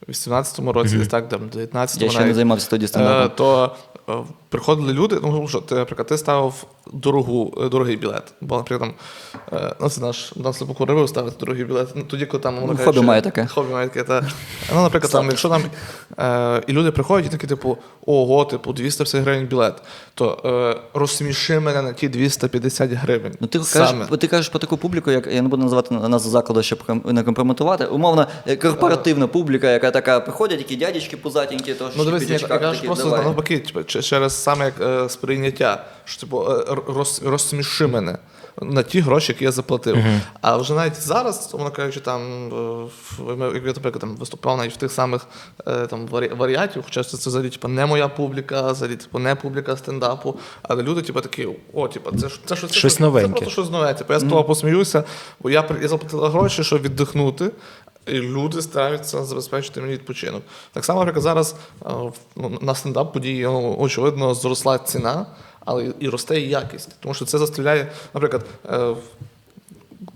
в 0.07 0.11
18-му 0.11 0.73
році, 0.73 0.97
десь 0.97 1.07
так, 1.07 1.29
там, 1.29 1.41
19-му 1.55 2.05
Я 2.05 2.09
ще 2.09 2.25
не 2.25 2.33
займався 2.33 2.69
тоді 2.69 2.85
е, 2.85 2.87
стендапом. 2.87 3.31
то 3.35 3.75
е, 4.09 4.38
приходили 4.49 4.93
люди, 4.93 5.19
ну, 5.23 5.47
що 5.47 5.61
ти, 5.61 5.75
наприклад, 5.75 6.07
ти 6.07 6.17
ставив 6.17 6.53
дорогу, 6.93 7.53
е, 7.57 7.69
дорогий 7.69 7.95
білет. 7.95 8.23
Бо, 8.41 8.57
наприклад, 8.57 8.91
там, 9.49 9.59
е, 9.59 9.75
ну, 9.81 9.89
це 9.89 10.01
наш, 10.01 10.33
наш 10.35 10.57
покуривив 10.57 11.09
ставити 11.09 11.35
дорогий 11.39 11.65
білет. 11.65 11.87
Ну, 11.95 12.03
тоді, 12.03 12.25
коли 12.25 12.43
там, 12.43 12.55
Ну, 12.67 12.77
хобі 12.83 13.01
має 13.01 13.21
таке. 13.21 13.47
Хобі 13.47 13.73
має 13.73 13.87
таке, 13.87 14.03
та. 14.03 14.21
Ну, 14.75 14.81
наприклад, 14.81 15.11
там, 15.11 15.25
якщо 15.25 15.49
там 15.49 15.63
е, 16.19 16.63
і 16.67 16.73
люди 16.73 16.91
приходять 16.91 17.25
і 17.25 17.29
такі, 17.29 17.47
типу, 17.47 17.77
ого, 18.05 18.45
типу, 18.45 18.73
250 18.73 19.21
гривень 19.21 19.47
білет, 19.47 19.73
то 20.13 20.41
е, 20.45 20.81
розсміши 20.99 21.59
мене 21.59 21.81
на 21.81 21.93
ті 21.93 22.09
250 22.09 22.91
гривень. 22.91 23.33
Ну, 23.39 23.47
ти 23.47 23.59
Саме. 23.59 24.05
кажеш, 24.05 24.19
ти 24.19 24.27
кажеш 24.27 24.49
про 24.49 24.59
таку 24.59 24.77
публіку, 24.77 25.11
як 25.11 25.27
я 25.27 25.41
не 25.41 25.47
буду 25.47 25.63
називати 25.63 25.93
назву 25.95 26.31
закладу, 26.31 26.63
щоб 26.63 26.79
не 27.05 27.23
компрометувати. 27.23 27.85
Умовно, 27.85 28.27
е, 28.47 28.55
корпоративна 28.55 29.27
публіка, 29.27 29.71
яка 29.71 29.91
така 29.91 30.19
приходять, 30.19 30.59
які 30.59 30.75
дядечки 30.75 31.17
пузатенькі, 31.17 31.73
то 31.73 31.89
Ну, 31.97 32.05
дивись, 32.05 32.29
я, 32.29 32.37
я 32.37 32.59
кажу 32.59 32.85
просто 32.85 33.07
навпаки, 33.07 33.59
типу, 33.59 33.83
через 33.83 34.38
саме 34.39 34.65
як 34.65 34.73
е, 34.81 35.09
сприйняття, 35.09 35.85
що 36.05 36.19
типу, 36.21 36.45
е, 36.51 36.65
роз, 36.87 37.21
розсміши 37.25 37.87
мене 37.87 38.17
на 38.61 38.83
ті 38.83 38.99
гроші, 38.99 39.31
які 39.31 39.43
я 39.43 39.51
заплатив. 39.51 39.97
А 40.41 40.57
вже 40.57 40.73
навіть 40.73 40.95
зараз, 41.01 41.49
воно 41.53 41.71
кажучи, 41.71 41.99
там, 41.99 42.21
е, 42.47 42.51
в- 43.19 43.37
ми- 43.37 43.45
як 43.45 43.55
я, 43.55 43.61
наприклад, 43.61 43.99
там, 44.01 44.15
виступав 44.15 44.57
навіть 44.57 44.73
в 44.73 44.77
тих 44.77 44.91
самих 44.91 45.27
е, 45.67 45.87
там, 45.87 46.07
варі- 46.07 46.37
варіатів, 46.37 46.83
хоча 46.85 47.03
це, 47.03 47.17
це 47.17 47.29
взагалі 47.29 47.49
типу, 47.49 47.67
не 47.67 47.85
моя 47.85 48.07
публіка, 48.07 48.71
взагалі, 48.71 48.95
типу, 48.95 49.19
не 49.19 49.35
публіка 49.35 49.77
стендапу, 49.77 50.35
але 50.63 50.83
люди, 50.83 51.01
типу, 51.01 51.21
такі, 51.21 51.47
о, 51.73 51.87
типу, 51.87 52.11
це, 52.17 52.29
ж- 52.29 52.39
це, 52.45 52.55
щось- 52.55 52.71
це, 52.71 52.77
Щось 52.79 52.95
це 52.95 53.03
новеньке. 53.03 53.29
просто 53.29 53.49
щось 53.51 53.69
нове. 53.71 53.93
Типу, 53.93 54.13
я 54.13 54.19
з 54.19 54.23
того 54.23 54.43
посміюся, 54.43 55.03
бо 55.39 55.49
я, 55.49 55.61
при- 55.63 55.81
я 55.81 55.87
заплатила 55.87 56.29
гроші, 56.29 56.63
щоб 56.63 56.81
віддихнути. 56.81 57.51
І 58.07 58.11
люди 58.13 58.61
стараються 58.61 59.23
забезпечити 59.25 59.81
мені 59.81 59.93
відпочинок. 59.93 60.43
Так 60.73 60.85
само, 60.85 60.99
наприклад, 60.99 61.23
зараз 61.23 61.55
е, 61.85 61.89
ну, 62.35 62.57
на 62.61 62.75
стендап 62.75 63.13
події 63.13 63.45
очевидно 63.47 64.33
зросла 64.33 64.77
ціна, 64.79 65.25
але 65.65 65.93
і- 65.99 66.09
росте 66.09 66.39
і 66.41 66.49
якість. 66.49 66.95
Тому 66.99 67.13
що 67.13 67.25
це 67.25 67.37
застріляє, 67.37 67.91
наприклад, 68.13 68.45
е, 68.69 68.95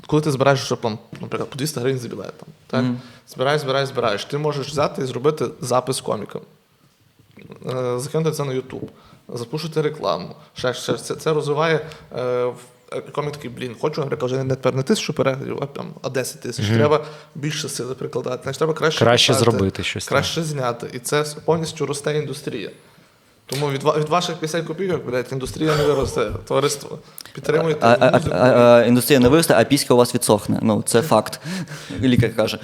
коли 0.07 0.21
ти 0.21 0.31
збираєш, 0.31 0.59
щоб, 0.65 0.81
там, 0.81 0.99
наприклад, 1.21 1.49
по 1.49 1.55
200 1.57 1.79
гривень 1.79 1.99
за 1.99 2.07
білет, 2.07 2.33
там, 2.37 2.49
Так? 2.67 2.85
Збираєш, 3.27 3.61
збираєш, 3.61 3.89
збираєш. 3.89 4.25
Ти 4.25 4.37
можеш 4.37 4.67
взяти 4.69 5.01
і 5.01 5.05
зробити 5.05 5.45
запис 5.61 6.01
коміка, 6.01 6.39
Е, 7.69 7.99
закинути 7.99 8.31
це 8.31 8.43
на 8.43 8.53
YouTube, 8.53 8.87
запушити 9.29 9.81
рекламу. 9.81 10.35
Ще, 10.53 10.73
ще, 10.73 10.93
це, 10.93 11.15
це 11.15 11.33
розвиває. 11.33 11.85
В- 12.11 12.17
е, 12.19 12.53
Комік 13.01 13.31
такий, 13.31 13.49
блін, 13.49 13.75
хочу, 13.81 14.01
наприклад, 14.01 14.31
вже 14.31 14.43
не 14.43 14.55
тепер 14.55 14.75
не 14.75 14.83
тисячу 14.83 15.13
переглядів, 15.13 15.59
а, 15.61 15.65
там, 15.65 15.93
а 16.01 16.09
10 16.09 16.41
тисяч. 16.41 16.67
Треба 16.67 17.05
більше 17.35 17.69
сили 17.69 17.95
прикладати. 17.95 18.39
Значить, 18.43 18.59
треба 18.59 18.73
краще, 18.73 18.99
Краще 18.99 19.33
писати, 19.33 19.51
зробити 19.51 19.83
щось, 19.83 20.07
Краще 20.07 20.43
зняти. 20.43 20.87
І 20.93 20.99
це 20.99 21.25
повністю 21.45 21.85
росте 21.85 22.17
індустрія. 22.17 22.71
Тому 23.45 23.69
від, 23.69 23.83
від 23.83 24.09
ваших 24.09 24.35
50 24.35 24.65
копійок, 24.65 25.05
блядь, 25.05 25.27
індустрія 25.31 25.75
не 25.75 25.83
виросте. 25.83 26.31
Товариство. 26.47 26.99
Підтримуйте 27.33 27.79
А, 27.81 27.97
а, 27.99 28.19
а, 28.31 28.37
а, 28.37 28.85
індустрія 28.85 29.19
не 29.19 29.29
виросте, 29.29 29.53
а 29.57 29.63
піська 29.63 29.93
у 29.93 29.97
вас 29.97 30.15
відсохне. 30.15 30.59
Ну, 30.61 30.83
це 30.85 31.01
факт. 31.01 31.39
Лікар 32.01 32.35
каже. 32.35 32.59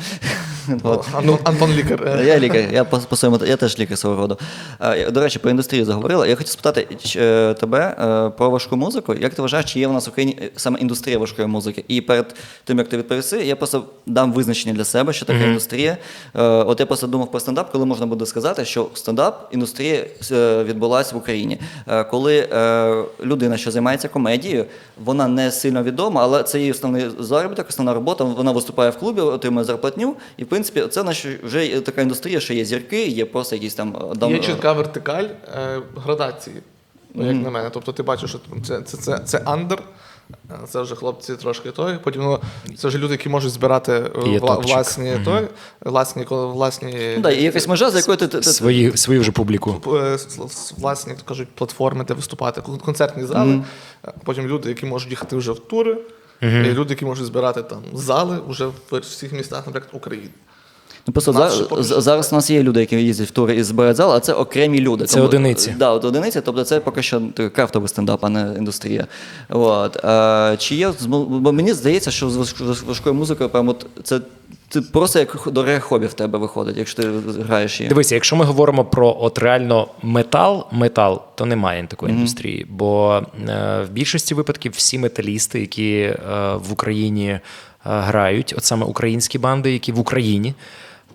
От. 0.84 1.06
Антон, 1.14 1.40
Антон 1.44 1.72
Лікар. 1.72 2.22
Я 2.26 2.40
лікар, 2.40 2.74
я 2.74 2.84
по, 2.84 2.98
по 2.98 3.16
своєму, 3.16 3.46
я 3.46 3.58
теж 3.58 3.80
лікар 3.80 3.98
свого 3.98 4.16
роду. 4.16 4.38
До 5.12 5.22
речі, 5.22 5.40
про 5.40 5.52
індустрію 5.52 5.86
заговорила. 5.86 6.28
Я 6.28 6.36
хотів 6.36 6.52
спитати 6.52 6.88
е, 7.16 7.54
тебе 7.54 7.96
е, 8.00 8.30
про 8.38 8.50
важку 8.50 8.78
музику. 8.78 9.14
Як 9.14 9.34
ти 9.34 9.42
вважаєш, 9.42 9.74
чи 9.74 9.80
є 9.80 9.88
в 9.88 9.94
нас 9.94 10.08
в 10.08 10.10
Україні 10.10 10.38
е, 10.42 10.50
саме 10.56 10.80
індустрія 10.80 11.18
важкої 11.18 11.48
музики? 11.48 11.84
І 11.88 12.02
перед 12.02 12.36
тим, 12.64 12.78
як 12.78 12.90
ти 12.90 12.98
відповіси, 12.98 13.38
я 13.46 13.56
просто 13.56 13.86
дам 14.06 14.34
визначення 14.34 14.76
для 14.76 14.86
себе, 14.86 15.14
що 15.14 15.26
таке 15.26 15.48
індустрія. 15.48 15.98
Е, 16.36 16.42
От 16.44 16.80
я 16.80 16.86
просто 16.86 17.08
думав 17.08 17.32
про 17.32 17.40
стендап, 17.40 17.72
коли 17.72 17.86
можна 17.86 18.06
буде 18.06 18.26
сказати, 18.26 18.66
що 18.66 18.88
стендап 18.94 19.50
індустрія 19.52 20.06
відбулася 20.70 21.16
в 21.16 21.18
Україні. 21.18 21.60
Е, 21.88 22.04
Коли 22.04 22.38
е, 22.52 23.04
людина, 23.24 23.58
що 23.58 23.72
займається 23.72 24.08
комедією, 24.08 24.66
вона 25.04 25.28
не 25.28 25.52
сильно 25.52 25.84
відома, 25.84 26.22
але 26.24 26.44
це 26.44 26.60
її 26.60 26.72
основний 26.72 27.06
заробіток, 27.20 27.66
основна 27.70 27.94
робота. 27.94 28.24
Вона 28.24 28.52
виступає 28.52 28.90
в 28.90 28.98
клубі, 28.98 29.22
отримує 29.22 29.66
зарплатню. 29.66 30.16
І 30.38 30.44
в 30.44 30.48
принципі, 30.48 30.82
це 30.90 31.04
наш 31.04 31.26
вже 31.44 31.82
така 31.82 32.02
індустрія, 32.02 32.40
що 32.40 32.54
є 32.54 32.66
зірки, 32.66 33.08
є 33.08 33.26
просто 33.26 33.56
якісь 33.56 33.74
там 33.74 33.96
е, 34.12 34.16
дам- 34.16 34.32
Є 34.32 34.40
чітка 34.40 34.74
вертикаль 34.74 35.26
градації, 35.96 36.56
ну, 37.14 37.26
як 37.28 37.36
на 37.44 37.50
мене. 37.50 37.70
Тобто 37.74 37.92
ти 37.92 38.04
бачиш, 38.04 38.30
що 38.30 38.40
це, 38.68 38.82
це, 38.82 38.98
це, 38.98 39.20
це 39.20 39.42
андер, 39.46 39.80
це 40.70 40.82
вже 40.82 40.96
хлопці 40.96 41.36
трошки 41.36 41.72
той. 41.72 41.98
Потім 42.04 42.22
ну, 42.22 42.40
це 42.78 42.88
вже 42.88 42.98
люди, 42.98 43.14
які 43.14 43.30
можуть 43.30 43.52
збирати 43.52 43.92
е, 43.94 44.12
І 44.26 44.30
є 44.30 44.40
вла, 44.40 44.56
топчик. 44.56 44.76
власні, 44.76 45.18
той, 45.26 45.48
власні, 45.82 46.24
ко- 46.26 46.48
власні, 46.50 47.14
Ну, 47.16 47.22
да, 47.22 47.32
є 47.32 47.42
якась 47.42 47.68
межа, 47.68 47.90
за 47.90 47.98
якою 47.98 48.18
ти, 48.18 48.28
ти, 48.28 48.38
ти 48.40 48.44
Свої, 48.50 48.98
свою 48.98 49.22
вже 49.22 49.32
публіку. 49.32 49.96
е, 49.96 50.14
с- 50.18 50.40
с- 50.50 50.74
власні, 50.78 51.12
як 51.12 51.22
то 51.22 51.28
кажуть, 51.28 51.48
платформи, 51.56 52.04
де 52.04 52.14
виступати, 52.14 52.62
кон- 52.62 52.78
концертні 52.80 53.26
зали. 53.26 53.62
Е, 54.08 54.14
Потім 54.24 54.48
люди, 54.48 54.70
які 54.70 54.86
можуть 54.86 55.10
їхати 55.10 55.36
вже 55.36 55.52
в 55.52 55.60
тури, 55.60 55.98
і 56.42 56.46
люди, 56.48 56.94
які 56.94 57.06
можуть 57.06 57.26
збирати 57.26 57.64
там 57.64 57.82
зали 57.94 58.40
вже 58.48 58.66
в 58.66 58.74
всіх 59.00 59.32
містах, 59.34 59.66
наприклад, 59.68 59.92
України. 59.96 60.30
Ну, 61.10 61.14
просто 61.14 61.34
Нас 61.34 61.58
за, 61.58 61.64
поки 61.64 61.84
що 61.84 62.02
зараз 62.02 62.34
у 62.34 62.36
нас 62.36 62.50
є 62.50 62.64
люди, 62.64 62.80
які 62.80 62.96
їздять 62.96 63.28
в 63.28 63.32
тури 63.32 63.56
і 63.56 63.64
збирають 63.64 63.98
зал, 63.98 64.14
а 64.14 64.20
це 64.20 64.34
окремі 64.34 64.82
люди. 64.82 65.06
Це 65.06 65.22
одиниці. 65.22 65.76
Да, 65.78 65.92
от 65.92 66.06
одиниці, 66.06 66.42
тобто 66.42 66.64
це 66.64 66.80
поки 66.80 67.04
що 67.04 67.22
крафтовий 67.56 67.90
стендап, 67.90 68.26
а 68.26 68.30
не 68.30 68.54
індустрія. 68.58 69.08
От. 69.50 70.06
А, 70.06 70.56
чи 70.60 70.76
є, 70.76 70.92
з 71.00 71.06
бо 71.06 71.54
мені 71.54 71.74
здається, 71.74 72.12
що 72.12 72.30
з 72.30 72.38
важ- 72.38 72.86
важкою 72.86 73.16
музикою 73.16 73.50
прямо 73.50 73.72
от 73.72 73.86
це, 74.04 74.20
це 74.70 74.82
просто 74.82 75.20
як 75.20 75.48
дороге 75.52 75.80
хобі 75.80 76.08
в 76.08 76.14
тебе 76.14 76.40
виходить, 76.40 76.78
якщо 76.78 77.04
ти 77.04 77.10
граєш 77.48 77.80
її. 77.80 77.90
Дивися, 77.90 78.16
якщо 78.16 78.36
ми 78.36 78.46
говоримо 78.46 78.86
про 78.86 79.18
от 79.20 79.40
реально 79.40 79.88
метал, 80.04 80.68
метал, 80.72 81.22
то 81.36 81.46
немає 81.46 81.88
такої 81.88 82.14
індустрії. 82.14 82.66
Бо 82.70 83.22
е, 83.50 83.86
в 83.88 83.92
більшості 83.92 84.34
випадків 84.34 84.72
всі 84.76 85.00
металісти, 85.00 85.60
які 85.60 85.94
е, 86.00 86.18
в 86.56 86.74
Україні 86.74 87.28
е, 87.30 87.40
грають, 87.84 88.54
от 88.58 88.64
саме 88.64 88.86
українські 88.86 89.38
банди, 89.38 89.74
які 89.74 89.92
в 89.92 90.00
Україні, 90.00 90.54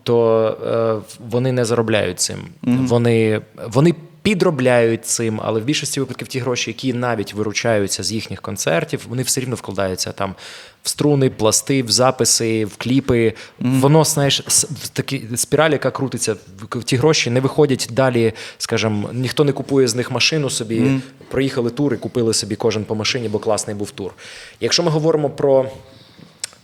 то 0.04 0.46
е, 0.66 1.16
вони 1.30 1.52
не 1.52 1.64
заробляють 1.64 2.20
цим. 2.20 2.38
Вони, 2.62 3.40
вони 3.72 3.94
підробляють 4.22 5.06
цим, 5.06 5.40
але 5.44 5.60
в 5.60 5.64
більшості 5.64 6.00
випадків 6.00 6.28
ті 6.28 6.38
гроші, 6.38 6.70
які 6.70 6.92
навіть 6.92 7.34
виручаються 7.34 8.02
з 8.02 8.12
їхніх 8.12 8.40
концертів, 8.42 9.06
вони 9.08 9.22
все 9.22 9.40
рівно 9.40 9.56
вкладаються 9.56 10.12
там 10.12 10.34
в 10.82 10.88
струни, 10.88 11.30
пласти, 11.30 11.82
в 11.82 11.90
записи, 11.90 12.64
в 12.64 12.76
кліпи. 12.76 13.32
Воно, 13.60 14.04
знаєш, 14.04 14.40
в 14.82 14.88
такі 14.88 15.22
спіраль, 15.36 15.70
яка 15.70 15.90
крутиться, 15.90 16.36
в- 16.72 16.84
ті 16.84 16.96
гроші 16.96 17.30
не 17.30 17.40
виходять 17.40 17.88
далі. 17.92 18.32
Скажімо, 18.58 19.10
ніхто 19.12 19.44
не 19.44 19.52
купує 19.52 19.88
з 19.88 19.94
них 19.94 20.10
машину 20.10 20.50
собі. 20.50 21.00
Проїхали 21.30 21.70
тур 21.70 21.94
і 21.94 21.96
купили 21.96 22.34
собі 22.34 22.56
кожен 22.56 22.84
по 22.84 22.94
машині, 22.94 23.28
бо 23.28 23.38
класний 23.38 23.76
був 23.76 23.90
тур. 23.90 24.14
Якщо 24.60 24.82
ми 24.82 24.90
говоримо 24.90 25.30
про 25.30 25.66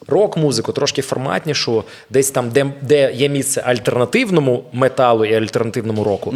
рок-музику, 0.09 0.73
трошки 0.73 1.03
форматнішу, 1.03 1.85
десь 2.11 2.31
там, 2.31 2.51
де, 2.51 2.73
де 2.81 3.13
є 3.13 3.29
місце 3.29 3.61
альтернативному 3.61 4.65
металу 4.73 5.25
і 5.25 5.35
альтернативному 5.35 6.05
року. 6.05 6.35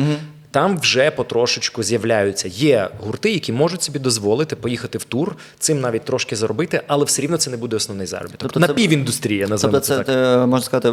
Там 0.55 0.79
вже 0.79 1.11
потрошечку 1.11 1.83
з'являються. 1.83 2.49
Є 2.49 2.89
гурти, 3.01 3.33
які 3.33 3.53
можуть 3.53 3.83
собі 3.83 3.99
дозволити 3.99 4.57
поїхати 4.57 4.99
в 4.99 5.05
тур, 5.05 5.37
цим 5.59 5.81
навіть 5.81 6.05
трошки 6.05 6.37
заробити, 6.37 6.81
але 6.87 7.05
все 7.05 7.23
рівно 7.23 7.37
це 7.37 7.51
не 7.51 7.57
буде 7.57 7.77
основний 7.77 8.07
заробіток. 8.07 8.41
Тобто 8.41 8.61
Напівіндустрія, 8.61 9.49
називаємо 9.49 9.81
Тобто 9.81 9.87
це 9.87 9.97
це, 9.97 10.05
так. 10.05 10.43
е, 10.43 10.47
можна 10.47 10.67
сказати, 10.67 10.93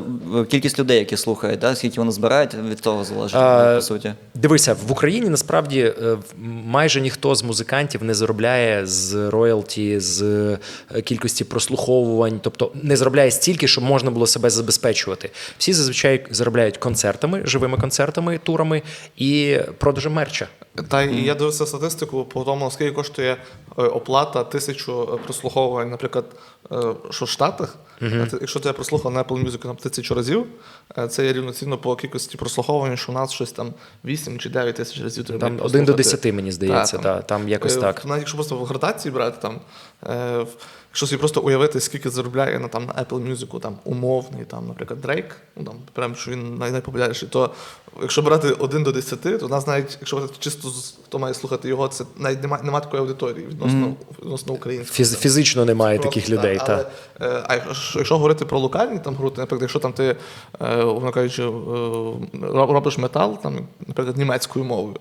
кількість 0.49 0.79
людей, 0.79 0.99
які 0.99 1.17
слухають, 1.17 1.59
да? 1.59 1.75
скільки 1.75 1.99
вони 1.99 2.11
збирають, 2.11 2.51
від 2.69 2.81
того 2.81 3.03
залежить, 3.03 3.37
А, 3.37 3.75
по 3.75 3.81
суті. 3.81 4.13
Дивися, 4.35 4.75
в 4.87 4.91
Україні 4.91 5.29
насправді 5.29 5.79
е, 5.79 6.17
майже 6.65 7.01
ніхто 7.01 7.35
з 7.35 7.43
музикантів 7.43 8.03
не 8.03 8.13
заробляє 8.13 8.85
з 8.85 9.29
роялті, 9.29 9.99
з 9.99 10.21
е, 10.21 11.01
кількості 11.01 11.43
прослуховувань, 11.43 12.39
тобто 12.43 12.71
не 12.83 12.97
заробляє 12.97 13.31
стільки, 13.31 13.67
щоб 13.67 13.83
можна 13.83 14.11
було 14.11 14.27
себе 14.27 14.49
забезпечувати. 14.49 15.29
Всі 15.57 15.73
зазвичай 15.73 16.25
заробляють 16.29 16.77
концертами, 16.77 17.41
живими 17.45 17.77
концертами, 17.77 18.39
турами 18.43 18.81
і 19.17 19.50
продажем 19.59 20.13
мерча. 20.13 20.47
Та 20.89 21.03
і 21.03 21.21
я 21.23 21.35
дивився 21.35 21.65
статистику 21.65 22.25
по 22.25 22.43
тому, 22.43 22.71
скільки 22.71 22.91
коштує 22.91 23.37
е, 23.77 23.81
оплата 23.83 24.43
тисячу 24.43 25.09
е, 25.13 25.17
прослуховувань, 25.23 25.89
наприклад, 25.89 26.25
е, 26.71 26.75
що 27.09 27.25
в 27.25 27.29
Штатах. 27.29 27.75
Ти- 27.99 28.37
Якщо 28.41 28.59
ти 28.59 28.73
прослухав 28.73 29.11
на 29.11 29.23
Apple 29.23 29.45
Music 29.45 29.57
там 29.57 29.75
тисячу 29.75 30.15
разів, 30.15 30.45
це 31.09 31.25
є 31.25 31.33
рівноцінно 31.33 31.77
по 31.77 31.95
кількості 31.95 32.37
прослуховувань, 32.37 32.97
що 32.97 33.11
у 33.11 33.15
нас 33.15 33.31
щось 33.31 33.51
там 33.51 33.73
8 34.05 34.39
чи 34.39 34.49
9 34.49 34.75
тисяч 34.75 35.01
разів. 35.01 35.23
Там 35.25 35.39
прослухати. 35.57 35.85
до 35.85 35.93
10, 35.93 36.31
мені 36.33 36.51
здається, 36.51 36.97
Та, 36.97 37.03
та, 37.03 37.21
там 37.21 37.49
якось 37.49 37.77
так. 37.77 38.05
Навіть 38.05 38.19
якщо 38.21 38.37
просто 38.37 38.55
в 38.55 38.65
градації 38.65 39.11
брати, 39.11 39.37
там, 39.41 39.59
якщо 40.91 41.07
собі 41.07 41.19
просто 41.19 41.41
уявити, 41.41 41.79
скільки 41.79 42.09
заробляє 42.09 42.59
на, 42.59 42.67
там, 42.67 42.85
на 42.85 42.93
Apple 42.93 43.31
Music, 43.31 43.59
там, 43.59 43.75
умовний, 43.83 44.45
там, 44.45 44.67
наприклад, 44.67 45.01
Дрейк, 45.01 45.37
ну, 45.55 45.63
там, 45.63 45.75
прям, 45.93 46.15
що 46.15 46.31
він 46.31 46.55
най- 46.55 46.71
найпопулярніший, 46.71 47.29
то 47.29 47.49
якщо 48.01 48.21
брати 48.21 48.47
1 48.51 48.83
до 48.83 48.91
10, 48.91 49.21
то 49.39 49.45
у 49.45 49.49
нас 49.49 49.67
навіть, 49.67 49.97
якщо 49.99 50.17
брати 50.17 50.33
чисто 50.39 50.67
хто 51.05 51.19
має 51.19 51.33
слухати 51.33 51.67
його, 51.69 51.87
це 51.87 52.05
навіть 52.17 52.41
немає, 52.41 52.63
немає 52.63 52.83
такої 52.83 53.01
аудиторії 53.01 53.45
відносно, 53.47 53.93
відносно 54.21 54.53
української. 54.53 55.05
Фіз- 55.05 55.15
фізично 55.17 55.65
немає 55.65 55.97
Просто 55.99 56.09
таких 56.19 56.29
так, 56.29 56.39
людей. 56.39 56.57
але, 56.61 56.83
Та. 56.83 56.91
е, 57.25 57.43
А 57.47 57.55
якщо, 57.55 57.99
якщо 57.99 58.15
говорити 58.15 58.45
про 58.45 58.59
локальні 58.59 58.99
там 58.99 59.15
групи, 59.15 59.41
наприклад, 59.41 59.61
якщо 59.61 59.79
там 59.79 59.93
ти, 59.93 60.15
е, 60.61 61.11
кажучи, 61.13 61.43
е, 61.43 61.49
робиш 62.51 62.97
метал, 62.97 63.41
там, 63.43 63.59
наприклад, 63.87 64.17
німецькою 64.17 64.65
мовою. 64.65 64.95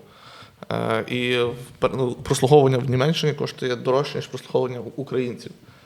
е, 0.71 1.03
І 1.09 1.37
ну, 1.93 2.11
прослуховування 2.23 2.77
в 2.77 2.89
Німеччині 2.89 3.33
коштує 3.33 3.75
дорожче, 3.75 4.15
ніж 4.17 4.27
прослуховування 4.27 4.79
у- 4.79 5.01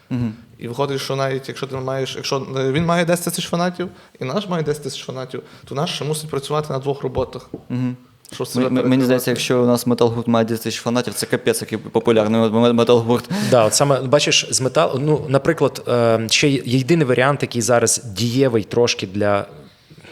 українців. 0.09 0.33
І 0.57 0.67
виходить, 0.67 1.01
що 1.01 1.15
навіть 1.15 1.47
якщо 1.47 1.67
ти 1.67 1.75
маєш, 1.75 2.15
якщо 2.15 2.39
він 2.55 2.85
має 2.85 3.05
10 3.05 3.25
тисяч 3.25 3.47
фанатів, 3.49 3.89
і 4.19 4.25
наш 4.25 4.49
має 4.49 4.63
10 4.63 4.83
тисяч 4.83 5.05
фанатів, 5.05 5.41
то 5.65 5.75
наш 5.75 5.89
ще 5.95 6.05
мусить 6.05 6.29
працювати 6.29 6.73
на 6.73 6.79
двох 6.79 7.01
роботах. 7.03 7.49
Себе 8.45 8.65
М- 8.67 8.89
Мені 8.89 9.03
здається, 9.03 9.31
якщо 9.31 9.63
у 9.63 9.65
нас 9.65 9.87
метал-гурт 9.87 10.27
має 10.27 10.45
10 10.45 10.63
тисяч 10.63 10.81
фанатів, 10.81 11.13
це 11.13 11.25
капець, 11.25 11.61
який 11.61 11.77
популярний 11.77 12.41
метал-гурт. 12.73 13.23
Да, 13.51 13.65
от 13.65 13.73
саме 13.73 14.01
бачиш, 14.01 14.47
з 14.51 14.61
метал, 14.61 14.99
Ну, 15.01 15.25
наприклад, 15.29 15.83
е, 15.87 16.27
ще 16.29 16.49
єдиний 16.49 17.07
варіант, 17.07 17.41
який 17.41 17.61
зараз 17.61 18.01
дієвий 18.15 18.63
трошки 18.63 19.07
для. 19.07 19.45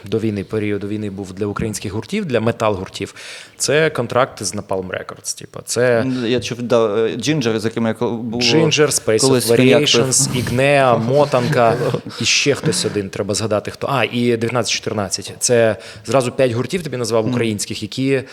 До 0.04 0.18
війни, 0.18 0.44
періоду 0.44 0.88
війни 0.88 1.10
був 1.10 1.32
для 1.32 1.46
українських 1.46 1.92
гуртів, 1.92 2.24
для 2.24 2.40
метал-гуртів. 2.40 3.14
Це 3.56 3.90
контракти 3.90 4.44
з 4.44 4.54
Napalm 4.54 4.88
Records. 4.88 5.38
Типу, 5.38 5.60
це 5.64 6.06
Я 6.26 6.40
чув, 6.40 6.62
да, 6.62 7.08
Джинджер, 7.16 7.60
з 7.60 7.64
яким 7.64 7.86
я 7.86 7.92
було 8.00 8.42
Ginger, 8.42 9.04
Space 9.04 9.20
of. 9.20 9.46
Variations, 9.46 10.36
Ігнеа, 10.36 10.96
Мотанка 10.96 11.76
і 12.20 12.24
ще 12.24 12.54
хтось 12.54 12.84
один. 12.84 13.10
Треба 13.10 13.34
згадати 13.34 13.70
хто. 13.70 13.88
А, 13.90 14.04
і 14.04 14.32
1914. 14.32 15.32
Це 15.38 15.76
зразу 16.06 16.32
п'ять 16.32 16.52
гуртів 16.52 16.82
тобі 16.82 16.96
назвав 16.96 17.28
українських, 17.28 17.82
які 17.82 18.12
е, 18.12 18.24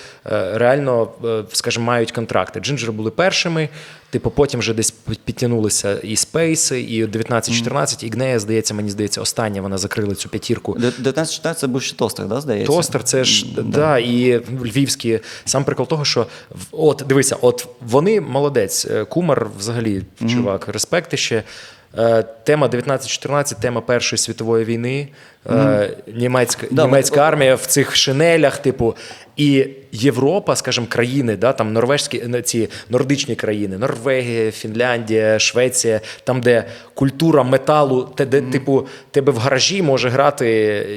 реально, 0.54 1.12
е, 1.26 1.44
скажімо, 1.52 1.86
мають 1.86 2.12
контракти. 2.12 2.60
Джинджер 2.60 2.92
були 2.92 3.12
першими. 3.12 3.70
Типу, 4.12 4.30
потім 4.30 4.60
вже 4.60 4.74
десь 4.74 4.92
підтягнулися 5.26 5.94
і 5.94 6.16
Спейси, 6.16 6.82
і 6.82 7.04
1914, 7.04 8.04
Ігнея, 8.04 8.40
здається, 8.40 8.74
мені 8.74 8.90
здається, 8.90 9.22
остання 9.22 9.62
вона 9.62 9.78
закрила 9.78 10.16
цю 10.16 10.30
п'ятірку. 10.30 10.74
19-14 10.74 11.54
це 11.54 11.68
був 11.68 11.82
ще 11.82 11.98
тостер, 11.98 12.28
да, 12.28 12.42
здається? 12.42 12.74
Тостер, 12.74 13.04
це 13.04 13.24
ж 13.24 13.46
да, 13.62 13.98
і 13.98 14.42
львівські. 14.64 15.20
Сам 15.46 15.64
прикол 15.64 15.88
того, 15.88 16.06
що 16.06 16.28
от 16.72 17.04
дивися, 17.08 17.38
от 17.42 17.68
вони 17.82 18.22
молодець. 18.22 18.86
Е, 18.86 19.06
Кумар, 19.06 19.48
взагалі, 19.60 20.04
чувак, 20.28 20.68
респект 20.68 21.16
ще. 21.16 21.44
Е, 21.98 22.24
Тема 22.24 22.68
1914, 22.68 23.60
тема 23.60 23.82
Першої 23.82 24.18
світової 24.18 24.66
війни. 24.66 25.08
Е, 25.50 25.98
Німецька, 26.16 26.68
Да, 26.72 26.86
німецька 26.86 27.16
ми- 27.16 27.24
армія 27.28 27.56
в 27.56 27.66
цих 27.66 27.96
шинелях, 27.96 28.58
типу, 28.58 28.96
і 29.38 29.68
Європа, 29.92 30.56
скажімо, 30.56 30.88
країни, 30.90 31.36
да, 31.38 31.54
там 31.54 31.74
норвежські 31.74 32.24
ну, 32.28 32.42
ці 32.42 32.70
нордичні 32.90 33.36
країни, 33.36 33.78
Норвегія, 33.78 34.52
Фінляндія, 34.52 35.40
Швеція, 35.40 36.02
там, 36.24 36.42
де 36.42 36.64
культура 36.94 37.44
металу, 37.44 38.04
те, 38.16 38.26
де, 38.26 38.42
типу, 38.42 38.88
тебе 39.12 39.32
в 39.32 39.38
гаражі 39.38 39.82
може 39.82 40.10
грати 40.10 40.48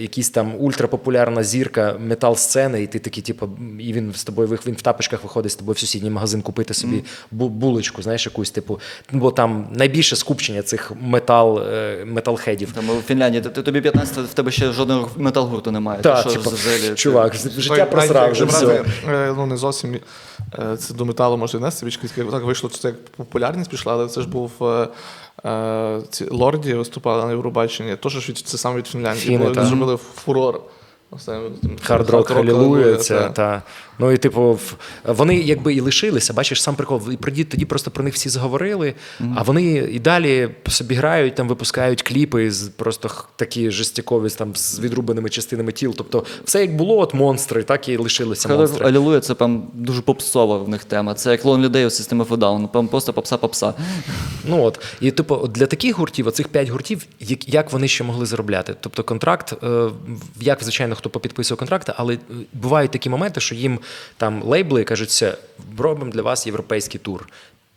якийсь 0.00 0.30
там 0.30 0.54
ультрапопулярна 0.58 1.42
зірка 1.42 1.96
метал-сцени, 2.08 2.82
і 2.82 2.86
ти 2.86 2.98
такий, 2.98 3.22
типу, 3.22 3.48
і 3.80 3.92
він 3.92 4.12
з 4.14 4.24
тобою 4.24 4.58
він 4.66 4.74
в 4.74 4.82
тапочках 4.82 5.22
виходить 5.22 5.52
з 5.52 5.56
тобою 5.56 5.74
в 5.74 5.78
сусідній 5.78 6.10
магазин 6.10 6.42
купити 6.42 6.74
собі 6.74 7.04
бу- 7.30 7.48
булочку, 7.48 8.02
знаєш, 8.02 8.26
якусь, 8.26 8.50
типу, 8.50 8.80
бо 9.12 9.30
там 9.30 9.68
найбільше 9.72 10.16
скупчення 10.16 10.62
цих 10.62 10.92
метал, 11.00 11.58
е, 11.58 12.04
металхедів. 12.04 12.72
Там 12.72 12.90
у 12.90 13.00
Фінляндії 13.02 13.42
тобі 13.42 13.80
15, 13.80 14.33
в 14.34 14.36
тебе 14.36 14.50
ще 14.50 14.72
жодного 14.72 15.10
метал-гурту 15.16 15.70
немає. 15.70 16.02
Та, 16.02 16.22
Ти 16.22 16.30
що 16.30 16.38
типу, 16.38 16.50
взагалі, 16.50 16.88
ти- 16.88 16.94
чувак, 16.94 17.36
життя 17.36 17.86
просрав 17.86 18.32
вже 18.32 18.44
все. 18.44 18.84
Ну, 19.36 19.46
не 19.46 19.56
зовсім 19.56 20.00
е, 20.58 20.76
це 20.76 20.94
до 20.94 21.04
металу 21.04 21.36
може 21.36 21.60
не 21.60 21.70
йти. 21.70 21.90
Так 22.30 22.44
вийшло, 22.44 22.70
що 22.70 22.78
це 22.78 22.88
як 22.88 23.04
популярність 23.04 23.70
пішла, 23.70 23.92
але 23.92 24.08
це 24.08 24.20
ж 24.20 24.28
був 24.28 24.50
е, 24.62 24.88
е, 25.44 26.00
ці 26.10 26.28
Lordi 26.30 26.74
виступали 26.74 27.24
на 27.24 27.30
Євробаченні. 27.30 27.96
Теж 27.96 28.12
ж 28.12 28.28
від 28.28 28.38
це 28.38 28.58
саме 28.58 28.76
від 28.76 28.86
Фінляндії. 28.86 29.26
Фіни, 29.26 29.50
Були, 29.50 29.66
зробили 29.66 29.96
фурор. 29.96 30.60
Hard 31.82 32.05
Rock 32.05 32.28
Hallelujah, 32.28 32.96
це, 32.96 33.14
та. 33.18 33.28
та. 33.28 33.62
Ну 33.98 34.12
і 34.12 34.16
типу, 34.16 34.52
в- 34.52 34.76
вони 35.04 35.36
якби 35.36 35.74
і 35.74 35.80
лишилися, 35.80 36.32
бачиш, 36.32 36.62
сам 36.62 36.74
прикол. 36.74 37.02
І 37.12 37.16
тоді, 37.16 37.44
тоді 37.44 37.64
просто 37.64 37.90
про 37.90 38.04
них 38.04 38.14
всі 38.14 38.28
заговорили, 38.28 38.94
а 39.34 39.42
вони 39.42 39.64
і 39.72 39.98
далі 39.98 40.48
собі 40.68 40.94
грають, 40.94 41.34
там 41.34 41.48
випускають 41.48 42.02
кліпи 42.02 42.50
з 42.50 42.68
просто 42.68 43.10
такі 43.36 43.70
жестякові 43.70 44.28
там 44.28 44.56
з 44.56 44.80
відрубаними 44.80 45.28
частинами 45.28 45.72
тіл. 45.72 45.94
Тобто, 45.96 46.24
все 46.44 46.60
як 46.60 46.76
було, 46.76 46.98
от 46.98 47.14
монстри, 47.14 47.62
так 47.62 47.88
і 47.88 47.96
лишилися 47.96 48.48
монстри. 48.48 48.86
Алілуя, 48.86 49.20
це 49.20 49.34
прям 49.34 49.66
дуже 49.74 50.02
попсова 50.02 50.58
в 50.58 50.68
них 50.68 50.84
тема. 50.84 51.14
Це 51.14 51.30
як 51.30 51.44
лон 51.44 51.62
людей 51.62 51.86
у 51.86 51.88
Down. 51.88 52.68
Прям 52.68 52.88
просто 52.88 53.12
попса-попса. 53.12 53.74
Ну 54.44 54.62
от 54.62 54.80
і 55.00 55.10
типу, 55.10 55.48
для 55.48 55.66
таких 55.66 55.98
гуртів, 55.98 56.26
оцих 56.26 56.48
п'ять 56.48 56.68
гуртів, 56.68 57.06
як, 57.20 57.48
як 57.48 57.72
вони 57.72 57.88
ще 57.88 58.04
могли 58.04 58.26
заробляти? 58.26 58.74
Тобто, 58.80 59.02
контракт, 59.02 59.64
е, 59.64 59.88
як 60.40 60.62
звичайно, 60.62 60.94
хто 61.04 61.10
попідписує 61.10 61.56
контракти, 61.56 61.92
але 61.96 62.14
е, 62.14 62.18
бувають 62.52 62.90
такі 62.90 63.10
моменти, 63.10 63.40
що 63.40 63.54
їм 63.54 63.78
там 64.16 64.42
лейбли 64.42 64.84
кажуть, 64.84 65.24
робимо 65.78 66.10
для 66.10 66.22
вас 66.22 66.46
європейський 66.46 67.00
тур. 67.00 67.28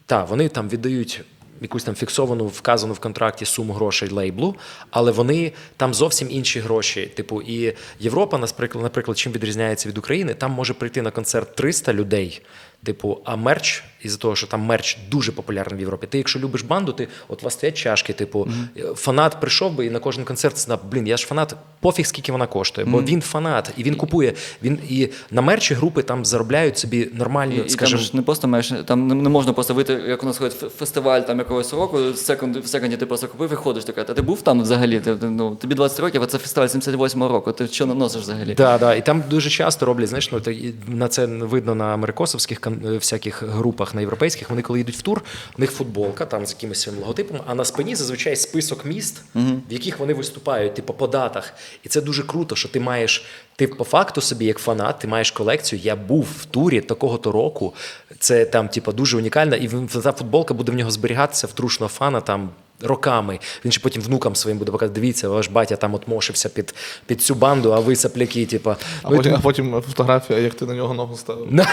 Так, 0.05 0.29
вони 0.29 0.49
там 0.49 0.69
віддають. 0.69 1.21
Якусь 1.61 1.83
там 1.83 1.95
фіксовану, 1.95 2.47
вказану 2.47 2.93
в 2.93 2.99
контракті 2.99 3.45
суму 3.45 3.73
грошей 3.73 4.09
лейблу, 4.09 4.55
але 4.91 5.11
вони 5.11 5.51
там 5.77 5.93
зовсім 5.93 6.27
інші 6.31 6.59
гроші. 6.59 7.05
Типу, 7.05 7.41
і 7.41 7.73
Європа, 7.99 8.37
наприклад, 8.37 8.83
наприклад, 8.83 9.17
чим 9.17 9.31
відрізняється 9.31 9.89
від 9.89 9.97
України, 9.97 10.33
там 10.33 10.51
може 10.51 10.73
прийти 10.73 11.01
на 11.01 11.11
концерт 11.11 11.55
300 11.55 11.93
людей. 11.93 12.41
Типу, 12.83 13.21
а 13.25 13.35
мерч, 13.35 13.83
із-за 14.03 14.17
того, 14.17 14.35
що 14.35 14.47
там 14.47 14.61
мерч 14.61 14.97
дуже 15.11 15.31
популярний 15.31 15.77
в 15.77 15.79
Європі. 15.79 16.07
Ти, 16.07 16.17
якщо 16.17 16.39
любиш 16.39 16.61
банду, 16.61 16.91
ти 16.91 17.07
от 17.27 17.41
у 17.41 17.45
вас 17.45 17.53
стоять 17.53 17.77
чашки, 17.77 18.13
типу, 18.13 18.47
фанат 18.95 19.39
прийшов 19.39 19.73
би 19.73 19.85
і 19.85 19.89
на 19.89 19.99
кожен 19.99 20.23
концерт 20.23 20.57
сказав, 20.57 20.79
блін, 20.91 21.07
я 21.07 21.17
ж 21.17 21.25
фанат, 21.27 21.55
пофіг, 21.79 22.05
скільки 22.05 22.31
вона 22.31 22.47
коштує, 22.47 22.87
бо 22.87 23.01
він 23.01 23.21
фанат, 23.21 23.71
і 23.77 23.83
він 23.83 23.95
купує. 23.95 24.33
Він 24.63 24.79
і 24.89 25.09
на 25.31 25.41
мерчі 25.41 25.73
групи 25.73 26.03
там 26.03 26.25
заробляють 26.25 26.77
собі 26.77 27.09
нормальні, 27.13 27.55
І, 27.55 27.73
і 27.73 27.75
там 27.75 27.87
ж 27.87 28.15
не 28.15 28.21
просто 28.21 28.47
маєш, 28.47 28.73
там 28.85 29.07
не, 29.07 29.29
можна 29.29 29.53
просто 29.53 29.73
вийти, 29.73 29.93
як 29.93 30.23
у 30.23 30.25
нас 30.25 30.37
ходить 30.37 30.59
фестиваль 30.77 31.21
там 31.21 31.39
якогось 31.39 31.73
року, 31.73 31.97
в 32.11 32.17
секунді, 32.17 32.59
в 32.59 32.67
секунді 32.67 32.97
ти 32.97 33.05
просто 33.05 33.27
купив 33.27 33.53
і 33.53 33.55
ходиш 33.55 33.83
така. 33.83 34.03
Та 34.03 34.13
ти 34.13 34.21
був 34.21 34.41
там 34.41 34.61
взагалі? 34.61 34.99
Ти, 34.99 35.15
ну, 35.21 35.55
тобі 35.55 35.75
20 35.75 35.99
років, 35.99 36.23
а 36.23 36.25
це 36.25 36.37
фестиваль 36.37 36.67
78-го 36.67 37.27
року. 37.27 37.51
Ти 37.51 37.67
що 37.67 37.85
наносиш 37.85 38.21
взагалі? 38.21 38.53
Да, 38.53 38.77
да. 38.77 38.95
І 38.95 39.05
там 39.05 39.23
дуже 39.29 39.49
часто 39.49 39.85
роблять, 39.85 40.09
знаєш, 40.09 40.31
ну, 40.31 40.41
на 40.87 41.07
це 41.07 41.25
видно 41.25 41.75
на 41.75 41.85
америкосовських 41.85 42.67
всяких 42.81 43.43
групах, 43.43 43.95
на 43.97 44.01
європейських. 44.01 44.49
Вони 44.49 44.61
коли 44.61 44.79
йдуть 44.79 44.95
в 44.95 45.01
тур, 45.01 45.23
у 45.57 45.61
них 45.61 45.71
футболка 45.71 46.25
там 46.25 46.45
з 46.45 46.51
якимось 46.51 46.81
своїм 46.81 47.01
логотипом, 47.01 47.39
а 47.47 47.55
на 47.55 47.65
спині 47.65 47.95
зазвичай 47.95 48.35
список 48.35 48.85
міст, 48.85 49.21
в 49.69 49.73
яких 49.73 49.99
вони 49.99 50.13
виступають, 50.13 50.73
типу 50.73 50.93
по 50.93 51.07
датах. 51.07 51.53
І 51.83 51.89
це 51.89 52.01
дуже 52.01 52.23
круто, 52.23 52.55
що 52.55 52.69
ти 52.69 52.79
маєш. 52.79 53.25
Ти 53.55 53.67
по 53.67 53.83
факту 53.83 54.21
собі, 54.21 54.45
як 54.45 54.57
фанат, 54.57 54.99
ти 54.99 55.07
маєш 55.07 55.31
колекцію. 55.31 55.81
Я 55.83 55.95
був 55.95 56.27
в 56.39 56.45
турі 56.45 56.81
такого-то 56.81 57.31
року. 57.31 57.73
Це 58.19 58.45
там, 58.45 58.69
типу, 58.69 58.91
дуже 58.91 59.17
унікально, 59.17 59.55
і 59.55 59.69
та 60.03 60.11
футболка 60.11 60.53
буде 60.53 60.71
в 60.71 60.75
нього 60.75 60.91
зберігатися 60.91 61.47
в 61.47 61.51
трушного 61.51 61.89
фана 61.89 62.21
там 62.21 62.49
роками. 62.81 63.39
Він 63.65 63.71
ще 63.71 63.81
потім 63.81 64.01
внукам 64.01 64.35
своїм 64.35 64.57
буде 64.57 64.71
показувати, 64.71 65.01
дивіться, 65.01 65.29
ваш 65.29 65.47
батя 65.47 65.75
там 65.75 65.93
от 65.93 66.07
мошився 66.07 66.49
під, 66.49 66.75
під 67.05 67.21
цю 67.21 67.35
банду, 67.35 67.73
а 67.73 67.79
ви 67.79 67.95
сапляки, 67.95 68.45
типа. 68.45 68.75
А 69.03 69.09
потім, 69.09 69.35
а 69.35 69.39
потім 69.39 69.83
фотографія, 69.87 70.39
як 70.39 70.53
ти 70.53 70.65
на 70.65 70.73
нього 70.73 70.93
ногу 70.93 71.17
ставив. 71.17 71.47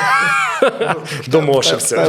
Домошився. 1.26 2.08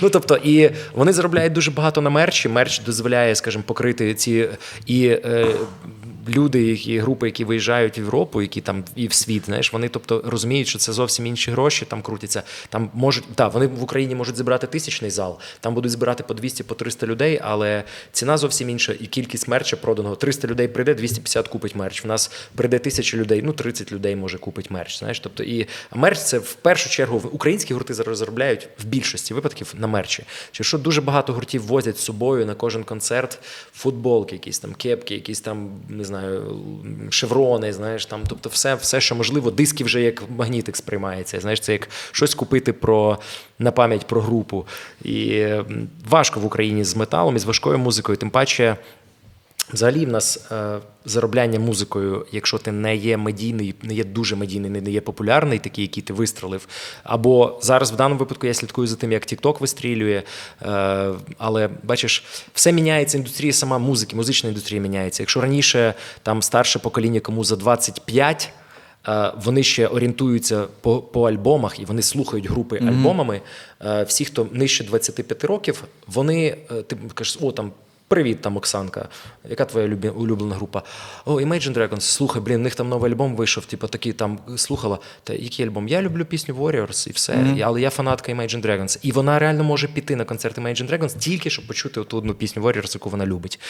Ну 0.00 0.10
тобто, 0.10 0.36
і 0.36 0.70
вони 0.94 1.12
заробляють 1.12 1.52
дуже 1.52 1.70
багато 1.70 2.00
на 2.00 2.10
мерчі. 2.10 2.48
Мерч 2.48 2.78
дозволяє, 2.78 3.34
скажімо, 3.34 3.64
покрити 3.66 4.14
ці 4.14 4.48
і. 4.86 5.16
Люди, 6.28 6.62
які 6.62 6.98
групи, 6.98 7.26
які 7.26 7.44
виїжджають 7.44 7.98
в 7.98 8.00
Європу, 8.00 8.42
які 8.42 8.60
там 8.60 8.84
і 8.94 9.06
в 9.06 9.12
світ, 9.12 9.44
знаєш, 9.46 9.72
вони 9.72 9.88
тобто 9.88 10.22
розуміють, 10.26 10.68
що 10.68 10.78
це 10.78 10.92
зовсім 10.92 11.26
інші 11.26 11.50
гроші 11.50 11.84
там 11.84 12.02
крутяться. 12.02 12.42
Там 12.68 12.90
можуть 12.94 13.24
так, 13.34 13.54
вони 13.54 13.66
в 13.66 13.82
Україні 13.82 14.14
можуть 14.14 14.36
зібрати 14.36 14.66
тисячний 14.66 15.10
зал, 15.10 15.38
там 15.60 15.74
будуть 15.74 15.90
збирати 15.90 16.22
по 16.22 16.34
200, 16.34 16.62
по 16.64 16.74
300 16.74 17.06
людей, 17.06 17.40
але 17.42 17.84
ціна 18.12 18.38
зовсім 18.38 18.70
інша, 18.70 18.92
і 19.00 19.06
кількість 19.06 19.48
мерча 19.48 19.76
проданого 19.76 20.16
300 20.16 20.48
людей 20.48 20.68
прийде, 20.68 20.94
250 20.94 21.48
купить 21.48 21.74
мерч. 21.74 22.04
В 22.04 22.06
нас 22.06 22.30
прийде 22.54 22.78
тисяча 22.78 23.16
людей, 23.16 23.42
ну 23.44 23.52
30 23.52 23.92
людей 23.92 24.16
може 24.16 24.38
купить 24.38 24.70
мерч. 24.70 24.98
Знаєш, 24.98 25.20
тобто 25.20 25.42
і 25.42 25.66
мерч 25.94 26.18
це 26.18 26.38
в 26.38 26.54
першу 26.54 26.90
чергу 26.90 27.22
українські 27.32 27.74
гурти 27.74 27.94
зараз 27.94 28.18
заробляють 28.18 28.68
в 28.78 28.84
більшості 28.84 29.34
випадків 29.34 29.74
на 29.78 29.86
мерчі. 29.86 30.24
Чи 30.52 30.64
що 30.64 30.78
дуже 30.78 31.00
багато 31.00 31.32
гуртів 31.32 31.62
возять 31.62 31.98
з 31.98 32.04
собою 32.04 32.46
на 32.46 32.54
кожен 32.54 32.84
концерт 32.84 33.38
футболки, 33.74 34.34
якісь 34.34 34.58
там 34.58 34.74
кепки, 34.74 35.14
якісь 35.14 35.40
там 35.40 35.70
не 35.88 36.04
знаю, 36.04 36.11
шеврони, 37.10 37.72
знаєш, 37.72 38.06
там, 38.06 38.20
тобто 38.28 38.48
все, 38.48 38.74
все, 38.74 39.00
що 39.00 39.14
можливо, 39.14 39.50
диски 39.50 39.84
вже 39.84 40.00
як 40.00 40.22
магнітик 40.36 40.76
сприймається. 40.76 41.40
Знаєш, 41.40 41.60
це 41.60 41.72
як 41.72 41.88
щось 42.12 42.34
купити 42.34 42.72
про 42.72 43.18
на 43.58 43.70
пам'ять 43.70 44.06
про 44.06 44.20
групу. 44.20 44.66
І 45.04 45.46
важко 46.08 46.40
в 46.40 46.44
Україні 46.44 46.84
з 46.84 46.96
металом 46.96 47.36
і 47.36 47.38
з 47.38 47.44
важкою 47.44 47.78
музикою, 47.78 48.18
тим 48.18 48.30
паче. 48.30 48.76
Взагалі, 49.72 50.06
в 50.06 50.08
нас 50.08 50.50
е, 50.52 50.78
заробляння 51.04 51.58
музикою, 51.58 52.26
якщо 52.32 52.58
ти 52.58 52.72
не 52.72 52.96
є 52.96 53.16
медійний, 53.16 53.74
не 53.82 53.94
є 53.94 54.04
дуже 54.04 54.36
медійний, 54.36 54.70
не 54.70 54.90
є 54.90 55.00
популярний, 55.00 55.58
такий, 55.58 55.84
який 55.84 56.02
ти 56.02 56.12
вистрелив. 56.12 56.68
Або 57.02 57.58
зараз 57.62 57.92
в 57.92 57.96
даному 57.96 58.18
випадку 58.18 58.46
я 58.46 58.54
слідкую 58.54 58.86
за 58.86 58.96
тим, 58.96 59.12
як 59.12 59.22
TikTok 59.22 59.60
вистрілює. 59.60 60.22
Е, 60.62 61.12
але 61.38 61.68
бачиш, 61.82 62.24
все 62.54 62.72
міняється. 62.72 63.18
Індустрія 63.18 63.52
сама 63.52 63.78
музики, 63.78 64.16
музична 64.16 64.48
індустрія 64.48 64.82
міняється. 64.82 65.22
Якщо 65.22 65.40
раніше 65.40 65.94
там 66.22 66.42
старше 66.42 66.78
покоління, 66.78 67.20
кому 67.20 67.44
за 67.44 67.56
25, 67.56 68.50
е, 69.08 69.32
вони 69.44 69.62
ще 69.62 69.86
орієнтуються 69.86 70.66
по, 70.80 70.98
по 70.98 71.28
альбомах 71.28 71.80
і 71.80 71.84
вони 71.84 72.02
слухають 72.02 72.46
групи 72.46 72.78
альбомами. 72.78 73.40
Е, 73.84 74.02
Всі, 74.04 74.24
хто 74.24 74.46
нижче 74.52 74.84
25 74.84 75.44
років, 75.44 75.84
вони 76.06 76.56
е, 76.70 76.82
ти 76.82 76.96
кажеш, 77.14 77.38
о, 77.40 77.52
там. 77.52 77.72
Привіт, 78.12 78.40
там 78.40 78.56
Оксанка. 78.56 79.08
Яка 79.50 79.64
твоя 79.64 80.10
улюблена 80.10 80.54
група? 80.54 80.82
О, 81.24 81.34
Imagine 81.34 81.74
Dragons. 81.74 82.00
Слухай, 82.00 82.42
блін, 82.42 82.56
в 82.56 82.60
них 82.60 82.74
там 82.74 82.88
новий 82.88 83.12
альбом 83.12 83.36
вийшов. 83.36 83.66
Типу, 83.66 83.86
такий 83.88 84.12
там 84.12 84.38
слухала. 84.56 84.98
Та 85.24 85.34
який 85.34 85.66
альбом? 85.66 85.88
Я 85.88 86.02
люблю 86.02 86.24
пісню 86.24 86.54
Warriors 86.54 87.08
і 87.08 87.10
все. 87.12 87.56
Але 87.64 87.80
я 87.80 87.90
фанатка 87.90 88.32
Imagine 88.32 88.66
Dragons. 88.66 88.98
І 89.02 89.12
вона 89.12 89.38
реально 89.38 89.64
може 89.64 89.88
піти 89.88 90.16
на 90.16 90.24
концерт 90.24 90.58
Imagine 90.58 90.90
Dragons 90.90 91.18
тільки 91.18 91.50
щоб 91.50 91.66
почути 91.66 92.00
оту 92.00 92.16
одну 92.16 92.34
пісню 92.34 92.62
Warriors, 92.62 92.94
яку 92.94 93.10
вона 93.10 93.26
любить. 93.26 93.60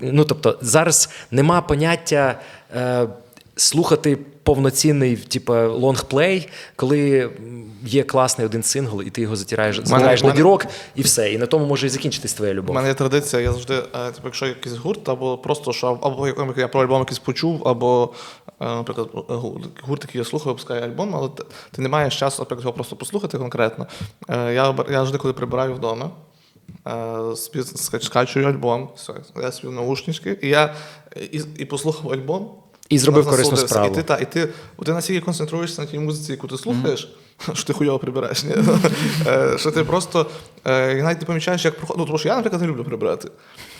Ну 0.00 0.24
тобто, 0.24 0.58
зараз 0.60 1.10
нема 1.30 1.60
поняття. 1.60 2.40
Е, 2.76 3.08
Слухати 3.56 4.18
повноцінний, 4.42 5.16
типу, 5.16 5.52
лонгплей, 5.54 6.48
коли 6.76 7.30
є 7.84 8.02
класний 8.02 8.46
один 8.46 8.62
сингл, 8.62 9.02
і 9.02 9.10
ти 9.10 9.20
його 9.22 9.36
затираєш, 9.36 9.76
затираєш 9.84 10.20
на 10.22 10.26
мене- 10.28 10.36
дірок, 10.36 10.66
і 10.94 11.02
все. 11.02 11.32
І 11.32 11.38
на 11.38 11.46
тому 11.46 11.66
може 11.66 11.86
і 11.86 11.90
закінчитись 11.90 12.32
твоя 12.32 12.54
любов. 12.54 12.70
У 12.70 12.74
мене 12.74 12.88
є 12.88 12.94
традиція, 12.94 13.42
я 13.42 13.52
завжди, 13.52 13.74
е, 13.74 14.06
типу, 14.12 14.20
якщо 14.24 14.46
якийсь 14.46 14.76
гурт, 14.76 15.08
або 15.08 15.38
просто 15.38 15.72
що 15.72 15.98
або 16.02 16.28
я 16.56 16.68
про 16.68 16.82
альбом 16.82 16.98
якийсь 16.98 17.18
почув, 17.18 17.68
або, 17.68 18.12
е, 18.60 18.64
наприклад, 18.64 19.08
гурт, 19.82 20.02
який 20.02 20.18
я 20.18 20.24
слухаю, 20.24 20.48
випускає 20.54 20.82
альбом, 20.82 21.14
але 21.16 21.28
ти, 21.28 21.44
ти 21.72 21.82
не 21.82 21.88
маєш 21.88 22.18
часу, 22.18 22.42
наприклад, 22.42 22.64
його 22.64 22.72
просто 22.72 22.96
послухати 22.96 23.38
конкретно. 23.38 23.86
Е, 24.28 24.52
Я, 24.54 24.74
я 24.90 24.98
завжди, 24.98 25.18
коли 25.18 25.34
прибираю 25.34 25.74
вдома, 25.74 26.10
е, 26.88 27.36
скачую 28.00 28.46
альбом, 28.46 28.88
все, 28.96 29.12
я 29.42 29.68
в 29.70 29.72
наушнички, 29.72 30.38
і 30.42 30.48
я 30.48 30.74
і, 31.32 31.40
і 31.58 31.64
послухав 31.64 32.12
альбом. 32.12 32.50
І 32.88 32.98
зробив 32.98 33.28
корисну 33.28 33.56
справу. 33.56 33.92
І 33.92 33.94
ти, 33.94 34.02
та, 34.02 34.16
і 34.16 34.24
ти, 34.24 34.48
ти 34.84 34.92
настільки 34.92 35.20
концентруєшся 35.20 35.82
на 35.82 35.86
тій 35.86 35.98
музиці, 35.98 36.32
яку 36.32 36.48
ти 36.48 36.56
слухаєш, 36.56 37.08
що 37.52 37.64
ти 37.64 37.72
хуйово 37.72 37.98
прибираєш. 37.98 38.44
Ні? 38.44 38.54
Е, 39.26 39.58
що 39.58 39.70
ти 39.70 39.84
просто 39.84 40.26
е, 40.64 41.02
навіть 41.02 41.20
не 41.20 41.26
помічаєш, 41.26 41.64
як 41.64 41.76
проходить. 41.76 41.98
Ну, 41.98 42.04
тому 42.04 42.18
що 42.18 42.28
я, 42.28 42.36
наприклад, 42.36 42.62
не 42.62 42.68
люблю 42.68 42.84
прибирати. 42.84 43.28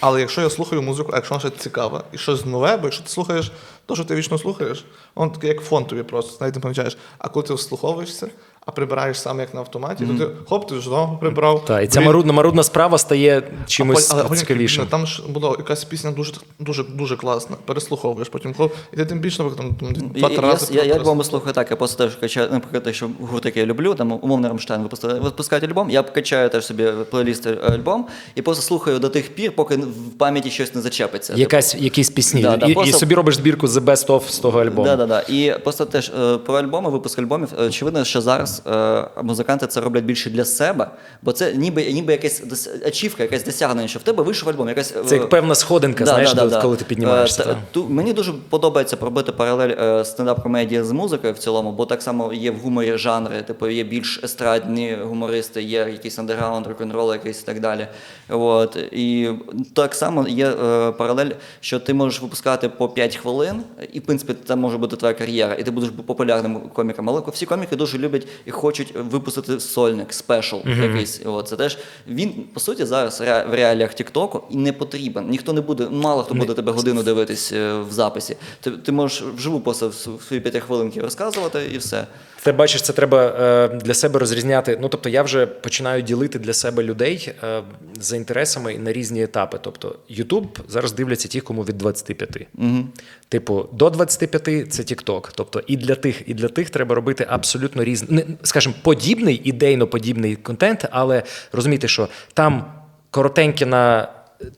Але 0.00 0.20
якщо 0.20 0.40
я 0.40 0.50
слухаю 0.50 0.82
музику, 0.82 1.10
а 1.12 1.16
якщо 1.16 1.34
вона 1.34 1.40
ще 1.40 1.50
цікава, 1.50 2.04
і 2.12 2.18
щось 2.18 2.44
нове, 2.44 2.76
бо 2.76 2.86
якщо 2.86 3.02
ти 3.02 3.10
слухаєш 3.10 3.52
то, 3.86 3.94
що 3.94 4.04
ти 4.04 4.14
вічно 4.14 4.38
слухаєш, 4.38 4.84
воно 5.14 5.30
таке 5.30 5.48
як 5.48 5.60
фон 5.60 5.84
тобі 5.84 6.02
просто, 6.02 6.36
навіть 6.40 6.54
не 6.54 6.60
помічаєш. 6.60 6.98
А 7.18 7.28
коли 7.28 7.46
ти 7.46 7.54
вслуховуєшся, 7.54 8.28
а 8.66 8.72
прибираєш 8.72 9.20
сам 9.20 9.40
як 9.40 9.54
на 9.54 9.60
автоматі, 9.60 10.06
то 10.06 10.24
ти 10.24 10.30
хоп, 10.48 10.68
ти 10.68 10.74
вже 10.74 10.88
знову 10.88 11.18
прибрав. 11.18 11.64
Та, 11.64 11.80
і 11.80 11.86
ця 11.86 12.00
Блін, 12.00 12.06
марудна, 12.06 12.32
марудна 12.32 12.62
справа 12.62 12.98
стає 12.98 13.42
чимось 13.66 14.10
а 14.14 14.24
але 14.28 14.36
цікавішим. 14.36 14.84
ну, 14.84 14.90
Там 14.90 15.06
ж 15.06 15.22
була 15.28 15.54
якась 15.58 15.84
пісня 15.84 16.10
дуже 16.10 16.32
дуже 16.60 16.82
дуже 16.84 17.16
класна. 17.16 17.56
Переслуховуєш 17.64 18.28
потім, 18.28 18.54
коли 18.54 18.70
і 18.92 18.96
ти 18.96 19.04
тим 19.04 19.18
більше 19.18 19.36
там, 19.38 19.74
там 19.74 19.92
два 20.14 20.30
Я, 20.30 20.40
рази. 20.40 20.74
я, 20.74 20.82
я, 20.82 20.88
я 20.88 20.94
альбоми 21.00 21.24
слухаю 21.24 21.52
так, 21.52 21.70
я 21.70 21.76
просто 21.76 22.04
теж 22.04 22.16
качаю, 22.16 22.48
наприклад, 22.52 22.82
якщо 22.86 23.10
гурт, 23.20 23.44
який 23.44 23.60
я 23.60 23.66
люблю, 23.66 23.94
там 23.94 24.12
умовно 24.22 24.48
Рамштайн 24.48 24.82
випускає, 24.82 25.14
випускають 25.20 25.64
альбом, 25.64 25.90
я 25.90 26.02
качаю 26.02 26.48
теж 26.48 26.66
собі 26.66 26.88
плейліст 27.10 27.46
альбом 27.46 28.06
і 28.34 28.42
просто 28.42 28.62
слухаю 28.62 28.98
до 28.98 29.08
тих 29.08 29.34
пір, 29.34 29.52
поки 29.56 29.76
в 29.76 30.18
пам'яті 30.18 30.50
щось 30.50 30.74
не 30.74 30.80
зачепиться. 30.80 31.34
Якась, 31.36 31.74
якісь 31.74 32.10
пісні. 32.10 32.42
Да, 32.42 32.56
да, 32.56 32.66
і, 32.66 32.88
і 32.88 32.92
собі 32.92 33.14
робиш 33.14 33.36
збірку 33.36 33.66
The 33.66 33.80
Best 33.80 34.06
of 34.06 34.28
з 34.30 34.38
того 34.38 34.60
альбому. 34.60 34.84
Да, 34.84 34.96
да, 34.96 35.06
да. 35.06 35.20
І 35.20 35.54
просто 35.64 35.84
теж 35.84 36.12
е, 36.20 36.36
про 36.38 36.54
альбоми, 36.54 36.90
випуск 36.90 37.18
альбомів. 37.18 37.48
е, 37.60 37.66
Очевидно, 37.66 38.04
що 38.04 38.20
зараз 38.20 38.55
е, 38.66 39.04
музиканти 39.22 39.66
це 39.66 39.80
роблять 39.80 40.04
більше 40.04 40.30
для 40.30 40.44
себе, 40.44 40.90
бо 41.22 41.32
це 41.32 41.52
ніби 41.54 41.92
ніби 41.92 42.12
якась 42.12 42.42
ачівка, 42.86 43.22
якесь 43.22 43.44
досягнення, 43.44 43.88
що 43.88 43.98
в 43.98 44.02
тебе 44.02 44.22
вийшов 44.22 44.48
альбом. 44.48 44.68
Якась 44.68 44.94
е, 44.96 45.04
Це 45.06 45.16
як 45.16 45.28
певна 45.28 45.54
сходинка, 45.54 46.04
знаєш, 46.06 46.34
до- 46.34 46.60
коли 46.62 46.76
ти 46.76 46.84
піднімаєшся, 46.84 47.42
Е, 47.42 47.46
та- 47.46 47.56
та. 47.72 47.80
мені 47.88 48.12
дуже 48.12 48.32
подобається 48.50 48.96
пробити 48.96 49.32
паралель 49.32 49.68
е, 49.80 50.04
стендап-комедії 50.04 50.82
з 50.84 50.92
музикою 50.92 51.32
в 51.32 51.38
цілому, 51.38 51.72
бо 51.72 51.86
так 51.86 52.02
само 52.02 52.32
є 52.32 52.50
в 52.50 52.56
гуморі 52.58 52.98
жанри, 52.98 53.42
типу 53.42 53.68
є 53.68 53.84
більш 53.84 54.20
естрадні 54.24 54.96
гумористи, 55.02 55.62
є 55.62 55.78
якийсь 55.78 56.18
андеграунд, 56.18 56.66
рок-н-рол 56.66 57.12
якийсь 57.12 57.42
і 57.42 57.44
так 57.46 57.60
далі. 57.60 57.86
От. 58.28 58.76
І 58.92 59.30
так 59.74 59.94
само 59.94 60.28
є 60.28 60.46
е, 60.48 60.92
паралель, 60.92 61.30
що 61.60 61.80
ти 61.80 61.94
можеш 61.94 62.22
випускати 62.22 62.68
по 62.68 62.88
5 62.88 63.16
хвилин, 63.16 63.62
і 63.92 63.98
в 63.98 64.02
принципі 64.02 64.34
це 64.46 64.56
може 64.56 64.78
бути 64.78 64.96
твоя 64.96 65.14
кар'єра, 65.14 65.54
і 65.54 65.62
ти 65.62 65.70
будеш 65.70 65.90
популярним 66.06 66.60
коміком. 66.72 67.08
Але 67.10 67.22
всі 67.32 67.46
коміки 67.46 67.76
дуже 67.76 67.98
люблять 67.98 68.26
і 68.46 68.50
хочуть 68.50 68.94
випустити 68.96 69.60
сольник, 69.60 70.12
спешл 70.12 70.56
якийсь. 70.82 71.20
От. 71.24 71.48
Це 71.48 71.56
теж 71.56 71.78
він, 72.08 72.32
по 72.54 72.60
суті, 72.60 72.84
зараз 72.84 73.20
в 73.20 73.54
реаліях 73.54 73.94
Тіктоку 73.94 74.42
і 74.50 74.56
не 74.56 74.72
потрібен. 74.72 75.28
Ніхто 75.28 75.52
не 75.52 75.60
буде, 75.60 75.88
мало 75.90 76.22
хто 76.22 76.34
буде 76.34 76.54
тебе 76.54 76.72
годину 76.72 77.02
дивитись 77.02 77.52
е, 77.52 77.78
в 77.78 77.92
записі. 77.92 78.36
Ти, 78.60 78.70
ти 78.70 78.92
можеш 78.92 79.22
вживу 79.22 79.60
просто 79.60 79.92
свої 79.92 80.40
п'ятихвилинки 80.42 81.00
розказувати 81.00 81.60
і 81.74 81.78
все. 81.78 82.06
Ти 82.42 82.52
бачиш, 82.52 82.82
це 82.82 82.92
треба 82.92 83.24
е, 83.24 83.68
для 83.68 83.94
себе 83.94 84.18
розрізняти. 84.18 84.78
Ну 84.80 84.88
тобто, 84.88 85.08
я 85.08 85.22
вже 85.22 85.46
починаю 85.46 86.02
ділити 86.02 86.38
для 86.38 86.52
себе 86.52 86.82
людей 86.82 87.32
е, 87.44 87.62
за 88.00 88.16
інтересами 88.16 88.78
на 88.78 88.92
різні 88.92 89.22
етапи. 89.22 89.58
Тобто, 89.62 89.96
YouTube 90.10 90.48
зараз 90.68 90.92
дивляться 90.92 91.28
ті, 91.28 91.40
кому 91.40 91.62
від 91.62 91.78
25. 91.78 92.46
Угу. 92.58 92.84
Типу, 93.28 93.68
до 93.72 93.90
25 93.90 94.72
це 94.72 94.82
TikTok. 94.82 95.30
Тобто, 95.34 95.62
і 95.66 95.76
для 95.76 95.94
тих, 95.94 96.22
і 96.26 96.34
для 96.34 96.48
тих 96.48 96.70
треба 96.70 96.94
робити 96.94 97.26
абсолютно 97.28 97.84
різний, 97.84 98.24
скажімо, 98.42 98.74
подібний, 98.82 99.40
ідейно 99.44 99.86
подібний 99.86 100.36
контент, 100.36 100.88
але 100.90 101.22
розумієте, 101.52 101.88
що 101.88 102.08
там 102.34 102.72
коротенькі 103.10 103.66
на. 103.66 104.08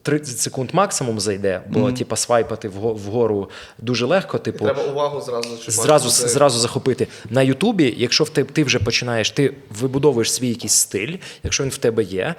30 0.03 0.39
секунд 0.39 0.71
максимум 0.73 1.21
зайде, 1.21 1.61
бо 1.69 1.93
типа 1.93 2.17
свайпати 2.17 2.69
вгору 2.69 3.51
дуже 3.79 4.07
легко. 4.07 4.39
Типу, 4.39 4.65
Треба 4.65 4.83
увагу 4.83 5.21
зразу 5.21 5.49
зразу, 5.69 6.09
зразу 6.09 6.59
захопити. 6.59 7.07
На 7.31 7.43
Ютубі, 7.43 7.95
якщо 7.97 8.25
в 8.25 8.31
те, 8.31 8.45
ти 8.45 8.65
вже 8.65 8.79
починаєш, 8.79 9.31
ти 9.31 9.55
вибудовуєш 9.81 10.33
свій 10.33 10.49
якийсь 10.49 10.73
стиль, 10.73 11.17
якщо 11.43 11.63
він 11.63 11.71
в 11.71 11.77
тебе 11.77 12.03
є, 12.03 12.35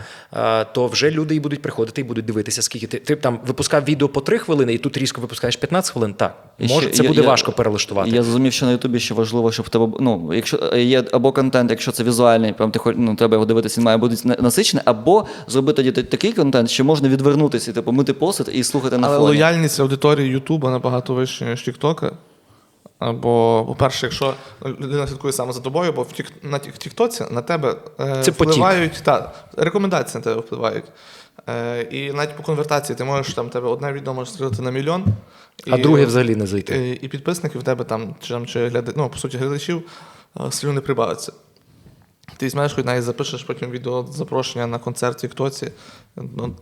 то 0.73 0.87
вже 0.87 1.11
люди 1.11 1.35
і 1.35 1.39
будуть 1.39 1.61
приходити 1.61 2.01
і 2.01 2.03
будуть 2.03 2.25
дивитися, 2.25 2.61
скільки 2.61 2.87
ти, 2.87 2.97
ти 2.99 3.15
там 3.15 3.39
випускав 3.47 3.83
відео 3.83 4.09
по 4.09 4.21
3 4.21 4.37
хвилини, 4.37 4.73
і 4.73 4.77
тут 4.77 4.97
різко 4.97 5.21
випускаєш 5.21 5.55
15 5.55 5.93
хвилин. 5.93 6.13
Так, 6.13 6.43
може, 6.59 6.87
ще 6.87 6.97
це 6.97 7.03
я- 7.03 7.09
буде 7.09 7.21
я- 7.21 7.27
важко 7.27 7.51
перелаштувати. 7.51 8.09
Я 8.09 8.23
зрозумів, 8.23 8.53
що 8.53 8.65
на 8.65 8.71
Ютубі 8.71 8.99
ще 8.99 9.13
важливо, 9.13 9.51
щоб 9.51 9.65
в 9.65 9.69
тебе 9.69 9.87
ну, 9.99 10.33
якщо 10.33 10.75
є 10.75 11.03
або 11.11 11.31
контент, 11.31 11.71
якщо 11.71 11.91
це 11.91 12.03
візуальний, 12.03 12.53
прям 12.53 12.71
ти 12.71 12.79
ну, 12.95 13.15
треба 13.15 13.35
його 13.35 13.45
дивитися, 13.45 13.81
він 13.81 13.85
має 13.85 13.97
бути 13.97 14.15
насичений, 14.25 14.83
або 14.85 15.25
зробити 15.47 15.83
тоді 15.83 16.01
такий 16.01 16.33
контент, 16.33 16.69
що 16.69 16.85
можна 16.85 17.09
відвернутися, 17.29 17.73
типу, 17.73 17.91
мити 17.91 18.13
посуд 18.13 18.49
і 18.53 18.63
слухати 18.63 18.97
на 18.97 19.07
Але 19.07 19.17
фоні. 19.17 19.27
лояльність 19.27 19.79
аудиторії 19.79 20.29
Ютуба 20.29 20.69
набагато 20.71 21.13
вища, 21.13 21.45
ніж 21.45 21.63
Тіктока. 21.63 22.11
Або, 22.99 23.65
по-перше, 23.67 24.05
якщо 24.05 24.33
людина 24.65 25.07
слідкує 25.07 25.33
саме 25.33 25.53
за 25.53 25.59
тобою, 25.59 25.93
бо 25.93 26.01
в 26.03 26.11
тік, 26.11 26.25
на 26.43 26.59
Тіктоці 26.59 27.23
на 27.31 27.41
тебе 27.41 27.75
е, 27.99 28.21
Це 28.21 28.31
потік. 28.31 28.53
впливають 28.53 29.01
та, 29.03 29.31
рекомендації 29.57 30.19
на 30.19 30.23
тебе 30.23 30.41
впливають. 30.41 30.85
Е, 31.49 31.81
і 31.81 32.11
навіть 32.13 32.35
по 32.35 32.43
конвертації 32.43 32.95
ти 32.95 33.03
можеш 33.03 33.33
там 33.33 33.49
тебе 33.49 33.69
одне 33.69 33.93
відео 33.93 34.13
може 34.13 34.31
стрілити 34.31 34.61
на 34.61 34.71
мільйон. 34.71 35.05
А 35.71 35.77
і- 35.77 35.81
друге 35.81 36.05
взагалі 36.05 36.35
не 36.35 36.47
зайти. 36.47 36.89
І, 36.89 37.05
і 37.05 37.07
підписників 37.07 37.61
в 37.61 37.63
тебе 37.63 37.83
там, 37.83 38.15
чи, 38.21 38.33
там, 38.33 38.45
чи 38.45 38.67
гляда, 38.67 38.91
ну, 38.95 39.09
по 39.09 39.17
суті, 39.17 39.37
глядачів 39.37 39.81
е, 40.39 40.51
сильно 40.51 40.73
не 40.73 40.81
прибавиться. 40.81 41.33
Ти 42.37 42.45
візьмеш, 42.45 42.73
хоч 42.73 42.85
навіть 42.85 43.03
запишеш 43.03 43.43
потім 43.43 43.71
відео 43.71 44.05
запрошення 44.11 44.67
на 44.67 44.79
концерт 44.79 45.17
в 45.17 45.21
Тіктоці. 45.21 45.71
Ну, 46.35 46.55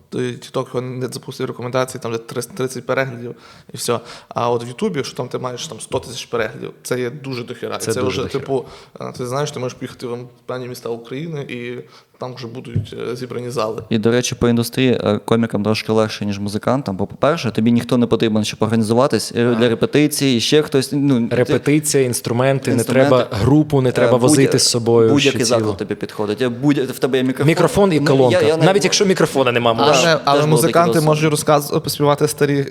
його 0.53 0.81
не 0.81 1.07
запустив 1.07 1.47
рекомендації, 1.47 2.01
там 2.01 2.11
де 2.11 2.17
30 2.17 2.55
30 2.55 2.85
переглядів 2.85 3.35
і 3.73 3.77
все. 3.77 3.99
А 4.29 4.49
от 4.49 4.65
в 4.65 4.67
Ютубі, 4.67 5.03
що 5.03 5.17
там 5.17 5.27
ти 5.27 5.37
маєш 5.37 5.67
там 5.67 5.79
100 5.79 5.99
тисяч 5.99 6.25
переглядів, 6.25 6.73
це 6.83 6.99
є 6.99 7.09
дуже 7.09 7.43
дохіра. 7.43 7.77
Це 7.77 7.91
Це, 7.91 8.01
дуже 8.01 8.07
вже, 8.09 8.21
дохіра. 8.23 8.39
типу, 8.39 8.65
е, 9.01 9.11
ти 9.17 9.27
знаєш, 9.27 9.51
ти 9.51 9.59
можеш 9.59 9.77
поїхати 9.77 10.07
в 10.07 10.27
певні 10.45 10.67
міста 10.67 10.89
України 10.89 11.41
і 11.41 11.83
там 12.19 12.35
вже 12.35 12.47
будуть 12.47 12.95
е, 13.11 13.15
зібрані 13.15 13.49
зали. 13.49 13.83
І, 13.89 13.97
до 13.97 14.11
речі, 14.11 14.35
по 14.35 14.49
індустрії 14.49 14.91
е, 15.03 15.19
комікам 15.25 15.63
трошки 15.63 15.91
легше, 15.91 16.25
ніж 16.25 16.39
музикантам. 16.39 16.97
Бо, 16.97 17.07
по-перше, 17.07 17.51
тобі 17.51 17.71
ніхто 17.71 17.97
не 17.97 18.07
потрібен, 18.07 18.43
щоб 18.43 18.57
організуватись 18.61 19.33
е, 19.35 19.55
для 19.55 19.69
репетиції, 19.69 20.37
і 20.37 20.39
ще 20.39 20.61
хтось. 20.61 20.89
Ну, 20.91 21.27
Репетиція, 21.31 22.03
інструменти, 22.03 22.71
інструменти. 22.71 23.11
не 23.15 23.21
треба 23.23 23.37
групу, 23.41 23.81
не 23.81 23.91
треба 23.91 24.11
будь- 24.11 24.21
возити 24.21 24.59
з 24.59 24.63
собою. 24.69 25.09
Будь-який 25.09 25.43
заклад 25.43 25.77
тобі 25.77 25.95
підходить. 25.95 26.47
Будь, 26.47 26.77
в 26.77 26.99
тебе 26.99 27.17
є 27.17 27.23
мікрофон. 27.23 27.47
Мікрофон 27.47 27.93
і 27.93 27.99
Ну, 27.99 28.05
колонка. 28.07 28.41
я- 28.41 28.47
я 28.47 28.57
не- 28.57 28.65
Навіть 28.65 28.83
якщо 28.83 29.05
мікрофона 29.05 29.51
немає, 29.51 29.77
А, 29.79 29.85
можеш. 29.87 30.03
Але, 30.05 30.13
теж 30.15 30.21
але 30.25 30.45
музиканти 30.45 31.01
можуть 31.01 31.31
розказувати, 31.31 31.83
поспівати 31.83 32.27
старі, 32.27 32.65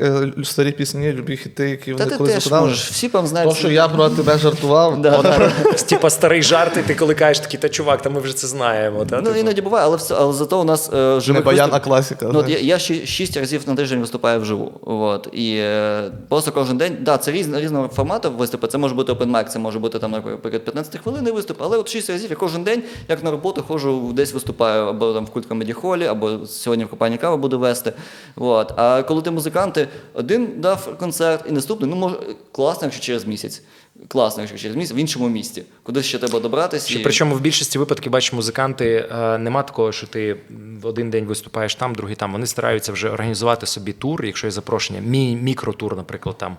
старі 0.45 0.71
пісні, 0.73 1.13
любі 1.13 1.37
хіти, 1.37 1.71
які 1.71 1.93
Та 1.93 1.97
вони 1.99 2.11
ти 2.11 2.17
колись 2.17 2.35
теж 2.35 2.51
можеш. 2.53 2.91
Всі 2.91 3.09
там 3.09 3.27
знають. 3.27 3.51
То, 3.51 3.57
що 3.57 3.71
я 3.71 3.89
про 3.89 4.09
тебе 4.09 4.39
жартував. 4.39 5.03
Типа 5.89 6.11
старий 6.11 6.43
жарт, 6.43 6.77
і 6.77 6.83
ти 6.83 6.95
коли 6.95 7.15
кажеш 7.15 7.41
такий, 7.41 7.61
та 7.61 7.69
чувак, 7.69 8.03
та 8.03 8.11
ми 8.11 8.21
вже 8.21 8.35
це 8.37 8.47
знаємо. 8.47 9.05
Типу. 9.37 9.47
іноді 9.47 9.61
буває, 9.61 9.85
але, 9.85 9.97
все, 9.97 10.15
але 10.15 10.33
зато 10.33 10.61
у 10.61 10.65
нас 10.65 10.91
е, 10.93 11.21
не 11.29 11.41
баян, 11.41 11.71
виступ- 11.71 11.75
а 11.75 11.81
класика. 11.81 12.31
Ну, 12.33 12.39
от 12.39 12.49
я, 12.49 12.59
я 12.59 12.79
шість 12.79 13.37
разів 13.37 13.63
на 13.67 13.75
тиждень 13.75 14.01
виступаю 14.01 14.41
вживу. 14.41 14.73
От, 14.83 15.29
і 15.33 15.57
е, 15.57 16.11
просто 16.29 16.53
кожен 16.53 16.77
день, 16.79 16.97
да, 17.01 17.19
це 17.19 17.33
різно, 17.33 17.61
різного 17.61 17.89
формату 17.89 18.31
виступи. 18.31 18.67
Це 18.67 18.79
може 18.79 18.95
бути 18.95 19.13
open 19.13 19.31
mic, 19.31 19.45
це 19.45 19.59
може 19.59 19.79
бути 19.79 19.99
там, 19.99 20.11
наприклад, 20.11 20.65
15 20.65 21.01
хвилин 21.03 21.31
виступ, 21.35 21.57
але 21.61 21.79
от 21.79 21.89
шість 21.89 22.11
разів 22.11 22.31
я 22.31 22.37
кожен 22.37 22.63
день, 22.63 22.83
як 23.09 23.25
на 23.25 23.31
роботу, 23.31 23.65
ходжу, 23.69 24.11
десь 24.15 24.33
виступаю 24.35 24.87
або 24.87 25.13
там 25.13 25.25
в 25.27 25.31
культ 25.31 25.47
комеді 25.47 25.73
холі, 25.73 26.07
або 26.07 26.47
сьогодні 26.47 26.85
в 26.85 26.89
компанії 26.89 27.19
кава 27.19 27.37
буду 27.37 27.59
вести. 27.59 27.93
От. 28.37 28.73
А 28.77 29.03
коли 29.03 29.23
ти 29.23 29.31
музиканти, 29.31 29.89
один 30.15 30.49
дав 30.57 30.99
концерт 30.99 31.45
і 31.49 31.53
наступний, 31.53 31.91
ну 31.91 31.97
може 31.97 32.17
класно, 32.53 32.81
якщо 32.87 33.03
через 33.03 33.25
місяць. 33.27 33.63
Класно, 34.09 34.43
якщо 34.43 34.59
через 34.59 34.77
місяць 34.77 34.97
в 34.97 34.99
іншому 34.99 35.29
місті. 35.29 35.63
Куди 35.83 36.03
ще 36.03 36.19
треба 36.19 36.41
добратися. 36.41 36.89
Ще, 36.91 36.99
причому 36.99 37.35
в 37.35 37.41
більшості 37.41 37.79
випадків 37.79 38.13
бачиш, 38.13 38.33
музиканти 38.33 39.09
е, 39.13 39.39
нема 39.39 39.63
такого, 39.63 39.93
що 39.93 40.07
ти 40.07 40.37
один 40.83 41.11
день 41.11 41.25
виступаєш 41.25 41.75
там, 41.75 41.95
другий 41.95 42.17
там. 42.17 42.33
Вони 42.33 42.47
стараються 42.47 42.93
вже 42.93 43.11
організувати 43.11 43.67
собі 43.67 43.93
тур, 43.93 44.25
якщо 44.25 44.47
є 44.47 44.51
запрошення, 44.51 45.01
мі- 45.01 45.43
мікротур, 45.43 45.97
наприклад, 45.97 46.39
там 46.39 46.57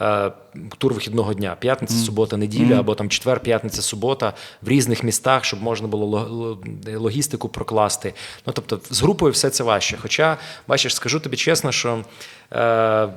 е, 0.00 0.32
тур 0.78 0.94
вихідного 0.94 1.34
дня, 1.34 1.56
п'ятниця, 1.60 1.94
субота, 1.94 2.36
неділя, 2.36 2.78
або 2.78 2.94
там 2.94 3.08
четвер, 3.08 3.40
п'ятниця, 3.40 3.82
субота 3.82 4.32
в 4.62 4.68
різних 4.68 5.02
містах, 5.04 5.44
щоб 5.44 5.62
можна 5.62 5.88
було 5.88 6.06
ло- 6.06 6.28
ло- 6.28 6.98
логістику 7.00 7.48
прокласти. 7.48 8.14
Ну 8.46 8.52
тобто, 8.52 8.80
з 8.90 9.02
групою 9.02 9.32
все 9.32 9.50
це 9.50 9.64
важче. 9.64 9.98
Хоча, 10.02 10.36
бачиш, 10.68 10.94
скажу 10.94 11.20
тобі 11.20 11.36
чесно, 11.36 11.72
що. 11.72 12.04
Е, 12.52 13.08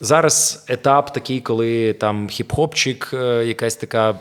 Зараз 0.00 0.64
етап 0.68 1.12
такий, 1.12 1.40
коли 1.40 1.92
там 1.92 2.28
хіп-хопчик, 2.28 3.16
е, 3.16 3.46
якась 3.46 3.76
така 3.76 4.18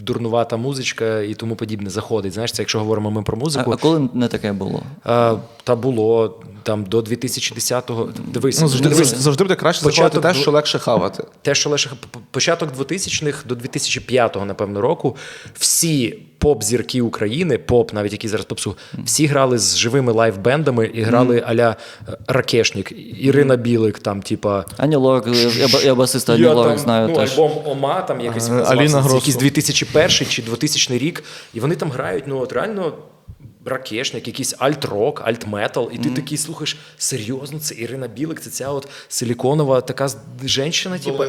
дурнувата 0.00 0.56
музичка 0.56 1.20
і 1.20 1.34
тому 1.34 1.56
подібне 1.56 1.90
заходить. 1.90 2.32
Знаєш, 2.32 2.52
це 2.52 2.62
якщо 2.62 2.78
говоримо 2.78 3.10
ми 3.10 3.22
про 3.22 3.36
музику. 3.36 3.72
а 3.72 3.76
коли 3.76 4.08
не 4.14 4.28
таке 4.28 4.52
було? 4.52 4.82
Е, 5.06 5.32
та 5.64 5.76
було 5.76 6.40
там 6.62 6.84
до 6.84 7.00
2010-го. 7.00 8.08
Дивись, 8.26 8.60
Ну, 8.60 8.68
завжди, 8.68 8.88
дивись, 8.88 9.14
завжди 9.16 9.44
буде 9.44 9.54
краще 9.54 9.84
початок 9.84 10.22
те, 10.22 10.34
що 10.34 10.50
легше 10.50 10.78
хавати. 10.78 11.24
те, 11.42 11.54
що 11.54 11.70
п- 12.10 12.18
початок 12.30 12.68
2000-х 12.78 13.44
до 13.46 13.54
2005-го, 13.54 14.44
напевно, 14.44 14.80
року, 14.80 15.16
всі 15.58 16.18
поп-зірки 16.40 17.02
України, 17.02 17.58
поп, 17.58 17.92
навіть 17.92 18.12
які 18.12 18.28
зараз 18.28 18.46
попсу, 18.46 18.76
всі 19.04 19.26
грали 19.26 19.58
з 19.58 19.76
живими 19.76 20.12
live-бендами 20.12 20.84
і 20.84 21.02
грали 21.02 21.42
аля 21.46 21.76
е, 22.08 22.16
Ракешник, 22.26 22.92
Ірина 23.20 23.56
Білик, 23.56 23.98
там, 23.98 24.22
типа. 24.22 24.64
Ані 24.76 24.96
Лорак, 24.96 25.26
я, 25.58 25.68
ба- 25.68 25.94
басиста 25.94 26.34
Ані 26.34 26.46
Лорак 26.46 26.78
знаю 26.78 27.08
ну, 27.08 27.14
теж. 27.14 27.32
альбом 27.32 27.52
Ома, 27.64 28.00
там 28.02 28.20
якийсь 28.20 28.48
Е, 28.48 28.52
Аліна 28.52 29.04
якийсь 29.14 29.36
2001 29.36 30.10
чи 30.10 30.42
2000 30.42 30.98
рік, 30.98 31.24
і 31.54 31.60
вони 31.60 31.76
там 31.76 31.90
грають, 31.90 32.24
ну 32.26 32.38
от 32.38 32.52
реально. 32.52 32.92
Ракешник, 33.64 34.26
якийсь 34.26 34.54
альт-рок, 34.58 35.22
альт-метал, 35.28 35.90
і 35.92 35.98
ти 35.98 36.10
такий 36.10 36.38
слухаєш, 36.38 36.76
серйозно, 36.98 37.58
це 37.58 37.74
Ірина 37.74 38.08
Білик, 38.08 38.40
це 38.40 38.50
ця 38.50 38.68
от 38.68 38.88
силіконова 39.08 39.80
така 39.80 40.08
жінка, 40.44 40.70
женщина, 40.70 40.98
типу, 40.98 41.24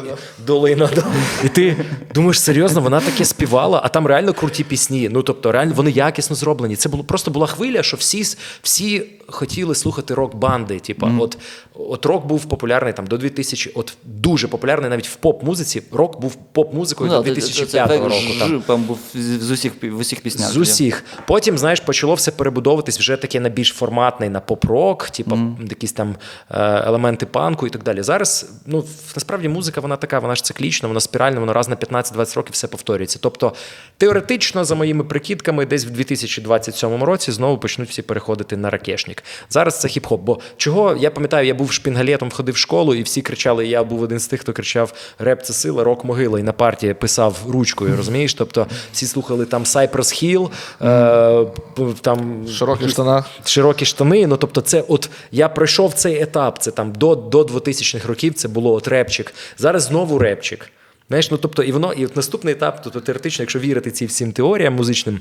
долина. 0.46 0.90
Да. 0.94 1.04
І 1.44 1.48
ти 1.48 1.76
думаєш, 2.14 2.40
серйозно, 2.40 2.80
вона 2.80 3.00
таке 3.00 3.24
співала, 3.24 3.80
а 3.84 3.88
там 3.88 4.06
реально 4.06 4.32
круті 4.32 4.64
пісні. 4.64 5.08
Ну 5.12 5.22
тобто, 5.22 5.52
реально 5.52 5.74
вони 5.74 5.90
якісно 5.90 6.36
зроблені. 6.36 6.76
Це 6.76 6.88
було 6.88 7.04
просто 7.04 7.30
була 7.30 7.46
хвиля, 7.46 7.82
що 7.82 7.96
всі, 7.96 8.36
всі 8.62 9.02
хотіли 9.32 9.74
слухати 9.74 10.14
рок-банди. 10.14 10.78
Типу, 10.78 11.08
от, 11.18 11.38
от 11.74 12.06
рок 12.06 12.26
був 12.26 12.44
популярний 12.44 12.92
там 12.92 13.06
до 13.06 13.18
2000, 13.18 13.70
от 13.74 13.94
дуже 14.04 14.48
популярний 14.48 14.90
навіть 14.90 15.08
в 15.08 15.14
поп-музиці. 15.16 15.82
Рок 15.92 16.20
був 16.20 16.36
поп-музикою 16.52 17.10
Ну, 17.10 17.16
до 17.16 17.22
да, 17.22 17.34
це- 17.34 17.40
це- 17.40 17.46
2005 17.46 17.88
це 17.88 17.98
року. 17.98 18.38
Там. 18.38 18.62
Там 18.62 18.82
був 18.82 18.98
з 19.14 19.50
усіх, 19.50 19.72
в 19.82 19.98
усіх 19.98 20.20
піснях. 20.20 20.50
З 20.50 20.56
усіх. 20.56 21.04
Потім, 21.26 21.58
знаєш, 21.58 21.80
почало 21.80 22.14
все 22.14 22.30
перебудовуватись 22.30 22.98
вже 22.98 23.16
таке 23.16 23.40
на 23.40 23.48
більш 23.48 23.68
форматний, 23.68 24.28
на 24.28 24.40
поп-рок, 24.40 25.10
типу 25.10 25.38
якісь 25.70 25.92
там 25.92 26.14
е, 26.50 26.82
елементи 26.86 27.26
панку 27.26 27.66
і 27.66 27.70
так 27.70 27.82
далі. 27.82 28.02
Зараз, 28.02 28.50
ну, 28.66 28.84
насправді, 29.14 29.48
музика 29.48 29.80
вона 29.80 29.96
така, 29.96 30.18
вона 30.18 30.34
ж 30.34 30.44
циклічна, 30.44 30.88
вона 30.88 31.00
спіральна, 31.00 31.40
вона 31.40 31.52
раз 31.52 31.68
на 31.68 31.76
15-20 31.76 32.36
років 32.36 32.52
все 32.52 32.66
повторюється. 32.66 33.18
Тобто, 33.22 33.52
теоретично, 33.96 34.64
за 34.64 34.74
моїми 34.74 35.04
прикидками, 35.04 35.66
десь 35.66 35.84
в 35.84 35.90
2027 35.90 37.02
році 37.04 37.32
знову 37.32 37.58
почнуть 37.58 37.88
всі 37.88 38.02
переходити 38.02 38.56
на 38.56 38.70
ракешник. 38.70 39.21
Зараз 39.50 39.80
це 39.80 39.88
хіп-хоп. 39.88 40.18
Бо 40.18 40.40
чого 40.56 40.96
я 41.00 41.10
пам'ятаю, 41.10 41.46
я 41.46 41.54
був 41.54 41.72
шпінгалетом, 41.72 42.30
ходив 42.30 42.54
в 42.54 42.58
школу, 42.58 42.94
і 42.94 43.02
всі 43.02 43.22
кричали: 43.22 43.66
я 43.66 43.84
був 43.84 44.02
один 44.02 44.18
з 44.18 44.26
тих, 44.26 44.40
хто 44.40 44.52
кричав 44.52 44.92
Реп 45.18 45.42
це 45.42 45.52
сила, 45.52 45.84
рок 45.84 46.04
могила, 46.04 46.40
і 46.40 46.42
на 46.42 46.52
партії 46.52 46.94
писав 46.94 47.38
ручкою, 47.48 47.96
розумієш? 47.96 48.34
Тобто 48.34 48.66
всі 48.92 49.06
слухали 49.06 49.46
там 49.46 49.64
Cypress 49.64 49.90
Hill, 49.92 50.50
е, 50.82 51.92
там 52.00 52.44
В 52.44 52.50
широких 52.50 52.90
штанах. 52.90 53.30
широкі 53.44 53.84
штани. 53.84 54.26
Ну 54.26 54.36
тобто, 54.36 54.60
це 54.60 54.84
от 54.88 55.10
я 55.32 55.48
пройшов 55.48 55.94
цей 55.94 56.22
етап. 56.22 56.58
Це 56.58 56.70
там 56.70 56.92
до, 56.92 57.14
до 57.14 57.42
2000-х 57.42 58.08
років. 58.08 58.34
Це 58.34 58.48
було 58.48 58.72
от 58.74 58.88
репчик. 58.88 59.34
Зараз 59.58 59.82
знову 59.82 60.18
репчик. 60.18 60.70
Знаєш, 61.08 61.30
ну 61.30 61.36
тобто, 61.36 61.62
і 61.62 61.72
воно, 61.72 61.92
і 61.92 62.06
от 62.06 62.16
наступний 62.16 62.54
етап, 62.54 62.80
тобто 62.84 63.00
теоретично, 63.00 63.42
якщо 63.42 63.58
вірити 63.58 63.90
цим 63.90 64.08
всім 64.08 64.32
теоріям 64.32 64.74
музичним, 64.74 65.20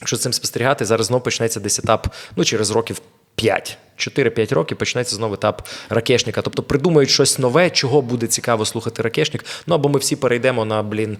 якщо 0.00 0.16
цим 0.16 0.32
спостерігати, 0.32 0.84
зараз 0.84 1.06
знову 1.06 1.24
почнеться 1.24 1.60
десь 1.60 1.78
етап, 1.78 2.14
ну 2.36 2.44
через 2.44 2.70
років 2.70 3.00
5. 3.36 3.76
4-5 3.96 4.54
років 4.54 4.78
почнеться 4.78 5.16
знову 5.16 5.34
етап 5.34 5.68
ракешника. 5.88 6.42
Тобто 6.42 6.62
придумають 6.62 7.10
щось 7.10 7.38
нове, 7.38 7.70
чого 7.70 8.02
буде 8.02 8.26
цікаво 8.26 8.64
слухати 8.64 9.02
ракешник. 9.02 9.44
Ну 9.66 9.74
або 9.74 9.88
ми 9.88 9.98
всі 9.98 10.16
перейдемо 10.16 10.64
на 10.64 10.82
блін 10.82 11.18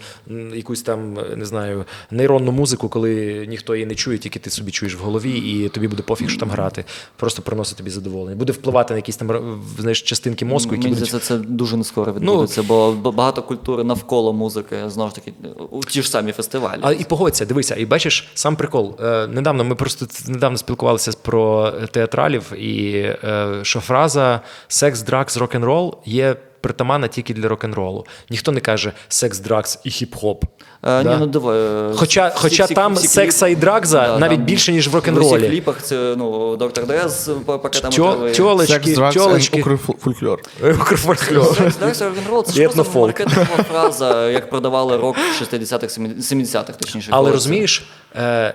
якусь 0.55 0.83
там 0.83 1.19
не 1.37 1.45
знаю 1.45 1.85
нейронну 2.11 2.53
музику, 2.53 2.89
коли 2.89 3.45
ніхто 3.49 3.75
її 3.75 3.87
не 3.87 3.95
чує, 3.95 4.19
тільки 4.19 4.39
ти 4.39 4.51
собі 4.51 4.71
чуєш 4.71 4.95
в 4.95 4.99
голові, 4.99 5.33
і 5.33 5.69
тобі 5.69 5.89
буде 5.89 6.03
пофіг, 6.03 6.31
що 6.31 6.41
там 6.41 6.51
грати. 6.51 6.85
Просто 7.17 7.43
приносить 7.43 7.77
тобі 7.77 7.91
задоволення. 7.91 8.37
Буде 8.37 8.53
впливати 8.53 8.95
на 8.95 8.99
якісь 8.99 9.17
там 9.17 9.63
знаєш, 9.79 10.03
частинки 10.03 10.45
мозку, 10.45 10.75
які 10.75 10.85
Мені 10.85 10.95
будуть 10.95 11.09
здається, 11.09 11.29
це 11.29 11.45
дуже 11.49 11.77
не 11.77 11.85
скоро 11.85 12.15
Ну, 12.21 12.49
бо 12.69 12.93
багато 12.93 13.43
культури 13.43 13.85
навколо 13.85 14.33
музики, 14.33 14.77
знову 14.87 15.09
ж 15.09 15.15
таки, 15.15 15.33
у 15.71 15.81
ті 15.81 16.03
ж 16.03 16.11
самі 16.11 16.33
фестивалі. 16.33 16.81
А 16.83 16.93
і 16.93 17.05
погодься, 17.05 17.47
дивися, 17.47 17.77
і 17.77 17.87
бачиш 17.87 18.29
сам 18.35 18.57
прикол. 18.57 18.97
Е, 19.03 19.27
недавно 19.27 19.65
ми 19.65 19.75
просто 19.75 20.07
недавно 20.29 20.59
спілкувалися 20.59 21.13
про 21.23 21.71
театралів, 21.71 22.53
і 22.65 22.97
е, 23.24 23.49
що 23.62 23.81
фраза 23.81 24.41
секс, 24.69 25.03
дракс, 25.03 25.36
рок-н-рол 25.36 25.99
є 26.05 26.36
притаманна 26.61 27.09
тільки 27.09 27.35
для 27.35 27.49
рок-н-ролу. 27.49 28.07
Ніхто 28.31 28.53
не 28.53 28.61
каже 28.61 28.93
секс, 29.09 29.39
дракс 29.39 29.81
і 29.85 29.89
хіп-хоп. 29.91 30.43
Е, 30.43 30.47
да? 30.82 31.03
Ні, 31.03 31.16
ну 31.20 31.27
давай. 31.27 31.59
е, 31.59 31.93
Хоча, 31.97 32.28
всі- 32.28 32.39
хоча 32.41 32.65
всі- 32.65 32.74
там 32.74 32.95
всі 32.95 33.09
секса 33.09 33.49
і 33.49 33.57
драгса 33.57 34.07
Да, 34.07 34.19
навіть 34.19 34.36
там 34.36 34.45
більше, 34.45 34.73
ніж 34.73 34.89
в 34.89 34.91
В 34.91 34.95
усіх 34.97 35.09
рок-н-ролі. 35.15 35.49
кліпах 35.49 35.82
це 35.82 36.15
ну, 36.16 36.57
доктор 36.57 36.86
Дре 36.86 37.09
з 37.09 37.28
пакетами 37.47 37.95
Тьо- 37.97 38.31
тьолочки, 38.36 38.73
Sex, 38.74 38.89
drugs, 38.95 39.15
тьолочки. 39.16 39.61
укрфольклор. 39.61 40.41
Укрфольклор. 40.81 41.57
Секс, 41.57 41.77
дракс, 41.77 42.03
рок-н-рол 42.03 42.45
це 42.45 42.53
ж 42.53 42.69
просто 42.69 43.01
маркетингова 43.01 43.62
фраза, 43.62 44.31
як 44.31 44.51
продавали 44.51 44.97
рок 44.97 45.16
60-х, 45.41 45.99
70-х, 46.20 46.78
точніше. 46.78 47.09
Але 47.12 47.31
розумієш, 47.32 47.86
е, 48.16 48.55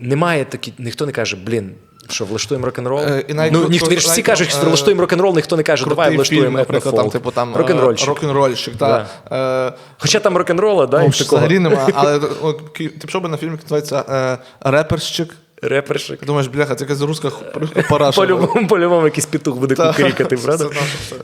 немає 0.00 0.44
такі, 0.44 0.72
ніхто 0.78 1.06
не 1.06 1.12
каже, 1.12 1.36
блін. 1.36 1.74
Що 2.08 2.24
влаштуємо 2.24 2.66
рок-н-рол? 2.66 3.00
Е, 3.00 3.24
і 3.28 3.34
навіть 3.34 3.52
ну, 3.52 3.68
ніхто, 3.68 3.90
кру- 3.90 3.98
всі 3.98 4.22
кажуть, 4.22 4.48
що 4.50 4.58
е, 4.62 4.64
влаштуємо 4.64 5.00
рок-н-рол, 5.00 5.36
ніхто 5.36 5.56
не 5.56 5.62
каже, 5.62 5.86
давай 5.86 6.14
влаштуємо 6.16 6.58
наприклад, 6.58 6.94
там, 6.96 7.10
типу 7.10 7.30
там 7.30 7.56
рок-н-рольщик. 7.56 8.04
е, 8.04 8.08
рок-н-рольщик, 8.08 8.76
та, 8.76 9.06
е, 9.32 9.72
Хоча 9.98 10.20
там 10.20 10.36
рок-н-рола, 10.36 10.86
да, 10.86 10.98
ну, 11.02 11.10
такого. 11.10 11.36
взагалі 11.42 11.58
нема, 11.58 11.88
але 11.94 12.20
ти 12.78 12.88
пішов 13.06 13.22
би 13.22 13.28
на 13.28 13.36
фільм, 13.36 13.50
який 13.52 13.64
називається 13.64 14.04
е, 14.08 14.38
Реперщик. 14.70 15.34
Репершик. 15.62 16.20
Ти 16.20 16.26
думаєш, 16.26 16.46
бляха, 16.48 16.74
це 16.74 16.84
якась 16.84 17.00
руська 17.00 17.30
х- 17.30 17.82
параша. 17.90 18.20
По-любому, 18.20 18.66
по-любому 18.66 19.04
якийсь 19.04 19.26
петух 19.26 19.56
буде 19.56 19.74
кукарікати, 19.74 20.36
правда? 20.44 20.70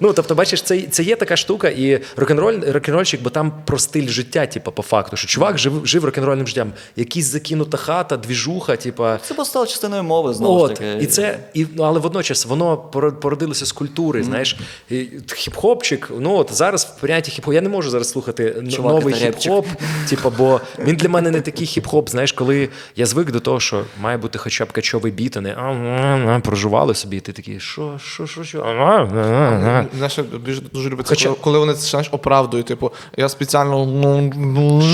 Ну, 0.00 0.12
тобто, 0.12 0.34
бачиш, 0.34 0.62
це, 0.62 0.82
це 0.82 1.02
є 1.02 1.16
така 1.16 1.36
штука, 1.36 1.68
і 1.68 2.00
рок-н-роль, 2.16 2.60
рок-н-рольщик, 2.68 3.22
бо 3.22 3.30
там 3.30 3.52
про 3.64 3.78
стиль 3.78 4.08
життя, 4.08 4.46
типу, 4.46 4.72
по 4.72 4.82
факту. 4.82 5.16
Що 5.16 5.26
чувак 5.28 5.58
жив, 5.58 5.86
жив 5.86 6.04
рок-н-рольним 6.04 6.46
життям. 6.46 6.72
Якісь 6.96 7.24
закинута 7.26 7.76
хата, 7.78 8.16
двіжуха, 8.16 8.76
типу. 8.76 9.04
Це 9.22 9.34
просто 9.34 9.44
стало 9.50 9.66
частиною 9.66 10.02
мови, 10.02 10.34
знову 10.34 10.60
От, 10.60 10.70
ж 10.70 10.76
таки. 10.76 11.04
і 11.04 11.06
це, 11.06 11.38
і, 11.54 11.66
ну, 11.74 11.82
але 11.82 12.00
водночас 12.00 12.46
воно 12.46 12.76
породилося 13.20 13.66
з 13.66 13.72
культури. 13.72 14.22
Знаєш, 14.22 14.56
І 14.90 14.94
хіп-хопчик. 15.26 16.06
Ну 16.20 16.36
от 16.36 16.54
зараз 16.54 16.84
в 16.96 17.00
понятті 17.00 17.30
хіп-хоп. 17.40 17.52
Я 17.52 17.60
не 17.60 17.68
можу 17.68 17.90
зараз 17.90 18.08
слухати 18.10 18.62
Чувак, 18.76 18.92
новий 18.94 19.14
хіп-хоп, 19.14 19.64
типу, 20.08 20.32
бо 20.38 20.60
він 20.78 20.96
для 20.96 21.08
мене 21.08 21.30
не 21.30 21.40
такий 21.40 21.66
хіп-хоп. 21.66 22.08
Знаєш, 22.10 22.32
коли 22.32 22.68
я 22.96 23.06
звик 23.06 23.30
до 23.32 23.40
того, 23.40 23.60
що 23.60 23.84
має 24.00 24.16
бути 24.20 24.38
хоча 24.38 24.64
б 24.64 24.72
качовий 24.72 25.12
біт, 25.12 25.36
а 25.36 25.40
не 25.40 25.50
а, 25.50 25.62
а, 25.62 26.36
а, 26.36 26.40
проживали 26.40 26.94
собі, 26.94 27.16
і 27.16 27.20
ти 27.20 27.32
такий, 27.32 27.60
що, 27.60 27.98
що, 28.04 28.26
що, 28.26 28.44
що? 28.44 28.60
А, 28.60 28.68
а, 28.70 29.08
а, 29.14 29.20
а. 29.20 29.96
Знаєш, 29.96 30.18
я 30.18 30.24
дуже 30.72 30.90
люблю 30.90 31.02
це, 31.02 31.08
Хоча- 31.08 31.28
коли- 31.28 31.38
коли 31.40 31.58
вони 31.58 31.74
це 31.74 31.80
знаєш, 31.80 32.08
оправдують. 32.12 32.66
Типу, 32.66 32.92
я 33.16 33.28
спеціально 33.28 33.86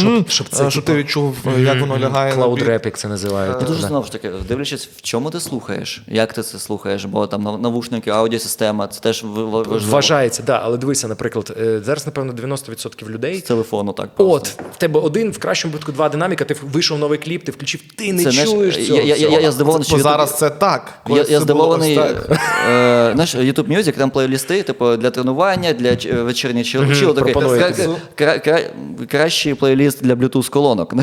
Щоб- 0.01 0.29
щоб 0.29 0.49
це, 0.49 0.67
е, 0.67 0.71
щоб 0.71 0.85
ти 0.85 0.93
типу, 0.93 0.99
відчув, 0.99 1.37
е, 1.59 1.61
як 1.63 1.81
воно 1.81 1.99
лягає. 1.99 2.33
Cloud 2.33 2.59
біт. 2.59 2.69
реп, 2.69 2.85
як 2.85 2.99
це 2.99 3.09
називають. 3.09 3.65
Дуже 3.67 3.83
знову 3.83 4.05
ж 4.05 4.13
таки, 4.13 4.31
дивлячись, 4.49 4.89
в 4.97 5.03
чому 5.03 5.31
ти 5.31 5.41
слухаєш, 5.41 6.03
як 6.07 6.33
ти 6.33 6.43
це 6.43 6.59
слухаєш, 6.59 7.05
бо 7.05 7.27
там 7.27 7.43
навушники, 7.61 8.11
аудіосистема, 8.11 8.87
це 8.87 9.01
теж. 9.01 9.25
Вважається, 9.25 10.43
да, 10.43 10.61
але 10.65 10.77
дивися, 10.77 11.09
наприклад, 11.09 11.57
е, 11.61 11.81
зараз, 11.81 12.07
напевно, 12.07 12.33
90% 12.33 13.11
людей 13.11 13.39
З 13.39 13.43
телефону 13.43 13.93
так 13.93 14.15
просто. 14.15 14.35
От, 14.35 14.49
в 14.75 14.77
тебе 14.77 15.01
один, 15.01 15.31
в 15.31 15.39
кращому 15.39 15.73
випадку 15.73 15.93
два 15.93 16.09
динаміка, 16.09 16.45
ти 16.45 16.57
вийшов 16.63 16.99
новий 16.99 17.19
кліп, 17.19 17.45
ти 17.45 17.53
включив, 17.53 17.81
ти 17.97 18.13
не 18.13 18.25
Це, 18.25 18.33
чуєш 18.33 18.87
цього. 18.87 19.01
я- 19.01 19.16
я- 19.17 19.27
всього. 19.29 19.43
я 19.43 19.53
здивований, 19.53 19.87
що 19.87 19.99
зараз 19.99 20.39
це 20.39 20.51
так. 20.51 20.95
Я, 21.09 21.25
я 21.29 21.41
здивований. 21.41 21.97
так. 21.97 22.31
Е, 22.31 23.11
знаєш, 23.15 23.35
YouTube 23.35 23.79
Music, 23.79 23.93
там 23.93 24.11
плейлісти, 24.11 24.63
типу, 24.63 24.97
для 24.97 25.11
тренування, 25.11 25.73
для 25.73 26.23
вечірнього 26.23 26.65
чил. 26.65 26.83
такий, 27.15 27.35
кра- 27.35 27.77
кра- 28.17 28.49
кра- 28.49 29.07
кращий 29.07 29.55
плейліст 29.55 30.03
для 30.03 30.15
Bluetooth 30.15 30.51
колонок. 30.51 30.95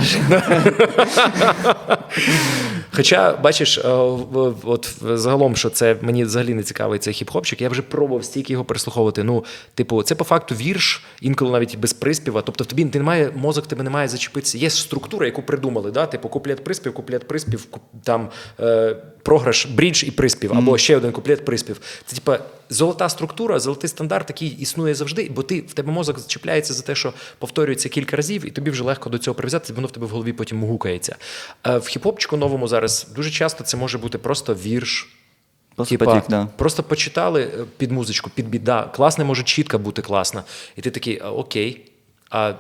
Хоча, 2.95 3.38
бачиш, 3.44 3.77
е, 3.77 3.90
от 4.64 4.90
загалом, 5.14 5.56
що 5.56 5.69
це 5.69 5.95
мені 6.02 6.23
взагалі 6.23 6.53
не 6.53 6.64
цікавий 6.64 6.99
цей 6.99 7.14
хіп-хопчик, 7.14 7.61
я 7.61 7.69
вже 7.69 7.81
пробував 7.81 8.23
стільки 8.26 8.53
його 8.53 8.65
переслуховувати. 8.65 9.23
Ну, 9.23 9.45
типу, 9.76 10.03
це 10.03 10.15
по 10.15 10.23
факту 10.23 10.56
вірш, 10.56 11.03
інколи 11.22 11.52
навіть 11.52 11.80
без 11.80 11.94
приспіва. 11.94 12.41
Тобто 12.41 12.64
в 12.64 12.68
тобі 12.68 12.85
ти 12.85 12.98
немає, 12.99 13.31
мозок 13.35 13.68
тебе 13.68 13.84
не 13.84 13.90
має 13.90 14.07
зачепитися. 14.07 14.57
Є 14.57 14.69
структура, 14.69 15.26
яку 15.26 15.41
придумали, 15.41 15.91
да? 15.91 16.06
типу 16.06 16.30
куплет 16.30 16.64
приспів, 16.64 16.94
куплет 16.94 17.27
приспів, 17.27 17.68
там 18.03 18.30
е, 18.59 18.95
програш, 19.23 19.65
брідж 19.65 20.03
і 20.03 20.11
приспів, 20.11 20.53
або 20.53 20.77
ще 20.77 20.97
один 20.97 21.11
куплет 21.11 21.45
приспів. 21.45 21.81
Це 22.05 22.15
типа 22.15 22.39
золота 22.69 23.09
структура, 23.09 23.59
золотий 23.59 23.89
стандарт, 23.89 24.30
який 24.30 24.47
існує 24.47 24.95
завжди, 24.95 25.31
бо 25.35 25.43
ти 25.43 25.61
в 25.61 25.73
тебе 25.73 25.91
мозок 25.91 26.19
зачіпляється 26.19 26.73
за 26.73 26.84
те, 26.84 26.95
що 26.95 27.13
повторюється 27.39 27.89
кілька 27.89 28.17
разів, 28.17 28.45
і 28.45 28.51
тобі 28.51 28.71
вже 28.71 28.84
легко 28.84 29.09
до 29.09 29.17
цього 29.17 29.35
прив'язати, 29.35 29.73
воно 29.73 29.88
в 29.88 29.91
тебе 29.91 30.05
в 30.05 30.09
голові 30.09 30.34
потім 30.34 30.63
гукається. 30.63 31.15
Е, 31.67 31.77
В 31.77 31.81
хіп-хопчику 31.81 32.35
новому 32.38 32.67
зараз 32.67 33.07
дуже 33.15 33.31
часто 33.31 33.63
це 33.63 33.77
може 33.77 33.97
бути 33.97 34.17
просто 34.17 34.53
вірш. 34.53 35.09
Просто 35.75 35.97
потік, 35.97 36.23
да. 36.30 36.47
Просто 36.57 36.84
почитали 36.84 37.41
е, 37.41 37.65
під 37.77 37.91
музичку, 37.91 38.30
під 38.35 38.49
біда. 38.49 38.84
Класне 38.84 39.23
може 39.23 39.43
чітка 39.43 39.77
бути 39.77 40.01
класна. 40.01 40.43
І 40.75 40.81
ти 40.81 40.91
такий, 40.91 41.19
окей. 41.19 41.91
А, 42.30 42.53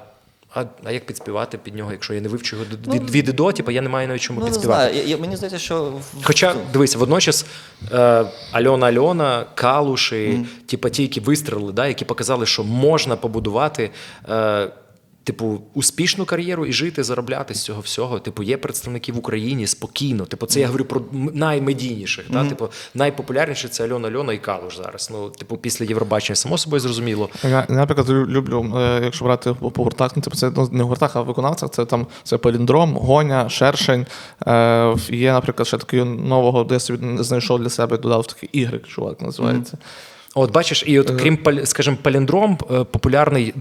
а, 0.55 0.63
а 0.83 0.91
як 0.91 1.05
підспівати 1.05 1.57
під 1.57 1.75
нього, 1.75 1.91
якщо 1.91 2.13
я 2.13 2.21
не 2.21 2.29
вивчу 2.29 2.55
його 2.55 2.67
ну, 2.85 2.93
від, 2.93 3.09
від 3.09 3.29
і 3.29 3.31
до, 3.31 3.51
типу, 3.51 3.71
я 3.71 3.81
не 3.81 3.89
маю 3.89 4.07
навіть 4.07 4.21
чому 4.21 4.39
Ну, 4.39 4.45
не 4.45 4.51
підспівати. 4.51 4.81
знаю. 4.91 4.97
Я, 4.97 5.03
я- 5.09 5.17
мені 5.17 5.35
здається, 5.35 5.59
що 5.59 5.93
Хоча, 6.23 6.55
дивися, 6.73 6.97
водночас 6.97 7.45
е, 7.91 8.25
Альона 8.51 8.87
Альона, 8.87 9.45
Калуші, 9.55 10.45
ті, 10.65 10.77
ті, 10.77 11.01
які 11.01 11.19
вистрілили, 11.19 11.73
да, 11.73 11.87
які 11.87 12.05
показали, 12.05 12.45
що 12.45 12.63
можна 12.63 13.15
побудувати. 13.15 13.91
Е, 14.29 14.67
Типу, 15.23 15.61
успішну 15.73 16.25
кар'єру 16.25 16.65
і 16.65 16.73
жити, 16.73 17.03
заробляти 17.03 17.53
з 17.53 17.63
цього 17.63 17.81
всього. 17.81 18.19
Типу, 18.19 18.43
є 18.43 18.57
представники 18.57 19.11
в 19.11 19.17
Україні 19.17 19.67
спокійно. 19.67 20.25
Типу, 20.25 20.45
це 20.45 20.59
я 20.59 20.67
говорю 20.67 20.85
про 20.85 21.01
наймедійніших. 21.33 22.25
Да? 22.29 22.45
Типу, 22.45 22.69
найпопулярніші 22.93 23.67
це 23.67 23.83
Альона 23.83 24.07
Альона 24.07 24.33
і 24.33 24.37
Калуш 24.37 24.77
зараз. 24.77 25.09
Ну, 25.13 25.29
типу, 25.29 25.57
після 25.57 25.85
Євробачення, 25.85 26.35
само 26.35 26.57
собою 26.57 26.79
зрозуміло. 26.79 27.29
Я, 27.43 27.65
наприклад, 27.69 28.09
люблю, 28.09 28.73
е, 28.77 29.01
якщо 29.03 29.25
брати 29.25 29.53
по, 29.53 29.83
гуртах, 29.83 30.11
ну, 30.15 30.21
типу, 30.21 30.35
це 30.35 30.51
ну, 30.55 30.69
не 30.71 30.83
в 30.83 30.87
гуртах, 30.87 31.15
а 31.15 31.21
в 31.21 31.25
виконавцях, 31.25 31.69
це 31.69 31.85
там 31.85 32.07
це 32.23 32.37
паліндром, 32.37 32.97
гоня, 32.97 33.49
шершень. 33.49 34.05
Е, 34.47 34.95
є, 35.09 35.31
наприклад, 35.31 35.67
ще 35.67 35.77
такий 35.77 36.03
нового, 36.03 36.63
де 36.63 36.73
я 36.73 36.79
собі 36.79 37.23
знайшов 37.23 37.59
для 37.59 37.69
себе, 37.69 37.97
додав 37.97 38.27
такий 38.27 38.49
ігрик, 38.53 38.87
чувак 38.87 39.21
називається. 39.21 39.77
От 40.35 40.51
бачиш, 40.51 40.83
і 40.87 40.99
от 40.99 41.11
крім 41.21 41.39
скажімо, 41.63 41.97
паліндром 42.01 42.57
е, 42.71 42.83
популярний, 42.83 43.53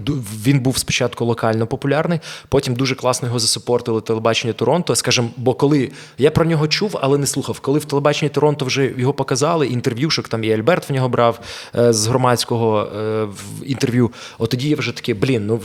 він 0.45 0.59
був 0.59 0.77
спочатку 0.77 1.25
локально 1.25 1.67
популярний, 1.67 2.19
потім 2.49 2.75
дуже 2.75 2.95
класно 2.95 3.27
його 3.27 3.39
засупортили 3.39 4.01
телебачення 4.01 4.53
Торонто. 4.53 4.95
Скажімо, 4.95 5.29
бо 5.37 5.53
коли 5.53 5.91
я 6.17 6.31
про 6.31 6.45
нього 6.45 6.67
чув, 6.67 6.99
але 7.01 7.17
не 7.17 7.27
слухав. 7.27 7.59
Коли 7.59 7.79
в 7.79 7.85
телебаченні 7.85 8.29
Торонто 8.29 8.65
вже 8.65 8.93
його 8.97 9.13
показали, 9.13 9.67
інтерв'юшок 9.67 10.27
там 10.27 10.43
і 10.43 10.51
Альберт 10.51 10.89
в 10.89 10.93
нього 10.93 11.09
брав 11.09 11.39
е, 11.75 11.93
з 11.93 12.07
громадського 12.07 12.81
е, 12.81 13.27
інтерв'ю. 13.65 14.11
От 14.37 14.49
тоді 14.49 14.69
я 14.69 14.75
вже 14.75 14.91
такий, 14.91 15.13
блін, 15.13 15.45
ну 15.45 15.61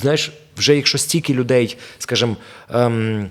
знаєш, 0.00 0.32
вже 0.56 0.76
якщо 0.76 0.98
стільки 0.98 1.34
людей, 1.34 1.76
скажімо. 1.98 2.36
Ем, 2.70 3.30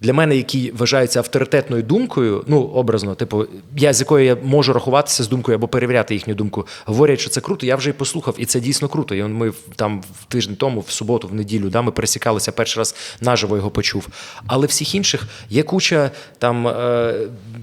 для 0.00 0.12
мене, 0.12 0.36
які 0.36 0.70
вважаються 0.70 1.18
авторитетною 1.18 1.82
думкою, 1.82 2.44
ну 2.46 2.62
образно, 2.62 3.14
типу, 3.14 3.44
я 3.76 3.92
з 3.92 4.00
якою 4.00 4.24
я 4.24 4.36
можу 4.42 4.72
рахуватися 4.72 5.22
з 5.22 5.28
думкою 5.28 5.58
або 5.58 5.68
перевіряти 5.68 6.14
їхню 6.14 6.34
думку, 6.34 6.66
говорять, 6.84 7.20
що 7.20 7.30
це 7.30 7.40
круто. 7.40 7.66
Я 7.66 7.76
вже 7.76 7.90
і 7.90 7.92
послухав, 7.92 8.34
і 8.38 8.44
це 8.46 8.60
дійсно 8.60 8.88
круто. 8.88 9.14
І 9.14 9.22
ми 9.22 9.52
там 9.76 10.02
в 10.20 10.24
тиждень 10.24 10.56
тому, 10.56 10.80
в 10.80 10.90
суботу, 10.90 11.28
в 11.28 11.34
неділю, 11.34 11.70
да, 11.70 11.82
ми 11.82 11.92
пересікалися 11.92 12.52
перший 12.52 12.80
раз 12.80 12.94
наживо 13.20 13.56
його 13.56 13.70
почув. 13.70 14.08
Але 14.46 14.66
всіх 14.66 14.94
інших 14.94 15.26
є 15.50 15.62
куча 15.62 16.10
там 16.38 16.68
е, 16.68 17.14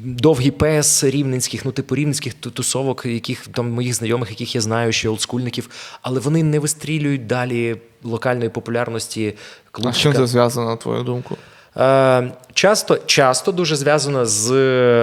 довгий 0.03 0.51
пес 0.51 1.03
рівненських, 1.03 1.65
ну 1.65 1.71
типу 1.71 1.95
рівненських 1.95 2.33
тусовок, 2.33 3.05
яких 3.05 3.47
там 3.47 3.71
моїх 3.71 3.93
знайомих, 3.93 4.29
яких 4.29 4.55
я 4.55 4.61
знаю, 4.61 4.91
ще 4.91 5.09
олдскульників, 5.09 5.69
але 6.01 6.19
вони 6.19 6.43
не 6.43 6.59
вистрілюють 6.59 7.27
далі 7.27 7.77
локальної 8.03 8.49
популярності 8.49 9.33
А 9.65 9.69
клубчика. 9.71 9.99
з 9.99 10.01
чим 10.01 10.13
це 10.13 10.27
зв'язано, 10.27 10.69
на 10.69 10.75
твою 10.75 11.03
думку? 11.03 11.37
Е, 11.77 12.31
Часто, 12.53 12.97
часто 13.05 13.51
дуже 13.51 13.75
зв'язано 13.75 14.25
з 14.25 14.51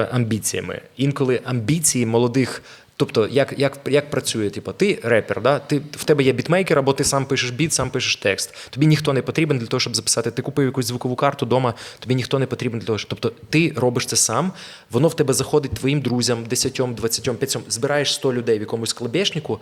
амбіціями. 0.04 0.80
Інколи 0.96 1.40
амбіції 1.44 2.06
молодих. 2.06 2.62
Тобто, 2.96 3.28
як, 3.30 3.54
як, 3.56 3.78
як 3.86 4.10
працює? 4.10 4.50
Типу, 4.50 4.72
ти 4.72 4.98
репер, 5.02 5.42
да? 5.42 5.58
ти, 5.58 5.82
в 5.92 6.04
тебе 6.04 6.22
є 6.22 6.32
бітмейкер, 6.32 6.78
або 6.78 6.92
ти 6.92 7.04
сам 7.04 7.24
пишеш 7.24 7.50
біт, 7.50 7.72
сам 7.72 7.90
пишеш 7.90 8.16
текст. 8.16 8.54
Тобі 8.70 8.86
ніхто 8.86 9.12
не 9.12 9.22
потрібен 9.22 9.58
для 9.58 9.66
того, 9.66 9.80
щоб 9.80 9.96
записати. 9.96 10.30
Ти 10.30 10.42
купив 10.42 10.64
якусь 10.66 10.86
звукову 10.86 11.16
карту 11.16 11.46
вдома, 11.46 11.74
тобі 11.98 12.14
ніхто 12.14 12.38
не 12.38 12.46
потрібен 12.46 12.80
для 12.80 12.86
того, 12.86 12.98
щоб. 12.98 13.10
Тобто 13.10 13.32
ти 13.50 13.72
робиш 13.76 14.06
це 14.06 14.16
сам, 14.16 14.52
воно 14.90 15.08
в 15.08 15.16
тебе 15.16 15.34
заходить 15.34 15.72
твоїм 15.72 16.00
друзям, 16.00 16.44
10, 16.44 16.80
20, 16.96 17.38
5, 17.38 17.58
збираєш 17.68 18.14
100 18.14 18.34
людей 18.34 18.58
в 18.58 18.60
якомусь 18.60 18.92
клубешнику, 18.92 19.60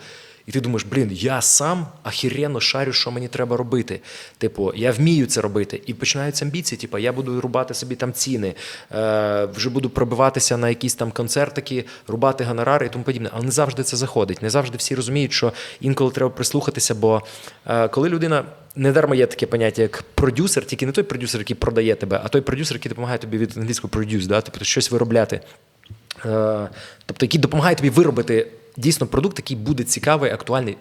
і 0.49 0.53
ти 0.53 0.61
думаєш, 0.61 0.87
блін, 0.91 1.11
я 1.13 1.43
сам 1.43 1.87
ахіренно 2.03 2.61
шарю, 2.61 2.93
що 2.93 3.11
мені 3.11 3.29
треба 3.29 3.57
робити. 3.57 4.01
Типу, 4.39 4.73
я 4.77 4.93
вмію 4.93 5.27
це 5.27 5.41
робити. 5.41 5.83
І 5.87 5.95
починаються 5.95 6.45
амбіції. 6.45 6.79
Типу, 6.79 6.99
я 6.99 7.13
буду 7.13 7.41
рубати 7.41 7.75
собі 7.75 7.95
там 7.95 8.13
ціни, 8.13 8.55
е, 8.95 9.49
вже 9.55 9.71
буду 9.71 9.91
пробиватися 9.91 10.57
на 10.57 10.69
якісь 10.69 10.95
там 10.95 11.11
концертики, 11.11 11.85
рубати 12.07 12.45
гонорари 12.45 12.87
і 12.87 12.89
тому 12.89 13.05
подібне. 13.05 13.31
Але 13.33 13.45
не 13.45 13.51
завжди 13.51 13.83
це 13.83 13.97
заходить. 13.97 14.43
Не 14.43 14.51
завжди 14.51 14.79
всі 14.79 14.95
розуміють, 14.95 15.33
що 15.33 15.53
інколи 15.81 16.11
треба 16.11 16.31
прислухатися, 16.31 16.95
бо 16.95 17.23
е, 17.67 17.89
коли 17.89 18.09
людина. 18.09 18.45
Недарма 18.77 19.15
є 19.15 19.27
таке 19.27 19.47
поняття, 19.47 19.83
як 19.83 20.05
продюсер, 20.15 20.65
тільки 20.65 20.87
не 20.87 20.93
той 20.93 21.05
продюсер, 21.05 21.41
який 21.41 21.57
продає 21.57 21.95
тебе, 21.95 22.21
а 22.25 22.29
той 22.29 22.41
продюсер, 22.41 22.77
який 22.77 22.89
допомагає 22.89 23.19
тобі 23.19 23.39
від 23.39 23.57
англійського 23.57 23.91
produce, 23.91 24.27
да? 24.27 24.41
тобто 24.41 24.65
щось 24.65 24.91
виробляти. 24.91 25.41
Е, 26.27 26.69
тобто, 27.07 27.27
який 27.27 27.41
допомагає 27.41 27.77
тобі 27.77 27.91
виробити 27.91 28.47
дійсно 28.79 29.07
продукт, 29.07 29.39
який 29.39 29.57
буде 29.57 29.85
цікавий, 29.85 30.31
актуальний. 30.31 30.77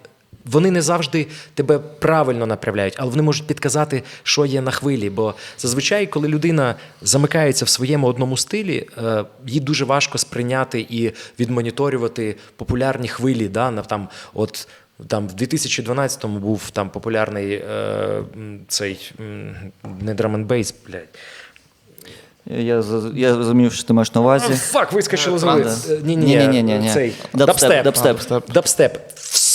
Вони 0.45 0.71
не 0.71 0.81
завжди 0.81 1.27
тебе 1.53 1.79
правильно 1.79 2.45
направляють, 2.45 2.95
але 2.97 3.09
вони 3.09 3.23
можуть 3.23 3.47
підказати, 3.47 4.03
що 4.23 4.45
є 4.45 4.61
на 4.61 4.71
хвилі. 4.71 5.09
Бо 5.09 5.33
зазвичай, 5.57 6.07
коли 6.07 6.27
людина 6.27 6.75
замикається 7.01 7.65
в 7.65 7.69
своєму 7.69 8.07
одному 8.07 8.37
стилі, 8.37 8.87
е, 8.97 9.25
їй 9.47 9.59
дуже 9.59 9.85
важко 9.85 10.17
сприйняти 10.17 10.87
і 10.89 11.11
відмоніторювати 11.39 12.35
популярні 12.55 13.07
хвилі. 13.07 13.47
Да, 13.47 13.71
на, 13.71 13.81
там, 13.81 14.09
от, 14.33 14.67
там, 15.07 15.27
в 15.27 15.31
2012-му 15.31 16.39
був 16.39 16.69
там 16.71 16.89
популярний 16.89 17.53
е, 17.53 18.23
цей 18.67 19.11
не 20.01 20.13
drum'n'bass, 20.13 20.75
блядь. 20.87 21.09
Я, 22.49 22.83
я 23.15 23.35
розумів, 23.35 23.73
що 23.73 23.83
ти 23.83 23.93
маєш 23.93 24.15
на 24.15 24.21
увазі. 24.21 24.53
Fuck, 24.53 24.93
вискочило 24.93 25.37
з 25.39 25.43
Правда? 25.43 25.63
голови. 25.69 26.01
Ні, 26.03 26.17
ні, 26.17 26.25
Ні-ні-ні-ні. 26.37 27.13
Дабстеп, 27.33 27.83
дабстеп. 28.53 28.97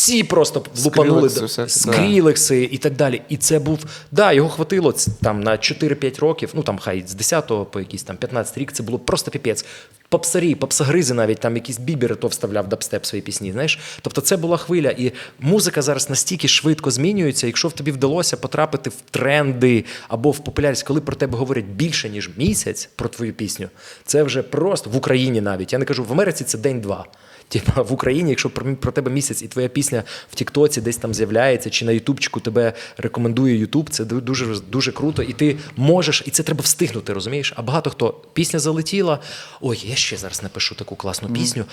Всі 0.03 0.25
просто 0.25 0.65
влупанули 0.75 1.31
Скрілекси 1.69 2.69
і 2.73 2.79
так 2.79 2.97
далі. 2.97 3.23
І 3.29 3.37
це 3.37 3.59
був, 3.59 3.79
да, 4.11 4.33
його 4.33 4.49
хватило 4.49 4.95
там 5.23 5.41
на 5.41 5.51
4-5 5.51 6.21
років, 6.21 6.51
ну 6.55 6.63
там 6.63 6.79
хай 6.79 7.05
з 7.07 7.15
10 7.15 7.53
по 7.71 7.81
якийсь 7.81 8.03
там 8.03 8.17
15 8.17 8.59
рік, 8.59 8.73
це 8.73 8.83
було 8.83 8.99
просто 8.99 9.31
піпець. 9.31 9.65
Попсарі, 10.09 10.55
попсагризи 10.55 11.15
навіть 11.15 11.39
там 11.39 11.57
якісь 11.57 11.79
бібери 11.79 12.15
то 12.15 12.29
вставляв 12.29 12.69
дабстеп 12.69 13.07
свої 13.07 13.23
пісні. 13.23 13.53
Знаєш, 13.53 13.79
тобто 14.01 14.21
це 14.21 14.37
була 14.37 14.57
хвиля, 14.57 14.91
і 14.91 15.13
музика 15.41 15.83
зараз 15.83 16.11
настільки 16.11 16.49
швидко 16.49 16.91
змінюється. 16.91 17.47
Якщо 17.47 17.69
в 17.69 17.73
тобі 17.73 17.91
вдалося 17.91 18.37
потрапити 18.37 18.91
в 18.91 18.97
тренди 19.11 19.85
або 20.09 20.31
в 20.31 20.45
популярність, 20.45 20.83
коли 20.83 21.01
про 21.01 21.17
тебе 21.17 21.39
говорять 21.39 21.65
більше 21.65 22.09
ніж 22.09 22.31
місяць 22.37 22.89
про 22.97 23.09
твою 23.09 23.33
пісню, 23.33 23.69
це 24.05 24.23
вже 24.23 24.43
просто 24.43 24.91
в 24.91 24.97
Україні 24.97 25.41
навіть. 25.41 25.73
Я 25.73 25.79
не 25.79 25.85
кажу 25.85 26.05
в 26.05 26.13
Америці 26.13 26.45
це 26.45 26.59
день-два. 26.59 27.07
Типа 27.53 27.83
в 27.83 27.93
Україні, 27.93 28.31
якщо 28.31 28.51
про, 28.51 28.77
про 28.77 28.93
тебе 28.93 29.11
місяць 29.11 29.43
і 29.43 29.49
твоя 29.49 29.69
пісня 29.69 30.03
в 30.31 30.35
Тіктоці 30.35 30.81
десь 30.81 30.97
там 30.97 31.15
з'являється, 31.15 31.71
чи 31.71 31.85
на 31.85 31.93
Ютубчику 31.93 32.41
тебе 32.41 32.73
рекомендує 32.97 33.57
Ютуб, 33.57 33.91
це 33.91 34.05
дуже 34.05 34.47
дуже 34.71 34.93
круто. 34.93 35.23
І 35.23 35.33
ти 35.33 35.57
можеш, 35.77 36.23
і 36.27 36.31
це 36.31 36.43
треба 36.43 36.61
встигнути, 36.63 37.13
розумієш? 37.13 37.53
А 37.57 37.63
багато 37.63 37.91
хто 37.91 38.15
пісня 38.33 38.59
залетіла. 38.59 39.19
Ой, 39.61 39.85
я 39.89 39.97
ще 39.97 40.17
зараз 40.17 40.43
напишу 40.43 40.75
таку 40.75 40.97
класну 40.97 41.29
пісню. 41.29 41.65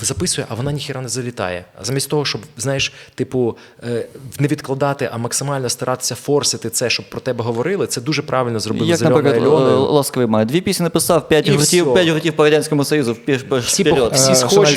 Записує, 0.00 0.46
а 0.50 0.54
вона 0.54 0.72
ніхіра 0.72 1.00
не 1.00 1.08
залітає. 1.08 1.64
А 1.80 1.84
замість 1.84 2.10
того, 2.10 2.24
щоб 2.24 2.40
знаєш, 2.56 2.92
типу, 3.14 3.56
е, 3.84 4.06
не 4.38 4.48
відкладати, 4.48 5.10
а 5.12 5.18
максимально 5.18 5.68
старатися 5.68 6.14
форсити 6.14 6.70
це, 6.70 6.90
щоб 6.90 7.10
про 7.10 7.20
тебе 7.20 7.44
говорили. 7.44 7.86
Це 7.86 8.00
дуже 8.00 8.22
правильно 8.22 8.60
зробили 8.60 8.90
Як, 8.90 9.00
наприклад, 9.00 9.36
е, 9.36 9.74
Ласковий 9.74 10.28
май. 10.28 10.44
Дві 10.44 10.60
пісні 10.60 10.84
написав, 10.84 11.28
п'ять 11.28 11.48
гуртів, 11.48 11.94
п'ять 11.94 12.08
гуртів 12.08 12.32
по 12.32 12.44
Радянському 12.44 12.84
Союзу. 12.84 13.16
Всі 13.60 13.84
всі 14.12 14.32
Е, 14.32 14.34
схожі, 14.34 14.76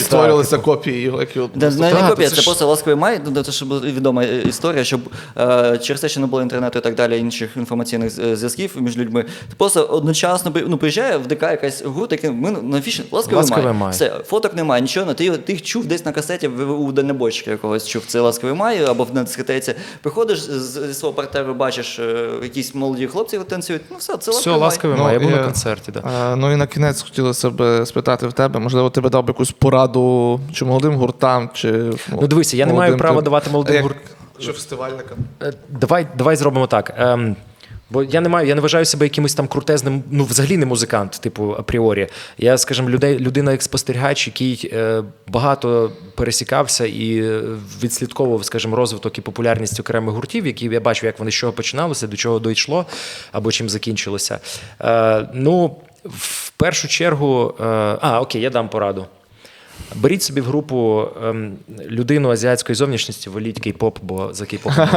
створювалися 0.57 0.77
копії 0.81 1.01
його, 1.01 1.19
які 1.19 1.39
от 1.39 1.55
не, 1.55 1.69
не 1.69 1.91
копія, 2.09 2.29
це 2.29 2.35
це 2.35 2.41
ж- 2.41 2.47
просто 2.47 2.67
ласковий 2.67 2.95
май, 2.95 3.21
ну, 3.25 3.43
це 3.43 3.51
ж 3.51 3.65
була 3.65 3.79
відома 3.81 4.23
е, 4.23 4.41
історія, 4.41 4.83
щоб 4.83 5.01
е, 5.37 5.77
через 5.77 6.01
те, 6.01 6.09
що 6.09 6.19
не 6.19 6.27
було 6.27 6.41
інтернету 6.41 6.79
і 6.79 6.81
так 6.81 6.95
далі, 6.95 7.17
інших 7.19 7.49
інформаційних 7.57 8.19
е, 8.19 8.35
зв'язків 8.35 8.75
між 8.79 8.97
людьми, 8.97 9.23
ти 9.23 9.55
просто 9.57 9.83
одночасно 9.83 10.51
ну, 10.67 10.77
приїжджає 10.77 11.17
в 11.17 11.27
ДК 11.27 11.41
якась 11.41 11.83
гурт, 11.85 12.11
який 12.11 12.29
ми 12.31 12.51
на 12.51 12.77
афіші 12.77 13.03
ласковий, 13.11 13.37
«Ласковий 13.37 13.65
май. 13.65 13.73
май». 13.73 13.91
Все, 13.91 14.09
фоток 14.25 14.53
немає, 14.55 14.81
нічого, 14.81 15.05
ну, 15.05 15.13
ти, 15.13 15.25
його- 15.25 15.37
ти 15.37 15.51
їх 15.53 15.61
чув 15.61 15.85
десь 15.85 16.05
на 16.05 16.11
касеті 16.11 16.47
в- 16.47 16.71
у 16.81 16.91
дальнобойщика 16.91 17.51
якогось 17.51 17.87
чув. 17.87 18.03
Це 18.07 18.19
ласковий 18.19 18.55
май 18.55 18.83
або 18.85 19.07
на 19.13 19.23
дискотеці. 19.23 19.75
Приходиш 20.01 20.39
з- 20.41 20.87
зі 20.87 20.93
свого 20.93 21.13
партеру, 21.13 21.53
бачиш 21.53 21.99
е, 21.99 22.29
якісь 22.43 22.75
молоді 22.75 23.07
хлопці 23.07 23.39
танцюють. 23.39 23.81
Ну 23.91 23.97
все, 23.97 24.17
це 24.17 24.31
Все, 24.31 24.51
ласковий 24.51 24.97
май. 24.97 24.99
Ну, 24.99 25.03
май. 25.03 25.13
Я 25.13 25.19
був 25.19 25.31
на 25.31 25.43
концерті. 25.45 25.91
Да. 25.91 25.99
Е, 26.33 26.35
Ну 26.35 26.53
і 26.53 26.55
на 26.55 26.67
кінець 26.67 27.01
хотілося 27.01 27.49
б 27.49 27.85
спитати 27.85 28.27
в 28.27 28.33
тебе, 28.33 28.59
можливо, 28.59 28.89
тебе 28.89 29.09
дав 29.09 29.23
би 29.23 29.27
якусь 29.31 29.51
пораду 29.51 30.30
чи 30.53 30.65
молодим 30.65 30.93
гуртам, 30.95 31.49
чи 31.53 31.71
Ну, 32.21 32.27
дивися, 32.27 32.57
я 32.57 32.65
не 32.65 32.73
маю 32.73 32.97
права 32.97 33.19
тип- 33.19 33.23
давати 33.23 33.49
молодим 33.49 33.75
Як- 33.75 33.85
гурт- 33.85 33.95
Чи 34.45 34.51
фестивальникам? 34.53 35.17
Е, 35.43 35.53
Давай, 35.69 36.07
давай 36.17 36.35
зробимо 36.35 36.67
так. 36.67 36.93
Ем, 36.97 37.35
бо 37.89 38.03
я 38.03 38.21
не 38.21 38.29
маю, 38.29 38.47
я 38.47 38.55
не 38.55 38.61
вважаю 38.61 38.85
себе 38.85 39.05
якимось 39.05 39.33
там 39.35 39.47
крутезним, 39.47 40.03
ну 40.11 40.23
взагалі 40.23 40.57
не 40.57 40.65
музикант, 40.65 41.11
типу 41.11 41.51
апріорі. 41.59 42.07
Я, 42.37 42.57
скажімо, 42.57 42.89
людей, 42.89 43.19
людина 43.19 43.51
як 43.51 43.61
спостерігач, 43.63 44.27
який 44.27 44.69
е, 44.73 45.03
багато 45.27 45.91
пересікався 46.15 46.85
і 46.85 47.21
відслідковував, 47.83 48.45
скажімо, 48.45 48.75
розвиток 48.75 49.17
і 49.17 49.21
популярність 49.21 49.79
окремих 49.79 50.15
гуртів, 50.15 50.47
які 50.47 50.65
я 50.65 50.79
бачу, 50.79 51.05
як 51.05 51.19
вони 51.19 51.31
з 51.31 51.35
чого 51.35 51.53
починалися, 51.53 52.07
до 52.07 52.15
чого 52.17 52.39
дійшло 52.39 52.85
або 53.31 53.51
чим 53.51 53.69
закінчилося. 53.69 54.39
Е, 54.81 55.27
ну, 55.33 55.75
в 56.05 56.49
першу 56.49 56.87
чергу, 56.87 57.53
е, 57.59 57.63
а 58.01 58.19
окей, 58.21 58.41
я 58.41 58.49
дам 58.49 58.69
пораду. 58.69 59.05
Беріть 59.95 60.23
собі 60.23 60.41
в 60.41 60.45
групу 60.45 61.07
ем, 61.23 61.53
людину 61.89 62.29
азіатської 62.29 62.75
зовнішності, 62.75 63.29
воліть 63.29 63.67
кей-поп, 63.67 63.95
бо 64.01 64.29
за 64.33 64.45
кей-попом. 64.45 64.89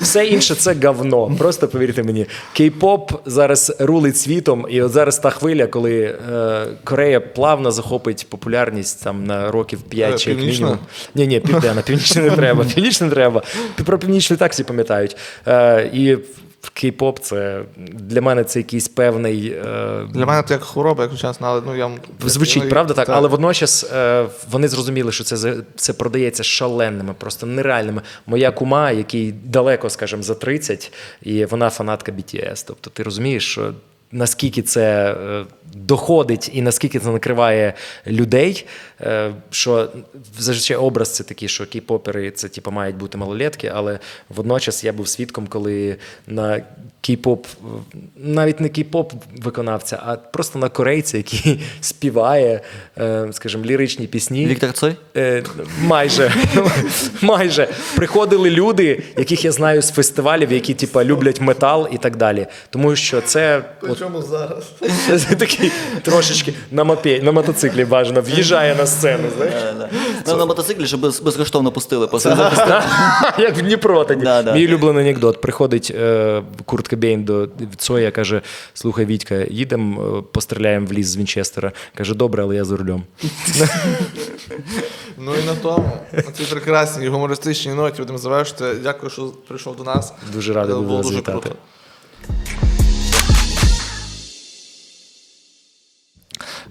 Все 0.00 0.26
інше 0.26 0.54
це 0.54 0.74
говно. 0.84 1.34
Просто 1.38 1.68
повірте 1.68 2.02
мені. 2.02 2.26
Кей-поп 2.58 3.12
зараз 3.26 3.76
рулить 3.78 4.16
світом, 4.16 4.66
і 4.70 4.82
от 4.82 4.92
зараз 4.92 5.18
та 5.18 5.30
хвиля, 5.30 5.66
коли 5.66 6.02
е, 6.02 6.66
Корея 6.84 7.20
плавно 7.20 7.70
захопить 7.70 8.26
популярність 8.30 9.04
там 9.04 9.24
на 9.24 9.50
років 9.50 9.82
5 9.82 10.14
Е, 10.14 10.18
чи 10.18 10.30
як 10.30 10.38
мінімум. 10.38 10.78
Ні, 11.14 11.26
ні, 11.26 11.40
південна, 11.40 11.82
північна 11.82 12.22
не 12.22 12.30
треба. 12.30 12.64
Північна 12.74 13.06
не 13.06 13.12
треба. 13.12 13.42
Про 13.84 13.98
північний 13.98 14.38
так 14.38 14.52
всі 14.52 14.64
пам'ятають. 14.64 15.16
Е, 15.46 15.90
і 15.92 16.16
кей-поп 16.62 17.18
це 17.18 17.62
для 17.92 18.22
мене 18.22 18.44
це 18.44 18.58
якийсь 18.58 18.88
певний. 18.88 19.46
Е, 19.48 20.06
Для 20.10 20.26
мене 20.26 20.42
це 20.42 20.54
як 20.54 20.62
хвороба, 20.62 21.02
як 21.04 21.16
чесно, 21.16 21.46
але 21.46 21.62
ну 21.66 21.76
я 21.76 21.90
Звучить, 22.24 22.62
ну, 22.64 22.70
правда 22.70 22.94
так, 22.94 23.06
так. 23.06 23.16
але 23.16 23.28
водночас 23.28 23.84
е, 23.92 24.26
вони 24.50 24.68
зрозуміли, 24.68 25.12
що 25.12 25.24
це 25.24 25.56
це 25.76 25.92
продається 25.92 26.42
шаленими, 26.42 27.14
просто 27.18 27.46
нереальними. 27.46 28.02
Моя 28.26 28.50
кума, 28.50 28.90
який 28.90 29.32
далеко, 29.32 29.90
скажімо, 29.90 30.22
за 30.22 30.34
30, 30.34 30.92
і 31.22 31.44
вона 31.44 31.70
фанатка 31.70 32.12
BTS. 32.12 32.64
Тобто 32.66 32.90
ти 32.90 33.02
розумієш, 33.02 33.50
що 33.50 33.72
наскільки 34.12 34.62
це 34.62 35.12
е, 35.12 35.44
доходить 35.74 36.50
і 36.52 36.62
наскільки 36.62 36.98
це 36.98 37.08
накриває 37.08 37.74
людей, 38.06 38.66
е, 39.00 39.32
що 39.50 39.88
зазвичай 40.38 40.76
образ 40.76 41.14
це 41.14 41.24
такий, 41.24 41.48
що 41.48 41.64
кей-попери 41.64 42.30
це 42.30 42.48
типу, 42.48 42.70
мають 42.70 42.96
бути 42.96 43.18
малолетки, 43.18 43.72
але 43.74 43.98
водночас 44.28 44.84
я 44.84 44.92
був 44.92 45.08
свідком, 45.08 45.46
коли 45.46 45.96
на 46.26 46.62
кей-поп, 47.02 47.46
навіть 48.16 48.60
не 48.60 48.68
кей-поп 48.68 49.12
виконавця, 49.36 50.02
а 50.06 50.16
просто 50.16 50.58
на 50.58 50.68
корейця, 50.68 51.16
який 51.16 51.60
співає, 51.80 52.60
е, 52.98 53.28
скажімо, 53.32 53.64
ліричні 53.64 54.06
пісні. 54.06 54.46
Віктор 54.46 54.72
Цой? 54.72 54.96
Е, 55.16 55.42
майже, 55.82 56.32
майже 57.22 57.68
приходили 57.96 58.50
люди, 58.50 59.02
яких 59.16 59.44
я 59.44 59.52
знаю 59.52 59.82
з 59.82 59.90
фестивалів, 59.90 60.52
які 60.52 60.74
типа 60.74 61.04
люблять 61.04 61.40
метал 61.40 61.88
і 61.92 61.98
так 61.98 62.16
далі. 62.16 62.46
Тому 62.70 62.96
що 62.96 63.20
це 63.20 63.62
от, 63.82 63.98
Чому 63.98 64.22
зараз? 64.22 64.64
такий 65.60 65.72
трошечки 66.02 66.54
на 66.70 66.84
мопе, 66.84 67.20
на 67.22 67.32
мотоциклі 67.32 67.84
бажано 67.84 68.20
в'їжджає 68.20 68.74
на 68.74 68.86
сцену. 68.86 69.28
Знаєш? 69.36 69.54
Ну, 70.26 70.36
на 70.36 70.44
мотоциклі, 70.46 70.86
щоб 70.86 71.00
без, 71.00 71.20
безкоштовно 71.20 71.72
пустили. 71.72 72.06
Після 72.06 72.36
запису. 72.36 72.62
Як 73.38 73.56
в 73.56 73.62
Дніпро 73.62 74.04
тоді. 74.04 74.24
Да, 74.24 74.42
да. 74.42 74.54
Мій 74.54 74.66
улюблений 74.66 75.04
анекдот. 75.04 75.40
Приходить 75.40 75.92
е, 75.94 76.42
Курт 76.64 76.88
Кобейн 76.88 77.24
до 77.24 77.48
Цоя, 77.76 78.10
каже: 78.10 78.42
слухай, 78.74 79.06
Вітька, 79.06 79.34
їдемо, 79.50 80.18
е, 80.18 80.22
постріляємо 80.32 80.86
в 80.86 80.92
ліс 80.92 81.06
з 81.06 81.16
Вінчестера. 81.16 81.72
Каже, 81.94 82.14
добре, 82.14 82.42
але 82.42 82.56
я 82.56 82.64
за 82.64 82.76
рулем. 82.76 83.02
Ну 85.22 85.32
і 85.34 85.46
на 85.46 85.54
тому, 85.54 85.92
на 86.12 86.22
цій 86.22 86.44
прекрасній 86.44 87.08
гумористичній 87.08 87.74
ноті 87.74 87.98
будемо 87.98 88.18
завершити. 88.18 88.64
Дякую, 88.82 89.10
що 89.10 89.22
прийшов 89.48 89.76
до 89.76 89.84
нас. 89.84 90.12
Дуже 90.32 90.52
радий 90.52 90.74
був 90.74 90.84
Було 90.84 90.96
вас 90.96 91.06
дуже 91.06 91.18
вітати. 91.18 91.50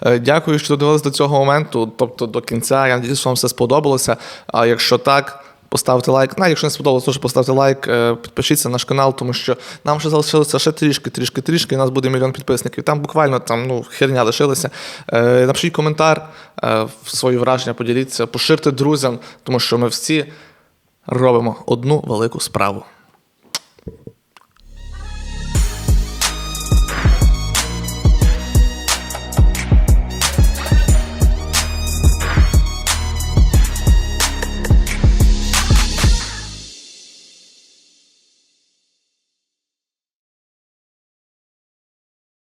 Дякую, 0.01 0.59
що 0.59 0.73
додивились 0.73 1.01
до 1.01 1.11
цього 1.11 1.39
моменту, 1.39 1.91
тобто 1.97 2.25
до 2.25 2.41
кінця. 2.41 2.87
Я 2.87 2.95
надіюсь, 2.95 3.25
вам 3.25 3.35
все 3.35 3.49
сподобалося. 3.49 4.17
А 4.47 4.65
якщо 4.65 4.97
так, 4.97 5.43
поставте 5.69 6.11
лайк. 6.11 6.31
Ну, 6.37 6.47
якщо 6.47 6.67
не 6.67 6.71
сподобалося, 6.71 7.05
теж 7.05 7.17
поставте 7.17 7.51
лайк, 7.51 7.87
е, 7.87 8.15
підпишіться 8.15 8.69
на 8.69 8.73
наш 8.73 8.83
канал, 8.83 9.15
тому 9.15 9.33
що 9.33 9.57
нам 9.85 9.99
ще 9.99 10.09
залишилося 10.09 10.59
ще 10.59 10.71
трішки, 10.71 11.09
трішки, 11.09 11.41
трішки, 11.41 11.75
і 11.75 11.77
у 11.77 11.81
нас 11.81 11.89
буде 11.89 12.09
мільйон 12.09 12.31
підписників. 12.31 12.83
Там 12.83 12.99
буквально 12.99 13.39
там, 13.39 13.67
ну, 13.67 13.85
херня 13.89 14.23
лишилася. 14.23 14.69
Е, 15.13 15.45
Напишіть 15.45 15.73
коментар, 15.73 16.29
е, 16.63 16.87
свої 17.05 17.37
враження 17.37 17.73
поділіться, 17.73 18.27
поширте 18.27 18.71
друзям, 18.71 19.19
тому 19.43 19.59
що 19.59 19.77
ми 19.77 19.87
всі 19.87 20.25
робимо 21.07 21.55
одну 21.65 21.99
велику 21.99 22.39
справу. 22.39 22.83